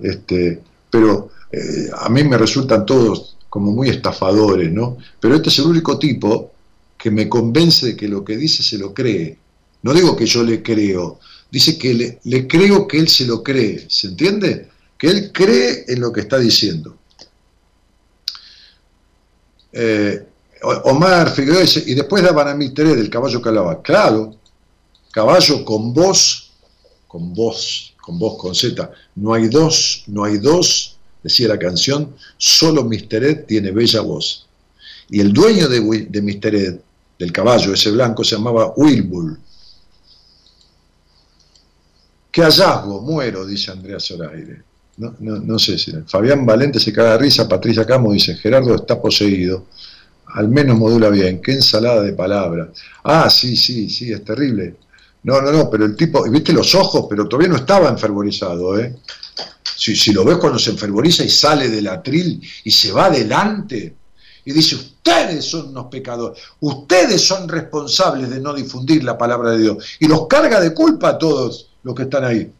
Este, 0.00 0.62
pero 0.90 1.30
eh, 1.54 1.90
a 1.96 2.08
mí 2.08 2.24
me 2.24 2.36
resultan 2.36 2.84
todos 2.84 3.36
como 3.48 3.70
muy 3.70 3.88
estafadores, 3.88 4.72
¿no? 4.72 4.98
Pero 5.20 5.36
este 5.36 5.48
es 5.48 5.58
el 5.60 5.66
único 5.66 5.98
tipo 5.98 6.50
que 6.98 7.12
me 7.12 7.28
convence 7.28 7.86
de 7.86 7.96
que 7.96 8.08
lo 8.08 8.24
que 8.24 8.36
dice 8.36 8.62
se 8.64 8.76
lo 8.76 8.92
cree. 8.92 9.38
No 9.82 9.92
digo 9.92 10.16
que 10.16 10.26
yo 10.26 10.42
le 10.42 10.62
creo, 10.62 11.20
dice 11.50 11.78
que 11.78 12.18
le, 12.24 12.48
creo 12.48 12.88
que 12.88 12.98
él 12.98 13.08
se 13.08 13.26
lo 13.26 13.42
cree, 13.42 13.86
¿se 13.88 14.08
entiende? 14.08 14.68
Que 14.98 15.06
él 15.08 15.30
cree 15.32 15.84
en 15.86 16.00
lo 16.00 16.12
que 16.12 16.22
está 16.22 16.38
diciendo. 16.38 16.96
Eh, 19.72 20.26
Omar 20.84 21.30
Figueroa 21.30 21.60
dice, 21.60 21.84
y 21.86 21.94
después 21.94 22.22
daban 22.22 22.48
a 22.48 22.54
mí 22.54 22.70
tres 22.70 22.96
del 22.96 23.10
caballo 23.10 23.40
que. 23.40 23.82
Claro, 23.82 24.34
caballo 25.12 25.64
con 25.64 25.92
voz, 25.94 26.50
con 27.06 27.32
voz, 27.32 27.94
con 28.00 28.18
voz 28.18 28.38
con 28.38 28.54
Z. 28.54 28.90
No 29.14 29.34
hay 29.34 29.48
dos, 29.48 30.04
no 30.08 30.24
hay 30.24 30.38
dos, 30.38 30.93
decía 31.24 31.48
la 31.48 31.58
canción, 31.58 32.14
solo 32.36 32.84
Mr. 32.84 33.24
Ed 33.24 33.44
tiene 33.46 33.72
bella 33.72 34.02
voz. 34.02 34.46
Y 35.10 35.20
el 35.20 35.32
dueño 35.32 35.68
de, 35.68 35.80
de 36.08 36.22
Mr. 36.22 36.54
Ed 36.54 36.76
del 37.18 37.32
caballo, 37.32 37.72
ese 37.72 37.90
blanco, 37.90 38.22
se 38.22 38.36
llamaba 38.36 38.72
Wilbur. 38.76 39.38
Qué 42.30 42.42
hallazgo, 42.42 43.00
muero, 43.00 43.46
dice 43.46 43.70
Andrea 43.70 43.98
Zoraire. 43.98 44.62
No, 44.96 45.14
no, 45.20 45.36
no 45.36 45.58
sé 45.58 45.78
si. 45.78 45.92
Fabián 46.06 46.44
Valente 46.44 46.78
se 46.78 46.92
caga 46.92 47.12
de 47.12 47.18
risa, 47.18 47.48
Patricia 47.48 47.86
Camo 47.86 48.12
dice, 48.12 48.34
Gerardo 48.36 48.74
está 48.74 49.00
poseído. 49.00 49.66
Al 50.26 50.48
menos 50.48 50.76
modula 50.76 51.10
bien, 51.10 51.40
qué 51.40 51.52
ensalada 51.52 52.02
de 52.02 52.12
palabras. 52.12 52.68
Ah, 53.04 53.30
sí, 53.30 53.56
sí, 53.56 53.88
sí, 53.88 54.12
es 54.12 54.24
terrible. 54.24 54.76
No, 55.22 55.40
no, 55.40 55.52
no, 55.52 55.70
pero 55.70 55.84
el 55.84 55.96
tipo, 55.96 56.28
viste 56.28 56.52
los 56.52 56.74
ojos, 56.74 57.06
pero 57.08 57.26
todavía 57.26 57.48
no 57.48 57.56
estaba 57.56 57.88
enfervorizado, 57.88 58.78
¿eh? 58.78 58.96
Si, 59.76 59.96
si 59.96 60.12
lo 60.12 60.24
ves 60.24 60.38
cuando 60.38 60.58
se 60.58 60.70
enfervoriza 60.70 61.24
y 61.24 61.28
sale 61.28 61.68
del 61.68 61.88
atril 61.88 62.40
y 62.64 62.70
se 62.70 62.92
va 62.92 63.06
adelante, 63.06 63.94
y 64.44 64.52
dice, 64.52 64.76
ustedes 64.76 65.44
son 65.44 65.68
unos 65.68 65.86
pecadores, 65.86 66.38
ustedes 66.60 67.22
son 67.22 67.48
responsables 67.48 68.28
de 68.30 68.40
no 68.40 68.52
difundir 68.52 69.02
la 69.02 69.16
palabra 69.16 69.52
de 69.52 69.58
Dios. 69.58 69.84
Y 70.00 70.06
los 70.06 70.26
carga 70.26 70.60
de 70.60 70.74
culpa 70.74 71.10
a 71.10 71.18
todos 71.18 71.70
los 71.82 71.94
que 71.94 72.02
están 72.02 72.24
ahí. 72.24 72.52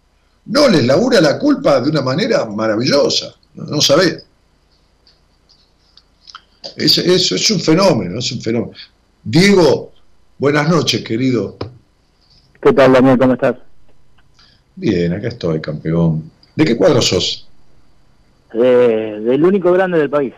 No, 0.46 0.68
les 0.68 0.84
labura 0.84 1.20
la 1.20 1.38
culpa 1.38 1.80
de 1.80 1.90
una 1.90 2.02
manera 2.02 2.44
maravillosa, 2.46 3.34
no, 3.54 3.64
no 3.64 3.80
sabés. 3.80 4.24
Eso, 6.76 7.02
es 7.02 7.50
un 7.50 7.60
fenómeno, 7.60 8.18
es 8.18 8.32
un 8.32 8.40
fenómeno. 8.40 8.72
Diego, 9.22 9.92
buenas 10.38 10.68
noches, 10.68 11.02
querido. 11.02 11.56
¿Qué 12.60 12.72
tal, 12.72 12.92
Daniel? 12.94 13.18
¿Cómo 13.18 13.34
estás? 13.34 13.56
Bien, 14.74 15.12
acá 15.12 15.28
estoy, 15.28 15.60
campeón. 15.60 16.30
¿De 16.56 16.64
qué 16.64 16.76
cuadro 16.76 17.02
sos? 17.02 17.48
Eh, 18.52 19.20
del 19.20 19.44
único 19.44 19.72
grande 19.72 19.98
del 19.98 20.10
país. 20.10 20.32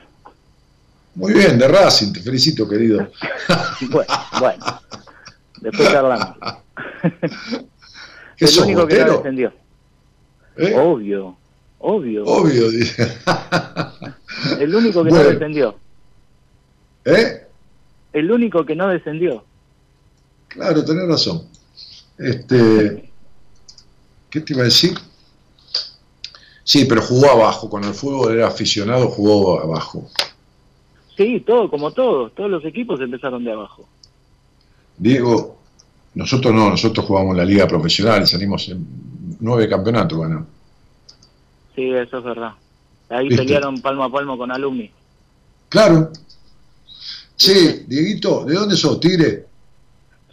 Muy 1.14 1.32
bien, 1.32 1.58
de 1.58 1.68
Racing, 1.68 2.12
te 2.12 2.20
felicito, 2.20 2.68
querido. 2.68 3.08
bueno, 3.90 4.12
bueno, 4.38 4.80
después 5.60 5.88
charlamos. 5.90 6.36
el 8.38 8.58
único 8.62 8.86
que 8.86 9.04
no 9.04 9.16
descendió. 9.16 9.52
¿Eh? 10.56 10.74
Obvio, 10.74 11.36
obvio. 11.78 12.24
Obvio, 12.24 12.70
dice. 12.70 13.18
el 14.60 14.74
único 14.74 15.04
que 15.04 15.10
no 15.10 15.18
descendió. 15.24 15.78
¿Eh? 17.04 17.46
El 18.12 18.30
único 18.30 18.64
que 18.64 18.74
no 18.74 18.88
descendió. 18.88 19.44
Claro, 20.48 20.84
tenés 20.84 21.06
razón. 21.06 21.46
Este, 22.18 23.10
¿Qué 24.30 24.40
te 24.40 24.52
iba 24.54 24.62
a 24.62 24.66
decir? 24.66 24.94
Sí, 26.66 26.84
pero 26.84 27.00
jugó 27.00 27.30
abajo. 27.30 27.70
Cuando 27.70 27.88
el 27.88 27.94
fútbol 27.94 28.34
era 28.34 28.48
aficionado, 28.48 29.08
jugó 29.08 29.60
abajo. 29.60 30.10
Sí, 31.16 31.40
todo, 31.46 31.70
como 31.70 31.92
todos, 31.92 32.34
todos 32.34 32.50
los 32.50 32.64
equipos 32.64 33.00
empezaron 33.00 33.44
de 33.44 33.52
abajo. 33.52 33.88
Diego, 34.98 35.58
nosotros 36.14 36.52
no, 36.52 36.68
nosotros 36.68 37.06
jugamos 37.06 37.32
en 37.32 37.36
la 37.36 37.44
liga 37.44 37.68
profesional, 37.68 38.26
salimos 38.26 38.68
en 38.68 38.84
nueve 39.38 39.68
campeonatos, 39.68 40.18
bueno. 40.18 40.44
Sí, 41.76 41.88
eso 41.88 42.18
es 42.18 42.24
verdad. 42.24 42.54
Ahí 43.10 43.28
pelearon 43.28 43.80
palmo 43.80 44.02
a 44.02 44.10
palmo 44.10 44.36
con 44.36 44.50
Alumni. 44.50 44.90
Claro. 45.68 46.10
Sí, 47.36 47.84
Dieguito, 47.86 48.44
¿de 48.44 48.54
dónde 48.54 48.74
sos, 48.74 48.98
Tigre? 48.98 49.46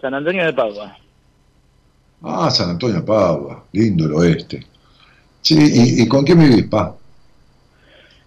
San 0.01 0.15
Antonio 0.15 0.47
de 0.47 0.53
Padua. 0.53 0.97
Ah, 2.23 2.49
San 2.49 2.71
Antonio 2.71 2.95
de 2.95 3.03
Padua, 3.03 3.65
lindo 3.71 4.05
el 4.05 4.15
oeste. 4.15 4.72
Sí, 5.43 5.55
¿y, 5.59 6.01
y 6.03 6.07
con 6.07 6.23
quién 6.25 6.39
vivís, 6.39 6.65
pa? 6.65 6.95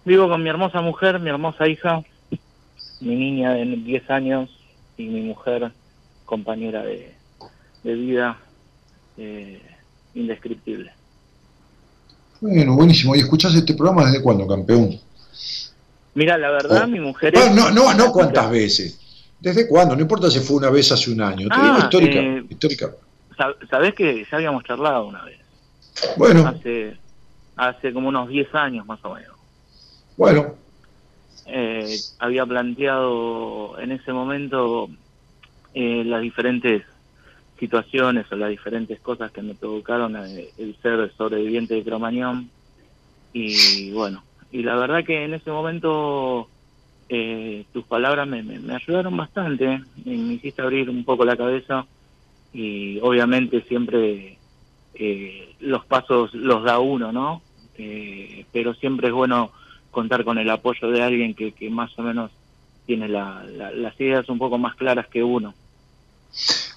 Vivo 0.05 0.29
con 0.29 0.41
mi 0.41 0.49
hermosa 0.49 0.81
mujer, 0.81 1.19
mi 1.19 1.29
hermosa 1.29 1.67
hija, 1.67 2.01
mi 3.01 3.15
niña 3.15 3.51
de 3.53 3.65
10 3.65 4.09
años 4.09 4.49
y 4.97 5.07
mi 5.07 5.21
mujer, 5.21 5.71
compañera 6.25 6.83
de, 6.83 7.13
vida, 7.83 8.37
eh, 9.17 9.61
indescriptible. 10.13 10.91
Bueno, 12.39 12.75
buenísimo. 12.75 13.15
¿Y 13.15 13.19
escuchás 13.19 13.53
este 13.55 13.73
programa 13.73 14.05
desde 14.05 14.21
cuándo, 14.21 14.47
campeón? 14.47 14.99
Mira, 16.13 16.37
la 16.37 16.51
verdad, 16.51 16.83
Oh. 16.85 16.87
mi 16.87 16.99
mujer 16.99 17.33
No, 17.33 17.41
es... 17.41 17.55
no, 17.55 17.71
no, 17.71 17.93
no 17.93 18.11
cuántas 18.11 18.49
veces. 18.49 18.99
¿Desde 19.39 19.67
cuándo? 19.67 19.95
No 19.95 20.01
importa 20.01 20.29
si 20.31 20.39
fue 20.39 20.57
una 20.57 20.69
vez 20.69 20.91
hace 20.91 21.11
un 21.11 21.21
año. 21.21 21.47
Te 21.49 21.55
digo 21.55 21.73
Ah, 21.75 21.79
histórica. 21.83 22.19
eh, 22.19 22.43
histórica. 22.49 22.91
Sab- 23.37 23.69
Sabés 23.69 23.93
que 23.93 24.25
ya 24.29 24.37
habíamos 24.37 24.63
charlado 24.63 25.07
una 25.07 25.23
vez. 25.25 25.39
Bueno, 26.15 26.47
Hace, 26.47 26.95
hace 27.57 27.93
como 27.93 28.09
unos 28.09 28.29
10 28.29 28.53
años 28.55 28.85
más 28.85 29.03
o 29.03 29.15
menos. 29.15 29.35
bueno. 30.17 30.55
eh, 31.45 31.99
había 32.19 32.45
planteado 32.45 33.79
en 33.79 33.91
ese 33.93 34.13
momento 34.13 34.89
eh, 35.73 36.03
las 36.05 36.21
diferentes 36.21 36.83
situaciones 37.59 38.25
o 38.31 38.35
las 38.35 38.49
diferentes 38.49 38.99
cosas 39.01 39.31
que 39.31 39.41
me 39.41 39.55
provocaron 39.55 40.15
eh, 40.17 40.53
el 40.57 40.77
ser 40.81 41.13
sobreviviente 41.17 41.75
de 41.75 41.83
Cromañón 41.83 42.51
y 43.33 43.91
bueno 43.93 44.25
y 44.51 44.63
la 44.63 44.75
verdad 44.77 45.03
que 45.05 45.25
en 45.25 45.33
ese 45.35 45.51
momento 45.51 46.49
eh, 47.09 47.65
tus 47.73 47.85
palabras 47.87 48.27
me, 48.27 48.43
me- 48.43 48.59
me 48.59 48.75
ayudaron 48.75 49.17
bastante 49.17 49.67
me, 50.05 50.17
me 50.17 50.33
hiciste 50.35 50.61
abrir 50.61 50.89
un 50.89 51.03
poco 51.05 51.25
la 51.25 51.37
cabeza 51.37 51.87
y 52.53 52.99
obviamente 53.01 53.63
siempre 53.63 54.39
eh, 54.93 55.55
los 55.59 55.85
pasos 55.87 56.33
los 56.33 56.63
da 56.63 56.79
uno 56.79 57.11
no 57.11 57.43
Eh, 57.77 58.45
pero 58.51 58.73
siempre 58.75 59.07
es 59.07 59.13
bueno 59.13 59.51
contar 59.91 60.23
con 60.23 60.37
el 60.37 60.49
apoyo 60.49 60.89
de 60.89 61.01
alguien 61.01 61.33
que, 61.33 61.51
que 61.53 61.69
más 61.69 61.91
o 61.97 62.01
menos 62.03 62.31
tiene 62.85 63.07
la- 63.07 63.43
la- 63.43 63.71
las 63.71 63.99
ideas 63.99 64.27
un 64.29 64.37
poco 64.39 64.57
más 64.57 64.75
claras 64.75 65.07
que 65.07 65.23
uno. 65.23 65.53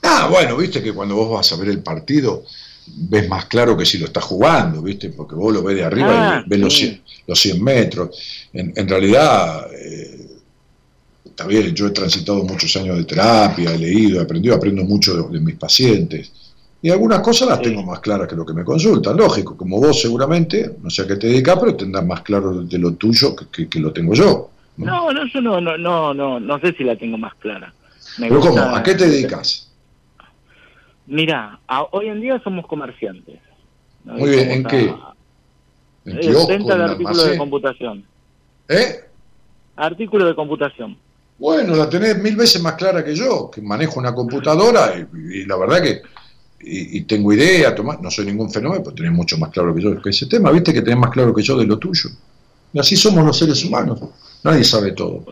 Ah, 0.02 0.28
bueno, 0.31 0.56
viste 0.56 0.82
que 0.82 0.93
cuando 0.93 1.14
vos 1.16 1.31
vas 1.31 1.52
a 1.52 1.56
ver 1.56 1.68
el 1.68 1.82
partido, 1.82 2.44
ves 2.86 3.28
más 3.28 3.47
claro 3.47 3.77
que 3.77 3.85
si 3.86 3.98
lo 3.98 4.06
estás 4.06 4.24
jugando, 4.24 4.82
viste, 4.82 5.10
porque 5.10 5.35
vos 5.35 5.52
lo 5.52 5.62
ves 5.62 5.77
de 5.77 5.85
arriba 5.85 6.12
Ah, 6.14 6.43
y 6.44 6.48
ves 6.48 6.60
los, 6.60 6.72
sí. 6.74 6.86
100, 6.86 7.02
los 7.27 7.39
100 7.40 7.62
metros. 7.62 8.48
En, 8.52 8.72
en 8.74 8.89
realidad, 8.89 9.68
eh, 9.74 10.27
está 11.24 11.47
bien, 11.47 11.74
yo 11.74 11.86
he 11.86 11.90
transitado 11.90 12.43
muchos 12.44 12.74
años 12.77 12.97
de 12.97 13.05
terapia, 13.05 13.74
he 13.74 13.78
leído, 13.78 14.20
he 14.20 14.24
aprendido, 14.24 14.55
aprendo 14.55 14.82
mucho 14.85 15.14
de, 15.16 15.39
de 15.39 15.44
mis 15.44 15.56
pacientes. 15.56 16.32
Y 16.82 16.90
algunas 16.90 17.20
cosas 17.20 17.48
las 17.48 17.61
tengo 17.61 17.82
más 17.82 18.01
claras 18.01 18.27
que 18.27 18.35
lo 18.36 18.47
que 18.47 18.55
me 18.55 18.65
consultan, 18.65 19.16
lógico, 19.16 19.55
como 19.57 19.78
vos 19.81 20.01
seguramente, 20.01 20.77
no 20.82 20.89
sé 20.89 21.02
a 21.02 21.07
qué 21.07 21.16
te 21.16 21.27
dedicas, 21.27 21.59
pero 21.61 21.77
tendrás 21.77 22.07
más 22.07 22.23
claro 22.23 22.62
de 22.62 22.78
lo 22.78 22.94
tuyo 22.94 23.36
que, 23.36 23.47
que- 23.48 23.69
que 23.69 23.81
lo 23.81 23.93
tengo 23.93 24.15
yo. 24.15 24.51
No, 24.78 25.12
no, 25.12 25.27
yo 25.27 25.40
no, 25.43 25.61
no, 25.61 25.77
no, 25.77 26.15
no, 26.15 26.40
no 26.40 26.59
sé 26.61 26.73
si 26.73 26.85
la 26.85 26.97
tengo 26.97 27.19
más 27.19 27.35
clara. 27.35 27.73
Me 28.19 28.28
Pero 28.28 28.40
¿cómo? 28.40 28.52
gusta- 28.52 28.77
¿A 28.78 28.82
qué 28.82 28.94
te 28.94 29.09
dedicas? 29.11 29.70
Mira, 31.07 31.59
a- 31.66 31.82
hoy 31.93 32.09
en 32.09 32.20
día 32.20 32.40
somos 32.43 32.66
comerciantes. 32.66 33.39
¿no? 34.05 34.15
Muy 34.15 34.31
bien, 34.31 34.51
¿en 34.51 34.62
Vamos 34.62 34.78
qué? 34.78 34.90
a- 34.90 35.15
¿En 36.07 36.19
kiosco, 36.19 36.47
venta 36.48 36.73
en 36.73 36.78
de 36.78 36.85
artículos 36.85 37.31
de 37.31 37.36
computación. 37.39 38.05
¿Eh? 38.69 39.01
Artículos 39.77 40.28
de 40.28 40.35
computación. 40.35 40.97
Bueno, 41.39 41.74
la 41.74 41.89
tenés 41.90 42.19
mil 42.23 42.36
veces 42.36 42.62
más 42.62 42.74
clara 42.74 43.05
que 43.05 43.15
yo, 43.15 43.51
que 43.51 43.61
manejo 43.61 43.98
una 44.01 44.15
computadora 44.15 44.94
y, 44.97 45.40
y 45.40 45.44
la 45.47 45.57
verdad 45.57 45.82
que 45.82 46.01
y, 46.62 46.98
y 46.98 47.00
tengo 47.02 47.32
idea, 47.32 47.74
Tomás, 47.74 48.00
no 48.00 48.10
soy 48.10 48.26
ningún 48.26 48.50
fenómeno, 48.50 48.82
pero 48.82 48.94
tenés 48.94 49.12
mucho 49.12 49.38
más 49.38 49.50
claro 49.50 49.74
que 49.74 49.82
yo 49.82 50.00
que 50.00 50.10
ese 50.10 50.26
tema, 50.26 50.50
viste 50.50 50.72
que 50.72 50.82
tenés 50.82 50.98
más 50.98 51.10
claro 51.10 51.34
que 51.34 51.42
yo 51.42 51.56
de 51.56 51.66
lo 51.66 51.78
tuyo. 51.78 52.10
Y 52.72 52.78
así 52.78 52.96
somos 52.96 53.24
los 53.24 53.36
seres 53.36 53.64
humanos, 53.64 54.00
nadie 54.44 54.64
sabe 54.64 54.92
todo. 54.92 55.24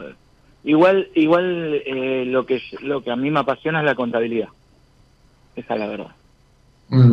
Igual, 0.64 1.09
igual 1.14 1.82
eh, 1.86 2.24
lo 2.26 2.44
que 2.44 2.60
lo 2.82 3.02
que 3.02 3.10
a 3.10 3.16
mí 3.16 3.30
me 3.30 3.40
apasiona 3.40 3.80
es 3.80 3.86
la 3.86 3.94
contabilidad. 3.94 4.48
Esa 5.55 5.74
es 5.74 5.80
la 5.80 5.86
verdad. 5.86 6.14
Mm. 6.88 7.12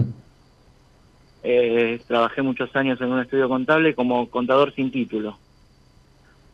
Eh, 1.44 2.02
trabajé 2.08 2.42
muchos 2.42 2.76
años 2.76 3.00
en 3.02 3.12
un 3.12 3.22
estudio 3.22 3.48
contable 3.48 3.94
como 3.94 4.30
contador 4.30 4.74
sin 4.74 4.92
título. 4.92 5.38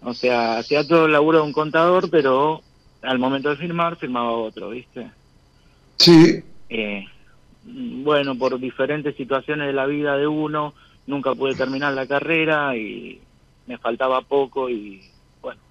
O 0.04 0.14
sea, 0.14 0.58
hacía 0.58 0.86
todo 0.86 1.06
el 1.06 1.14
laburo 1.14 1.40
de 1.40 1.46
un 1.46 1.54
contador, 1.54 2.10
pero 2.10 2.62
al 3.02 3.20
momento 3.20 3.50
de 3.50 3.56
firmar, 3.56 3.96
firmaba 3.96 4.32
otro, 4.32 4.70
¿viste? 4.72 5.10
Sí. 5.98 6.44
Eh, 6.70 7.06
bueno, 7.64 8.38
por 8.38 8.60
diferentes 8.60 9.16
situaciones 9.16 9.68
de 9.68 9.74
la 9.74 9.86
vida 9.86 10.18
de 10.18 10.28
uno, 10.28 10.74
nunca 11.08 11.36
pude 11.36 11.56
terminar 11.56 11.94
la 11.94 12.08
carrera 12.08 12.76
y 12.76 13.20
me 13.68 13.78
faltaba 13.78 14.22
poco 14.22 14.70
y 14.70 15.02
bueno, 15.42 15.62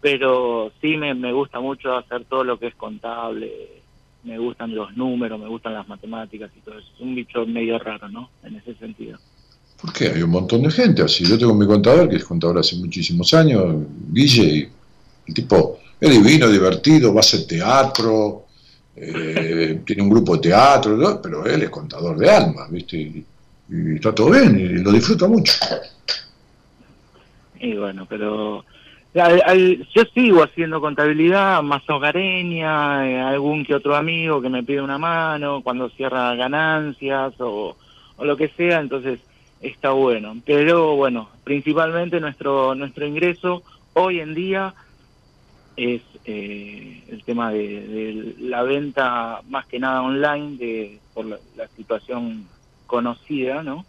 pero 0.00 0.72
sí 0.80 0.96
me, 0.96 1.14
me 1.14 1.32
gusta 1.32 1.60
mucho 1.60 1.96
hacer 1.96 2.24
todo 2.24 2.44
lo 2.44 2.58
que 2.58 2.68
es 2.68 2.74
contable, 2.74 3.82
me 4.24 4.38
gustan 4.38 4.74
los 4.74 4.96
números, 4.96 5.38
me 5.38 5.48
gustan 5.48 5.74
las 5.74 5.88
matemáticas 5.88 6.50
y 6.56 6.60
todo 6.60 6.78
eso. 6.78 6.88
Es 6.94 7.00
un 7.00 7.14
bicho 7.14 7.46
medio 7.46 7.78
raro, 7.78 8.08
¿no? 8.08 8.30
En 8.42 8.56
ese 8.56 8.74
sentido. 8.74 9.18
¿Por 9.80 9.92
qué? 9.92 10.08
Hay 10.08 10.22
un 10.22 10.30
montón 10.30 10.62
de 10.62 10.70
gente 10.70 11.02
así. 11.02 11.24
Yo 11.24 11.38
tengo 11.38 11.54
mi 11.54 11.66
contador, 11.66 12.08
que 12.08 12.16
es 12.16 12.24
contador 12.24 12.58
hace 12.58 12.76
muchísimos 12.76 13.32
años, 13.32 13.86
Guille, 14.10 14.42
y 14.44 14.68
el 15.28 15.34
tipo 15.34 15.78
es 16.00 16.10
divino, 16.10 16.48
divertido, 16.48 17.14
va 17.14 17.18
a 17.18 17.20
hacer 17.20 17.46
teatro, 17.46 18.47
eh, 19.00 19.80
tiene 19.84 20.02
un 20.02 20.10
grupo 20.10 20.34
de 20.36 20.42
teatro, 20.48 21.20
pero 21.22 21.44
él 21.46 21.62
es 21.62 21.70
contador 21.70 22.16
de 22.18 22.30
almas, 22.30 22.70
¿viste? 22.70 22.96
Y, 22.96 23.24
está 23.94 24.14
todo 24.14 24.30
bien, 24.30 24.58
y 24.58 24.68
lo 24.82 24.90
disfruta 24.92 25.28
mucho. 25.28 25.52
Y 27.60 27.74
bueno, 27.74 28.06
pero 28.08 28.64
al- 29.14 29.86
yo 29.94 30.02
sigo 30.14 30.42
haciendo 30.42 30.80
contabilidad 30.80 31.62
más 31.62 31.82
hogareña, 31.88 33.08
eh, 33.08 33.20
algún 33.20 33.64
que 33.64 33.74
otro 33.74 33.96
amigo 33.96 34.40
que 34.40 34.48
me 34.48 34.62
pide 34.62 34.80
una 34.80 34.98
mano 34.98 35.60
cuando 35.62 35.88
cierra 35.90 36.34
ganancias 36.34 37.34
o, 37.40 37.76
o 38.16 38.24
lo 38.24 38.36
que 38.36 38.48
sea, 38.48 38.80
entonces 38.80 39.18
está 39.60 39.90
bueno. 39.90 40.36
Pero 40.46 40.94
bueno, 40.96 41.28
principalmente 41.44 42.20
nuestro 42.20 42.74
nuestro 42.74 43.06
ingreso 43.06 43.62
hoy 43.94 44.20
en 44.20 44.34
día 44.34 44.74
es 45.76 46.02
eh, 46.30 47.04
el 47.08 47.24
tema 47.24 47.50
de, 47.50 48.34
la 48.38 48.62
venta 48.62 49.40
más 49.48 49.66
que 49.66 49.78
nada 49.78 50.02
online 50.02 50.58
de 50.58 51.00
por 51.14 51.24
la, 51.24 51.38
la 51.56 51.66
situación 51.68 52.46
conocida, 52.86 53.62
¿no? 53.62 53.86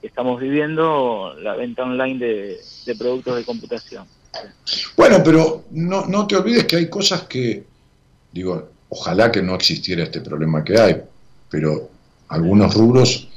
que 0.00 0.08
estamos 0.08 0.40
viviendo, 0.40 1.32
la 1.40 1.54
venta 1.54 1.84
online 1.84 2.18
de, 2.18 2.60
de 2.86 2.96
productos 2.96 3.36
de 3.36 3.44
computación. 3.44 4.04
Bueno, 4.96 5.18
pero 5.24 5.66
no, 5.70 6.06
no 6.06 6.26
te 6.26 6.34
olvides 6.34 6.64
que 6.64 6.76
hay 6.76 6.90
cosas 6.90 7.22
que, 7.22 7.64
digo, 8.32 8.70
ojalá 8.88 9.30
que 9.30 9.40
no 9.40 9.54
existiera 9.54 10.02
este 10.02 10.22
problema 10.22 10.64
que 10.64 10.76
hay, 10.76 10.96
pero 11.48 11.90
algunos 12.28 12.74
rubros 12.74 13.28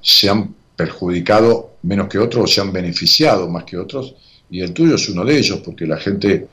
se 0.00 0.30
han 0.30 0.54
perjudicado 0.76 1.76
menos 1.82 2.08
que 2.08 2.18
otros 2.18 2.44
o 2.44 2.46
se 2.46 2.62
han 2.62 2.72
beneficiado 2.72 3.48
más 3.48 3.64
que 3.64 3.76
otros, 3.76 4.14
y 4.48 4.60
el 4.62 4.72
tuyo 4.72 4.94
es 4.94 5.08
uno 5.10 5.26
de 5.26 5.36
ellos, 5.36 5.60
porque 5.62 5.86
la 5.86 5.98
gente 5.98 6.48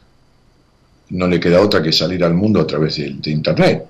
no 1.09 1.27
le 1.27 1.39
queda 1.39 1.61
otra 1.61 1.81
que 1.83 1.91
salir 1.91 2.23
al 2.23 2.33
mundo 2.33 2.61
a 2.61 2.67
través 2.67 2.97
de, 2.97 3.31
Internet. 3.31 3.83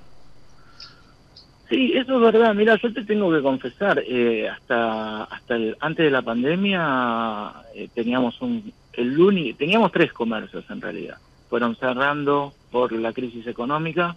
Sí, 1.69 1.94
eso 1.95 2.15
es 2.15 2.34
verdad. 2.34 2.53
Mira, 2.53 2.77
yo 2.81 2.94
te 2.94 3.03
tengo 3.06 3.31
que 3.31 3.41
confesar, 3.41 4.03
eh, 4.06 4.48
hasta 4.49 5.23
hasta 5.23 5.56
el- 5.56 5.77
antes 5.80 6.06
de 6.06 6.11
la 6.11 6.22
pandemia 6.22 7.53
eh, 7.73 7.90
teníamos 7.94 8.40
un 8.41 8.73
el 8.94 9.19
uni- 9.19 9.53
teníamos 9.53 9.91
tres 9.91 10.14
comercios 10.14 10.65
en 10.69 10.81
realidad. 10.81 11.18
Fueron 11.49 11.76
cerrando 11.77 12.53
por 12.69 12.91
la 12.91 13.11
crisis 13.14 13.48
económica 13.48 14.15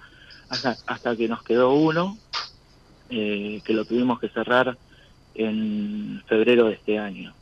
hasta 0.50 0.76
hasta 0.86 1.16
que 1.16 1.28
nos 1.28 1.42
quedó 1.42 1.72
uno 1.72 2.18
eh, 3.08 3.62
que 3.64 3.72
lo 3.72 3.84
tuvimos 3.84 4.18
que 4.18 4.28
cerrar 4.28 4.76
en 5.34 6.22
febrero 6.26 6.66
de 6.66 6.74
este 6.74 6.98
año. 6.98 7.34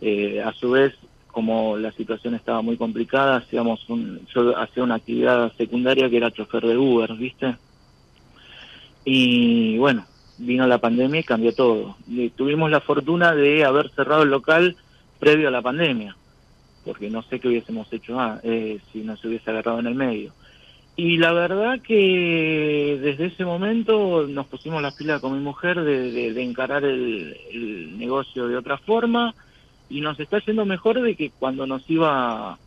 Eh, 0.00 0.40
a 0.40 0.52
su 0.52 0.70
vez, 0.70 0.94
como 1.32 1.76
la 1.76 1.92
situación 1.92 2.34
estaba 2.34 2.62
muy 2.62 2.76
complicada, 2.76 3.36
hacíamos 3.36 3.88
un, 3.88 4.26
yo 4.34 4.56
hacía 4.58 4.82
una 4.82 4.96
actividad 4.96 5.52
secundaria 5.56 6.08
que 6.10 6.16
era 6.16 6.30
chofer 6.32 6.64
de 6.66 6.76
Uber, 6.76 7.14
¿viste? 7.14 7.56
Y 9.04 9.78
bueno, 9.78 10.06
vino 10.38 10.66
la 10.66 10.78
pandemia 10.78 11.20
y 11.20 11.24
cambió 11.24 11.54
todo. 11.54 11.96
Y 12.06 12.30
tuvimos 12.30 12.70
la 12.70 12.80
fortuna 12.80 13.34
de 13.34 13.64
haber 13.64 13.90
cerrado 13.90 14.22
el 14.22 14.30
local 14.30 14.76
previo 15.18 15.48
a 15.48 15.52
la 15.52 15.62
pandemia, 15.62 16.16
porque 16.84 17.10
no 17.10 17.22
sé 17.22 17.40
qué 17.40 17.48
hubiésemos 17.48 17.92
hecho 17.92 18.18
ah, 18.20 18.40
eh, 18.42 18.78
si 18.92 19.00
nos 19.00 19.24
hubiese 19.24 19.50
agarrado 19.50 19.80
en 19.80 19.86
el 19.86 19.94
medio. 19.94 20.34
Y 20.96 21.16
la 21.18 21.32
verdad 21.32 21.80
que 21.80 22.98
desde 23.00 23.26
ese 23.26 23.44
momento 23.44 24.26
nos 24.26 24.46
pusimos 24.48 24.82
las 24.82 24.94
pilas 24.94 25.20
con 25.20 25.32
mi 25.32 25.38
mujer 25.42 25.80
de, 25.82 26.10
de- 26.10 26.32
de 26.32 26.42
encarar 26.42 26.84
el, 26.84 27.36
el 27.52 27.98
negocio 27.98 28.48
de 28.48 28.56
otra 28.56 28.78
forma 28.78 29.34
y 29.88 30.00
nos 30.00 30.18
está 30.20 30.38
yendo 30.40 30.64
mejor 30.64 31.00
de 31.00 31.14
que 31.16 31.30
cuando 31.38 31.66
nos 31.66 31.88
iba, 31.88 32.58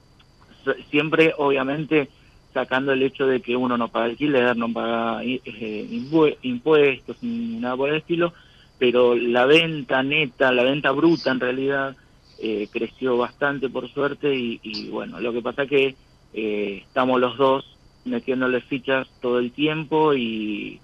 siempre 0.89 1.34
obviamente 1.38 2.10
sacando 2.53 2.91
el 2.91 3.03
hecho 3.03 3.26
de 3.27 3.41
que 3.41 3.56
uno 3.56 3.77
no 3.77 3.88
paga 3.89 4.06
alquiler, 4.06 4.57
no 4.57 4.72
paga 4.73 5.23
eh, 5.23 5.41
impue- 5.89 6.38
impuestos 6.41 7.15
ni 7.22 7.60
nada 7.60 7.77
por 7.77 7.89
el 7.89 7.95
estilo, 7.98 8.34
pero 8.77 9.15
la 9.15 9.45
venta 9.45 10.03
neta, 10.03 10.52
la 10.52 10.64
venta 10.64 10.91
bruta 10.91 11.31
en 11.31 11.39
realidad 11.39 11.95
eh, 12.38 12.68
creció 12.72 13.18
bastante 13.18 13.69
por 13.69 13.89
suerte 13.91 14.35
y, 14.35 14.60
y 14.64 14.89
bueno, 14.89 15.19
lo 15.22 15.31
que 15.31 15.41
pasa 15.41 15.65
que 15.65 15.95
eh, 16.34 16.84
estamos 16.88 17.22
los 17.22 17.38
dos 17.38 17.64
metiéndole 18.03 18.61
fichas 18.61 19.07
todo 19.22 19.39
el 19.39 19.52
tiempo 19.53 20.14
y, 20.14 20.81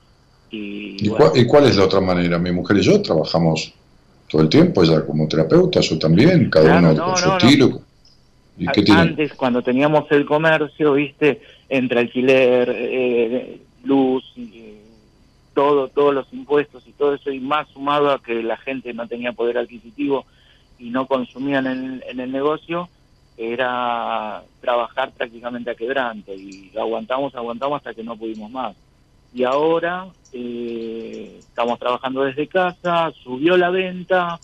y, 0.51 1.05
¿Y, 1.05 1.09
bueno, 1.09 1.31
cuál, 1.31 1.41
y 1.41 1.47
cuál 1.47 1.65
es 1.65 1.77
la 1.77 1.85
otra 1.85 1.99
manera? 1.99 2.37
Mi 2.37 2.51
mujer 2.51 2.77
y 2.77 2.81
yo 2.81 3.01
trabajamos 3.01 3.73
todo 4.27 4.41
el 4.41 4.49
tiempo, 4.49 4.83
ella 4.83 5.05
como 5.05 5.27
terapeuta, 5.27 5.79
yo 5.79 5.97
también, 5.97 6.49
cada 6.49 6.65
Claro, 6.65 6.79
uno 6.79 6.93
no, 6.93 7.05
con 7.05 7.17
su 7.17 7.27
no. 7.27 7.37
estilo. 7.37 7.81
¿Y 8.57 8.67
qué 8.67 8.81
tiene? 8.83 9.01
Antes, 9.01 9.33
cuando 9.33 9.61
teníamos 9.61 10.11
el 10.11 10.25
comercio, 10.25 10.93
viste, 10.93 11.41
entre 11.69 11.99
alquiler, 11.99 12.73
eh, 12.75 13.61
luz, 13.83 14.23
eh, 14.37 14.81
todo, 15.53 15.87
todos 15.89 16.13
los 16.13 16.31
impuestos 16.33 16.83
y 16.87 16.91
todo 16.91 17.13
eso, 17.13 17.31
y 17.31 17.39
más 17.39 17.67
sumado 17.69 18.11
a 18.11 18.21
que 18.21 18.41
la 18.43 18.57
gente 18.57 18.93
no 18.93 19.07
tenía 19.07 19.31
poder 19.31 19.57
adquisitivo 19.57 20.25
y 20.79 20.89
no 20.89 21.07
consumían 21.07 21.67
en, 21.67 22.03
en 22.07 22.19
el 22.19 22.31
negocio, 22.31 22.89
era 23.37 24.43
trabajar 24.61 25.11
prácticamente 25.11 25.69
a 25.69 25.75
quebranto 25.75 26.33
y 26.33 26.71
aguantamos, 26.77 27.35
aguantamos 27.35 27.77
hasta 27.77 27.93
que 27.93 28.03
no 28.03 28.17
pudimos 28.17 28.49
más. 28.51 28.75
Y 29.37 29.43
ahora 29.43 30.07
eh, 30.33 31.35
estamos 31.39 31.77
trabajando 31.79 32.23
desde 32.23 32.47
casa, 32.47 33.11
subió 33.23 33.55
la 33.55 33.69
venta 33.69 34.39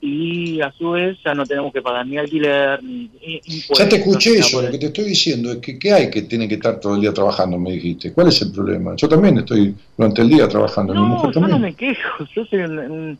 y 0.00 0.60
a 0.60 0.72
su 0.72 0.90
vez 0.90 1.16
ya 1.24 1.32
no 1.32 1.46
tenemos 1.46 1.72
que 1.72 1.80
pagar 1.80 2.04
ni 2.04 2.18
alquiler 2.18 2.82
ni 2.82 3.08
ni 3.24 3.34
impuestos. 3.36 3.78
Ya 3.78 3.88
te 3.88 3.96
escuché 3.96 4.38
eso, 4.38 4.60
lo 4.60 4.68
que 4.72 4.78
te 4.78 4.86
estoy 4.86 5.04
diciendo 5.04 5.52
es 5.52 5.58
que 5.58 5.78
¿qué 5.78 5.92
hay 5.92 6.10
que 6.10 6.22
tiene 6.22 6.48
que 6.48 6.54
estar 6.54 6.80
todo 6.80 6.96
el 6.96 7.02
día 7.02 7.12
trabajando? 7.14 7.56
Me 7.56 7.70
dijiste. 7.70 8.12
¿Cuál 8.12 8.26
es 8.28 8.42
el 8.42 8.50
problema? 8.50 8.96
Yo 8.96 9.08
también 9.08 9.38
estoy 9.38 9.72
durante 9.96 10.22
el 10.22 10.28
día 10.28 10.48
trabajando, 10.48 10.92
mi 10.92 11.00
No, 11.02 11.06
mujer 11.06 11.30
yo 11.32 11.40
no 11.40 11.46
también. 11.48 11.62
me 11.62 11.74
quejo, 11.74 12.24
yo 12.34 12.44
soy 12.46 12.58
un, 12.62 12.78
un- 12.80 13.18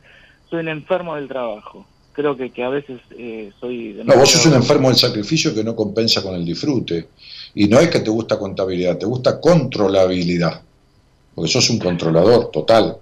soy 0.50 0.58
un 0.60 0.68
enfermo 0.68 1.14
del 1.14 1.28
trabajo. 1.28 1.86
Creo 2.14 2.36
que, 2.36 2.50
que 2.50 2.62
a 2.64 2.68
veces 2.68 3.00
eh, 3.16 3.50
soy... 3.58 3.98
No, 4.04 4.14
vos 4.16 4.28
sos 4.30 4.44
un 4.44 4.52
enfermo 4.54 4.88
del 4.88 4.98
sacrificio 4.98 5.54
que 5.54 5.64
no 5.64 5.74
compensa 5.74 6.20
con 6.22 6.34
el 6.34 6.44
disfrute. 6.44 7.08
Y 7.54 7.68
no 7.68 7.78
es 7.78 7.88
que 7.88 8.00
te 8.00 8.10
gusta 8.10 8.38
contabilidad, 8.38 8.98
te 8.98 9.06
gusta 9.06 9.40
controlabilidad. 9.40 10.60
Porque 11.34 11.50
sos 11.50 11.70
un 11.70 11.78
controlador 11.78 12.50
total. 12.50 12.96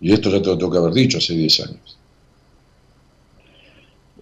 Y 0.00 0.12
esto 0.12 0.30
ya 0.30 0.40
te 0.40 0.48
lo 0.48 0.58
tengo 0.58 0.72
que 0.72 0.78
haber 0.78 0.92
dicho 0.92 1.18
hace 1.18 1.34
10 1.34 1.60
años. 1.60 2.00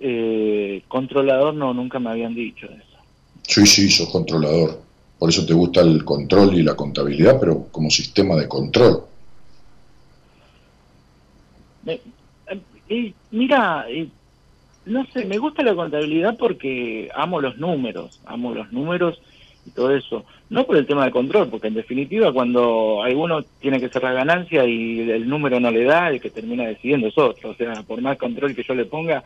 eh, 0.00 0.82
controlador 0.88 1.54
no, 1.54 1.74
nunca 1.74 1.98
me 1.98 2.10
habían 2.10 2.34
dicho 2.34 2.66
eso. 2.66 2.98
Sí, 3.42 3.66
sí, 3.66 3.90
sos 3.90 4.08
controlador. 4.10 4.80
Por 5.18 5.30
eso 5.30 5.44
te 5.44 5.54
gusta 5.54 5.80
el 5.80 6.04
control 6.04 6.54
y 6.54 6.62
la 6.62 6.76
contabilidad, 6.76 7.38
pero 7.40 7.66
como 7.72 7.90
sistema 7.90 8.36
de 8.36 8.46
control. 8.46 9.02
Eh, 11.86 13.12
mira, 13.32 13.86
eh, 13.88 14.08
no 14.86 15.04
sé, 15.06 15.24
me 15.24 15.38
gusta 15.38 15.62
la 15.62 15.74
contabilidad 15.74 16.36
porque 16.38 17.10
amo 17.14 17.40
los 17.40 17.58
números, 17.58 18.20
amo 18.24 18.54
los 18.54 18.72
números 18.72 19.20
y 19.68 19.70
todo 19.70 19.94
eso. 19.94 20.24
No 20.50 20.64
por 20.66 20.76
el 20.76 20.86
tema 20.86 21.04
de 21.04 21.10
control, 21.10 21.48
porque 21.48 21.68
en 21.68 21.74
definitiva 21.74 22.32
cuando 22.32 23.02
alguno 23.02 23.42
tiene 23.60 23.78
que 23.78 23.88
cerrar 23.88 24.14
ganancia 24.14 24.64
y 24.64 25.00
el 25.10 25.28
número 25.28 25.60
no 25.60 25.70
le 25.70 25.84
da, 25.84 26.08
el 26.08 26.20
que 26.20 26.30
termina 26.30 26.66
decidiendo 26.66 27.06
es 27.08 27.16
otro. 27.18 27.50
O 27.50 27.54
sea, 27.54 27.82
por 27.86 28.00
más 28.00 28.16
control 28.18 28.54
que 28.54 28.64
yo 28.66 28.74
le 28.74 28.86
ponga, 28.86 29.22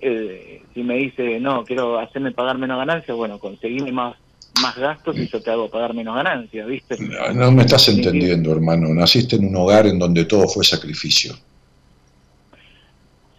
eh, 0.00 0.62
si 0.74 0.82
me 0.82 0.96
dice, 0.96 1.38
no, 1.40 1.64
quiero 1.64 1.98
hacerme 1.98 2.32
pagar 2.32 2.58
menos 2.58 2.78
ganancias, 2.78 3.16
bueno, 3.16 3.38
conseguime 3.38 3.92
más 3.92 4.16
más 4.60 4.76
gastos 4.76 5.16
y 5.18 5.26
yo 5.28 5.40
te 5.40 5.50
hago 5.50 5.70
pagar 5.70 5.94
menos 5.94 6.14
ganancias, 6.14 6.66
¿viste? 6.66 6.96
No, 6.98 7.32
no 7.32 7.52
me 7.52 7.62
estás 7.62 7.88
entendiendo, 7.88 8.52
hermano. 8.52 8.92
Naciste 8.92 9.36
en 9.36 9.46
un 9.46 9.56
hogar 9.56 9.86
en 9.86 9.98
donde 9.98 10.26
todo 10.26 10.46
fue 10.46 10.62
sacrificio. 10.62 11.34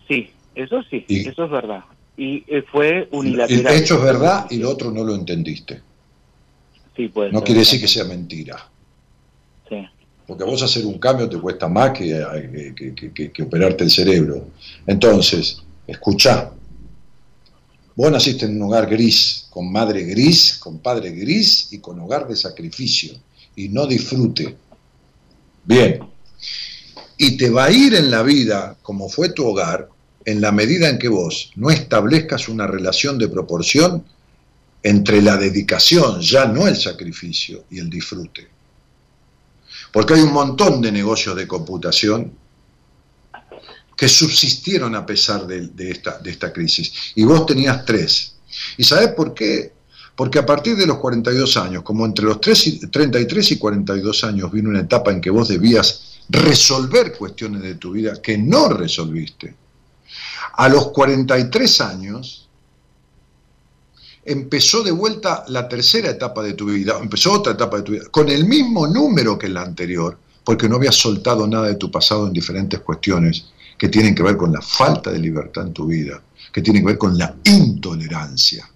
Sí, 0.08 0.30
eso 0.56 0.82
sí, 0.90 1.06
Y- 1.08 1.28
eso 1.28 1.46
es 1.46 1.52
verdad. 1.52 1.84
Y 2.18 2.44
eh, 2.48 2.64
fue 2.72 2.90
El 3.00 3.08
unilateral. 3.12 3.76
hecho 3.76 3.96
es 3.96 4.04
verdad 4.04 4.46
y 4.50 4.58
lo 4.58 4.70
otro 4.72 4.92
no 4.92 5.04
lo 5.04 5.16
entendiste. 5.16 5.82
Sí, 6.96 7.08
puede 7.08 7.32
No 7.32 7.40
ser. 7.40 7.46
quiere 7.46 7.60
decir 7.62 7.82
que 7.82 7.88
sea 7.88 8.04
mentira. 8.04 8.70
Sí. 9.70 9.78
Porque 10.28 10.44
a 10.44 10.46
vos 10.48 10.62
hacer 10.62 10.86
un 10.86 11.00
cambio 11.00 11.28
te 11.30 11.38
cuesta 11.40 11.68
más 11.68 11.92
que, 11.92 12.74
que- 12.76 12.94
que- 12.96 13.12
que- 13.14 13.32
que 13.32 13.44
operarte 13.44 13.84
el 13.84 13.90
cerebro. 13.92 14.48
Entonces, 14.88 15.58
escuchá. 15.88 16.52
Vos 17.96 18.12
naciste 18.12 18.46
en 18.46 18.56
un 18.56 18.64
hogar 18.70 18.90
gris, 18.90 19.48
con 19.50 19.72
madre 19.72 20.04
gris, 20.04 20.56
con 20.58 20.80
padre 20.80 21.12
gris 21.12 21.68
y 21.72 21.80
con 21.80 22.00
hogar 22.00 22.28
de 22.28 22.36
sacrificio. 22.36 23.14
Y 23.56 23.70
no 23.70 23.86
disfrute. 23.86 24.56
Bien. 25.66 26.00
Y 27.18 27.38
te 27.38 27.50
va 27.52 27.66
a 27.66 27.72
ir 27.72 27.94
en 27.94 28.10
la 28.10 28.24
vida, 28.24 28.76
como 28.82 29.10
fue 29.10 29.30
tu 29.30 29.46
hogar, 29.46 29.90
en 30.26 30.42
la 30.42 30.52
medida 30.52 30.90
en 30.90 30.98
que 30.98 31.08
vos 31.10 31.52
no 31.56 31.70
establezcas 31.70 32.48
una 32.50 32.66
relación 32.66 33.18
de 33.20 33.28
proporción 33.28 34.04
entre 34.84 35.22
la 35.22 35.38
dedicación, 35.38 36.20
ya 36.20 36.46
no 36.46 36.68
el 36.68 36.76
sacrificio, 36.76 37.66
y 37.72 37.80
el 37.80 37.90
disfrute. 37.90 38.50
Porque 39.92 40.16
hay 40.16 40.22
un 40.22 40.34
montón 40.34 40.82
de 40.82 40.92
negocios 40.92 41.36
de 41.36 41.48
computación 41.48 42.34
que 43.96 44.10
subsistieron 44.10 44.96
a 44.96 45.06
pesar 45.06 45.48
de, 45.48 45.92
esta 46.26 46.52
crisis. 46.52 46.92
Y 47.16 47.24
vos 47.24 47.46
tenías 47.46 47.86
tres. 47.86 48.36
¿Y 48.78 48.84
sabés 48.84 49.10
por 49.10 49.34
qué? 49.34 49.72
Porque 50.16 50.40
a 50.40 50.46
partir 50.46 50.76
de 50.76 50.86
los 50.86 50.98
42 50.98 51.58
años, 51.58 51.84
como 51.84 52.06
entre 52.06 52.26
los 52.26 52.42
3 52.42 52.68
y- 52.68 52.88
33 52.88 53.52
y 53.52 53.58
42 53.58 54.24
años, 54.26 54.52
vino 54.52 54.70
una 54.70 54.82
etapa 54.82 55.12
en 55.12 55.22
que 55.22 55.30
vos 55.30 55.48
debías 55.48 56.20
resolver 56.30 57.16
cuestiones 57.18 57.62
de 57.62 57.76
tu 57.76 57.92
vida 57.92 58.22
que 58.22 58.38
no 58.38 58.70
resolviste. 58.70 59.56
A 60.56 60.70
los 60.70 60.92
43 60.92 61.82
años 61.82 62.43
empezó 64.26 64.84
de 64.84 64.92
vuelta 64.92 65.44
la 65.48 65.68
tercera 65.68 66.10
etapa 66.10 66.42
de 66.44 66.54
tu 66.54 66.68
vida, 66.68 66.98
empezó 67.00 67.34
otra 67.34 67.54
etapa 67.54 67.78
de 67.78 67.84
tu 67.84 67.92
vida, 67.94 68.06
con 68.10 68.30
el 68.30 68.46
mismo 68.46 68.88
número 68.88 69.38
que 69.38 69.50
la 69.50 69.62
anterior, 69.62 70.18
porque 70.44 70.70
no 70.70 70.76
habías 70.76 70.96
soltado 70.96 71.48
nada 71.48 71.68
de 71.68 71.76
tu 71.76 71.92
pasado 71.92 72.28
en 72.28 72.34
diferentes 72.34 72.80
cuestiones 72.82 73.46
que 73.78 73.90
tienen 73.90 74.16
que 74.16 74.24
ver 74.24 74.38
con 74.38 74.54
la 74.54 74.62
falta 74.62 75.12
de 75.12 75.20
libertad 75.20 75.68
en 75.68 75.74
tu 75.74 75.88
vida, 75.88 76.22
que 76.52 76.62
tienen 76.62 76.84
que 76.84 76.88
ver 76.88 76.98
con 76.98 77.18
la 77.18 77.36
intolerancia. 77.44 78.70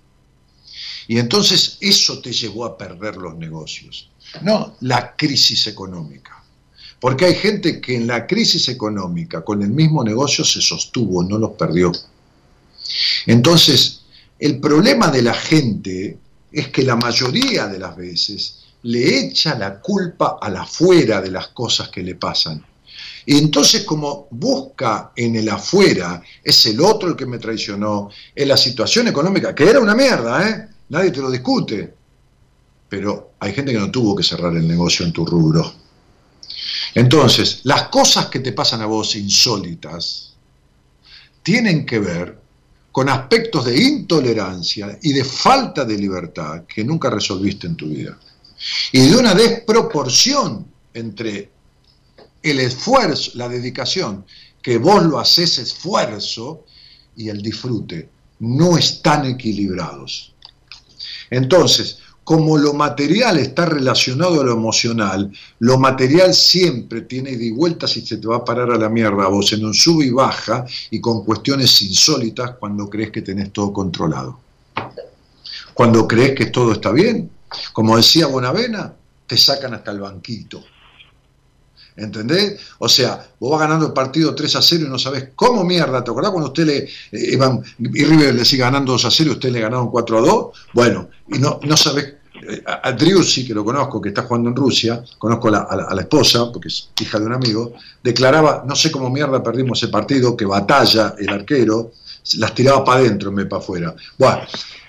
Y 1.08 1.18
entonces 1.18 1.78
eso 1.80 2.20
te 2.20 2.34
llevó 2.34 2.66
a 2.66 2.78
perder 2.78 3.16
los 3.18 3.36
negocios, 3.36 4.10
no 4.42 4.76
la 4.82 5.16
crisis 5.16 5.68
económica. 5.68 6.44
Porque 7.00 7.26
hay 7.26 7.36
gente 7.36 7.80
que 7.80 7.96
en 7.96 8.08
la 8.08 8.26
crisis 8.26 8.68
económica, 8.70 9.44
con 9.46 9.62
el 9.62 9.70
mismo 9.70 10.04
negocio, 10.04 10.44
se 10.44 10.62
sostuvo, 10.62 11.24
no 11.24 11.38
los 11.38 11.52
perdió. 11.52 11.92
Entonces, 13.28 14.02
el 14.40 14.60
problema 14.60 15.08
de 15.08 15.22
la 15.22 15.34
gente 15.34 16.18
es 16.52 16.68
que 16.70 16.84
la 16.84 16.96
mayoría 16.96 17.68
de 17.68 17.80
las 17.80 17.96
veces 17.96 18.60
le 18.84 19.20
echa 19.20 19.58
la 19.58 19.80
culpa 19.80 20.38
a 20.42 20.50
la 20.50 20.62
afuera 20.62 21.22
de 21.22 21.32
las 21.32 21.48
cosas 21.50 21.90
que 21.90 22.04
le 22.04 22.16
pasan. 22.16 22.64
Y 23.26 23.38
entonces 23.38 23.84
como 23.84 24.28
busca 24.32 25.12
en 25.16 25.36
el 25.36 25.50
afuera, 25.50 26.22
es 26.44 26.66
el 26.68 26.80
otro 26.80 27.10
el 27.10 27.16
que 27.16 27.26
me 27.26 27.40
traicionó, 27.40 28.10
es 28.34 28.48
la 28.48 28.56
situación 28.56 29.08
económica, 29.08 29.54
que 29.54 29.70
era 29.70 29.80
una 29.80 29.96
mierda, 29.96 30.48
¿eh? 30.48 30.68
Nadie 30.90 31.12
te 31.12 31.20
lo 31.20 31.30
discute. 31.30 31.94
Pero 32.88 33.34
hay 33.40 33.54
gente 33.54 33.74
que 33.74 33.80
no 33.80 33.92
tuvo 33.92 34.16
que 34.16 34.24
cerrar 34.24 34.56
el 34.56 34.66
negocio 34.66 35.06
en 35.06 35.12
tu 35.12 35.26
rubro. 35.26 35.74
Entonces, 36.94 37.60
las 37.64 37.90
cosas 37.90 38.28
que 38.28 38.40
te 38.40 38.54
pasan 38.54 38.82
a 38.82 38.86
vos 38.86 39.16
insólitas 39.16 40.34
tienen 41.44 41.86
que 41.86 42.00
ver 42.00 42.47
con 42.98 43.10
aspectos 43.10 43.66
de 43.66 43.78
intolerancia 43.78 44.98
y 45.04 45.14
de 45.14 45.24
falta 45.24 45.86
de 45.86 46.00
libertad 46.00 46.64
que 46.68 46.84
nunca 46.84 47.12
resolviste 47.12 47.68
en 47.68 47.76
tu 47.76 47.90
vida. 47.90 48.18
Y 48.92 49.02
de 49.02 49.16
una 49.16 49.36
desproporción 49.36 50.66
entre 50.96 51.52
el 52.42 52.60
esfuerzo, 52.60 53.34
la 53.36 53.48
dedicación, 53.50 54.26
que 54.64 54.80
vos 54.80 55.04
lo 55.04 55.20
haces 55.20 55.60
esfuerzo, 55.60 56.66
y 57.16 57.30
el 57.30 57.40
disfrute. 57.40 58.10
No 58.40 58.80
están 58.80 59.28
equilibrados. 59.28 60.34
Entonces, 61.30 62.00
como 62.28 62.58
lo 62.58 62.74
material 62.74 63.38
está 63.38 63.66
relacionado 63.66 64.42
a 64.42 64.44
lo 64.44 64.52
emocional, 64.52 65.32
lo 65.60 65.78
material 65.78 66.34
siempre 66.34 67.04
tiene 67.04 67.32
ida 67.32 67.46
y 67.46 67.52
vueltas 67.52 67.96
y 67.96 68.06
se 68.06 68.18
te 68.18 68.28
va 68.28 68.36
a 68.36 68.44
parar 68.44 68.70
a 68.70 68.78
la 68.78 68.90
mierda 68.90 69.30
vos 69.30 69.54
en 69.54 69.64
un 69.64 69.74
sub 69.74 70.02
y 70.02 70.10
baja 70.10 70.66
y 70.92 71.00
con 71.00 71.24
cuestiones 71.24 71.82
insólitas 71.84 72.58
cuando 72.60 72.90
crees 72.90 73.12
que 73.12 73.22
tenés 73.22 73.54
todo 73.54 73.72
controlado. 73.72 74.42
Cuando 75.74 76.06
crees 76.06 76.36
que 76.36 76.48
todo 76.48 76.74
está 76.74 76.92
bien, 76.92 77.32
como 77.72 77.96
decía 77.96 78.28
Bonavena, 78.28 78.94
te 79.26 79.38
sacan 79.38 79.76
hasta 79.76 79.92
el 79.92 80.02
banquito. 80.02 80.62
¿Entendés? 81.96 82.60
O 82.80 82.88
sea, 82.88 83.26
vos 83.40 83.52
vas 83.52 83.62
ganando 83.62 83.88
el 83.88 83.94
partido 83.94 84.36
3 84.36 84.56
a 84.58 84.62
0 84.62 84.84
y 84.86 84.90
no 84.90 85.00
sabés 85.00 85.30
cómo 85.34 85.64
mierda. 85.64 86.04
¿Te 86.04 86.12
acordás 86.12 86.32
cuando 86.32 86.50
usted 86.50 86.66
le 86.66 86.78
eh, 86.78 86.90
iban, 87.12 87.64
y 87.80 88.04
River 88.04 88.36
le 88.36 88.46
sigue 88.46 88.62
ganando 88.62 88.92
2 88.92 89.06
a 89.06 89.12
0 89.12 89.30
y 89.32 89.34
usted 89.34 89.50
le 89.50 89.62
ganaron 89.62 89.90
4 89.90 90.18
a 90.18 90.22
2? 90.22 90.46
Bueno, 90.74 91.10
y 91.30 91.40
no, 91.40 91.60
no 91.64 91.76
sabés. 91.76 92.17
A 92.66 92.96
que 92.96 93.54
lo 93.54 93.66
conozco, 93.66 94.02
que 94.02 94.10
está 94.10 94.24
jugando 94.24 94.50
en 94.50 94.56
Rusia, 94.56 95.04
conozco 95.18 95.48
a 95.50 95.94
la, 95.94 96.02
esposa, 96.02 96.52
porque 96.52 96.68
es 96.68 96.90
hija 97.02 97.20
de 97.20 97.26
un 97.26 97.34
amigo, 97.34 97.74
declaraba, 98.04 98.64
no 98.66 98.76
sé 98.76 98.92
cómo 98.92 99.10
mierda 99.10 99.42
perdimos 99.42 99.82
ese 99.82 99.92
partido, 99.92 100.36
que 100.38 100.46
batalla 100.46 101.16
el 101.18 101.30
arquero, 101.30 101.92
las 102.38 102.54
tiraba 102.54 102.84
para 102.84 103.00
adentro 103.00 103.30
en 103.30 103.36
vez 103.36 103.48
para 103.48 103.62
afuera. 103.62 103.96
Bueno, 104.18 104.42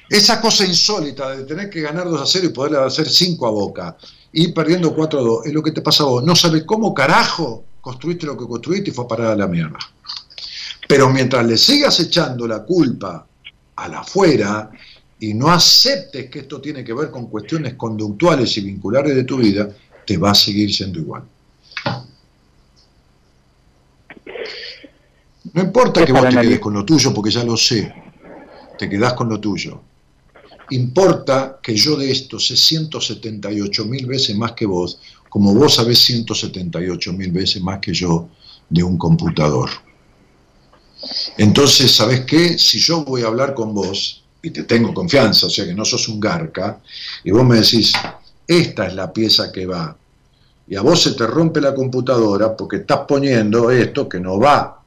esa 0.08 0.40
cosa 0.40 0.64
insólita 0.64 1.36
de 1.36 1.44
tener 1.44 1.68
que 1.70 1.80
ganar 1.80 2.08
2 2.08 2.20
a 2.20 2.26
0 2.26 2.46
y 2.46 2.48
poderle 2.50 2.78
hacer 2.78 3.08
5 3.08 3.46
a 3.46 3.50
Boca, 3.50 3.96
y 4.32 4.48
perdiendo 4.52 4.94
4 4.94 5.18
a 5.18 5.22
2, 5.22 5.46
es 5.46 5.52
lo 5.52 5.62
que 5.62 5.72
te 5.72 5.82
pasa 5.82 6.04
a 6.04 6.06
vos. 6.06 6.24
No 6.24 6.36
sabes 6.36 6.64
cómo 6.64 6.92
carajo 6.92 7.64
construiste 7.80 8.26
lo 8.26 8.36
que 8.36 8.46
construiste 8.46 8.90
y 8.90 8.92
fue 8.92 9.04
a 9.04 9.08
parar 9.08 9.26
a 9.28 9.36
la 9.36 9.46
mierda. 9.46 9.78
Pero 10.86 11.10
mientras 11.10 11.46
le 11.46 11.56
sigas 11.56 11.98
echando 12.00 12.46
la 12.46 12.62
culpa 12.62 13.26
a 13.76 13.88
la 13.88 14.00
afuera 14.00 14.70
y 15.20 15.34
no 15.34 15.50
aceptes 15.50 16.30
que 16.30 16.40
esto 16.40 16.60
tiene 16.60 16.84
que 16.84 16.92
ver 16.92 17.10
con 17.10 17.26
cuestiones 17.26 17.74
conductuales 17.74 18.56
y 18.56 18.60
vinculares 18.60 19.14
de 19.14 19.24
tu 19.24 19.38
vida, 19.38 19.68
te 20.06 20.16
va 20.16 20.30
a 20.30 20.34
seguir 20.34 20.72
siendo 20.72 21.00
igual. 21.00 21.24
No 25.52 25.62
importa 25.62 26.04
que 26.04 26.12
vos 26.12 26.28
te 26.28 26.36
quedes 26.36 26.60
con 26.60 26.74
lo 26.74 26.84
tuyo, 26.84 27.12
porque 27.12 27.30
ya 27.30 27.42
lo 27.42 27.56
sé, 27.56 27.92
te 28.78 28.88
quedás 28.88 29.14
con 29.14 29.28
lo 29.28 29.40
tuyo. 29.40 29.80
Importa 30.70 31.58
que 31.62 31.74
yo 31.74 31.96
de 31.96 32.10
esto 32.10 32.38
sé 32.38 32.56
178 32.56 33.86
mil 33.86 34.06
veces 34.06 34.36
más 34.36 34.52
que 34.52 34.66
vos, 34.66 35.00
como 35.28 35.54
vos 35.54 35.74
sabés 35.74 35.98
178 36.00 37.12
mil 37.14 37.32
veces 37.32 37.62
más 37.62 37.80
que 37.80 37.92
yo 37.92 38.28
de 38.68 38.82
un 38.82 38.98
computador. 38.98 39.70
Entonces, 41.38 41.92
¿sabés 41.92 42.20
qué? 42.20 42.58
Si 42.58 42.78
yo 42.78 43.04
voy 43.04 43.22
a 43.22 43.28
hablar 43.28 43.54
con 43.54 43.72
vos, 43.72 44.24
y 44.42 44.50
te 44.50 44.64
tengo 44.64 44.94
confianza, 44.94 45.46
o 45.46 45.50
sea 45.50 45.64
que 45.64 45.74
no 45.74 45.84
sos 45.84 46.08
un 46.08 46.20
garca, 46.20 46.80
y 47.24 47.30
vos 47.30 47.44
me 47.44 47.56
decís, 47.56 47.92
esta 48.46 48.86
es 48.86 48.94
la 48.94 49.12
pieza 49.12 49.50
que 49.52 49.66
va, 49.66 49.96
y 50.66 50.76
a 50.76 50.82
vos 50.82 51.02
se 51.02 51.12
te 51.12 51.26
rompe 51.26 51.60
la 51.60 51.74
computadora 51.74 52.56
porque 52.56 52.76
estás 52.76 53.00
poniendo 53.08 53.70
esto 53.70 54.08
que 54.08 54.20
no 54.20 54.38
va, 54.38 54.82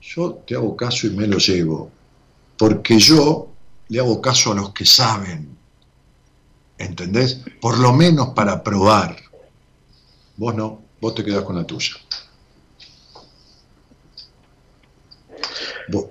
yo 0.00 0.42
te 0.46 0.54
hago 0.54 0.76
caso 0.76 1.06
y 1.06 1.10
me 1.10 1.26
lo 1.26 1.38
llevo, 1.38 1.90
porque 2.56 2.98
yo 2.98 3.48
le 3.88 3.98
hago 3.98 4.20
caso 4.20 4.52
a 4.52 4.54
los 4.54 4.70
que 4.70 4.84
saben, 4.84 5.56
¿entendés? 6.78 7.40
Por 7.60 7.78
lo 7.78 7.92
menos 7.92 8.28
para 8.28 8.62
probar. 8.62 9.16
Vos 10.36 10.54
no, 10.54 10.82
vos 11.00 11.14
te 11.14 11.24
quedás 11.24 11.42
con 11.42 11.56
la 11.56 11.64
tuya. 11.64 11.94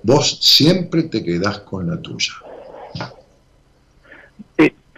Vos, 0.02 0.38
siempre 0.40 1.04
te 1.04 1.22
quedás 1.22 1.60
con 1.60 1.86
la 1.88 2.00
tuya. 2.00 2.32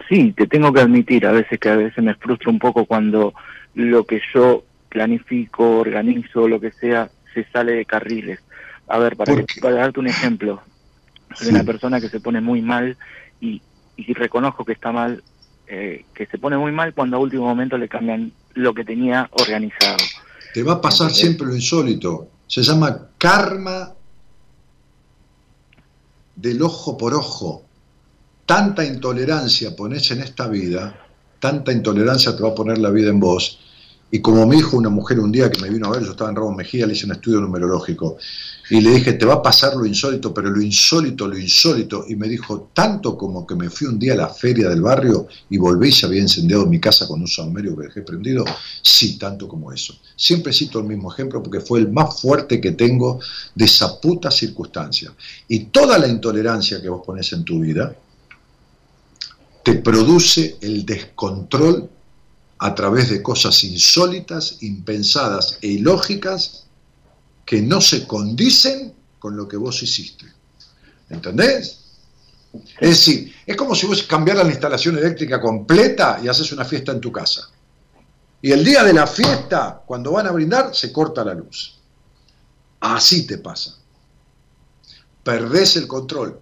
Sí, 0.09 0.33
te 0.33 0.47
tengo 0.47 0.73
que 0.73 0.81
admitir 0.81 1.25
a 1.27 1.31
veces 1.31 1.59
que 1.59 1.69
a 1.69 1.75
veces 1.75 2.03
me 2.03 2.15
frustra 2.15 2.49
un 2.49 2.57
poco 2.59 2.85
cuando 2.85 3.33
lo 3.75 4.03
que 4.05 4.19
yo 4.33 4.63
planifico, 4.89 5.77
organizo, 5.79 6.47
lo 6.47 6.59
que 6.59 6.71
sea, 6.71 7.09
se 7.33 7.45
sale 7.51 7.73
de 7.73 7.85
carriles. 7.85 8.39
A 8.87 8.97
ver, 8.97 9.15
para, 9.15 9.33
¿Por 9.33 9.45
que- 9.45 9.61
para 9.61 9.75
darte 9.75 9.99
un 9.99 10.07
ejemplo, 10.07 10.61
soy 11.35 11.47
Sí. 11.49 11.53
una 11.53 11.63
persona 11.63 12.01
que 12.01 12.09
se 12.09 12.19
pone 12.19 12.41
muy 12.41 12.61
mal 12.63 12.97
y, 13.39 13.61
reconozco 14.15 14.65
que 14.65 14.73
está 14.73 14.91
mal, 14.91 15.23
eh, 15.67 16.05
que 16.15 16.25
se 16.25 16.39
pone 16.39 16.57
muy 16.57 16.71
mal 16.71 16.93
cuando 16.95 17.17
a 17.17 17.19
último 17.19 17.45
momento 17.45 17.77
le 17.77 17.87
cambian 17.87 18.31
lo 18.55 18.73
que 18.73 18.83
tenía 18.83 19.29
organizado. 19.31 19.97
Te 20.55 20.63
va 20.63 20.73
a 20.73 20.81
pasar 20.81 21.11
siempre 21.11 21.45
lo 21.45 21.53
insólito. 21.55 22.31
Se 22.47 22.63
llama 22.63 23.09
karma 23.19 23.93
del 26.35 26.61
ojo 26.63 26.97
por 26.97 27.13
ojo. 27.13 27.68
Tanta 28.49 28.83
intolerancia 28.83 29.75
pones 29.75 30.09
en 30.09 30.21
esta 30.21 30.47
vida, 30.47 31.05
tanta 31.39 31.71
intolerancia 31.71 32.35
te 32.35 32.41
va 32.41 32.49
a 32.49 32.55
poner 32.55 32.79
la 32.79 32.89
vida 32.89 33.11
en 33.11 33.19
vos. 33.19 33.59
Y 34.09 34.21
como 34.21 34.47
me 34.47 34.55
dijo 34.55 34.75
una 34.75 34.89
mujer 34.89 35.19
un 35.19 35.31
día 35.31 35.51
que 35.51 35.61
me 35.61 35.69
vino 35.69 35.85
a 35.85 35.91
ver, 35.91 36.03
yo 36.03 36.09
estaba 36.09 36.31
en 36.31 36.35
Ramón 36.35 36.55
Mejía, 36.55 36.87
le 36.87 36.93
hice 36.93 37.05
un 37.05 37.11
estudio 37.11 37.41
numerológico, 37.41 38.17
y 38.71 38.81
le 38.81 38.89
dije, 38.89 39.13
te 39.13 39.25
va 39.27 39.35
a 39.35 39.41
pasar 39.43 39.75
lo 39.75 39.85
insólito, 39.85 40.33
pero 40.33 40.49
lo 40.49 40.59
insólito, 40.63 41.27
lo 41.27 41.37
insólito. 41.37 42.05
Y 42.07 42.15
me 42.15 42.27
dijo, 42.27 42.71
tanto 42.73 43.15
como 43.15 43.45
que 43.45 43.53
me 43.53 43.69
fui 43.69 43.85
un 43.85 43.99
día 43.99 44.13
a 44.13 44.15
la 44.17 44.29
feria 44.29 44.67
del 44.67 44.81
barrio 44.81 45.27
y 45.51 45.59
volví 45.59 45.89
y 45.89 45.91
se 45.91 46.07
había 46.07 46.21
encendido 46.21 46.65
mi 46.65 46.79
casa 46.79 47.07
con 47.07 47.21
un 47.21 47.27
saumerio 47.27 47.77
que 47.77 47.83
dejé 47.83 48.01
prendido. 48.01 48.45
Sí, 48.81 49.19
tanto 49.19 49.47
como 49.47 49.71
eso. 49.71 49.95
Siempre 50.15 50.53
cito 50.53 50.79
el 50.79 50.85
mismo 50.85 51.13
ejemplo 51.13 51.43
porque 51.43 51.59
fue 51.59 51.81
el 51.81 51.91
más 51.91 52.19
fuerte 52.19 52.59
que 52.59 52.71
tengo 52.71 53.19
de 53.53 53.65
esa 53.65 54.01
puta 54.01 54.31
circunstancia. 54.31 55.13
Y 55.47 55.65
toda 55.65 55.99
la 55.99 56.07
intolerancia 56.07 56.81
que 56.81 56.89
vos 56.89 57.03
pones 57.05 57.31
en 57.33 57.43
tu 57.43 57.59
vida 57.59 57.95
te 59.63 59.75
produce 59.75 60.57
el 60.61 60.85
descontrol 60.85 61.89
a 62.59 62.75
través 62.75 63.09
de 63.09 63.21
cosas 63.21 63.63
insólitas, 63.63 64.57
impensadas 64.61 65.57
e 65.61 65.67
ilógicas 65.67 66.65
que 67.45 67.61
no 67.61 67.81
se 67.81 68.05
condicen 68.05 68.93
con 69.17 69.35
lo 69.35 69.47
que 69.47 69.57
vos 69.57 69.81
hiciste. 69.81 70.25
¿Entendés? 71.09 71.79
Es 72.79 72.89
decir, 72.89 73.33
es 73.45 73.55
como 73.55 73.75
si 73.75 73.85
vos 73.85 74.03
cambiaras 74.03 74.45
la 74.45 74.51
instalación 74.51 74.97
eléctrica 74.97 75.39
completa 75.39 76.19
y 76.23 76.27
haces 76.27 76.51
una 76.51 76.65
fiesta 76.65 76.91
en 76.91 76.99
tu 76.99 77.11
casa. 77.11 77.49
Y 78.41 78.51
el 78.51 78.63
día 78.63 78.83
de 78.83 78.93
la 78.93 79.05
fiesta, 79.05 79.81
cuando 79.85 80.11
van 80.11 80.27
a 80.27 80.31
brindar, 80.31 80.73
se 80.73 80.91
corta 80.91 81.25
la 81.25 81.33
luz. 81.33 81.77
Así 82.79 83.27
te 83.27 83.37
pasa. 83.37 83.77
Perdés 85.23 85.75
el 85.75 85.87
control. 85.87 86.39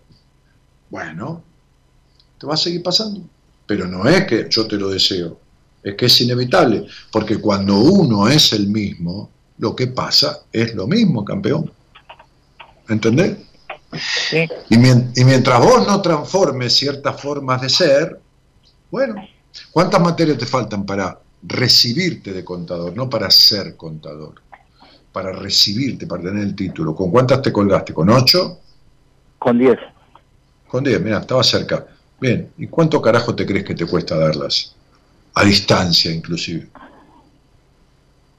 Bueno, 0.89 1.43
te 2.37 2.47
va 2.47 2.53
a 2.53 2.57
seguir 2.57 2.83
pasando. 2.83 3.21
Pero 3.65 3.87
no 3.87 4.07
es 4.07 4.25
que 4.25 4.47
yo 4.49 4.67
te 4.67 4.77
lo 4.77 4.89
deseo, 4.89 5.39
es 5.83 5.95
que 5.95 6.05
es 6.05 6.21
inevitable. 6.21 6.87
Porque 7.11 7.37
cuando 7.39 7.77
uno 7.77 8.27
es 8.27 8.53
el 8.53 8.67
mismo, 8.67 9.29
lo 9.57 9.75
que 9.75 9.87
pasa 9.87 10.39
es 10.51 10.73
lo 10.73 10.87
mismo, 10.87 11.25
campeón. 11.25 11.71
¿Entendés? 12.87 13.37
Y, 14.69 14.77
mientras 14.77 15.59
vos 15.59 15.87
no 15.87 16.01
transformes 16.01 16.75
ciertas 16.75 17.19
formas 17.19 17.61
de 17.61 17.69
ser, 17.69 18.19
bueno, 18.91 19.15
¿cuántas 19.71 20.01
materias 20.01 20.37
te 20.37 20.45
faltan 20.45 20.85
para 20.85 21.19
recibirte 21.43 22.33
de 22.33 22.43
contador, 22.43 22.95
no 22.95 23.09
para 23.09 23.29
ser 23.29 23.75
contador? 23.75 24.35
Para 25.11 25.31
recibirte, 25.31 26.05
para 26.05 26.23
tener 26.23 26.43
el 26.43 26.55
título. 26.55 26.93
¿Con 26.93 27.11
cuántas 27.11 27.41
te 27.41 27.51
colgaste? 27.51 27.93
¿Con 27.93 28.09
ocho? 28.09 28.59
Con 29.39 29.57
diez. 29.57 29.77
Con 30.67 30.83
diez, 30.83 31.01
mira, 31.01 31.19
estaba 31.19 31.43
cerca. 31.43 31.85
Bien, 32.19 32.49
¿y 32.57 32.67
cuánto 32.67 33.01
carajo 33.01 33.35
te 33.35 33.45
crees 33.45 33.63
que 33.63 33.75
te 33.75 33.85
cuesta 33.85 34.17
darlas? 34.17 34.75
A 35.35 35.43
distancia, 35.43 36.11
inclusive. 36.11 36.67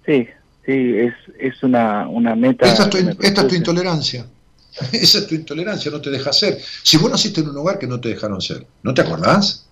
Sí, 0.04 0.28
Sí, 0.68 0.98
es, 0.98 1.14
es 1.38 1.62
una, 1.62 2.06
una 2.08 2.36
meta. 2.36 2.66
Esta 2.66 2.82
es, 2.82 2.90
tu, 2.90 3.54
intolerancia. 3.54 4.26
Esa 4.92 5.18
es 5.20 5.26
tu 5.26 5.34
intolerancia, 5.34 5.90
no 5.90 5.98
te 5.98 6.10
deja 6.10 6.30
ser. 6.30 6.58
Si 6.82 6.98
vos 6.98 7.10
naciste 7.10 7.40
en 7.40 7.48
un 7.48 7.56
hogar 7.56 7.78
que 7.78 7.86
no 7.86 7.98
te 7.98 8.10
dejaron 8.10 8.38
ser, 8.42 8.66
¿no 8.82 8.92
te 8.92 9.00
acordás? 9.00 9.66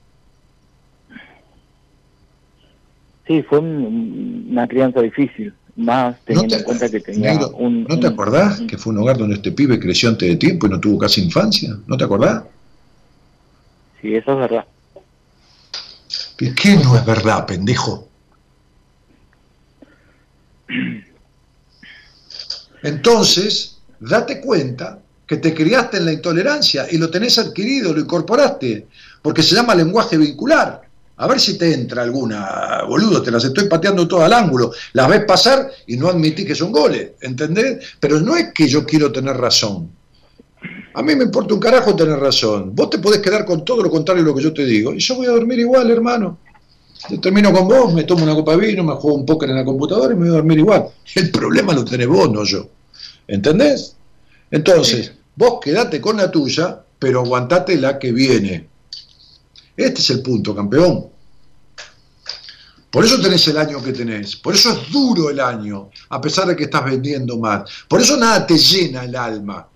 Sí, 3.27 3.43
fue 3.43 3.59
una 3.59 4.67
crianza 4.67 5.03
difícil, 5.03 5.53
más 5.77 6.17
teniendo 6.25 6.57
en 6.57 6.63
cuenta 6.63 6.89
que 6.89 7.01
tenía 7.01 7.47
un... 7.49 7.85
¿No 7.85 8.01
te 8.01 8.07
acordás 8.07 8.63
que 8.63 8.79
fue 8.79 8.95
un 8.95 9.01
hogar 9.01 9.19
donde 9.19 9.35
este 9.35 9.53
pibe 9.53 9.79
creció 9.79 10.09
antes 10.09 10.27
de 10.27 10.37
tiempo 10.37 10.67
y 10.67 10.71
no 10.71 10.81
tuvo 10.81 10.97
casi 10.97 11.23
infancia? 11.23 11.77
¿No 11.87 11.99
te 11.99 12.05
acordás? 12.05 12.45
Sí, 14.07 14.15
eso 14.15 14.35
es 14.35 14.39
verdad. 14.39 14.65
¿Qué 16.37 16.77
no 16.77 16.97
es 16.97 17.05
verdad, 17.05 17.45
pendejo? 17.45 18.09
Entonces, 22.85 23.79
date 23.99 24.41
cuenta 24.41 25.01
que 25.27 25.39
te 25.39 25.53
criaste 25.53 25.97
en 25.97 26.05
la 26.05 26.13
intolerancia 26.13 26.87
y 26.89 26.99
lo 26.99 27.11
tenés 27.11 27.37
adquirido, 27.41 27.93
lo 27.93 27.99
incorporaste, 27.99 28.87
porque 29.23 29.43
se 29.43 29.57
llama 29.57 29.75
lenguaje 29.75 30.17
vincular. 30.17 30.83
A 31.17 31.27
ver 31.27 31.41
si 31.41 31.59
te 31.59 31.75
entra 31.75 32.05
alguna, 32.05 32.85
boludo, 32.87 33.21
te 33.23 33.33
las 33.33 33.43
estoy 33.43 33.67
pateando 33.69 34.07
todo 34.07 34.23
al 34.23 34.35
ángulo. 34.35 34.71
Las 34.93 35.09
ves 35.09 35.25
pasar 35.25 35.69
y 35.89 35.97
no 35.97 36.11
admití 36.11 36.45
que 36.45 36.55
son 36.55 36.71
goles, 36.71 37.11
¿entendés? 37.23 37.85
Pero 37.99 38.21
no 38.21 38.37
es 38.37 38.53
que 38.53 38.69
yo 38.69 38.87
quiero 38.87 39.11
tener 39.11 39.37
razón. 39.37 39.96
A 40.95 41.03
mí 41.03 41.15
me 41.15 41.25
importa 41.25 41.55
un 41.55 41.61
carajo 41.61 41.95
tener 41.95 42.19
razón. 42.19 42.75
Vos 42.75 42.91
te 42.91 42.99
podés 42.99 43.21
quedar 43.21 43.45
con 43.45 43.65
todo 43.65 43.83
lo 43.83 43.91
contrario 43.91 44.23
de 44.23 44.31
lo 44.31 44.35
que 44.35 44.43
yo 44.43 44.55
te 44.55 44.65
digo. 44.65 44.95
Y 44.95 44.99
yo 44.99 45.17
voy 45.17 45.27
a 45.27 45.31
dormir 45.31 45.59
igual, 45.59 45.91
hermano. 45.91 46.39
Yo 47.11 47.21
termino 47.21 47.53
con 47.53 47.69
vos, 47.69 47.93
me 47.93 48.05
tomo 48.05 48.25
una 48.25 48.35
copa 48.35 48.57
de 48.57 48.67
vino, 48.67 48.83
me 48.83 48.95
juego 48.95 49.17
un 49.17 49.27
póker 49.27 49.51
en 49.51 49.57
la 49.57 49.65
computadora 49.65 50.15
y 50.15 50.17
me 50.17 50.23
voy 50.23 50.31
a 50.31 50.37
dormir 50.37 50.59
igual. 50.59 50.87
El 51.15 51.31
problema 51.31 51.75
lo 51.75 51.85
tenés 51.85 52.09
vos, 52.09 52.31
no 52.31 52.45
yo. 52.45 52.67
¿Entendés? 53.29 53.97
Entonces, 54.51 55.13
vos 55.35 55.59
quedate 55.61 56.01
con 56.01 56.17
la 56.17 56.31
tuya, 56.31 56.81
pero 56.99 57.21
aguantate 57.21 57.77
la 57.77 57.99
que 57.99 58.13
viene. 58.13 58.69
Este 59.77 60.01
es 60.01 60.11
el 60.11 60.23
punto, 60.23 60.55
campeón. 60.55 61.07
Por 62.91 63.05
eso 63.05 63.21
tenés 63.21 63.47
el 63.49 63.59
año 63.59 63.83
que 63.83 63.93
tenés. 63.93 64.37
Por 64.37 64.55
eso 64.55 64.73
es 64.73 64.91
duro 64.91 65.29
el 65.29 65.39
año, 65.39 65.91
a 66.09 66.21
pesar 66.21 66.47
de 66.47 66.57
que 66.57 66.65
estás 66.65 66.85
vendiendo 66.85 67.37
más. 67.37 67.71
Por 67.87 68.01
eso 68.01 68.17
nada 68.17 68.47
te 68.47 68.57
llena 68.57 69.05
el 69.05 69.15
alma. 69.15 69.69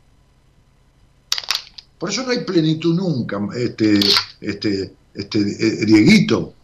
Por 2.01 2.09
eso 2.09 2.23
no 2.23 2.31
hay 2.31 2.39
plenitud 2.39 2.95
nunca, 2.95 3.39
este, 3.55 4.01
este, 4.41 4.91
este, 5.15 5.39
eh, 5.39 5.85
Dieguito. 5.85 6.55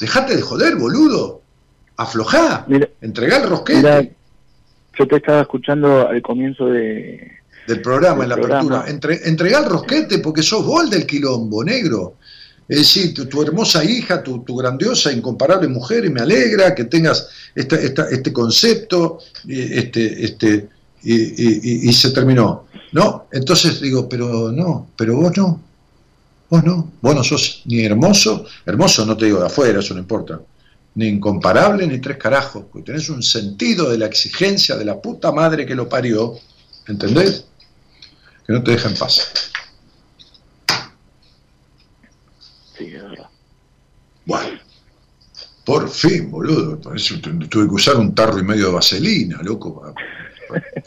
Dejate 0.00 0.36
de 0.36 0.42
joder, 0.42 0.76
boludo. 0.76 1.42
Aflojá. 1.96 2.64
Entregá 3.00 3.38
el 3.38 3.48
rosquete. 3.48 4.14
yo 4.96 5.08
te 5.08 5.16
estaba 5.16 5.40
escuchando 5.40 6.08
al 6.08 6.22
comienzo 6.22 6.66
de, 6.66 7.28
del 7.66 7.82
programa, 7.82 8.22
en 8.22 8.28
la 8.28 8.34
apertura. 8.36 8.84
Entre, 8.86 9.28
entregá 9.28 9.58
el 9.58 9.64
rosquete 9.64 10.20
porque 10.20 10.44
sos 10.44 10.64
vos 10.64 10.88
del 10.88 11.06
quilombo, 11.06 11.64
negro. 11.64 12.14
Es 12.68 12.78
decir, 12.78 13.28
tu, 13.28 13.42
hermosa 13.42 13.84
hija, 13.84 14.22
tu, 14.22 14.44
grandiosa, 14.44 15.12
incomparable 15.12 15.66
mujer, 15.66 16.04
y 16.04 16.10
me 16.10 16.20
alegra 16.20 16.72
que 16.72 16.84
tengas 16.84 17.28
esta, 17.52 17.76
este 17.76 18.32
concepto, 18.32 19.18
este, 19.48 20.24
este, 20.24 20.68
y, 21.02 21.88
y, 21.88 21.92
se 21.92 22.10
terminó. 22.12 22.66
No, 22.94 23.26
entonces 23.32 23.80
digo, 23.80 24.08
pero 24.08 24.52
no, 24.52 24.86
pero 24.96 25.16
vos 25.16 25.36
no. 25.36 25.60
Vos 26.48 26.62
no, 26.62 26.92
vos 27.00 27.14
no 27.14 27.24
sos 27.24 27.62
ni 27.64 27.84
hermoso, 27.84 28.46
hermoso 28.64 29.04
no 29.04 29.16
te 29.16 29.24
digo 29.24 29.40
de 29.40 29.46
afuera, 29.46 29.80
eso 29.80 29.94
no 29.94 30.00
importa, 30.00 30.40
ni 30.94 31.08
incomparable 31.08 31.88
ni 31.88 31.98
tres 31.98 32.18
carajos, 32.18 32.66
porque 32.70 32.92
tenés 32.92 33.08
un 33.08 33.22
sentido 33.22 33.90
de 33.90 33.98
la 33.98 34.06
exigencia 34.06 34.76
de 34.76 34.84
la 34.84 35.00
puta 35.00 35.32
madre 35.32 35.66
que 35.66 35.74
lo 35.74 35.88
parió, 35.88 36.34
¿entendés? 36.86 37.46
Que 38.46 38.52
no 38.52 38.62
te 38.62 38.70
deja 38.72 38.88
en 38.90 38.96
paz. 38.96 39.50
Sí, 42.78 42.84
es 42.84 43.02
verdad. 43.02 43.28
Bueno, 44.24 44.60
por 45.64 45.88
fin, 45.88 46.30
boludo, 46.30 46.76
tuve 46.78 47.66
que 47.66 47.74
usar 47.74 47.96
un 47.96 48.14
tarro 48.14 48.38
y 48.38 48.44
medio 48.44 48.66
de 48.66 48.72
vaselina, 48.74 49.40
loco, 49.42 49.80
para, 49.80 49.94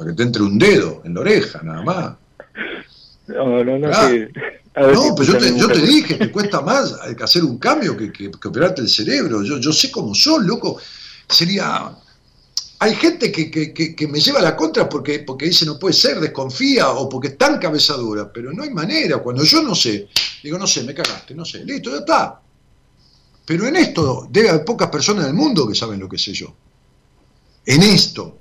que 0.05 0.13
te 0.13 0.23
entre 0.23 0.43
un 0.43 0.57
dedo 0.57 1.01
en 1.03 1.13
la 1.13 1.21
oreja, 1.21 1.61
nada 1.63 1.81
más. 1.81 2.15
No, 3.27 3.63
no, 3.63 3.77
no, 3.77 3.89
no, 4.77 5.15
pues 5.15 5.27
yo 5.27 5.37
te, 5.37 5.57
yo 5.57 5.67
te 5.67 5.81
dije, 5.81 6.15
te 6.15 6.31
cuesta 6.31 6.61
más 6.61 6.93
hacer 7.21 7.43
un 7.43 7.57
cambio 7.57 7.97
que, 7.97 8.11
que, 8.11 8.29
operarte 8.47 8.81
el 8.81 8.89
cerebro. 8.89 9.43
Yo, 9.43 9.57
yo 9.57 9.73
sé 9.73 9.91
cómo 9.91 10.13
son, 10.13 10.45
loco. 10.45 10.79
Sería. 11.27 11.91
Hay 12.79 12.93
gente 12.93 13.31
que, 13.31 13.49
que, 13.51 14.07
me 14.07 14.19
lleva 14.19 14.37
a 14.37 14.43
la 14.43 14.55
contra 14.55 14.87
porque, 14.87 15.19
porque 15.19 15.45
dice 15.45 15.65
no 15.65 15.79
puede 15.79 15.95
ser, 15.95 16.19
desconfía 16.19 16.91
o 16.91 17.09
porque 17.09 17.29
es 17.29 17.37
tan 17.37 17.57
cabezadura, 17.57 18.31
pero 18.31 18.53
no 18.53 18.61
hay 18.61 18.69
manera. 18.69 19.17
Cuando 19.17 19.43
yo 19.43 19.63
no 19.63 19.73
sé, 19.73 20.09
digo, 20.43 20.59
no 20.59 20.67
sé, 20.67 20.83
me 20.83 20.93
cagaste, 20.93 21.33
no 21.33 21.43
sé, 21.43 21.65
listo, 21.65 21.89
ya 21.89 21.97
está. 21.97 22.39
Pero 23.47 23.65
en 23.65 23.77
esto 23.77 24.27
debe 24.29 24.49
haber 24.49 24.63
pocas 24.63 24.89
personas 24.89 25.25
del 25.25 25.33
mundo 25.33 25.67
que 25.67 25.73
saben 25.73 25.99
lo 25.99 26.07
que 26.07 26.19
sé 26.19 26.33
yo. 26.33 26.53
En 27.65 27.81
esto. 27.81 28.37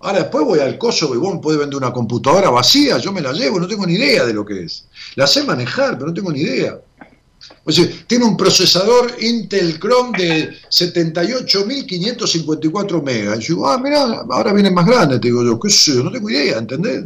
Ahora 0.00 0.18
después 0.20 0.46
voy 0.46 0.60
al 0.60 0.78
coso 0.78 1.14
y 1.14 1.18
vos 1.18 1.34
me 1.34 1.40
podés 1.40 1.58
vender 1.58 1.76
una 1.76 1.92
computadora 1.92 2.48
vacía, 2.48 2.96
yo 2.96 3.12
me 3.12 3.20
la 3.20 3.32
llevo, 3.32 3.60
no 3.60 3.68
tengo 3.68 3.84
ni 3.86 3.92
idea 3.94 4.24
de 4.24 4.32
lo 4.32 4.46
que 4.46 4.64
es. 4.64 4.86
La 5.14 5.26
sé 5.26 5.44
manejar, 5.44 5.98
pero 5.98 6.06
no 6.06 6.14
tengo 6.14 6.32
ni 6.32 6.40
idea. 6.40 6.80
O 7.64 7.72
sea, 7.72 7.86
tiene 8.06 8.24
un 8.24 8.34
procesador 8.34 9.14
Intel 9.20 9.78
Chrome 9.78 10.16
de 10.16 10.54
78.554 10.70 13.02
megas. 13.02 13.40
Y 13.40 13.42
yo 13.42 13.56
digo, 13.56 13.68
ah, 13.68 13.76
mira, 13.78 14.24
ahora 14.30 14.54
viene 14.54 14.70
más 14.70 14.86
grande, 14.86 15.18
te 15.18 15.28
digo 15.28 15.44
yo, 15.44 15.60
qué 15.60 15.68
sé 15.68 16.02
no 16.02 16.10
tengo 16.10 16.30
idea, 16.30 16.56
¿entendés? 16.58 17.04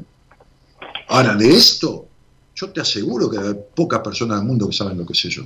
Ahora, 1.09 1.35
de 1.35 1.51
esto, 1.51 2.07
yo 2.55 2.71
te 2.71 2.81
aseguro 2.81 3.29
que 3.29 3.39
hay 3.39 3.57
pocas 3.75 3.99
personas 4.01 4.39
del 4.39 4.47
mundo 4.47 4.69
que 4.69 4.77
saben 4.77 4.99
lo 4.99 5.07
que 5.07 5.15
sé 5.15 5.29
yo. 5.29 5.43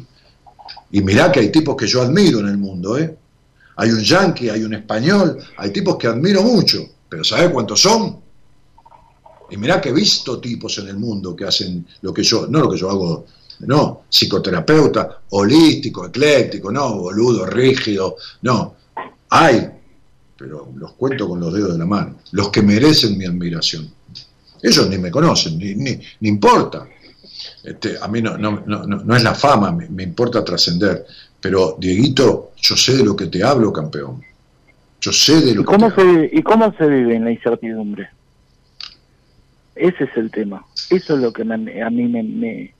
Y 0.91 1.01
mirá 1.01 1.33
que 1.33 1.41
hay 1.41 1.51
tipos 1.51 1.77
que 1.77 1.87
yo 1.87 2.03
admiro 2.03 2.41
en 2.41 2.49
el 2.49 2.59
mundo, 2.59 2.99
¿eh? 2.99 3.17
Hay 3.77 3.89
un 3.91 4.03
yankee, 4.03 4.51
hay 4.51 4.65
un 4.65 4.75
español, 4.75 5.39
hay 5.57 5.73
tipos 5.73 5.97
que 5.97 6.09
admiro 6.09 6.43
mucho 6.43 6.98
pero 7.09 7.25
¿sabes 7.25 7.51
cuántos 7.51 7.81
son? 7.81 8.21
Y 9.51 9.57
mirá 9.57 9.81
que 9.81 9.89
he 9.89 9.93
visto 9.93 10.39
tipos 10.41 10.79
en 10.79 10.89
el 10.89 10.97
mundo 10.97 11.35
que 11.35 11.45
hacen 11.45 11.87
lo 12.03 12.13
que 12.13 12.23
yo, 12.23 12.47
no 12.47 12.61
lo 12.61 12.71
que 12.71 12.79
yo 12.79 12.91
hago 12.91 13.27
no, 13.61 14.03
psicoterapeuta, 14.09 15.23
holístico, 15.31 16.07
ecléctico, 16.07 16.71
no, 16.71 16.99
boludo, 16.99 17.47
rígido, 17.47 18.17
no. 18.43 18.77
Hay, 19.31 19.69
pero 20.37 20.73
los 20.77 20.93
cuento 20.93 21.29
con 21.29 21.41
los 21.41 21.53
dedos 21.53 21.73
de 21.73 21.79
la 21.79 21.87
mano, 21.87 22.19
los 22.33 22.51
que 22.51 22.63
merecen 22.63 23.19
mi 23.19 23.25
admiración. 23.25 23.91
Ellos 24.63 24.89
ni 24.89 24.99
me 24.99 25.11
conocen, 25.11 25.59
ni, 25.59 25.75
ni, 25.75 25.99
ni 26.21 26.29
importa. 26.29 26.89
Este, 27.63 27.97
a 28.01 28.09
mí 28.09 28.23
no, 28.23 28.39
no, 28.39 28.63
no, 28.67 28.87
no 28.87 29.17
es 29.17 29.23
la 29.23 29.35
fama, 29.35 29.73
me, 29.73 29.89
me 29.89 30.05
importa 30.05 30.45
trascender. 30.45 31.07
Pero, 31.41 31.77
Dieguito, 31.79 32.53
yo 32.57 32.77
sé 32.77 32.97
de 32.97 33.05
lo 33.05 33.15
que 33.15 33.27
te 33.27 33.43
hablo, 33.43 33.73
campeón. 33.73 34.23
Yo 35.01 35.13
sé 35.13 35.41
de 35.41 35.55
lo 35.55 35.63
¿Y 35.63 35.65
que 35.65 35.73
cómo, 35.73 35.93
te 35.93 36.03
se, 36.03 36.31
¿Y 36.33 36.43
cómo 36.43 36.75
se 36.77 36.87
vive 36.87 37.17
en 37.17 37.25
la 37.25 37.31
incertidumbre? 37.31 38.09
Ese 39.77 40.05
es 40.05 40.11
el 40.17 40.31
tema. 40.31 40.65
Eso 40.91 41.15
es 41.15 41.21
lo 41.21 41.33
que 41.33 41.45
me- 41.45 41.83
a 41.83 41.91
mí 41.91 42.05
me... 42.09 42.23
me- 42.23 42.75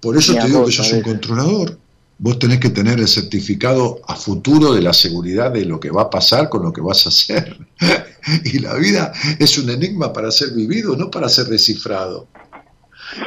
Por 0.00 0.16
eso 0.16 0.32
me 0.34 0.40
te 0.40 0.46
digo 0.46 0.64
que 0.64 0.72
sos 0.72 0.92
un 0.92 1.02
controlador. 1.02 1.78
Vos 2.18 2.38
tenés 2.38 2.60
que 2.60 2.70
tener 2.70 3.00
el 3.00 3.08
certificado 3.08 4.00
a 4.06 4.14
futuro 4.14 4.72
de 4.72 4.80
la 4.82 4.92
seguridad 4.92 5.50
de 5.50 5.64
lo 5.64 5.80
que 5.80 5.90
va 5.90 6.02
a 6.02 6.10
pasar 6.10 6.48
con 6.48 6.62
lo 6.62 6.72
que 6.72 6.80
vas 6.80 7.04
a 7.06 7.08
hacer. 7.08 7.56
y 8.44 8.60
la 8.60 8.74
vida 8.76 9.12
es 9.40 9.58
un 9.58 9.68
enigma 9.70 10.12
para 10.12 10.30
ser 10.30 10.52
vivido, 10.52 10.94
no 10.96 11.10
para 11.10 11.28
ser 11.28 11.46
descifrado. 11.46 12.28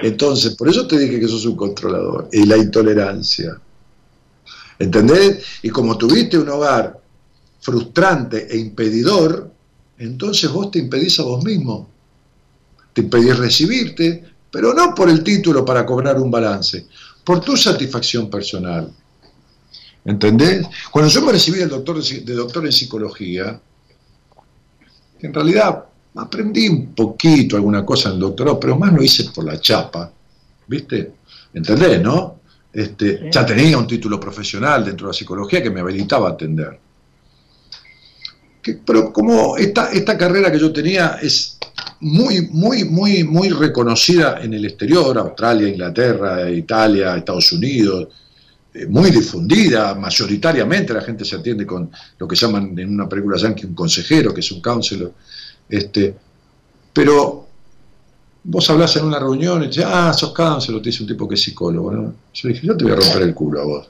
Entonces, 0.01 0.55
por 0.55 0.69
eso 0.69 0.87
te 0.87 0.97
dije 0.97 1.19
que 1.19 1.27
sos 1.27 1.45
un 1.45 1.57
controlador. 1.57 2.29
Y 2.31 2.45
la 2.45 2.55
intolerancia. 2.55 3.57
¿Entendés? 4.79 5.43
Y 5.63 5.69
como 5.69 5.97
tuviste 5.97 6.37
un 6.37 6.47
hogar 6.47 6.97
frustrante 7.65 8.45
e 8.47 8.59
impedidor, 8.59 9.51
entonces 9.97 10.51
vos 10.51 10.69
te 10.69 10.77
impedís 10.77 11.19
a 11.19 11.23
vos 11.23 11.43
mismo. 11.43 11.89
Te 12.93 13.01
impedís 13.01 13.35
recibirte, 13.37 14.23
pero 14.51 14.71
no 14.71 14.93
por 14.93 15.09
el 15.09 15.23
título 15.23 15.65
para 15.65 15.83
cobrar 15.83 16.19
un 16.19 16.29
balance, 16.29 16.85
por 17.23 17.41
tu 17.41 17.57
satisfacción 17.57 18.29
personal. 18.29 18.93
¿Entendés? 20.05 20.67
Cuando 20.91 21.09
yo 21.09 21.23
me 21.23 21.31
recibí 21.31 21.57
de 21.57 21.65
doctor, 21.65 22.03
de 22.03 22.33
doctor 22.35 22.67
en 22.67 22.71
psicología, 22.71 23.59
en 25.19 25.33
realidad 25.33 25.85
aprendí 26.17 26.69
un 26.69 26.93
poquito 26.93 27.55
alguna 27.55 27.83
cosa 27.83 28.09
en 28.09 28.15
el 28.15 28.21
doctorado, 28.21 28.59
pero 28.59 28.77
más 28.77 28.93
lo 28.93 29.01
hice 29.01 29.31
por 29.33 29.43
la 29.43 29.59
chapa, 29.59 30.11
¿viste? 30.67 31.13
¿Entendés, 31.51 31.99
no? 31.99 32.41
Este, 32.71 33.27
Ya 33.31 33.43
tenía 33.43 33.75
un 33.75 33.87
título 33.87 34.19
profesional 34.19 34.85
dentro 34.85 35.07
de 35.07 35.13
la 35.13 35.17
psicología 35.17 35.63
que 35.63 35.71
me 35.71 35.79
habilitaba 35.79 36.29
a 36.29 36.33
atender. 36.33 36.84
Pero 38.85 39.13
como 39.13 39.57
esta, 39.57 39.91
esta 39.91 40.17
carrera 40.17 40.51
que 40.51 40.59
yo 40.59 40.71
tenía 40.71 41.19
es 41.21 41.57
muy, 42.01 42.47
muy, 42.51 42.83
muy, 42.83 43.23
muy 43.23 43.49
reconocida 43.49 44.39
en 44.41 44.53
el 44.53 44.65
exterior, 44.65 45.17
Australia, 45.17 45.67
Inglaterra, 45.67 46.49
Italia, 46.49 47.15
Estados 47.15 47.51
Unidos, 47.51 48.07
eh, 48.73 48.85
muy 48.87 49.11
difundida, 49.11 49.95
mayoritariamente 49.95 50.93
la 50.93 51.01
gente 51.01 51.23
se 51.25 51.35
atiende 51.35 51.65
con 51.65 51.89
lo 52.17 52.27
que 52.27 52.35
llaman 52.35 52.77
en 52.77 52.93
una 52.93 53.07
película 53.07 53.37
yankee 53.37 53.65
un 53.65 53.75
consejero, 53.75 54.33
que 54.33 54.41
es 54.41 54.51
un 54.51 54.61
counselor, 54.61 55.13
este, 55.69 56.15
pero 56.91 57.47
vos 58.43 58.69
hablas 58.69 58.95
en 58.97 59.05
una 59.05 59.19
reunión 59.19 59.63
y 59.63 59.67
dices, 59.67 59.85
ah, 59.87 60.13
sos 60.13 60.33
counselor, 60.33 60.81
te 60.81 60.89
dice 60.89 61.03
un 61.03 61.09
tipo 61.09 61.27
que 61.27 61.35
es 61.35 61.41
psicólogo, 61.41 61.91
¿no? 61.91 62.13
Yo 62.33 62.49
dije, 62.49 62.67
yo 62.67 62.77
te 62.77 62.83
voy 62.83 62.93
a 62.93 62.97
romper 62.97 63.21
el 63.21 63.33
culo 63.33 63.61
a 63.61 63.65
vos. 63.65 63.89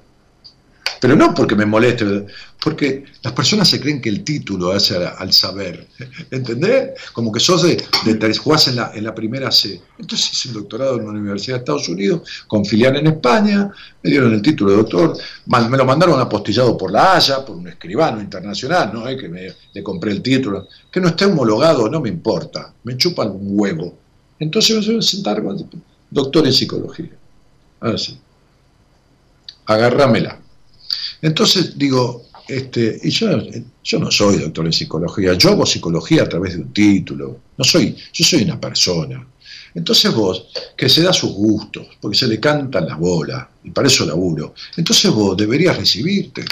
Pero 0.99 1.15
no 1.15 1.33
porque 1.33 1.55
me 1.55 1.65
moleste, 1.65 2.25
porque 2.61 3.05
las 3.21 3.33
personas 3.33 3.69
se 3.69 3.79
creen 3.79 4.01
que 4.01 4.09
el 4.09 4.23
título 4.23 4.71
hace 4.71 4.95
al, 4.95 5.31
saber, 5.33 5.87
¿entendés? 6.31 6.91
Como 7.13 7.31
que 7.31 7.39
sos 7.39 7.63
de, 7.63 7.83
de 8.05 8.35
jugás 8.37 8.67
en 8.67 8.77
la, 8.77 8.91
la 8.95 9.13
primera 9.13 9.51
C. 9.51 9.81
Entonces 9.99 10.33
hice 10.33 10.47
un 10.49 10.55
doctorado 10.55 10.95
en 10.97 11.03
una 11.03 11.19
universidad 11.19 11.57
de 11.57 11.59
Estados 11.59 11.89
Unidos, 11.89 12.21
con 12.47 12.65
filial 12.65 12.95
en 12.97 13.07
España, 13.07 13.71
me 14.01 14.09
dieron 14.09 14.33
el 14.33 14.41
título 14.41 14.71
de 14.71 14.77
doctor, 14.77 15.17
me 15.45 15.77
lo 15.77 15.85
mandaron 15.85 16.19
apostillado 16.19 16.77
por 16.77 16.91
la 16.91 17.15
Haya, 17.15 17.45
por 17.45 17.55
un 17.55 17.67
escribano 17.67 18.21
internacional, 18.21 18.91
¿no? 18.93 19.07
Eh, 19.07 19.17
que 19.17 19.29
me, 19.29 19.53
le 19.73 19.83
compré 19.83 20.11
el 20.11 20.21
título, 20.21 20.67
que 20.91 20.99
no 20.99 21.09
esté 21.09 21.25
homologado, 21.25 21.89
no 21.89 22.01
me 22.01 22.09
importa, 22.09 22.73
me 22.83 22.97
chupan 22.97 23.29
un 23.31 23.59
huevo. 23.59 23.97
Entonces 24.39 24.77
me 24.77 24.85
voy 24.85 24.97
a 24.97 25.01
sentar 25.01 25.43
con 25.43 25.69
doctor 26.09 26.45
en 26.45 26.53
psicología. 26.53 27.11
Así. 27.79 28.17
Agárramela. 29.65 30.39
Entonces 31.25 31.75
digo, 31.75 32.27
este, 32.47 32.99
y 33.01 33.09
yo, 33.09 33.27
yo 33.83 33.97
no 33.97 34.11
soy 34.11 34.37
doctor 34.37 34.67
en 34.67 34.73
psicología, 34.73 35.33
yo 35.33 35.49
hago 35.49 35.65
psicología 35.65 36.21
a 36.21 36.29
través 36.29 36.53
de 36.53 36.61
un 36.61 36.71
título, 36.71 37.39
no 37.57 37.63
soy, 37.63 37.95
yo 38.13 38.23
soy 38.23 38.43
una 38.43 38.61
persona. 38.61 39.27
Entonces 39.73 40.13
vos, 40.13 40.45
que 40.77 40.87
se 40.87 41.01
da 41.01 41.11
sus 41.11 41.31
gustos, 41.31 41.87
porque 41.99 42.15
se 42.15 42.27
le 42.27 42.39
cantan 42.39 42.85
las 42.85 42.99
bolas, 42.99 43.47
y 43.63 43.71
para 43.71 43.87
eso 43.87 44.05
laburo, 44.05 44.53
entonces 44.77 45.09
vos 45.09 45.35
deberías 45.35 45.75
recibirte, 45.75 46.45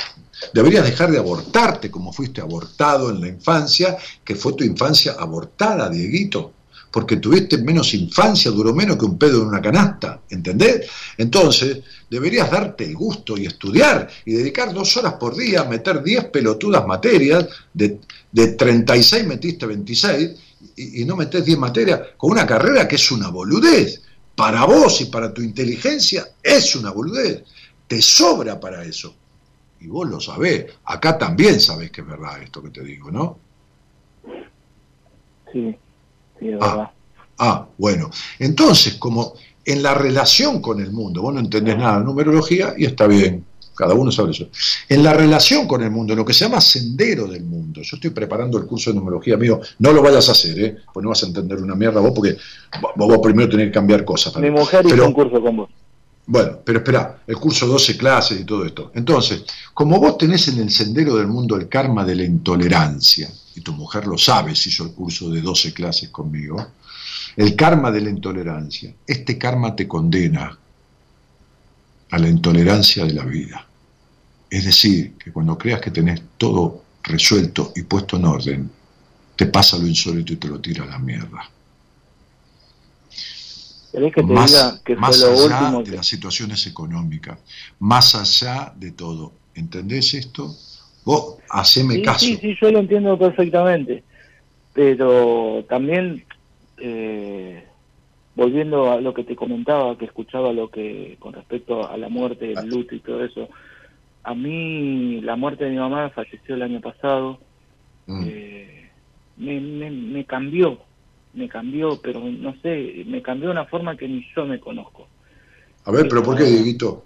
deberías 0.51 0.85
dejar 0.85 1.11
de 1.11 1.19
abortarte 1.19 1.91
como 1.91 2.11
fuiste 2.11 2.41
abortado 2.41 3.11
en 3.11 3.21
la 3.21 3.27
infancia, 3.27 3.95
que 4.25 4.33
fue 4.33 4.53
tu 4.53 4.63
infancia 4.63 5.11
abortada, 5.19 5.87
Dieguito, 5.87 6.51
porque 6.93 7.17
tuviste 7.17 7.57
menos 7.57 7.91
infancia, 7.95 8.51
duró 8.51 8.71
menos 8.71 8.97
que 8.97 9.05
un 9.05 9.17
pedo 9.17 9.41
en 9.41 9.47
una 9.47 9.59
canasta, 9.59 10.21
¿entendés? 10.29 10.87
Entonces, 11.17 11.79
deberías 12.07 12.51
darte 12.51 12.83
el 12.83 12.93
gusto 12.93 13.35
y 13.35 13.47
estudiar 13.47 14.07
y 14.25 14.33
dedicar 14.33 14.71
dos 14.71 14.95
horas 14.97 15.13
por 15.13 15.35
día 15.35 15.61
a 15.61 15.63
meter 15.67 16.03
10 16.03 16.25
pelotudas 16.25 16.85
materias, 16.85 17.47
de, 17.73 17.99
de 18.31 18.47
36 18.49 19.25
metiste 19.25 19.65
26 19.65 20.31
y, 20.75 21.01
y 21.01 21.05
no 21.05 21.15
metés 21.15 21.43
10 21.43 21.57
materias 21.57 21.99
con 22.15 22.29
una 22.29 22.45
carrera 22.45 22.87
que 22.87 22.97
es 22.97 23.11
una 23.11 23.29
boludez. 23.29 24.03
Para 24.35 24.63
vos 24.65 25.01
y 25.01 25.05
para 25.05 25.33
tu 25.33 25.41
inteligencia 25.41 26.27
es 26.43 26.75
una 26.75 26.91
boludez. 26.91 27.43
Te 27.87 28.03
sobra 28.03 28.59
para 28.59 28.83
eso. 28.83 29.15
Y 29.79 29.87
vos 29.87 30.07
lo 30.07 30.19
sabés. 30.19 30.67
Acá 30.85 31.17
también 31.17 31.59
sabés 31.59 31.89
que 31.89 32.01
es 32.01 32.07
verdad 32.07 32.39
esto 32.43 32.61
que 32.61 32.69
te 32.69 32.83
digo, 32.83 33.09
¿no? 33.09 33.39
Sí, 35.51 35.75
sí, 36.43 36.49
verdad. 36.49 36.89
Ah, 37.39 37.65
bueno. 37.77 38.09
Entonces, 38.39 38.95
como 38.95 39.33
en 39.65 39.81
la 39.81 39.93
relación 39.93 40.61
con 40.61 40.79
el 40.81 40.91
mundo, 40.91 41.21
vos 41.21 41.33
no 41.33 41.39
entendés 41.39 41.77
nada 41.77 41.99
de 41.99 42.05
numerología 42.05 42.73
y 42.77 42.85
está 42.85 43.07
bien, 43.07 43.43
cada 43.75 43.93
uno 43.95 44.11
sabe 44.11 44.31
eso. 44.31 44.47
En 44.87 45.01
la 45.03 45.13
relación 45.13 45.67
con 45.67 45.81
el 45.81 45.89
mundo, 45.89 46.13
en 46.13 46.19
lo 46.19 46.25
que 46.25 46.33
se 46.33 46.45
llama 46.45 46.61
sendero 46.61 47.25
del 47.27 47.43
mundo, 47.43 47.81
yo 47.81 47.95
estoy 47.95 48.11
preparando 48.11 48.57
el 48.59 48.65
curso 48.65 48.91
de 48.91 48.97
numerología 48.97 49.35
mío, 49.37 49.59
no 49.79 49.91
lo 49.91 50.01
vayas 50.03 50.29
a 50.29 50.33
hacer, 50.33 50.59
¿eh? 50.59 50.77
pues 50.93 51.03
no 51.03 51.09
vas 51.09 51.23
a 51.23 51.27
entender 51.27 51.57
una 51.57 51.75
mierda 51.75 51.99
vos, 52.01 52.11
porque 52.13 52.37
vos, 52.95 53.07
vos 53.07 53.19
primero 53.23 53.49
tenés 53.49 53.67
que 53.67 53.71
cambiar 53.71 54.05
cosas. 54.05 54.35
Mi 54.37 54.51
mujer 54.51 54.85
hizo 54.85 54.95
Pero- 54.95 55.07
un 55.07 55.13
curso 55.13 55.41
con 55.41 55.57
vos. 55.57 55.69
Bueno, 56.25 56.59
pero 56.63 56.79
espera, 56.79 57.21
el 57.27 57.35
curso 57.35 57.67
12 57.67 57.97
clases 57.97 58.39
y 58.39 58.45
todo 58.45 58.65
esto. 58.65 58.91
Entonces, 58.95 59.43
como 59.73 59.99
vos 59.99 60.17
tenés 60.17 60.47
en 60.47 60.59
el 60.59 60.69
sendero 60.69 61.17
del 61.17 61.27
mundo 61.27 61.55
el 61.55 61.67
karma 61.67 62.05
de 62.05 62.15
la 62.15 62.23
intolerancia, 62.23 63.29
y 63.55 63.61
tu 63.61 63.73
mujer 63.73 64.07
lo 64.07 64.17
sabe 64.17 64.55
si 64.55 64.69
hizo 64.69 64.85
el 64.85 64.91
curso 64.93 65.29
de 65.29 65.41
12 65.41 65.73
clases 65.73 66.09
conmigo, 66.09 66.71
el 67.35 67.55
karma 67.55 67.91
de 67.91 68.01
la 68.01 68.09
intolerancia, 68.09 68.93
este 69.05 69.37
karma 69.37 69.75
te 69.75 69.87
condena 69.87 70.57
a 72.09 72.17
la 72.17 72.29
intolerancia 72.29 73.05
de 73.05 73.13
la 73.13 73.25
vida. 73.25 73.67
Es 74.49 74.65
decir, 74.65 75.15
que 75.17 75.31
cuando 75.31 75.57
creas 75.57 75.81
que 75.81 75.91
tenés 75.91 76.21
todo 76.37 76.83
resuelto 77.03 77.73
y 77.75 77.81
puesto 77.83 78.17
en 78.17 78.25
orden, 78.25 78.71
te 79.35 79.47
pasa 79.47 79.77
lo 79.77 79.87
insólito 79.87 80.33
y 80.33 80.37
te 80.37 80.47
lo 80.47 80.59
tira 80.61 80.83
a 80.83 80.87
la 80.87 80.99
mierda. 80.99 81.49
¿Querés 83.93 84.13
que 84.13 84.23
te 84.23 84.33
más, 84.33 84.51
diga 84.51 84.83
que 84.83 84.95
fue 84.95 85.01
más 85.01 85.19
lo 85.21 85.27
allá 85.27 85.43
último 85.61 85.83
de 85.83 85.91
que... 85.91 85.95
las 85.97 86.07
situaciones 86.07 86.67
económicas, 86.67 87.39
más 87.79 88.15
allá 88.15 88.73
de 88.75 88.91
todo. 88.91 89.31
¿Entendés 89.55 90.13
esto? 90.15 90.51
Vos 91.05 91.37
haceme 91.49 91.95
Sí, 91.95 92.01
caso. 92.01 92.25
sí, 92.25 92.37
sí, 92.41 92.55
yo 92.61 92.71
lo 92.71 92.79
entiendo 92.79 93.17
perfectamente. 93.19 94.03
Pero 94.73 95.63
también, 95.69 96.25
eh, 96.77 97.63
volviendo 98.35 98.91
a 98.91 98.99
lo 98.99 99.13
que 99.13 99.23
te 99.23 99.35
comentaba, 99.35 99.97
que 99.97 100.05
escuchaba 100.05 100.51
lo 100.53 100.69
que 100.71 101.17
con 101.19 101.33
respecto 101.33 101.87
a 101.87 101.95
la 101.97 102.09
muerte, 102.09 102.51
el 102.53 102.67
luto 102.67 102.95
y 102.95 102.99
todo 103.01 103.23
eso, 103.23 103.47
a 104.23 104.33
mí 104.33 105.21
la 105.21 105.35
muerte 105.35 105.65
de 105.65 105.71
mi 105.71 105.77
mamá 105.77 106.09
falleció 106.09 106.55
el 106.55 106.63
año 106.63 106.81
pasado, 106.81 107.39
Mm. 108.05 108.23
eh, 108.25 108.89
me, 109.37 109.59
me, 109.61 109.89
me 109.91 110.25
cambió, 110.25 110.79
me 111.33 111.49
cambió, 111.49 111.99
pero 112.01 112.19
no 112.19 112.55
sé, 112.61 113.03
me 113.07 113.21
cambió 113.21 113.47
de 113.47 113.53
una 113.53 113.65
forma 113.65 113.97
que 113.97 114.07
ni 114.07 114.25
yo 114.35 114.45
me 114.45 114.59
conozco. 114.59 115.07
A 115.85 115.91
ver, 115.91 116.07
pero 116.07 116.23
¿por 116.23 116.37
qué, 116.37 116.43
Dieguito? 116.43 117.03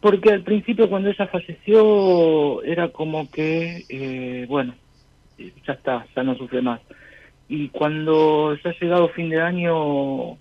Porque 0.00 0.30
al 0.30 0.42
principio 0.42 0.88
cuando 0.88 1.08
ella 1.08 1.26
falleció 1.26 2.62
era 2.62 2.90
como 2.90 3.30
que, 3.30 3.84
eh, 3.88 4.44
bueno, 4.48 4.74
eh, 5.38 5.52
ya 5.66 5.72
está, 5.72 6.06
ya 6.14 6.22
no 6.22 6.36
sufre 6.36 6.60
más. 6.60 6.80
Y 7.48 7.70
cuando 7.70 8.54
ya 8.62 8.70
ha 8.70 8.78
llegado 8.78 9.08
fin 9.08 9.30
de 9.30 9.40
año, 9.40 10.36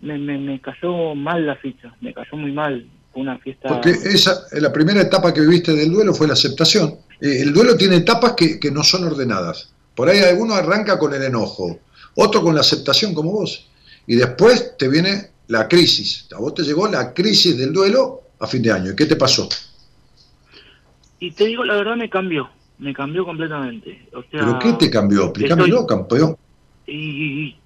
me, 0.00 0.18
me, 0.18 0.38
me 0.38 0.60
cayó 0.60 1.14
mal 1.14 1.46
la 1.46 1.56
ficha, 1.56 1.94
me 2.00 2.14
cayó 2.14 2.36
muy 2.36 2.52
mal. 2.52 2.86
Fue 3.12 3.22
una 3.22 3.38
fiesta... 3.38 3.68
Porque 3.68 3.90
esa, 3.90 4.46
la 4.52 4.72
primera 4.72 5.02
etapa 5.02 5.32
que 5.32 5.42
viviste 5.42 5.72
del 5.72 5.92
duelo 5.92 6.14
fue 6.14 6.26
la 6.26 6.32
aceptación. 6.32 6.94
Eh, 7.20 7.42
el 7.42 7.52
duelo 7.52 7.76
tiene 7.76 7.96
etapas 7.96 8.32
que, 8.32 8.58
que 8.58 8.70
no 8.70 8.82
son 8.82 9.04
ordenadas. 9.04 9.73
Por 9.94 10.08
ahí 10.08 10.18
alguno 10.20 10.54
arranca 10.54 10.98
con 10.98 11.14
el 11.14 11.22
enojo, 11.22 11.78
otro 12.16 12.42
con 12.42 12.54
la 12.54 12.60
aceptación 12.62 13.14
como 13.14 13.32
vos. 13.32 13.68
Y 14.06 14.16
después 14.16 14.76
te 14.76 14.88
viene 14.88 15.30
la 15.48 15.68
crisis. 15.68 16.28
A 16.34 16.38
vos 16.40 16.54
te 16.54 16.62
llegó 16.62 16.88
la 16.88 17.12
crisis 17.14 17.56
del 17.56 17.72
duelo 17.72 18.22
a 18.40 18.46
fin 18.46 18.62
de 18.62 18.72
año. 18.72 18.90
¿Y 18.92 18.96
qué 18.96 19.06
te 19.06 19.16
pasó? 19.16 19.48
Y 21.20 21.30
te 21.30 21.46
digo, 21.46 21.64
la 21.64 21.76
verdad 21.76 21.96
me 21.96 22.10
cambió, 22.10 22.50
me 22.78 22.92
cambió 22.92 23.24
completamente. 23.24 24.06
O 24.14 24.22
sea, 24.22 24.40
¿Pero 24.40 24.58
qué 24.58 24.72
te 24.74 24.90
cambió? 24.90 25.24
Explícamelo, 25.24 25.80
estoy- 25.80 25.86
campeón. 25.96 26.36
y 26.86 27.56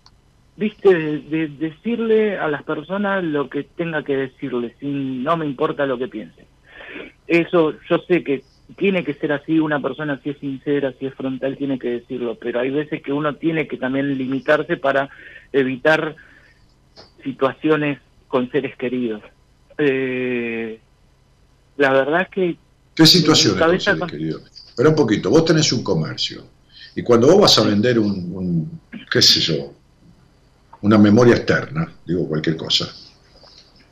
viste 0.57 0.93
de, 0.93 1.19
de 1.21 1.49
decirle 1.49 2.37
a 2.37 2.49
las 2.49 2.65
personas 2.65 3.23
lo 3.23 3.49
que 3.49 3.63
tenga 3.63 4.03
que 4.03 4.17
decirle 4.17 4.75
sin 4.81 5.23
no 5.23 5.37
me 5.37 5.47
importa 5.47 5.87
lo 5.87 5.97
que 5.97 6.09
piensen 6.09 6.47
eso 7.29 7.75
yo 7.89 7.99
sé 8.09 8.25
que 8.25 8.43
tiene 8.77 9.03
que 9.05 9.15
ser 9.15 9.33
así 9.33 9.59
una 9.59 9.81
persona 9.81 10.21
si 10.23 10.31
es 10.31 10.39
sincera 10.39 10.93
si 10.99 11.07
es 11.07 11.15
frontal 11.15 11.57
tiene 11.57 11.79
que 11.79 11.89
decirlo 11.91 12.37
pero 12.39 12.61
hay 12.61 12.71
veces 12.71 13.03
que 13.03 13.13
uno 13.13 13.35
tiene 13.37 13.67
que 13.67 13.77
también 13.79 14.17
limitarse 14.19 14.77
para 14.77 15.09
evitar 15.53 16.15
situaciones 17.25 17.99
con 18.29 18.51
seres 18.51 18.77
queridos 18.77 19.23
Eh, 19.79 20.81
la 21.77 21.93
verdad 21.93 22.23
es 22.23 22.29
que 22.29 22.57
¿Qué 22.95 23.07
situaciones, 23.07 23.85
con- 23.99 24.09
querido? 24.09 24.41
Pero 24.77 24.91
un 24.91 24.97
poquito, 24.97 25.31
vos 25.31 25.45
tenés 25.45 25.73
un 25.73 25.85
comercio 25.85 26.43
y 26.97 27.03
cuando 27.03 27.29
vos 27.29 27.41
vas 27.43 27.59
a 27.59 27.63
vender 27.63 27.97
un, 27.99 28.33
un, 28.35 28.81
qué 29.11 29.23
sé 29.23 29.39
yo, 29.41 29.73
una 30.83 30.99
memoria 30.99 31.37
externa, 31.37 31.93
digo 32.05 32.27
cualquier 32.29 32.57
cosa, 32.57 32.93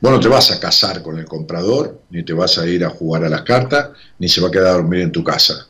vos 0.00 0.12
no 0.12 0.20
te 0.20 0.28
vas 0.28 0.50
a 0.50 0.60
casar 0.60 1.02
con 1.02 1.18
el 1.18 1.24
comprador, 1.24 2.02
ni 2.10 2.22
te 2.22 2.32
vas 2.32 2.58
a 2.58 2.66
ir 2.66 2.84
a 2.84 2.90
jugar 2.90 3.24
a 3.24 3.28
las 3.28 3.42
cartas, 3.42 3.90
ni 4.18 4.28
se 4.28 4.40
va 4.40 4.48
a 4.48 4.50
quedar 4.50 4.68
a 4.68 4.72
dormir 4.72 5.00
en 5.00 5.12
tu 5.12 5.24
casa. 5.24 5.66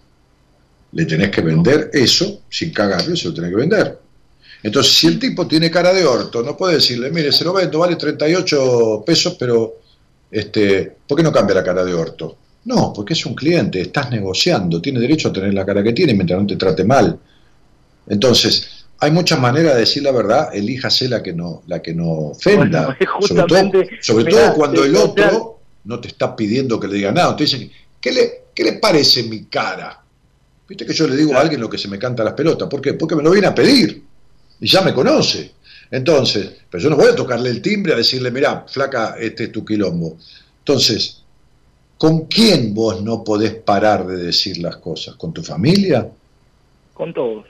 Le 0.92 1.04
tenés 1.04 1.30
que 1.30 1.42
vender 1.42 1.90
eso, 1.92 2.42
sin 2.48 2.72
cagarlo, 2.72 3.16
se 3.16 3.28
lo 3.28 3.34
tenés 3.34 3.50
que 3.50 3.56
vender. 3.56 3.98
Entonces, 4.62 4.92
si 4.94 5.06
el 5.06 5.18
tipo 5.18 5.46
tiene 5.46 5.70
cara 5.70 5.92
de 5.92 6.04
orto, 6.04 6.42
no 6.42 6.56
puede 6.56 6.76
decirle, 6.76 7.10
mire, 7.10 7.30
se 7.30 7.44
lo 7.44 7.52
vendo, 7.52 7.78
vale 7.78 7.96
38 7.96 9.04
pesos, 9.06 9.36
pero, 9.38 9.80
este, 10.30 10.96
¿por 11.06 11.16
qué 11.16 11.22
no 11.22 11.32
cambia 11.32 11.56
la 11.56 11.64
cara 11.64 11.84
de 11.84 11.94
orto? 11.94 12.36
No, 12.64 12.92
porque 12.92 13.12
es 13.12 13.24
un 13.26 13.34
cliente, 13.34 13.80
estás 13.80 14.10
negociando, 14.10 14.80
tiene 14.80 14.98
derecho 14.98 15.28
a 15.28 15.32
tener 15.32 15.54
la 15.54 15.64
cara 15.64 15.84
que 15.84 15.92
tiene 15.92 16.14
mientras 16.14 16.40
no 16.40 16.46
te 16.46 16.56
trate 16.56 16.82
mal. 16.82 17.16
Entonces, 18.08 18.75
hay 18.98 19.10
muchas 19.10 19.38
maneras 19.38 19.74
de 19.74 19.80
decir 19.80 20.02
la 20.02 20.12
verdad, 20.12 20.54
elíjase 20.54 21.08
la 21.08 21.22
que 21.22 21.32
no, 21.32 21.62
la 21.66 21.82
que 21.82 21.94
no 21.94 22.08
ofenda. 22.30 22.86
Bueno, 22.86 22.96
sobre 22.96 23.06
todo, 23.06 23.18
justamente, 23.20 23.90
sobre 24.00 24.24
mirá, 24.24 24.46
todo 24.46 24.54
cuando 24.54 24.82
te- 24.82 24.88
el 24.88 24.96
otro 24.96 25.60
no 25.84 26.00
te 26.00 26.08
está 26.08 26.34
pidiendo 26.34 26.80
que 26.80 26.88
le 26.88 26.94
diga 26.96 27.12
nada. 27.12 27.36
Te 27.36 27.44
dice, 27.44 27.70
¿qué 28.00 28.12
le, 28.12 28.42
¿qué 28.54 28.64
le 28.64 28.72
parece 28.74 29.22
mi 29.24 29.44
cara? 29.44 30.02
Viste 30.68 30.84
que 30.84 30.92
yo 30.92 31.06
le 31.06 31.16
digo 31.16 31.34
a 31.34 31.40
alguien 31.40 31.60
lo 31.60 31.70
que 31.70 31.78
se 31.78 31.88
me 31.88 31.98
canta 31.98 32.24
las 32.24 32.34
pelotas. 32.34 32.68
¿Por 32.68 32.80
qué? 32.80 32.94
Porque 32.94 33.14
me 33.14 33.22
lo 33.22 33.30
viene 33.30 33.46
a 33.46 33.54
pedir. 33.54 34.02
Y 34.60 34.66
ya 34.66 34.80
me 34.80 34.92
conoce. 34.92 35.52
Entonces, 35.90 36.50
pero 36.68 36.82
yo 36.82 36.90
no 36.90 36.96
voy 36.96 37.08
a 37.08 37.14
tocarle 37.14 37.50
el 37.50 37.62
timbre 37.62 37.92
a 37.92 37.96
decirle, 37.96 38.30
mira, 38.32 38.64
flaca, 38.68 39.16
este 39.20 39.44
es 39.44 39.52
tu 39.52 39.64
quilombo. 39.64 40.16
Entonces, 40.58 41.22
¿con 41.96 42.22
quién 42.26 42.74
vos 42.74 43.00
no 43.02 43.22
podés 43.22 43.54
parar 43.54 44.04
de 44.06 44.16
decir 44.16 44.58
las 44.58 44.78
cosas? 44.78 45.14
¿Con 45.16 45.32
tu 45.32 45.42
familia? 45.42 46.08
con 46.94 47.12
todos 47.12 47.44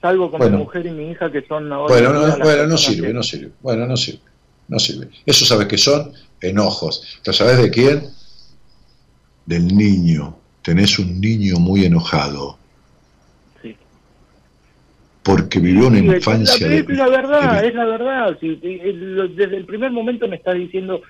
salvo 0.00 0.30
con 0.30 0.38
Bueno. 0.38 0.58
mi 0.58 0.64
mujer 0.64 0.86
y 0.86 0.90
mi 0.90 1.10
hija 1.10 1.30
que 1.30 1.42
son 1.46 1.72
ahora 1.72 1.92
Bueno, 1.94 2.12
no, 2.12 2.38
bueno, 2.38 2.66
no 2.66 2.76
sirve, 2.78 3.08
que- 3.08 3.12
no 3.14 3.22
sirve. 3.22 3.50
Bueno, 3.60 3.86
no 3.86 3.96
sirve. 3.96 4.20
No 4.68 4.78
sirve. 4.78 5.08
Eso 5.26 5.44
sabes 5.44 5.66
que 5.66 5.76
son 5.78 6.12
enojos. 6.40 7.18
¿Pero 7.22 7.34
sabes 7.34 7.58
de 7.58 7.70
quién? 7.70 8.02
Del 9.46 9.66
niño. 9.76 10.36
Tenés 10.62 10.98
un 10.98 11.20
niño 11.20 11.56
muy 11.56 11.84
enojado. 11.84 12.56
Sí. 13.62 13.76
Porque 15.22 15.58
vivió 15.60 15.88
una 15.88 15.98
Sí, 15.98 16.06
infancia 16.06 16.66
la, 16.66 16.72
de... 16.74 16.78
es 16.80 16.88
la 16.88 17.08
verdad, 17.08 17.60
de- 17.62 17.68
es 17.68 17.74
la 17.74 17.84
verdad. 17.84 18.38
Sí, 18.40 18.56
desde 18.56 19.56
el 19.58 19.66
primer 19.66 19.90
momento 19.90 20.26
me 20.28 20.36
está 20.36 20.54
diciendo 20.54 21.02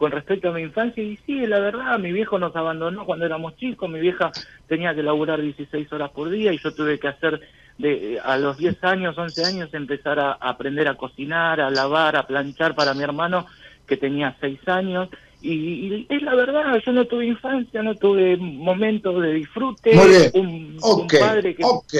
con 0.00 0.12
respecto 0.12 0.48
a 0.48 0.52
mi 0.52 0.62
infancia 0.62 1.02
y 1.02 1.18
sí, 1.26 1.46
la 1.46 1.58
verdad, 1.58 1.98
mi 1.98 2.10
viejo 2.10 2.38
nos 2.38 2.56
abandonó 2.56 3.04
cuando 3.04 3.26
éramos 3.26 3.54
chicos, 3.56 3.90
mi 3.90 4.00
vieja 4.00 4.32
tenía 4.66 4.94
que 4.94 5.02
laburar 5.02 5.42
16 5.42 5.92
horas 5.92 6.10
por 6.12 6.30
día 6.30 6.54
y 6.54 6.58
yo 6.58 6.72
tuve 6.72 6.98
que 6.98 7.08
hacer 7.08 7.38
de 7.76 8.18
a 8.24 8.38
los 8.38 8.56
10 8.56 8.82
años, 8.82 9.18
11 9.18 9.44
años 9.44 9.74
empezar 9.74 10.18
a, 10.18 10.30
a 10.32 10.48
aprender 10.48 10.88
a 10.88 10.96
cocinar, 10.96 11.60
a 11.60 11.68
lavar, 11.68 12.16
a 12.16 12.26
planchar 12.26 12.74
para 12.74 12.94
mi 12.94 13.02
hermano 13.02 13.46
que 13.86 13.98
tenía 13.98 14.34
6 14.40 14.60
años 14.68 15.10
y, 15.42 15.52
y 15.52 16.06
es 16.08 16.22
la 16.22 16.34
verdad, 16.34 16.80
yo 16.82 16.92
no 16.92 17.04
tuve 17.04 17.26
infancia, 17.26 17.82
no 17.82 17.94
tuve 17.94 18.38
momentos 18.38 19.20
de 19.20 19.34
disfrute, 19.34 19.94
Muy 19.94 20.08
bien. 20.08 20.78
un, 20.80 21.08
padre 21.08 21.54
que 21.54 21.62
ok. 21.62 21.94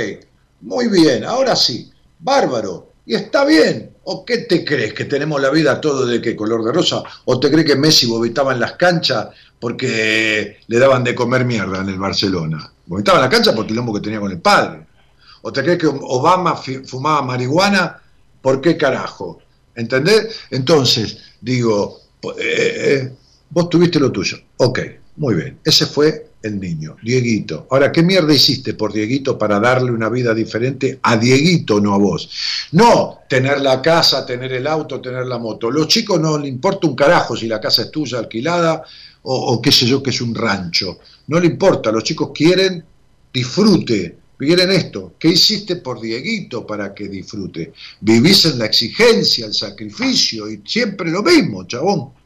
Muy 0.63 0.89
bien, 0.89 1.23
ahora 1.23 1.55
sí. 1.55 1.91
Bárbaro. 2.19 2.90
Y 3.07 3.15
está 3.15 3.45
bien. 3.45 3.91
¿O 4.05 4.25
qué 4.25 4.39
te 4.39 4.65
crees? 4.65 4.93
¿Que 4.95 5.05
tenemos 5.05 5.41
la 5.41 5.51
vida 5.51 5.81
todo 5.81 6.07
de 6.07 6.21
qué 6.21 6.35
color 6.35 6.65
de 6.65 6.73
rosa? 6.73 7.03
¿O 7.27 7.39
te 7.39 7.51
crees 7.51 7.67
que 7.67 7.77
Messi 7.77 8.07
vomitaba 8.07 8.53
en 8.53 8.61
las 8.61 8.73
canchas 8.73 9.29
porque 9.59 10.59
le 10.67 10.79
daban 10.79 11.05
de 11.05 11.15
comer 11.15 11.45
mierda 11.45 11.81
en 11.81 11.89
el 11.89 11.99
Barcelona? 11.99 12.73
Vomitaba 12.87 13.19
en 13.19 13.25
la 13.25 13.31
cancha 13.31 13.53
por 13.55 13.65
el 13.65 13.69
quilombo 13.69 13.93
que 13.95 14.01
tenía 14.01 14.21
con 14.21 14.31
el 14.33 14.41
padre. 14.41 14.87
¿O 15.43 15.53
te 15.53 15.63
crees 15.63 15.79
que 15.79 15.87
Obama 15.87 16.57
fumaba 16.57 17.23
marihuana? 17.23 18.01
¿Por 18.43 18.61
qué 18.61 18.77
carajo? 18.77 19.41
¿Entendés? 19.75 20.41
Entonces, 20.51 21.19
digo, 21.41 22.01
po- 22.21 22.33
eh, 22.39 22.39
eh, 22.41 23.13
vos 23.51 23.69
tuviste 23.69 24.01
lo 24.01 24.11
tuyo. 24.11 24.39
Ok, 24.59 24.81
muy 25.21 25.35
bien. 25.35 25.59
Ese 25.63 25.85
fue 25.85 26.31
el 26.43 26.59
niño, 26.59 26.97
Dieguito. 27.03 27.67
Ahora, 27.71 27.93
¿qué 27.93 28.03
mierda 28.03 28.33
hiciste 28.33 28.73
por 28.73 28.91
Dieguito 28.91 29.37
para 29.37 29.61
darle 29.61 29.91
una 29.91 30.09
vida 30.09 30.33
diferente 30.33 30.99
a 31.03 31.19
Dieguito, 31.19 31.79
no 31.79 31.93
a 31.93 31.99
vos? 31.99 32.31
No 32.73 33.19
tener 33.29 33.61
la 33.61 33.83
casa, 33.83 34.25
tener 34.25 34.51
el 34.55 34.67
auto, 34.67 34.99
tener 34.99 35.27
la 35.27 35.37
moto. 35.37 35.71
Los 35.71 35.89
chicos 35.89 36.19
no 36.19 36.39
le 36.39 36.49
importa 36.49 36.87
un 36.87 36.97
carajo 36.97 37.37
si 37.37 37.47
la 37.47 37.61
casa 37.61 37.83
es 37.83 37.91
tuya, 37.91 38.19
alquilada, 38.19 38.83
o, 39.25 39.53
o 39.53 39.61
qué 39.61 39.71
sé 39.71 39.85
yo, 39.85 40.03
que 40.03 40.09
es 40.09 40.23
un 40.23 40.35
rancho. 40.35 41.01
No 41.27 41.39
le 41.39 41.49
importa, 41.49 41.93
los 41.93 42.03
chicos 42.03 42.31
quieren 42.35 42.83
disfrute, 43.31 44.17
quieren 44.39 44.71
esto. 44.71 45.17
¿Qué 45.19 45.29
hiciste 45.29 45.77
por 45.77 46.01
Dieguito 46.01 46.67
para 46.67 46.95
que 46.95 47.09
disfrute? 47.09 47.75
Vivís 48.01 48.47
en 48.47 48.59
la 48.59 48.65
exigencia, 48.65 49.45
el 49.45 49.53
sacrificio, 49.53 50.51
y 50.51 50.63
siempre 50.65 51.11
lo 51.11 51.23
mismo, 51.23 51.67
chabón. 51.67 52.20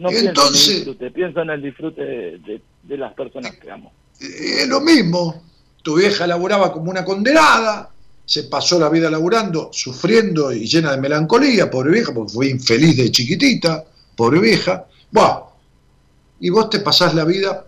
No 0.00 0.08
Y 0.10 0.12
pienso 0.14 0.28
entonces- 0.28 0.68
en 0.68 0.72
el 0.72 0.78
disfrute, 0.84 1.10
pienso 1.10 1.40
en 1.42 1.50
el 1.50 1.62
disfrute 1.62 2.02
de, 2.02 2.38
de- 2.38 2.62
de 2.82 2.96
las 2.98 3.12
personas 3.14 3.54
que 3.56 3.70
amo. 3.70 3.92
es 4.18 4.66
lo 4.68 4.80
mismo. 4.80 5.42
Tu 5.82 5.94
vieja 5.96 6.26
laburaba 6.26 6.72
como 6.72 6.90
una 6.90 7.04
condenada, 7.04 7.90
se 8.24 8.44
pasó 8.44 8.78
la 8.78 8.88
vida 8.88 9.10
laburando, 9.10 9.70
sufriendo 9.72 10.52
y 10.52 10.66
llena 10.66 10.90
de 10.92 10.98
melancolía, 10.98 11.70
pobre 11.70 11.90
vieja, 11.92 12.12
porque 12.12 12.32
fue 12.32 12.48
infeliz 12.48 12.96
de 12.96 13.10
chiquitita, 13.10 13.84
pobre 14.16 14.40
vieja. 14.40 14.84
Buah. 15.10 15.40
Y 16.40 16.50
vos 16.50 16.68
te 16.70 16.80
pasás 16.80 17.14
la 17.14 17.24
vida 17.24 17.66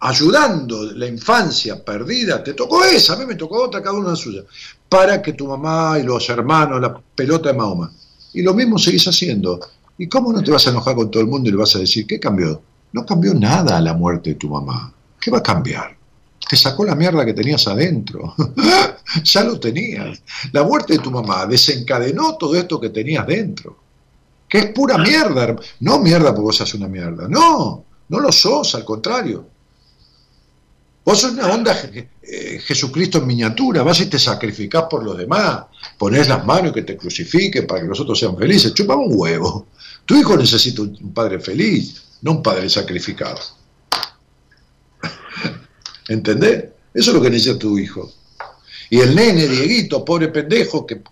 ayudando 0.00 0.84
la 0.92 1.06
infancia 1.06 1.84
perdida, 1.84 2.42
te 2.42 2.54
tocó 2.54 2.84
esa, 2.84 3.14
a 3.14 3.16
mí 3.16 3.26
me 3.26 3.34
tocó 3.34 3.64
otra, 3.64 3.82
cada 3.82 3.96
una 3.98 4.14
suya, 4.14 4.42
para 4.88 5.20
que 5.20 5.32
tu 5.32 5.46
mamá 5.48 5.98
y 5.98 6.04
los 6.04 6.28
hermanos, 6.28 6.80
la 6.80 6.98
pelota 7.14 7.50
de 7.50 7.58
Mahoma. 7.58 7.92
Y 8.32 8.42
lo 8.42 8.54
mismo 8.54 8.78
seguís 8.78 9.06
haciendo. 9.08 9.58
¿Y 9.98 10.08
cómo 10.08 10.32
no 10.32 10.42
te 10.42 10.52
vas 10.52 10.66
a 10.66 10.70
enojar 10.70 10.94
con 10.94 11.10
todo 11.10 11.22
el 11.22 11.28
mundo 11.28 11.48
y 11.48 11.52
le 11.52 11.58
vas 11.58 11.74
a 11.74 11.80
decir, 11.80 12.06
¿qué 12.06 12.20
cambió? 12.20 12.62
No 12.92 13.04
cambió 13.04 13.34
nada 13.34 13.80
la 13.80 13.94
muerte 13.94 14.30
de 14.30 14.36
tu 14.36 14.48
mamá. 14.48 14.94
¿Qué 15.20 15.30
va 15.30 15.38
a 15.38 15.42
cambiar? 15.42 15.96
Te 16.48 16.56
sacó 16.56 16.84
la 16.84 16.94
mierda 16.94 17.26
que 17.26 17.34
tenías 17.34 17.66
adentro. 17.66 18.34
ya 19.24 19.42
lo 19.42 19.58
tenías. 19.58 20.22
La 20.52 20.62
muerte 20.62 20.94
de 20.94 21.00
tu 21.00 21.10
mamá 21.10 21.46
desencadenó 21.46 22.36
todo 22.36 22.54
esto 22.54 22.80
que 22.80 22.90
tenías 22.90 23.26
dentro. 23.26 23.76
Que 24.48 24.58
es 24.58 24.66
pura 24.66 24.96
mierda. 24.96 25.56
No 25.80 25.98
mierda 25.98 26.28
porque 26.28 26.42
vos 26.42 26.56
sos 26.56 26.72
una 26.74 26.86
mierda. 26.86 27.28
No, 27.28 27.84
no 28.08 28.20
lo 28.20 28.30
sos, 28.30 28.76
al 28.76 28.84
contrario. 28.84 29.46
Vos 31.04 31.20
sos 31.20 31.32
una 31.32 31.48
onda 31.48 31.74
eh, 32.22 32.60
Jesucristo 32.62 33.18
en 33.18 33.26
miniatura, 33.26 33.82
vas 33.82 34.00
y 34.00 34.06
te 34.06 34.18
sacrificás 34.18 34.84
por 34.90 35.02
los 35.02 35.16
demás, 35.16 35.64
ponés 35.96 36.28
las 36.28 36.44
manos 36.44 36.70
y 36.70 36.74
que 36.74 36.82
te 36.82 36.98
crucifiquen 36.98 37.66
para 37.66 37.80
que 37.80 37.88
los 37.88 37.98
otros 37.98 38.18
sean 38.18 38.36
felices. 38.36 38.74
Chupame 38.74 39.04
un 39.04 39.12
huevo. 39.12 39.66
Tu 40.08 40.16
hijo 40.16 40.38
necesita 40.38 40.80
un 40.80 41.12
padre 41.12 41.38
feliz, 41.38 42.02
no 42.22 42.30
un 42.30 42.42
padre 42.42 42.70
sacrificado. 42.70 43.38
¿Entendés? 46.08 46.64
Eso 46.94 47.10
es 47.10 47.14
lo 47.14 47.20
que 47.20 47.28
necesita 47.28 47.58
tu 47.58 47.78
hijo. 47.78 48.10
Y 48.88 49.00
el 49.00 49.14
nene, 49.14 49.46
Dieguito, 49.46 50.02
pobre 50.06 50.28
pendejo, 50.28 50.86
que, 50.86 51.02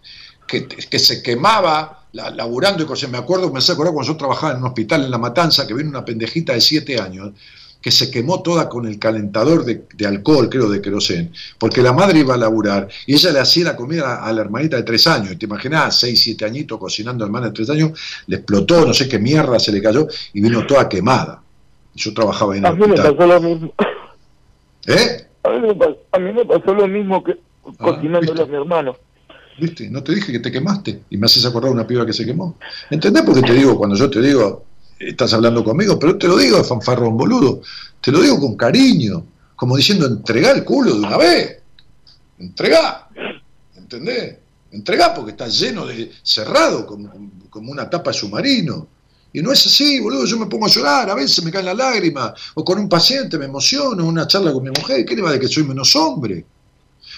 que, 0.48 0.98
se 0.98 1.23
quemaba 1.23 2.06
la- 2.12 2.31
laburando 2.31 2.82
y 2.82 2.86
cosas. 2.86 3.10
Me 3.10 3.18
acuerdo, 3.18 3.52
me 3.52 3.59
hace 3.59 3.73
acordar 3.73 3.93
cuando 3.93 4.10
yo 4.10 4.16
trabajaba 4.16 4.55
en 4.55 4.60
un 4.60 4.68
hospital 4.68 5.05
en 5.05 5.10
La 5.10 5.18
Matanza, 5.18 5.66
que 5.66 5.74
vino 5.74 5.90
una 5.90 6.02
pendejita 6.02 6.55
de 6.55 6.62
siete 6.62 6.98
años, 6.98 7.32
que 7.87 7.93
se 7.93 8.11
quemó 8.11 8.43
toda 8.43 8.69
con 8.69 8.85
el 8.85 8.99
calentador 8.99 9.65
de, 9.65 9.85
de 9.95 10.07
alcohol, 10.09 10.49
creo, 10.51 10.69
de 10.69 10.83
querosén, 10.83 11.31
porque 11.57 11.81
la 11.83 11.93
madre 11.93 12.19
iba 12.19 12.35
a 12.35 12.37
laburar 12.37 12.89
y 13.07 13.15
ella 13.15 13.31
le 13.31 13.39
hacía 13.39 13.63
la 13.67 13.77
comida 13.77 14.25
a 14.25 14.33
la 14.33 14.41
hermanita 14.41 14.77
de 14.77 14.83
tres 14.83 15.07
años. 15.07 15.31
Y 15.31 15.37
te 15.37 15.47
imaginás, 15.47 16.01
seis, 16.01 16.21
siete 16.21 16.45
añitos 16.45 16.81
cocinando 16.81 17.23
a 17.23 17.29
hermana 17.29 17.47
de 17.47 17.53
tres 17.53 17.71
años, 17.71 17.93
le 18.27 18.39
explotó, 18.39 18.85
no 18.85 18.93
sé 18.93 19.09
qué 19.09 19.21
mierda 19.21 19.61
se 19.61 19.71
le 19.71 19.81
cayó 19.81 20.09
y 20.33 20.41
vino 20.41 20.67
toda 20.67 20.89
quemada. 20.89 21.41
Yo 21.95 22.13
trabajaba 22.13 22.57
en 22.57 22.67
A 22.67 22.71
el 22.71 22.75
mí 22.75 22.89
me 22.89 22.95
hospital. 22.95 23.17
pasó 23.17 23.29
lo 23.29 23.41
mismo. 23.41 23.73
¿Eh? 24.89 25.27
A 25.45 25.49
mí 25.51 25.61
me 25.61 25.75
pasó, 25.77 25.97
a 26.11 26.19
mí 26.19 26.33
me 26.33 26.45
pasó 26.45 26.75
lo 26.75 26.89
mismo 26.89 27.23
que 27.23 27.37
cocinándole 27.79 28.43
a 28.43 28.47
mi 28.47 28.57
hermano. 28.57 28.97
¿Viste? 29.61 29.89
No 29.91 30.03
te 30.03 30.13
dije 30.13 30.33
que 30.33 30.41
te 30.41 30.51
quemaste 30.51 31.03
y 31.09 31.17
me 31.17 31.27
haces 31.27 31.47
acordar 31.47 31.71
una 31.71 31.87
piba 31.87 32.05
que 32.05 32.13
se 32.13 32.27
quemó. 32.27 32.59
¿Entendés 32.91 33.23
por 33.23 33.37
qué 33.37 33.43
te 33.43 33.53
digo 33.55 33.79
cuando 33.79 33.95
yo 33.95 34.11
te 34.11 34.21
digo, 34.21 34.65
estás 34.98 35.32
hablando 35.35 35.62
conmigo, 35.64 35.98
pero 35.98 36.16
te 36.16 36.27
lo 36.27 36.36
digo 36.36 36.62
fanfarrón, 36.64 37.16
boludo? 37.16 37.62
Te 38.01 38.12
lo 38.12 38.20
digo 38.20 38.40
con 38.40 38.56
cariño, 38.56 39.24
como 39.55 39.77
diciendo, 39.77 40.06
entregá 40.06 40.52
el 40.52 40.64
culo 40.64 40.94
de 40.94 41.01
una 41.01 41.16
vez. 41.16 41.59
Entregá. 42.39 43.09
¿Entendés? 43.77 44.36
Entregá 44.73 45.14
porque 45.14 45.32
está 45.32 45.48
lleno 45.48 45.86
de. 45.86 46.12
cerrado, 46.23 46.86
como, 46.86 47.12
como 47.51 47.73
una 47.73 47.89
tapa 47.89 48.10
de 48.10 48.18
submarino. 48.18 48.89
Y 49.32 49.43
no 49.43 49.52
es 49.52 49.66
así, 49.66 50.01
boludo, 50.01 50.24
yo 50.24 50.39
me 50.39 50.47
pongo 50.47 50.66
a 50.66 50.70
llorar, 50.70 51.10
a 51.10 51.14
veces 51.14 51.44
me 51.44 51.51
caen 51.51 51.66
las 51.66 51.77
lágrimas, 51.77 52.32
o 52.55 52.64
con 52.64 52.78
un 52.78 52.89
paciente 52.89 53.36
me 53.36 53.44
emociono, 53.44 54.06
una 54.06 54.27
charla 54.27 54.51
con 54.51 54.62
mi 54.62 54.70
mujer, 54.70 55.05
¿qué 55.05 55.14
le 55.14 55.20
va 55.20 55.32
de 55.32 55.39
que 55.39 55.47
soy 55.47 55.64
menos 55.64 55.94
hombre? 55.94 56.43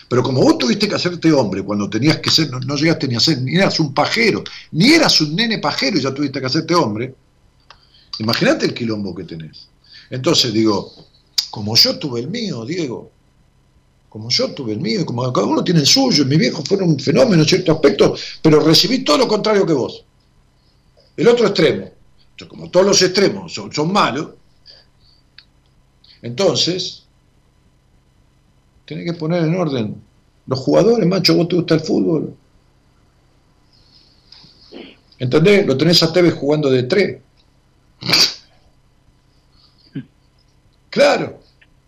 Pero 0.09 0.23
como 0.23 0.41
vos 0.41 0.59
tuviste 0.59 0.89
que 0.89 0.97
hacerte 0.97 1.33
hombre 1.33 1.63
cuando 1.63 1.89
tenías 1.89 2.19
que 2.19 2.31
ser, 2.31 2.51
no, 2.51 2.59
no 2.59 2.75
llegaste 2.75 3.07
ni 3.07 3.15
a 3.15 3.21
ser, 3.21 3.41
ni 3.43 3.55
eras 3.55 3.79
un 3.79 3.95
pajero, 3.95 4.43
ni 4.73 4.95
eras 4.95 5.21
un 5.21 5.37
nene 5.37 5.59
pajero 5.59 5.99
y 5.99 6.03
ya 6.03 6.13
tuviste 6.13 6.41
que 6.41 6.47
hacerte 6.47 6.75
hombre, 6.75 7.15
imagínate 8.19 8.67
el 8.67 8.75
quilombo 8.75 9.15
que 9.15 9.25
tenés. 9.25 9.69
Entonces 10.11 10.53
digo, 10.53 10.93
como 11.51 11.77
yo 11.77 11.99
tuve 11.99 12.21
el 12.21 12.29
mío, 12.29 12.65
Diego, 12.65 13.11
como 14.09 14.31
yo 14.31 14.53
tuve 14.53 14.73
el 14.73 14.81
mío, 14.81 15.05
como 15.05 15.31
cada 15.33 15.47
uno 15.47 15.63
tiene 15.63 15.81
el 15.81 15.87
suyo, 15.87 16.25
mi 16.25 16.37
viejo 16.37 16.63
fue 16.65 16.79
un 16.79 16.99
fenómeno 16.99 17.43
en 17.43 17.49
cierto 17.49 17.73
aspecto, 17.73 18.15
pero 18.43 18.61
recibí 18.61 19.05
todo 19.05 19.19
lo 19.19 19.29
contrario 19.29 19.67
que 19.67 19.73
vos. 19.73 20.05
El 21.17 21.29
otro 21.29 21.47
extremo. 21.47 21.91
Como 22.49 22.71
todos 22.71 22.87
los 22.87 23.03
extremos 23.03 23.53
son, 23.53 23.73
son 23.73 23.93
malos, 23.93 24.29
entonces 26.23 27.05
tenés 28.87 29.05
que 29.05 29.13
poner 29.19 29.43
en 29.43 29.57
orden 29.57 30.03
los 30.47 30.59
jugadores, 30.61 31.07
macho, 31.07 31.37
vos 31.37 31.49
te 31.49 31.57
gusta 31.57 31.75
el 31.75 31.81
fútbol. 31.81 32.35
¿Entendés? 35.19 35.67
Lo 35.67 35.77
tenés 35.77 36.03
a 36.03 36.13
Tevez 36.13 36.35
jugando 36.35 36.71
de 36.71 36.85
tres. 36.85 37.19
Claro. 40.91 41.41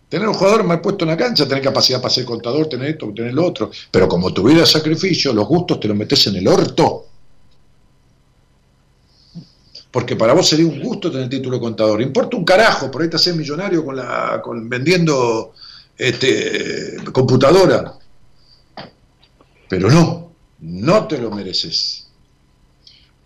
Tener 0.08 0.28
un 0.28 0.34
jugador 0.34 0.64
mal 0.64 0.80
puesto 0.80 1.04
en 1.04 1.10
la 1.10 1.16
cancha, 1.16 1.46
tener 1.46 1.62
capacidad 1.62 2.00
para 2.00 2.12
ser 2.12 2.24
contador, 2.24 2.68
tener 2.68 2.90
esto, 2.90 3.12
tener 3.14 3.32
lo 3.32 3.46
otro. 3.46 3.70
Pero 3.90 4.08
como 4.08 4.34
tu 4.34 4.42
vida 4.42 4.64
es 4.64 4.70
sacrificio, 4.70 5.32
los 5.32 5.46
gustos 5.46 5.78
te 5.78 5.86
los 5.86 5.96
metes 5.96 6.26
en 6.26 6.36
el 6.36 6.48
orto. 6.48 7.06
Porque 9.90 10.16
para 10.16 10.32
vos 10.32 10.48
sería 10.48 10.66
un 10.66 10.80
gusto 10.80 11.10
tener 11.10 11.28
título 11.28 11.56
de 11.56 11.62
contador. 11.62 12.02
Importa 12.02 12.36
un 12.36 12.44
carajo, 12.44 12.90
por 12.90 13.02
ahí 13.02 13.10
te 13.10 13.16
haces 13.16 13.36
millonario 13.36 13.84
con 13.84 13.96
la, 13.96 14.40
con, 14.42 14.68
vendiendo 14.68 15.54
este, 15.96 16.96
computadora. 17.12 17.94
Pero 19.68 19.90
no, 19.90 20.32
no 20.58 21.06
te 21.06 21.18
lo 21.18 21.30
mereces. 21.30 22.09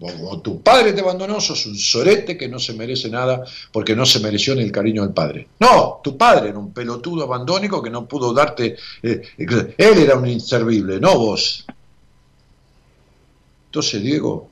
Como 0.05 0.39
tu 0.43 0.61
padre 0.61 0.93
te 0.93 1.01
abandonó, 1.01 1.41
sos 1.41 1.65
un 1.65 1.79
sorete 1.79 2.37
que 2.37 2.47
no 2.47 2.59
se 2.59 2.75
merece 2.75 3.09
nada 3.09 3.43
porque 3.73 3.97
no 3.97 4.05
se 4.05 4.21
mereció 4.21 4.55
ni 4.55 4.63
el 4.63 4.71
cariño 4.71 5.01
del 5.01 5.15
padre. 5.15 5.49
No, 5.61 6.01
tu 6.05 6.19
padre 6.19 6.51
era 6.51 6.59
un 6.59 6.75
pelotudo 6.75 7.23
abandónico 7.23 7.83
que 7.83 7.89
no 7.89 8.07
pudo 8.07 8.35
darte. 8.35 8.77
eh, 9.03 9.23
él 9.39 9.99
era 9.99 10.17
un 10.17 10.29
inservible, 10.29 11.01
no 11.01 11.19
vos. 11.19 11.65
Entonces, 13.65 14.03
Diego, 14.03 14.51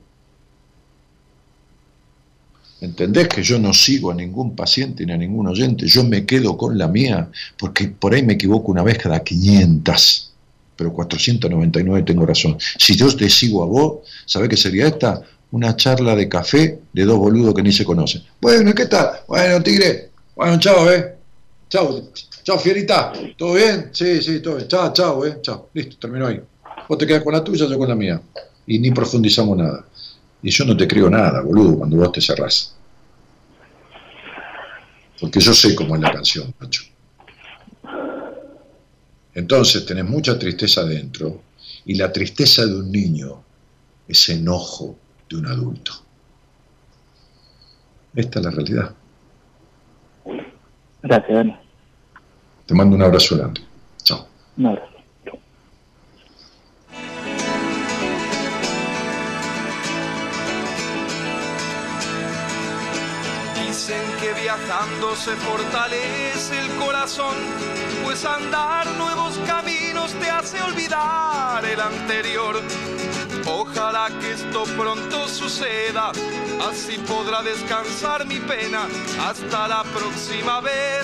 ¿entendés 2.81 3.27
que 3.27 3.43
yo 3.43 3.59
no 3.59 3.73
sigo 3.73 4.09
a 4.09 4.15
ningún 4.15 4.55
paciente 4.55 5.05
ni 5.05 5.13
a 5.13 5.17
ningún 5.17 5.45
oyente? 5.45 5.85
Yo 5.85 6.03
me 6.03 6.25
quedo 6.25 6.57
con 6.57 6.79
la 6.79 6.87
mía 6.87 7.29
porque 7.59 7.89
por 7.89 8.15
ahí 8.15 8.23
me 8.23 8.33
equivoco 8.33 8.71
una 8.71 8.81
vez 8.81 8.97
cada 8.97 9.23
500 9.23 10.31
pero 10.75 10.91
499 10.91 12.01
tengo 12.01 12.25
razón. 12.25 12.57
Si 12.79 12.95
yo 12.95 13.15
te 13.15 13.29
sigo 13.29 13.61
a 13.61 13.67
vos, 13.67 13.99
¿sabés 14.25 14.49
qué 14.49 14.57
sería 14.57 14.87
esta? 14.87 15.21
Una 15.53 15.75
charla 15.75 16.15
de 16.15 16.27
café 16.27 16.79
de 16.91 17.05
dos 17.05 17.19
boludos 17.19 17.53
que 17.53 17.61
ni 17.61 17.71
se 17.71 17.85
conocen. 17.85 18.23
Bueno, 18.41 18.71
¿y 18.71 18.73
¿qué 18.73 18.87
tal? 18.87 19.19
Bueno, 19.27 19.61
tigre. 19.61 20.09
Bueno, 20.35 20.57
chao, 20.59 20.91
¿eh? 20.91 21.15
Chao, 21.69 22.09
chao, 22.41 22.57
fierita. 22.57 23.13
¿Todo 23.37 23.53
bien? 23.53 23.91
Sí, 23.91 24.19
sí, 24.23 24.39
todo 24.39 24.55
bien. 24.55 24.67
Chao, 24.67 24.91
chao, 24.91 25.23
¿eh? 25.23 25.37
Chao. 25.43 25.69
Listo, 25.75 25.97
terminó 25.99 26.25
ahí. 26.25 26.41
Vos 26.89 26.97
te 26.97 27.05
quedas 27.05 27.23
con 27.23 27.33
la 27.33 27.43
tuya, 27.43 27.67
yo 27.67 27.77
con 27.77 27.87
la 27.87 27.93
mía. 27.93 28.19
Y 28.65 28.79
ni 28.79 28.89
profundizamos 28.89 29.55
nada. 29.55 29.85
Y 30.41 30.49
yo 30.49 30.65
no 30.65 30.75
te 30.75 30.87
creo 30.87 31.07
nada, 31.07 31.41
boludo, 31.41 31.77
cuando 31.77 31.97
vos 31.97 32.11
te 32.11 32.19
cerrás. 32.19 32.73
Porque 35.21 35.39
yo 35.39 35.53
sé 35.53 35.75
cómo 35.75 35.95
es 35.95 36.01
la 36.01 36.13
canción, 36.13 36.51
macho. 36.59 36.81
Entonces 39.35 39.85
tenés 39.85 40.05
mucha 40.05 40.39
tristeza 40.39 40.81
adentro 40.81 41.43
y 41.85 41.93
la 41.93 42.11
tristeza 42.11 42.65
de 42.65 42.73
un 42.73 42.91
niño 42.91 43.43
es 44.07 44.29
enojo 44.29 44.97
de 45.33 45.39
un 45.39 45.47
adulto. 45.47 45.91
Esta 48.15 48.39
es 48.39 48.45
la 48.45 48.51
realidad. 48.51 48.93
Gracias, 51.01 51.35
Dani. 51.35 51.57
Te 52.65 52.73
mando 52.73 52.95
un 52.95 53.01
abrazo 53.01 53.37
grande. 53.37 53.61
Chao. 54.03 54.27
Un 54.57 54.67
abrazo. 54.67 54.93
Dicen 63.65 64.01
que 64.21 64.41
viajando 64.41 65.15
se 65.15 65.31
fortalece 65.31 66.59
el 66.59 66.85
corazón, 66.85 67.35
pues 68.03 68.23
andar 68.23 68.85
nuevos 68.97 69.39
caminos 69.47 70.13
te 70.13 70.29
hace 70.29 70.61
olvidar 70.61 71.65
el 71.65 71.79
anterior. 71.79 72.61
Ojalá 73.75 74.07
que 74.21 74.33
esto 74.33 74.65
pronto 74.77 75.27
suceda, 75.27 76.11
así 76.69 76.95
podrá 77.07 77.41
descansar 77.41 78.23
mi 78.23 78.39
pena 78.39 78.87
hasta 79.27 79.67
la 79.67 79.83
próxima 79.83 80.61
vez. 80.61 81.03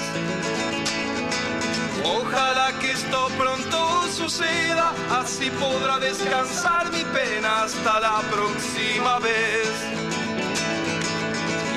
Ojalá 2.03 2.71
que 2.79 2.91
esto 2.91 3.27
pronto 3.39 4.07
suceda, 4.11 4.93
así 5.19 5.49
podrá 5.49 5.97
descansar 5.97 6.91
mi 6.91 7.03
pena 7.05 7.63
hasta 7.63 7.99
la 8.01 8.21
próxima 8.29 9.17
vez. 9.17 9.71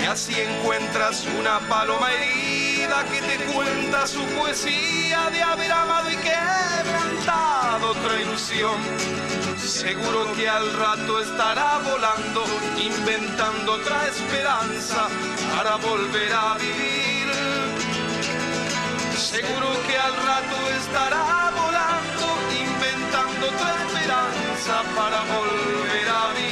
Y 0.03 0.05
así 0.05 0.35
encuentras 0.39 1.27
una 1.39 1.59
paloma 1.71 2.13
herida 2.13 2.72
que 3.01 3.23
te 3.23 3.45
cuenta 3.53 4.07
su 4.07 4.23
poesía 4.37 5.31
de 5.31 5.43
haber 5.43 5.73
amado 5.73 6.11
y 6.11 6.17
quebrantado 6.17 7.91
otra 7.91 8.21
ilusión. 8.21 8.79
Seguro 9.59 10.31
que 10.35 10.47
al 10.49 10.73
rato 10.75 11.21
estará 11.21 11.79
volando, 11.79 12.45
inventando 12.77 13.73
otra 13.73 14.09
esperanza 14.09 15.09
para 15.57 15.77
volver 15.77 16.33
a 16.35 16.55
vivir. 16.59 17.33
Seguro 19.17 19.69
que 19.87 19.97
al 19.97 20.15
rato 20.29 20.57
estará 20.81 21.51
volando, 21.63 22.27
inventando 22.67 23.47
otra 23.47 23.73
esperanza 23.87 24.83
para 24.95 25.21
volver 25.35 26.09
a 26.09 26.33
vivir. 26.35 26.52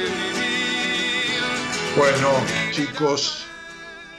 Bueno, 2.01 2.31
chicos, 2.71 3.45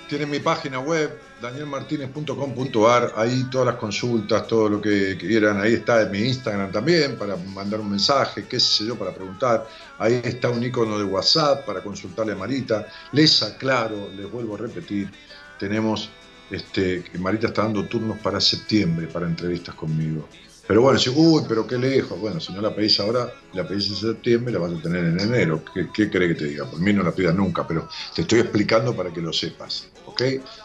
Tienen 0.08 0.30
mi 0.30 0.38
página 0.38 0.78
web, 0.78 1.18
danielmartinez.com.ar, 1.40 3.14
ahí 3.16 3.42
todas 3.50 3.66
las 3.66 3.74
consultas, 3.74 4.46
todo 4.46 4.68
lo 4.68 4.80
que 4.80 5.16
quieran, 5.18 5.60
ahí 5.60 5.74
está 5.74 6.06
mi 6.06 6.20
Instagram 6.20 6.70
también 6.70 7.18
para 7.18 7.34
mandar 7.34 7.80
un 7.80 7.90
mensaje, 7.90 8.46
qué 8.46 8.60
sé 8.60 8.86
yo, 8.86 8.96
para 8.96 9.12
preguntar, 9.12 9.66
ahí 9.98 10.20
está 10.22 10.48
un 10.50 10.62
icono 10.62 10.96
de 10.96 11.02
WhatsApp 11.02 11.66
para 11.66 11.82
consultarle 11.82 12.34
a 12.34 12.36
Marita, 12.36 12.86
les 13.10 13.42
aclaro, 13.42 14.10
les 14.16 14.30
vuelvo 14.30 14.54
a 14.54 14.58
repetir, 14.58 15.10
tenemos, 15.58 16.08
este, 16.52 17.02
Marita 17.18 17.48
está 17.48 17.62
dando 17.62 17.84
turnos 17.86 18.16
para 18.18 18.40
septiembre, 18.40 19.08
para 19.08 19.26
entrevistas 19.26 19.74
conmigo. 19.74 20.28
Pero 20.66 20.82
bueno, 20.82 20.98
si, 20.98 21.10
uy, 21.10 21.42
pero 21.48 21.66
qué 21.66 21.76
lejos. 21.76 22.18
Bueno, 22.20 22.40
si 22.40 22.52
no 22.52 22.60
la 22.60 22.74
pedís 22.74 23.00
ahora, 23.00 23.32
la 23.52 23.66
pedís 23.66 23.88
en 23.88 23.96
septiembre, 23.96 24.52
la 24.52 24.60
vas 24.60 24.72
a 24.72 24.82
tener 24.82 25.04
en 25.04 25.20
enero. 25.20 25.62
¿Qué, 25.74 25.88
qué 25.92 26.08
querés 26.08 26.28
que 26.28 26.34
te 26.34 26.44
diga? 26.46 26.64
Por 26.66 26.80
mí 26.80 26.92
no 26.92 27.02
la 27.02 27.12
pidas 27.12 27.34
nunca, 27.34 27.66
pero 27.66 27.88
te 28.14 28.22
estoy 28.22 28.40
explicando 28.40 28.94
para 28.94 29.12
que 29.12 29.20
lo 29.20 29.32
sepas. 29.32 29.88
¿Ok? 30.06 30.22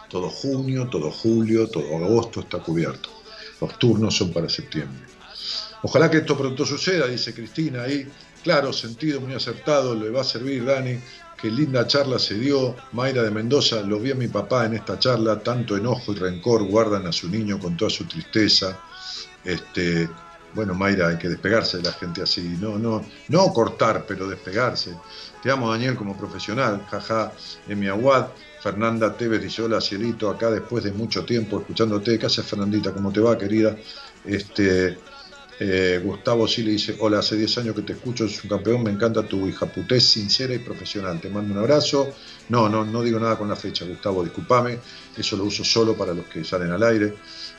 Todo 0.10 0.30
junio, 0.30 0.88
todo 0.88 1.12
julio, 1.12 1.68
todo 1.68 1.96
agosto 1.98 2.42
está 2.42 2.60
cubierto. 2.60 3.10
Los 3.60 3.80
turnos 3.80 4.16
son 4.16 4.32
para 4.32 4.48
septiembre. 4.50 5.02
Ojalá 5.84 6.10
que 6.10 6.18
esto 6.18 6.38
pronto 6.38 6.66
suceda, 6.66 7.08
dice 7.08 7.34
Cristina 7.34 7.84
ahí. 7.84 8.08
Claro, 8.44 8.72
sentido 8.74 9.20
muy 9.20 9.34
acertado, 9.34 9.96
le 9.96 10.10
va 10.10 10.22
a 10.22 10.24
servir, 10.24 10.66
Dani. 10.66 10.98
Qué 11.40 11.52
linda 11.52 11.86
charla 11.86 12.18
se 12.18 12.36
dio. 12.36 12.76
Mayra 12.94 13.24
de 13.24 13.30
Mendoza, 13.30 13.82
lo 13.82 14.00
vi 14.00 14.12
a 14.12 14.16
mi 14.16 14.28
papá 14.28 14.66
en 14.66 14.74
esta 14.74 14.98
charla. 14.98 15.40
Tanto 15.40 15.78
enojo 15.78 16.14
y 16.14 16.16
rencor 16.16 16.64
guardan 16.64 17.06
a 17.06 17.12
su 17.12 17.30
niño 17.30 17.60
con 17.60 17.78
toda 17.78 17.92
su 17.92 18.06
tristeza. 18.06 18.80
Este, 19.48 20.10
bueno, 20.54 20.74
Mayra, 20.74 21.08
hay 21.08 21.18
que 21.18 21.30
despegarse 21.30 21.78
de 21.78 21.84
la 21.84 21.94
gente 21.94 22.22
así, 22.22 22.58
no, 22.60 22.78
no, 22.78 23.02
no 23.30 23.54
cortar, 23.54 24.06
pero 24.06 24.28
despegarse. 24.28 24.94
Te 25.42 25.50
amo, 25.50 25.72
Daniel, 25.72 25.96
como 25.96 26.18
profesional, 26.18 26.86
jaja, 26.92 27.32
en 27.68 27.80
mi 27.80 27.88
aguad. 27.88 28.28
Fernanda 28.62 29.16
Tevez 29.16 29.42
dice, 29.42 29.62
hola, 29.62 29.80
cielito, 29.80 30.30
acá 30.30 30.52
después 30.52 30.84
de 30.84 30.92
mucho 30.92 31.24
tiempo 31.24 31.62
escuchándote. 31.62 32.20
¿Qué 32.20 32.26
haces, 32.26 32.46
Fernandita? 32.46 32.92
¿Cómo 32.92 33.14
te 33.14 33.22
va, 33.22 33.38
querida? 33.38 33.78
Este, 34.26 34.98
eh, 35.60 36.02
Gustavo 36.04 36.46
sí 36.46 36.64
le 36.64 36.72
dice, 36.72 36.98
hola, 37.00 37.20
hace 37.20 37.38
10 37.38 37.60
años 37.60 37.76
que 37.76 37.84
te 37.84 37.94
escucho, 37.94 38.26
es 38.26 38.44
un 38.44 38.50
campeón, 38.50 38.84
me 38.84 38.92
encanta 38.92 39.24
tu 39.24 39.48
hija 39.48 39.66
putés 39.66 40.04
sincera 40.04 40.54
y 40.54 40.60
profesional. 40.60 41.22
Te 41.22 41.30
mando 41.30 41.54
un 41.54 41.60
abrazo. 41.60 42.14
No, 42.50 42.68
no, 42.68 42.84
no 42.84 43.02
digo 43.02 43.18
nada 43.18 43.38
con 43.38 43.48
la 43.48 43.56
fecha, 43.56 43.86
Gustavo, 43.86 44.24
discúlpame, 44.24 44.80
eso 45.16 45.38
lo 45.38 45.46
uso 45.46 45.64
solo 45.64 45.96
para 45.96 46.14
los 46.14 46.26
que 46.26 46.44
salen 46.44 46.72
al 46.72 46.84
aire. 46.84 47.14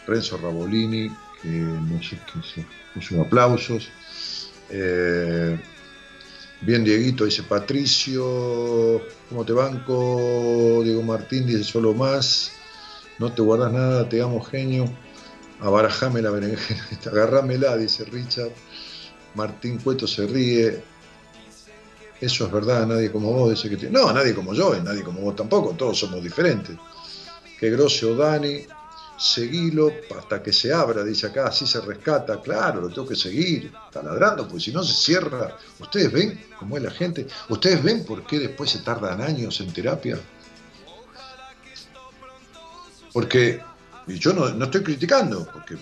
Renzo 0.07 0.37
Rabolini, 0.37 1.11
que 1.43 1.49
no 1.49 2.03
sé 2.03 2.19
qué 2.33 2.65
puso 2.95 3.21
aplausos. 3.21 3.91
Eh, 4.71 5.59
bien, 6.61 6.85
Dieguito, 6.85 7.25
dice 7.25 7.43
Patricio, 7.43 9.03
¿cómo 9.29 9.45
te 9.45 9.53
banco? 9.53 10.81
Diego 10.83 11.03
Martín 11.03 11.47
dice 11.47 11.65
solo 11.65 11.95
más, 11.95 12.53
no 13.19 13.33
te 13.33 13.43
guardas 13.43 13.73
nada, 13.73 14.09
te 14.09 14.21
amo 14.21 14.41
genio. 14.41 14.85
Abarajame 15.61 16.23
la 16.23 16.31
berenjena, 16.31 16.87
agarrámela, 17.07 17.77
dice 17.77 18.05
Richard. 18.05 18.53
Martín 19.35 19.79
Cueto 19.79 20.07
se 20.07 20.27
ríe. 20.27 20.83
Eso 22.21 22.47
es 22.47 22.53
verdad, 22.53 22.87
nadie 22.87 23.13
como 23.13 23.33
vos 23.33 23.51
dice 23.51 23.69
que 23.69 23.77
tiene. 23.77 23.97
No, 23.97 24.13
nadie 24.13 24.35
como 24.35 24.53
yo 24.53 24.77
y 24.77 24.81
nadie 24.81 25.03
como 25.03 25.21
vos 25.21 25.37
tampoco, 25.37 25.75
todos 25.75 25.99
somos 25.99 26.23
diferentes. 26.23 26.77
Qué 27.59 27.71
grosso 27.71 28.15
Dani, 28.17 28.63
seguilo 29.19 29.91
hasta 30.17 30.43
que 30.43 30.53
se 30.53 30.73
abra, 30.73 31.03
dice 31.03 31.27
acá, 31.27 31.49
así 31.49 31.67
se 31.67 31.81
rescata, 31.81 32.41
claro, 32.41 32.81
lo 32.83 32.89
tengo 32.89 33.09
que 33.09 33.17
seguir, 33.17 33.73
está 33.87 34.03
ladrando, 34.03 34.47
porque 34.47 34.65
si 34.65 34.73
no 34.73 34.83
se 34.85 34.95
cierra. 34.95 35.57
¿Ustedes 35.81 36.13
ven 36.13 36.47
cómo 36.59 36.77
es 36.77 36.83
la 36.85 36.91
gente? 36.91 37.27
¿Ustedes 37.49 37.83
ven 37.83 38.05
por 38.05 38.25
qué 38.25 38.39
después 38.39 38.71
se 38.71 38.79
tardan 38.79 39.21
años 39.21 39.61
en 39.61 39.73
terapia? 39.73 40.19
Porque, 43.13 43.61
y 44.07 44.19
yo 44.19 44.33
no, 44.33 44.65
estoy 44.65 44.83
criticando, 44.83 45.49
porque 45.53 45.77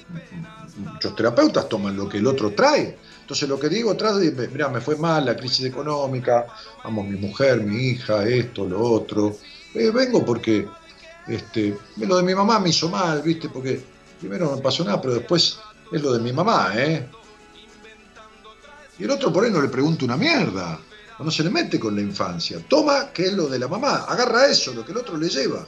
muchos 0.79 1.15
terapeutas 1.15 1.69
toman 1.69 1.95
lo 1.95 2.09
que 2.09 2.19
el 2.19 2.27
otro 2.27 2.53
trae. 2.53 2.99
Entonces 3.21 3.49
lo 3.49 3.61
que 3.61 3.69
digo, 3.69 3.95
tras 3.97 4.17
de, 4.17 4.31
mira, 4.49 4.69
me 4.69 4.81
fue 4.81 4.97
mal 4.97 5.27
la 5.27 5.37
crisis 5.37 5.67
económica, 5.67 6.47
amo 6.85 7.03
mi 7.03 7.19
mujer, 7.19 7.61
mi 7.61 7.89
hija, 7.89 8.27
esto, 8.27 8.67
lo 8.67 8.81
otro. 8.81 9.37
Eh, 9.75 9.91
vengo 9.91 10.25
porque 10.25 10.67
este, 11.29 11.79
lo 11.97 12.17
de 12.17 12.23
mi 12.23 12.35
mamá 12.35 12.59
me 12.59 12.71
hizo 12.71 12.89
mal, 12.89 13.23
¿viste? 13.23 13.49
Porque 13.49 13.83
primero 14.21 14.55
no 14.55 14.63
pasó 14.63 14.85
nada, 14.85 15.01
pero 15.01 15.15
después 15.15 15.59
es 15.93 16.03
lo 16.03 16.13
de 16.13 16.21
mi 16.21 16.33
mamá, 16.33 16.73
¿eh? 16.75 17.09
Y 18.99 19.05
el 19.05 19.11
otro 19.11 19.33
por 19.33 19.45
ahí 19.45 19.51
no 19.51 19.61
le 19.61 19.69
pregunta 19.69 20.05
una 20.05 20.17
mierda, 20.17 20.79
o 21.19 21.25
no 21.25 21.31
se 21.31 21.43
le 21.43 21.51
mete 21.51 21.79
con 21.79 21.95
la 21.95 22.01
infancia. 22.01 22.59
Toma 22.69 23.13
que 23.13 23.27
es 23.27 23.33
lo 23.33 23.49
de 23.49 23.59
la 23.59 23.69
mamá, 23.69 24.05
agarra 24.09 24.47
eso, 24.47 24.73
lo 24.73 24.85
que 24.85 24.93
el 24.93 24.99
otro 24.99 25.17
le 25.17 25.29
lleva. 25.29 25.67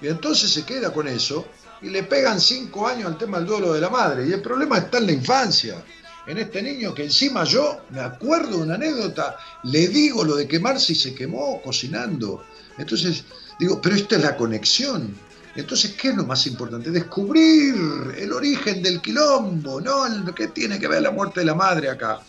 Y 0.00 0.08
entonces 0.08 0.52
se 0.52 0.64
queda 0.64 0.92
con 0.92 1.08
eso 1.08 1.46
y 1.80 1.88
le 1.88 2.02
pegan 2.02 2.40
cinco 2.40 2.86
años 2.86 3.06
al 3.06 3.18
tema 3.18 3.38
del 3.38 3.46
duelo 3.46 3.72
de 3.72 3.80
la 3.80 3.88
madre. 3.88 4.26
Y 4.26 4.32
el 4.32 4.42
problema 4.42 4.78
está 4.78 4.98
en 4.98 5.06
la 5.06 5.12
infancia. 5.12 5.82
En 6.26 6.38
este 6.38 6.60
niño 6.60 6.92
que 6.92 7.04
encima 7.04 7.44
yo 7.44 7.82
me 7.90 8.00
acuerdo 8.00 8.56
de 8.56 8.62
una 8.64 8.74
anécdota, 8.74 9.36
le 9.62 9.86
digo 9.88 10.24
lo 10.24 10.34
de 10.34 10.48
quemarse 10.48 10.92
y 10.92 10.96
se 10.96 11.14
quemó 11.14 11.62
cocinando. 11.62 12.44
Entonces 12.78 13.24
digo, 13.60 13.80
pero 13.80 13.94
esta 13.94 14.16
es 14.16 14.22
la 14.22 14.36
conexión. 14.36 15.14
Entonces, 15.54 15.94
¿qué 15.94 16.08
es 16.08 16.16
lo 16.16 16.26
más 16.26 16.46
importante? 16.46 16.90
Descubrir 16.90 17.74
el 18.18 18.32
origen 18.32 18.82
del 18.82 19.00
quilombo, 19.00 19.80
¿no? 19.80 20.04
¿Qué 20.34 20.48
tiene 20.48 20.78
que 20.78 20.86
ver 20.86 21.00
la 21.00 21.10
muerte 21.10 21.40
de 21.40 21.46
la 21.46 21.54
madre 21.54 21.88
acá? 21.88 22.20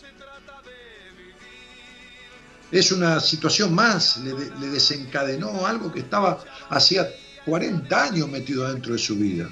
Es 2.70 2.92
una 2.92 3.20
situación 3.20 3.74
más, 3.74 4.18
le, 4.18 4.32
le 4.60 4.66
desencadenó 4.68 5.66
algo 5.66 5.92
que 5.92 6.00
estaba 6.00 6.42
hacía 6.70 7.08
40 7.44 8.02
años 8.02 8.28
metido 8.28 8.68
dentro 8.68 8.92
de 8.92 8.98
su 8.98 9.16
vida. 9.16 9.48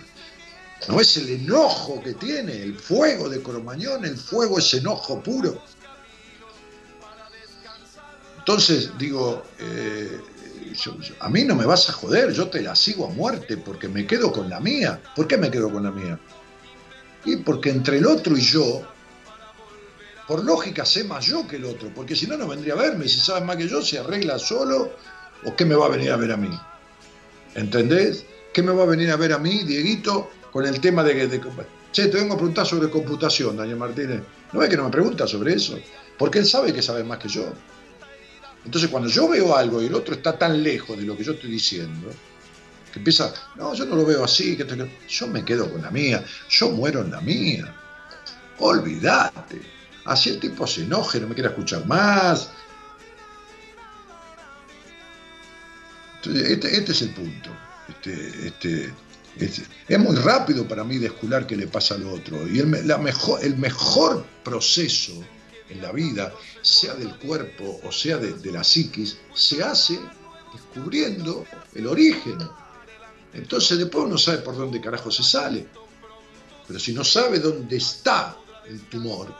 No 0.88 1.00
es 1.00 1.16
el 1.16 1.28
enojo 1.30 2.02
que 2.02 2.14
tiene, 2.14 2.62
el 2.62 2.78
fuego 2.78 3.28
de 3.28 3.42
Cromañón, 3.42 4.04
el 4.04 4.16
fuego 4.16 4.58
es 4.58 4.74
enojo 4.74 5.22
puro. 5.22 5.60
Entonces, 8.38 8.90
digo, 8.96 9.42
eh, 9.58 10.20
a 11.20 11.28
mí 11.28 11.44
no 11.44 11.54
me 11.54 11.66
vas 11.66 11.88
a 11.88 11.92
joder, 11.92 12.32
yo 12.32 12.48
te 12.48 12.62
la 12.62 12.76
sigo 12.76 13.06
a 13.06 13.10
muerte 13.10 13.56
porque 13.56 13.88
me 13.88 14.06
quedo 14.06 14.32
con 14.32 14.48
la 14.48 14.60
mía. 14.60 15.00
¿Por 15.14 15.26
qué 15.26 15.36
me 15.36 15.50
quedo 15.50 15.70
con 15.70 15.82
la 15.82 15.90
mía? 15.90 16.18
Y 17.24 17.36
porque 17.38 17.70
entre 17.70 17.98
el 17.98 18.06
otro 18.06 18.36
y 18.36 18.40
yo, 18.40 18.82
por 20.28 20.44
lógica 20.44 20.84
sé 20.84 21.04
más 21.04 21.24
yo 21.26 21.46
que 21.48 21.56
el 21.56 21.64
otro, 21.64 21.90
porque 21.94 22.14
si 22.14 22.26
no, 22.26 22.36
no 22.36 22.46
vendría 22.46 22.74
a 22.74 22.76
verme. 22.76 23.08
Si 23.08 23.18
sabe 23.18 23.44
más 23.44 23.56
que 23.56 23.68
yo, 23.68 23.82
se 23.82 23.98
arregla 23.98 24.38
solo 24.38 24.92
o 25.44 25.56
qué 25.56 25.64
me 25.64 25.74
va 25.74 25.86
a 25.86 25.90
venir 25.90 26.12
a 26.12 26.16
ver 26.16 26.32
a 26.32 26.36
mí. 26.36 26.56
¿Entendés? 27.54 28.24
¿Qué 28.52 28.62
me 28.62 28.72
va 28.72 28.84
a 28.84 28.86
venir 28.86 29.10
a 29.10 29.16
ver 29.16 29.32
a 29.32 29.38
mí, 29.38 29.64
Dieguito, 29.64 30.30
con 30.56 30.64
el 30.64 30.80
tema 30.80 31.04
de 31.04 31.28
de- 31.28 31.40
che, 31.92 32.06
te 32.06 32.16
vengo 32.16 32.32
a 32.32 32.36
preguntar 32.38 32.64
sobre 32.64 32.88
computación, 32.88 33.58
Daniel 33.58 33.76
Martínez. 33.76 34.22
¿No 34.54 34.62
es 34.62 34.70
que 34.70 34.76
no 34.78 34.84
me 34.84 34.90
pregunta 34.90 35.26
sobre 35.26 35.52
eso? 35.52 35.78
Porque 36.16 36.38
él 36.38 36.46
sabe 36.46 36.72
que 36.72 36.80
sabe 36.80 37.04
más 37.04 37.18
que 37.18 37.28
yo. 37.28 37.52
Entonces, 38.64 38.88
cuando 38.88 39.06
yo 39.10 39.28
veo 39.28 39.54
algo 39.54 39.82
y 39.82 39.86
el 39.86 39.94
otro 39.94 40.14
está 40.14 40.38
tan 40.38 40.62
lejos 40.62 40.96
de 40.96 41.04
lo 41.04 41.14
que 41.14 41.24
yo 41.24 41.32
estoy 41.32 41.50
diciendo, 41.50 42.08
que 42.90 43.00
empieza, 43.00 43.34
no, 43.56 43.74
yo 43.74 43.84
no 43.84 43.96
lo 43.96 44.06
veo 44.06 44.24
así, 44.24 44.56
yo 45.10 45.26
me 45.26 45.44
quedo 45.44 45.70
con 45.70 45.82
la 45.82 45.90
mía, 45.90 46.24
yo 46.48 46.70
muero 46.70 47.02
en 47.02 47.10
la 47.10 47.20
mía. 47.20 47.74
Olvídate. 48.58 49.60
Así 50.06 50.30
el 50.30 50.40
tipo 50.40 50.66
se 50.66 50.84
enoje, 50.84 51.20
no 51.20 51.28
me 51.28 51.34
quiere 51.34 51.50
escuchar 51.50 51.84
más. 51.84 52.48
Entonces, 56.16 56.50
este, 56.50 56.76
este 56.78 56.92
es 56.92 57.02
el 57.02 57.10
punto. 57.10 57.50
Este, 57.90 58.46
este, 58.48 58.94
este- 59.38 59.62
es 59.88 59.98
muy 59.98 60.16
rápido 60.16 60.66
para 60.66 60.84
mí 60.84 60.98
descular 60.98 61.46
qué 61.46 61.56
le 61.56 61.66
pasa 61.66 61.94
al 61.94 62.04
otro. 62.06 62.46
Y 62.48 62.58
el, 62.58 62.86
la 62.86 62.98
mejor, 62.98 63.44
el 63.44 63.56
mejor 63.56 64.24
proceso 64.44 65.12
en 65.68 65.82
la 65.82 65.92
vida, 65.92 66.32
sea 66.62 66.94
del 66.94 67.16
cuerpo 67.18 67.80
o 67.82 67.92
sea 67.92 68.18
de, 68.18 68.32
de 68.34 68.52
la 68.52 68.62
psiquis, 68.64 69.18
se 69.34 69.62
hace 69.62 69.98
descubriendo 70.52 71.44
el 71.74 71.86
origen. 71.86 72.38
Entonces 73.34 73.78
después 73.78 74.04
uno 74.06 74.16
sabe 74.16 74.38
por 74.38 74.56
dónde 74.56 74.80
carajo 74.80 75.10
se 75.10 75.22
sale. 75.22 75.66
Pero 76.66 76.78
si 76.78 76.92
no 76.92 77.04
sabe 77.04 77.38
dónde 77.38 77.76
está 77.76 78.36
el 78.66 78.80
tumor, 78.88 79.32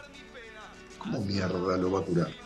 ¿cómo 0.99 1.21
mierda 1.23 1.77
lo 1.77 1.91
va 1.91 2.01
a 2.01 2.03
curar? 2.03 2.46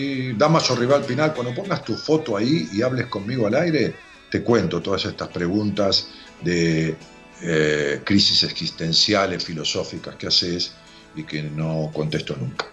Damaso 0.37 0.75
Rival 0.75 1.03
Pinal, 1.03 1.33
cuando 1.33 1.53
pongas 1.53 1.83
tu 1.83 1.95
foto 1.95 2.37
ahí 2.37 2.69
y 2.73 2.81
hables 2.81 3.07
conmigo 3.07 3.47
al 3.47 3.55
aire, 3.55 3.95
te 4.29 4.41
cuento 4.41 4.81
todas 4.81 5.05
estas 5.05 5.27
preguntas 5.29 6.07
de 6.41 6.95
eh, 7.41 8.01
crisis 8.03 8.43
existenciales, 8.43 9.43
filosóficas 9.43 10.15
que 10.15 10.27
haces 10.27 10.73
y 11.15 11.23
que 11.23 11.43
no 11.43 11.91
contesto 11.93 12.35
nunca. 12.39 12.67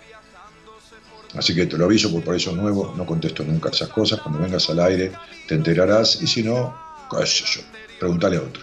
Así 1.35 1.55
que 1.55 1.67
te 1.67 1.77
lo 1.77 1.85
aviso, 1.85 2.11
por 2.21 2.35
eso 2.35 2.51
es 2.51 2.57
nuevo, 2.57 2.95
no 2.97 3.05
contesto 3.05 3.45
nunca 3.45 3.71
esas 3.71 3.89
cosas. 3.89 4.21
Cuando 4.21 4.41
vengas 4.41 4.69
al 4.71 4.81
aire 4.81 5.13
te 5.47 5.55
enterarás 5.55 6.23
y 6.23 6.27
si 6.27 6.43
no, 6.43 6.75
pregúntale 7.99 8.37
a 8.37 8.41
otro. 8.41 8.63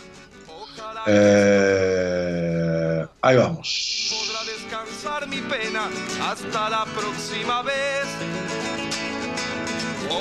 Eh, 1.08 3.06
ahí 3.22 3.38
vamos. 3.38 4.28
Podrá 4.28 4.44
descansar 4.52 5.28
mi 5.28 5.42
pena 5.42 5.90
hasta 6.22 6.70
la 6.70 6.86
próxima 6.86 7.62
vez. 7.62 8.55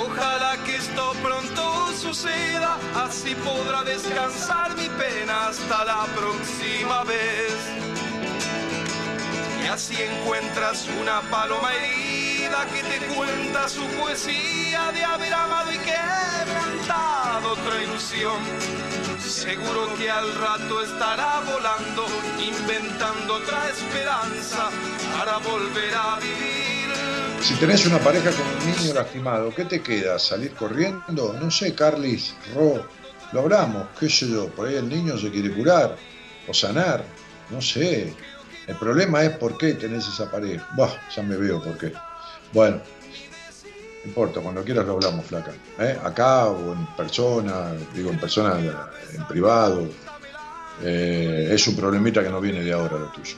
Ojalá 0.02 0.56
que 0.64 0.76
esto 0.76 1.12
pronto 1.22 1.92
suceda, 1.96 2.76
así 3.06 3.34
podrá 3.36 3.84
descansar 3.84 4.74
mi 4.76 4.88
pena 4.88 5.48
hasta 5.48 5.84
la 5.84 6.04
próxima 6.16 7.04
vez. 7.04 7.54
Y 9.62 9.66
así 9.66 9.96
encuentras 10.02 10.88
una 11.00 11.20
paloma 11.30 11.72
herida 11.74 12.66
que 12.66 12.82
te 12.82 13.14
cuenta 13.14 13.68
su 13.68 13.86
poesía 13.98 14.90
de 14.92 15.04
haber 15.04 15.32
amado 15.32 15.72
y 15.72 15.78
quebrantado 15.78 17.52
otra 17.52 17.82
ilusión. 17.82 18.40
Seguro 19.20 19.94
que 19.96 20.10
al 20.10 20.34
rato 20.34 20.82
estará 20.82 21.40
volando, 21.40 22.04
inventando 22.38 23.34
otra 23.36 23.70
esperanza 23.70 24.70
para 25.16 25.38
volver 25.38 25.94
a 25.94 26.18
vivir. 26.20 26.73
Si 27.44 27.52
tenés 27.56 27.84
una 27.84 27.98
pareja 27.98 28.30
con 28.30 28.46
un 28.46 28.74
niño 28.74 28.94
lastimado, 28.94 29.54
¿qué 29.54 29.66
te 29.66 29.82
queda? 29.82 30.18
¿Salir 30.18 30.52
corriendo? 30.52 31.36
No 31.38 31.50
sé, 31.50 31.74
Carlis, 31.74 32.34
Ro, 32.54 32.86
lo 33.32 33.40
hablamos, 33.40 33.86
qué 34.00 34.08
sé 34.08 34.30
yo, 34.30 34.48
por 34.48 34.66
ahí 34.66 34.76
el 34.76 34.88
niño 34.88 35.18
se 35.18 35.30
quiere 35.30 35.52
curar 35.52 35.94
o 36.48 36.54
sanar, 36.54 37.04
no 37.50 37.60
sé. 37.60 38.14
El 38.66 38.76
problema 38.76 39.22
es 39.24 39.36
por 39.36 39.58
qué 39.58 39.74
tenés 39.74 40.08
esa 40.08 40.30
pareja. 40.30 40.66
Bah, 40.74 40.88
ya 41.14 41.22
me 41.22 41.36
veo 41.36 41.62
por 41.62 41.76
qué. 41.76 41.92
Bueno, 42.54 42.78
no 42.78 44.08
importa, 44.08 44.40
cuando 44.40 44.64
quieras 44.64 44.86
lo 44.86 44.94
hablamos, 44.94 45.26
flaca. 45.26 45.52
¿eh? 45.80 45.98
Acá 46.02 46.46
o 46.46 46.72
en 46.72 46.86
persona, 46.96 47.72
digo 47.94 48.10
en 48.10 48.18
persona, 48.18 48.58
en 48.58 49.26
privado. 49.26 49.86
Eh, 50.82 51.50
es 51.52 51.68
un 51.68 51.76
problemita 51.76 52.22
que 52.22 52.30
no 52.30 52.40
viene 52.40 52.64
de 52.64 52.72
ahora 52.72 52.98
lo 52.98 53.08
tuyo. 53.08 53.36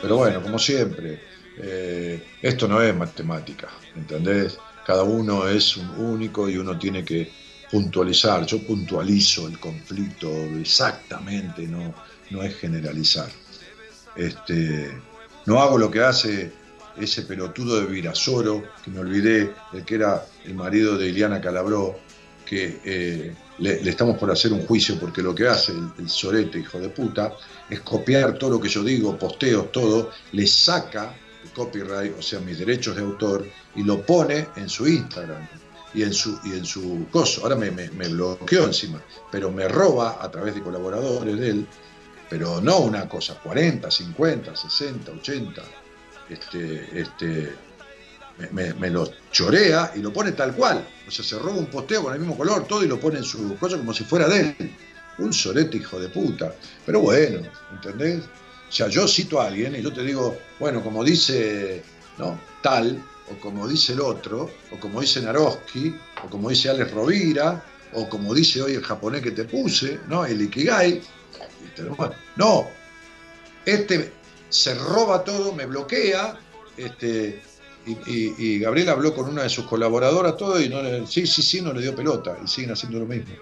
Pero 0.00 0.18
bueno, 0.18 0.40
como 0.40 0.60
siempre, 0.60 1.20
eh, 1.60 2.22
esto 2.40 2.68
no 2.68 2.80
es 2.80 2.94
matemática, 2.94 3.68
¿entendés? 3.96 4.58
Cada 4.86 5.02
uno 5.02 5.48
es 5.48 5.76
un 5.76 5.88
único 5.98 6.48
y 6.48 6.56
uno 6.56 6.78
tiene 6.78 7.04
que 7.04 7.30
puntualizar. 7.70 8.46
Yo 8.46 8.62
puntualizo 8.62 9.48
el 9.48 9.58
conflicto 9.58 10.30
exactamente, 10.58 11.66
no, 11.66 11.94
no 12.30 12.42
es 12.42 12.56
generalizar. 12.56 13.28
Este, 14.16 14.90
no 15.46 15.60
hago 15.60 15.78
lo 15.78 15.90
que 15.90 16.00
hace 16.00 16.52
ese 16.96 17.22
pelotudo 17.22 17.80
de 17.80 17.86
Virasoro, 17.86 18.64
que 18.84 18.90
me 18.90 19.00
olvidé, 19.00 19.52
el 19.72 19.84
que 19.84 19.96
era 19.96 20.24
el 20.44 20.54
marido 20.54 20.96
de 20.96 21.08
Iliana 21.08 21.40
Calabró, 21.40 21.98
que 22.44 22.80
eh, 22.84 23.34
le, 23.58 23.88
estamos 23.88 24.16
por 24.16 24.30
hacer 24.30 24.52
un 24.52 24.66
juicio 24.66 24.98
porque 24.98 25.22
lo 25.22 25.34
que 25.34 25.46
hace 25.46 25.72
el, 25.72 25.90
el 25.98 26.08
sorete, 26.08 26.58
hijo 26.60 26.80
de 26.80 26.88
puta, 26.88 27.34
es 27.68 27.80
copiar 27.80 28.38
todo 28.38 28.50
lo 28.50 28.60
que 28.60 28.68
yo 28.68 28.82
digo, 28.82 29.18
posteos, 29.18 29.70
todo, 29.70 30.10
le 30.32 30.46
saca 30.46 31.14
copyright, 31.54 32.16
o 32.18 32.22
sea, 32.22 32.40
mis 32.40 32.58
derechos 32.58 32.96
de 32.96 33.02
autor, 33.02 33.46
y 33.74 33.82
lo 33.82 34.04
pone 34.04 34.48
en 34.56 34.68
su 34.68 34.86
Instagram 34.86 35.46
y 35.94 36.02
en 36.02 36.12
su, 36.12 36.38
y 36.44 36.52
en 36.52 36.64
su 36.64 37.06
coso. 37.10 37.42
Ahora 37.42 37.56
me, 37.56 37.70
me, 37.70 38.08
bloqueó 38.08 38.64
encima, 38.64 39.02
pero 39.30 39.50
me 39.50 39.68
roba 39.68 40.18
a 40.20 40.30
través 40.30 40.54
de 40.54 40.62
colaboradores 40.62 41.38
de 41.38 41.50
él, 41.50 41.66
pero 42.28 42.60
no 42.60 42.78
una 42.80 43.08
cosa, 43.08 43.38
40, 43.42 43.90
50, 43.90 44.54
60, 44.54 45.12
80, 45.12 45.62
este, 46.28 47.00
este, 47.00 47.52
me 48.52 48.90
lo 48.90 49.10
chorea 49.32 49.92
y 49.94 50.00
lo 50.00 50.12
pone 50.12 50.32
tal 50.32 50.54
cual. 50.54 50.86
O 51.08 51.10
sea, 51.10 51.24
se 51.24 51.38
roba 51.38 51.56
un 51.56 51.66
posteo 51.66 52.02
con 52.02 52.12
el 52.12 52.20
mismo 52.20 52.36
color, 52.36 52.66
todo, 52.66 52.84
y 52.84 52.86
lo 52.86 53.00
pone 53.00 53.18
en 53.18 53.24
su 53.24 53.56
cosa 53.56 53.78
como 53.78 53.94
si 53.94 54.04
fuera 54.04 54.28
de 54.28 54.40
él. 54.40 54.76
Un 55.18 55.32
sorete 55.32 55.78
hijo 55.78 55.98
de 55.98 56.10
puta. 56.10 56.54
Pero 56.84 57.00
bueno, 57.00 57.40
¿entendés? 57.72 58.24
O 58.68 58.72
sea, 58.72 58.88
yo 58.88 59.08
cito 59.08 59.40
a 59.40 59.46
alguien 59.46 59.74
y 59.76 59.82
yo 59.82 59.92
te 59.92 60.02
digo, 60.02 60.36
bueno, 60.58 60.82
como 60.82 61.02
dice, 61.02 61.82
¿no? 62.18 62.38
Tal, 62.62 63.02
o 63.30 63.40
como 63.40 63.66
dice 63.66 63.92
el 63.94 64.00
otro, 64.00 64.50
o 64.70 64.78
como 64.78 65.00
dice 65.00 65.20
Naroski, 65.22 65.94
o 66.24 66.28
como 66.28 66.50
dice 66.50 66.68
Alex 66.68 66.90
Rovira, 66.92 67.64
o 67.94 68.08
como 68.08 68.34
dice 68.34 68.60
hoy 68.60 68.74
el 68.74 68.82
japonés 68.82 69.22
que 69.22 69.30
te 69.30 69.44
puse, 69.44 70.00
¿no? 70.08 70.24
El 70.26 70.42
Ikigai. 70.42 71.00
Bueno, 71.96 72.14
no, 72.36 72.68
este 73.64 74.12
se 74.48 74.74
roba 74.74 75.24
todo, 75.24 75.52
me 75.54 75.66
bloquea, 75.66 76.38
este, 76.76 77.40
y, 77.86 77.92
y- 77.92 78.34
y 78.38 78.58
Gabriel 78.58 78.88
habló 78.90 79.14
con 79.14 79.28
una 79.28 79.42
de 79.44 79.48
sus 79.48 79.66
colaboradoras, 79.66 80.36
todo, 80.36 80.60
y 80.60 80.68
no 80.68 80.82
le, 80.82 81.06
sí, 81.06 81.26
sí, 81.26 81.42
sí, 81.42 81.60
no 81.62 81.72
le 81.72 81.80
dio 81.82 81.94
pelota, 81.94 82.36
y 82.44 82.48
siguen 82.48 82.72
haciendo 82.72 82.98
lo 82.98 83.06
mismo. 83.06 83.34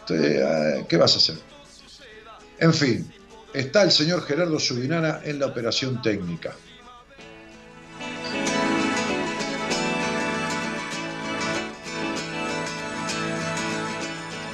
Entonces, 0.00 0.36
eh, 0.44 0.86
¿qué 0.88 0.96
vas 0.96 1.14
a 1.14 1.18
hacer? 1.18 1.36
En 2.58 2.74
fin, 2.74 3.10
está 3.52 3.82
el 3.82 3.90
señor 3.90 4.22
Gerardo 4.22 4.58
Subinana 4.58 5.20
en 5.24 5.38
la 5.38 5.46
operación 5.46 6.00
técnica. 6.02 6.54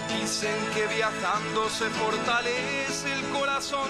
Dicen 0.08 0.56
que 0.74 0.94
viajando 0.94 1.68
se 1.70 1.86
fortalece 1.90 3.12
el 3.12 3.22
corazón, 3.38 3.88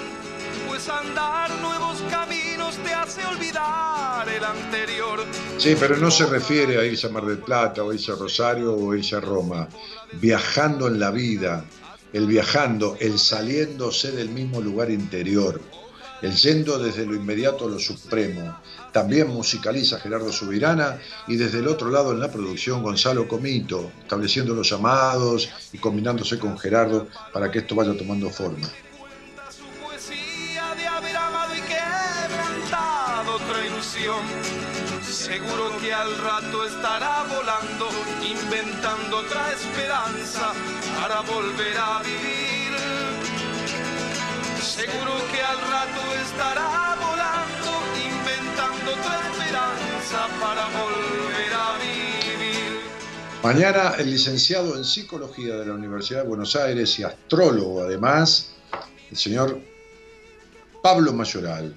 pues 0.69 0.89
andar 0.89 1.51
nuevos 1.61 2.03
caminos 2.11 2.77
te 2.85 2.93
hace 2.93 3.25
olvidar 3.25 4.29
el 4.29 4.45
anterior. 4.45 5.25
Sí, 5.59 5.77
pero 5.79 5.97
no 5.97 6.11
se 6.11 6.27
refiere 6.27 6.79
a 6.79 6.85
irse 6.85 7.07
a 7.07 7.11
Mar 7.11 7.25
del 7.25 7.39
Plata, 7.39 7.83
o 7.83 7.93
irse 7.93 8.13
a 8.13 8.17
Rosario, 8.17 8.75
o 8.75 8.95
irse 8.95 9.17
a 9.17 9.21
Roma. 9.21 9.69
Viajando 10.13 10.87
en 10.89 11.01
la 11.01 11.11
vida, 11.11 11.65
el 12.13 12.27
viajando, 12.27 12.97
el 13.01 13.19
saliéndose 13.19 14.13
del 14.13 14.29
mismo 14.29 14.61
lugar 14.61 14.91
interior, 14.91 15.61
el 16.23 16.35
yendo 16.35 16.79
desde 16.79 17.05
lo 17.05 17.15
inmediato 17.15 17.67
a 17.67 17.71
lo 17.71 17.79
supremo. 17.79 18.59
También 18.93 19.29
musicaliza 19.29 20.01
Gerardo 20.01 20.33
Subirana 20.33 20.99
y 21.27 21.37
desde 21.37 21.59
el 21.59 21.69
otro 21.69 21.91
lado 21.91 22.13
en 22.13 22.21
la 22.21 22.31
producción 22.31 22.83
Gonzalo 22.83 23.29
Comito, 23.29 23.91
estableciendo 24.03 24.55
los 24.55 24.71
llamados 24.71 25.51
y 25.73 25.79
combinándose 25.79 26.39
con 26.39 26.59
Gerardo 26.59 27.07
para 27.33 27.51
que 27.51 27.59
esto 27.59 27.75
vaya 27.75 27.97
tomando 27.97 28.31
forma. 28.31 28.67
Seguro 35.27 35.77
que 35.81 35.93
al 35.93 36.17
rato 36.19 36.65
estará 36.65 37.25
volando, 37.25 37.89
inventando 38.23 39.19
otra 39.19 39.53
esperanza 39.55 40.53
para 41.01 41.21
volver 41.23 41.77
a 41.77 42.01
vivir. 42.05 42.71
Seguro 44.63 45.15
que 45.33 45.43
al 45.43 45.61
rato 45.63 46.15
estará 46.25 46.95
volando, 47.01 47.71
inventando 48.07 48.93
otra 48.93 49.29
esperanza 49.29 50.29
para 50.41 50.65
volver 50.69 51.53
a 51.53 51.77
vivir. 51.79 52.81
Mañana 53.43 53.95
el 53.99 54.13
licenciado 54.13 54.77
en 54.77 54.85
Psicología 54.85 55.57
de 55.57 55.67
la 55.67 55.73
Universidad 55.73 56.23
de 56.23 56.29
Buenos 56.29 56.55
Aires 56.55 56.97
y 57.01 57.03
astrólogo 57.03 57.83
además, 57.83 58.53
el 59.11 59.17
señor 59.17 59.59
Pablo 60.81 61.13
Mayoral. 61.13 61.75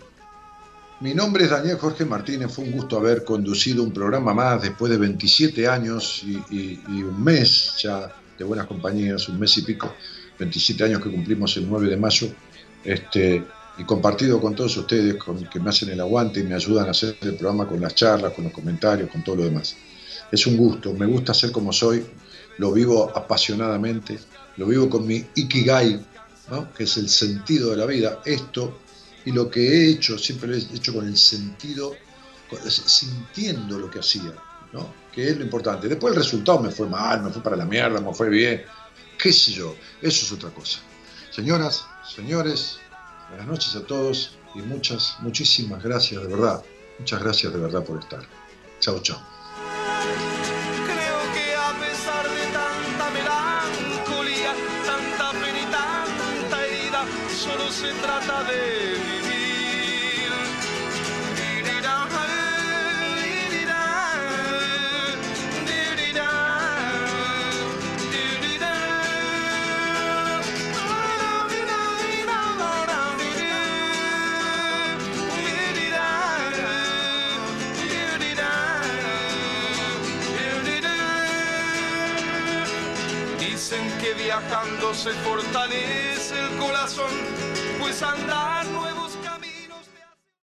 Mi 1.01 1.13
nombre 1.13 1.45
es 1.45 1.49
Daniel 1.49 1.77
Jorge 1.77 2.03
Martínez, 2.03 2.51
fue 2.51 2.65
un 2.65 2.71
gusto 2.71 2.97
haber 2.97 3.23
conducido 3.23 3.83
un 3.83 3.93
programa 3.93 4.33
más 4.33 4.61
después 4.61 4.91
de 4.91 4.97
27 4.97 5.65
años 5.65 6.25
y, 6.25 6.75
un 6.89 7.23
mes 7.23 7.75
ya 7.81 8.13
de 8.37 8.43
buenas 8.43 8.67
compañías, 8.67 9.29
un 9.29 9.39
mes 9.39 9.57
y 9.59 9.61
pico, 9.61 9.95
27 10.37 10.83
años 10.83 11.01
que 11.01 11.09
cumplimos 11.09 11.55
el 11.55 11.69
9 11.69 11.87
de 11.87 11.95
mayo, 11.95 12.27
este, 12.83 13.41
y 13.77 13.83
compartido 13.85 14.41
con 14.41 14.53
todos 14.53 14.75
ustedes 14.75 15.15
con, 15.15 15.45
que 15.45 15.61
me 15.61 15.69
hacen 15.69 15.87
el 15.87 16.01
aguante 16.01 16.41
y 16.41 16.43
me 16.43 16.55
ayudan 16.55 16.89
a 16.89 16.91
hacer 16.91 17.15
el 17.21 17.35
programa 17.35 17.65
con 17.65 17.79
las 17.79 17.95
charlas, 17.95 18.33
con 18.33 18.43
los 18.43 18.51
comentarios, 18.51 19.09
con 19.09 19.23
todo 19.23 19.37
lo 19.37 19.45
demás. 19.45 19.77
Es 20.29 20.45
un 20.47 20.57
gusto, 20.57 20.93
me 20.93 21.05
gusta 21.05 21.33
ser 21.33 21.53
como 21.53 21.71
soy, 21.71 22.05
lo 22.57 22.73
vivo 22.73 23.09
apasionadamente, 23.15 24.19
lo 24.57 24.65
vivo 24.65 24.89
con 24.89 25.07
mi 25.07 25.25
ikigai, 25.33 26.05
¿no? 26.51 26.73
que 26.73 26.83
es 26.83 26.97
el 26.97 27.07
sentido 27.07 27.71
de 27.71 27.77
la 27.77 27.85
vida, 27.85 28.19
esto 28.25 28.79
y 29.29 29.31
lo 29.31 29.47
que 29.47 29.61
he 29.61 29.89
hecho 29.91 30.17
siempre 30.17 30.49
lo 30.49 30.55
he 30.55 30.57
hecho 30.57 30.91
con 30.91 31.05
el 31.05 31.15
sentido, 31.15 31.95
sintiendo 32.67 33.77
lo 33.77 33.87
que 33.87 33.99
hacía, 33.99 34.33
¿no? 34.73 34.91
que 35.11 35.29
es 35.29 35.37
lo 35.37 35.43
importante. 35.43 35.87
Después 35.87 36.15
el 36.15 36.19
resultado 36.19 36.59
me 36.61 36.71
fue 36.71 36.87
mal, 36.89 37.21
me 37.21 37.29
fue 37.29 37.43
para 37.43 37.55
la 37.55 37.65
mierda, 37.65 38.01
me 38.01 38.11
fue 38.11 38.27
bien, 38.27 38.63
qué 39.19 39.31
sé 39.31 39.51
yo, 39.51 39.75
eso 40.01 40.25
es 40.25 40.31
otra 40.31 40.49
cosa. 40.49 40.79
Señoras, 41.29 41.85
señores, 42.15 42.79
buenas 43.29 43.45
noches 43.45 43.75
a 43.75 43.85
todos 43.85 44.35
y 44.55 44.63
muchas, 44.63 45.17
muchísimas 45.19 45.83
gracias 45.83 46.23
de 46.23 46.27
verdad, 46.27 46.63
muchas 46.97 47.21
gracias 47.21 47.53
de 47.53 47.59
verdad 47.59 47.83
por 47.83 47.99
estar. 47.99 48.27
Chao, 48.79 48.99
chao. 48.99 49.21
Se 57.69 57.93
trata 57.93 58.43
de 58.43 59.18
viajando 84.39 84.93
se 84.93 85.11
fortalece 85.11 86.35
el 86.39 86.57
corazón, 86.57 87.11
pues 87.79 88.01
andar 88.01 88.65
no 88.67 88.88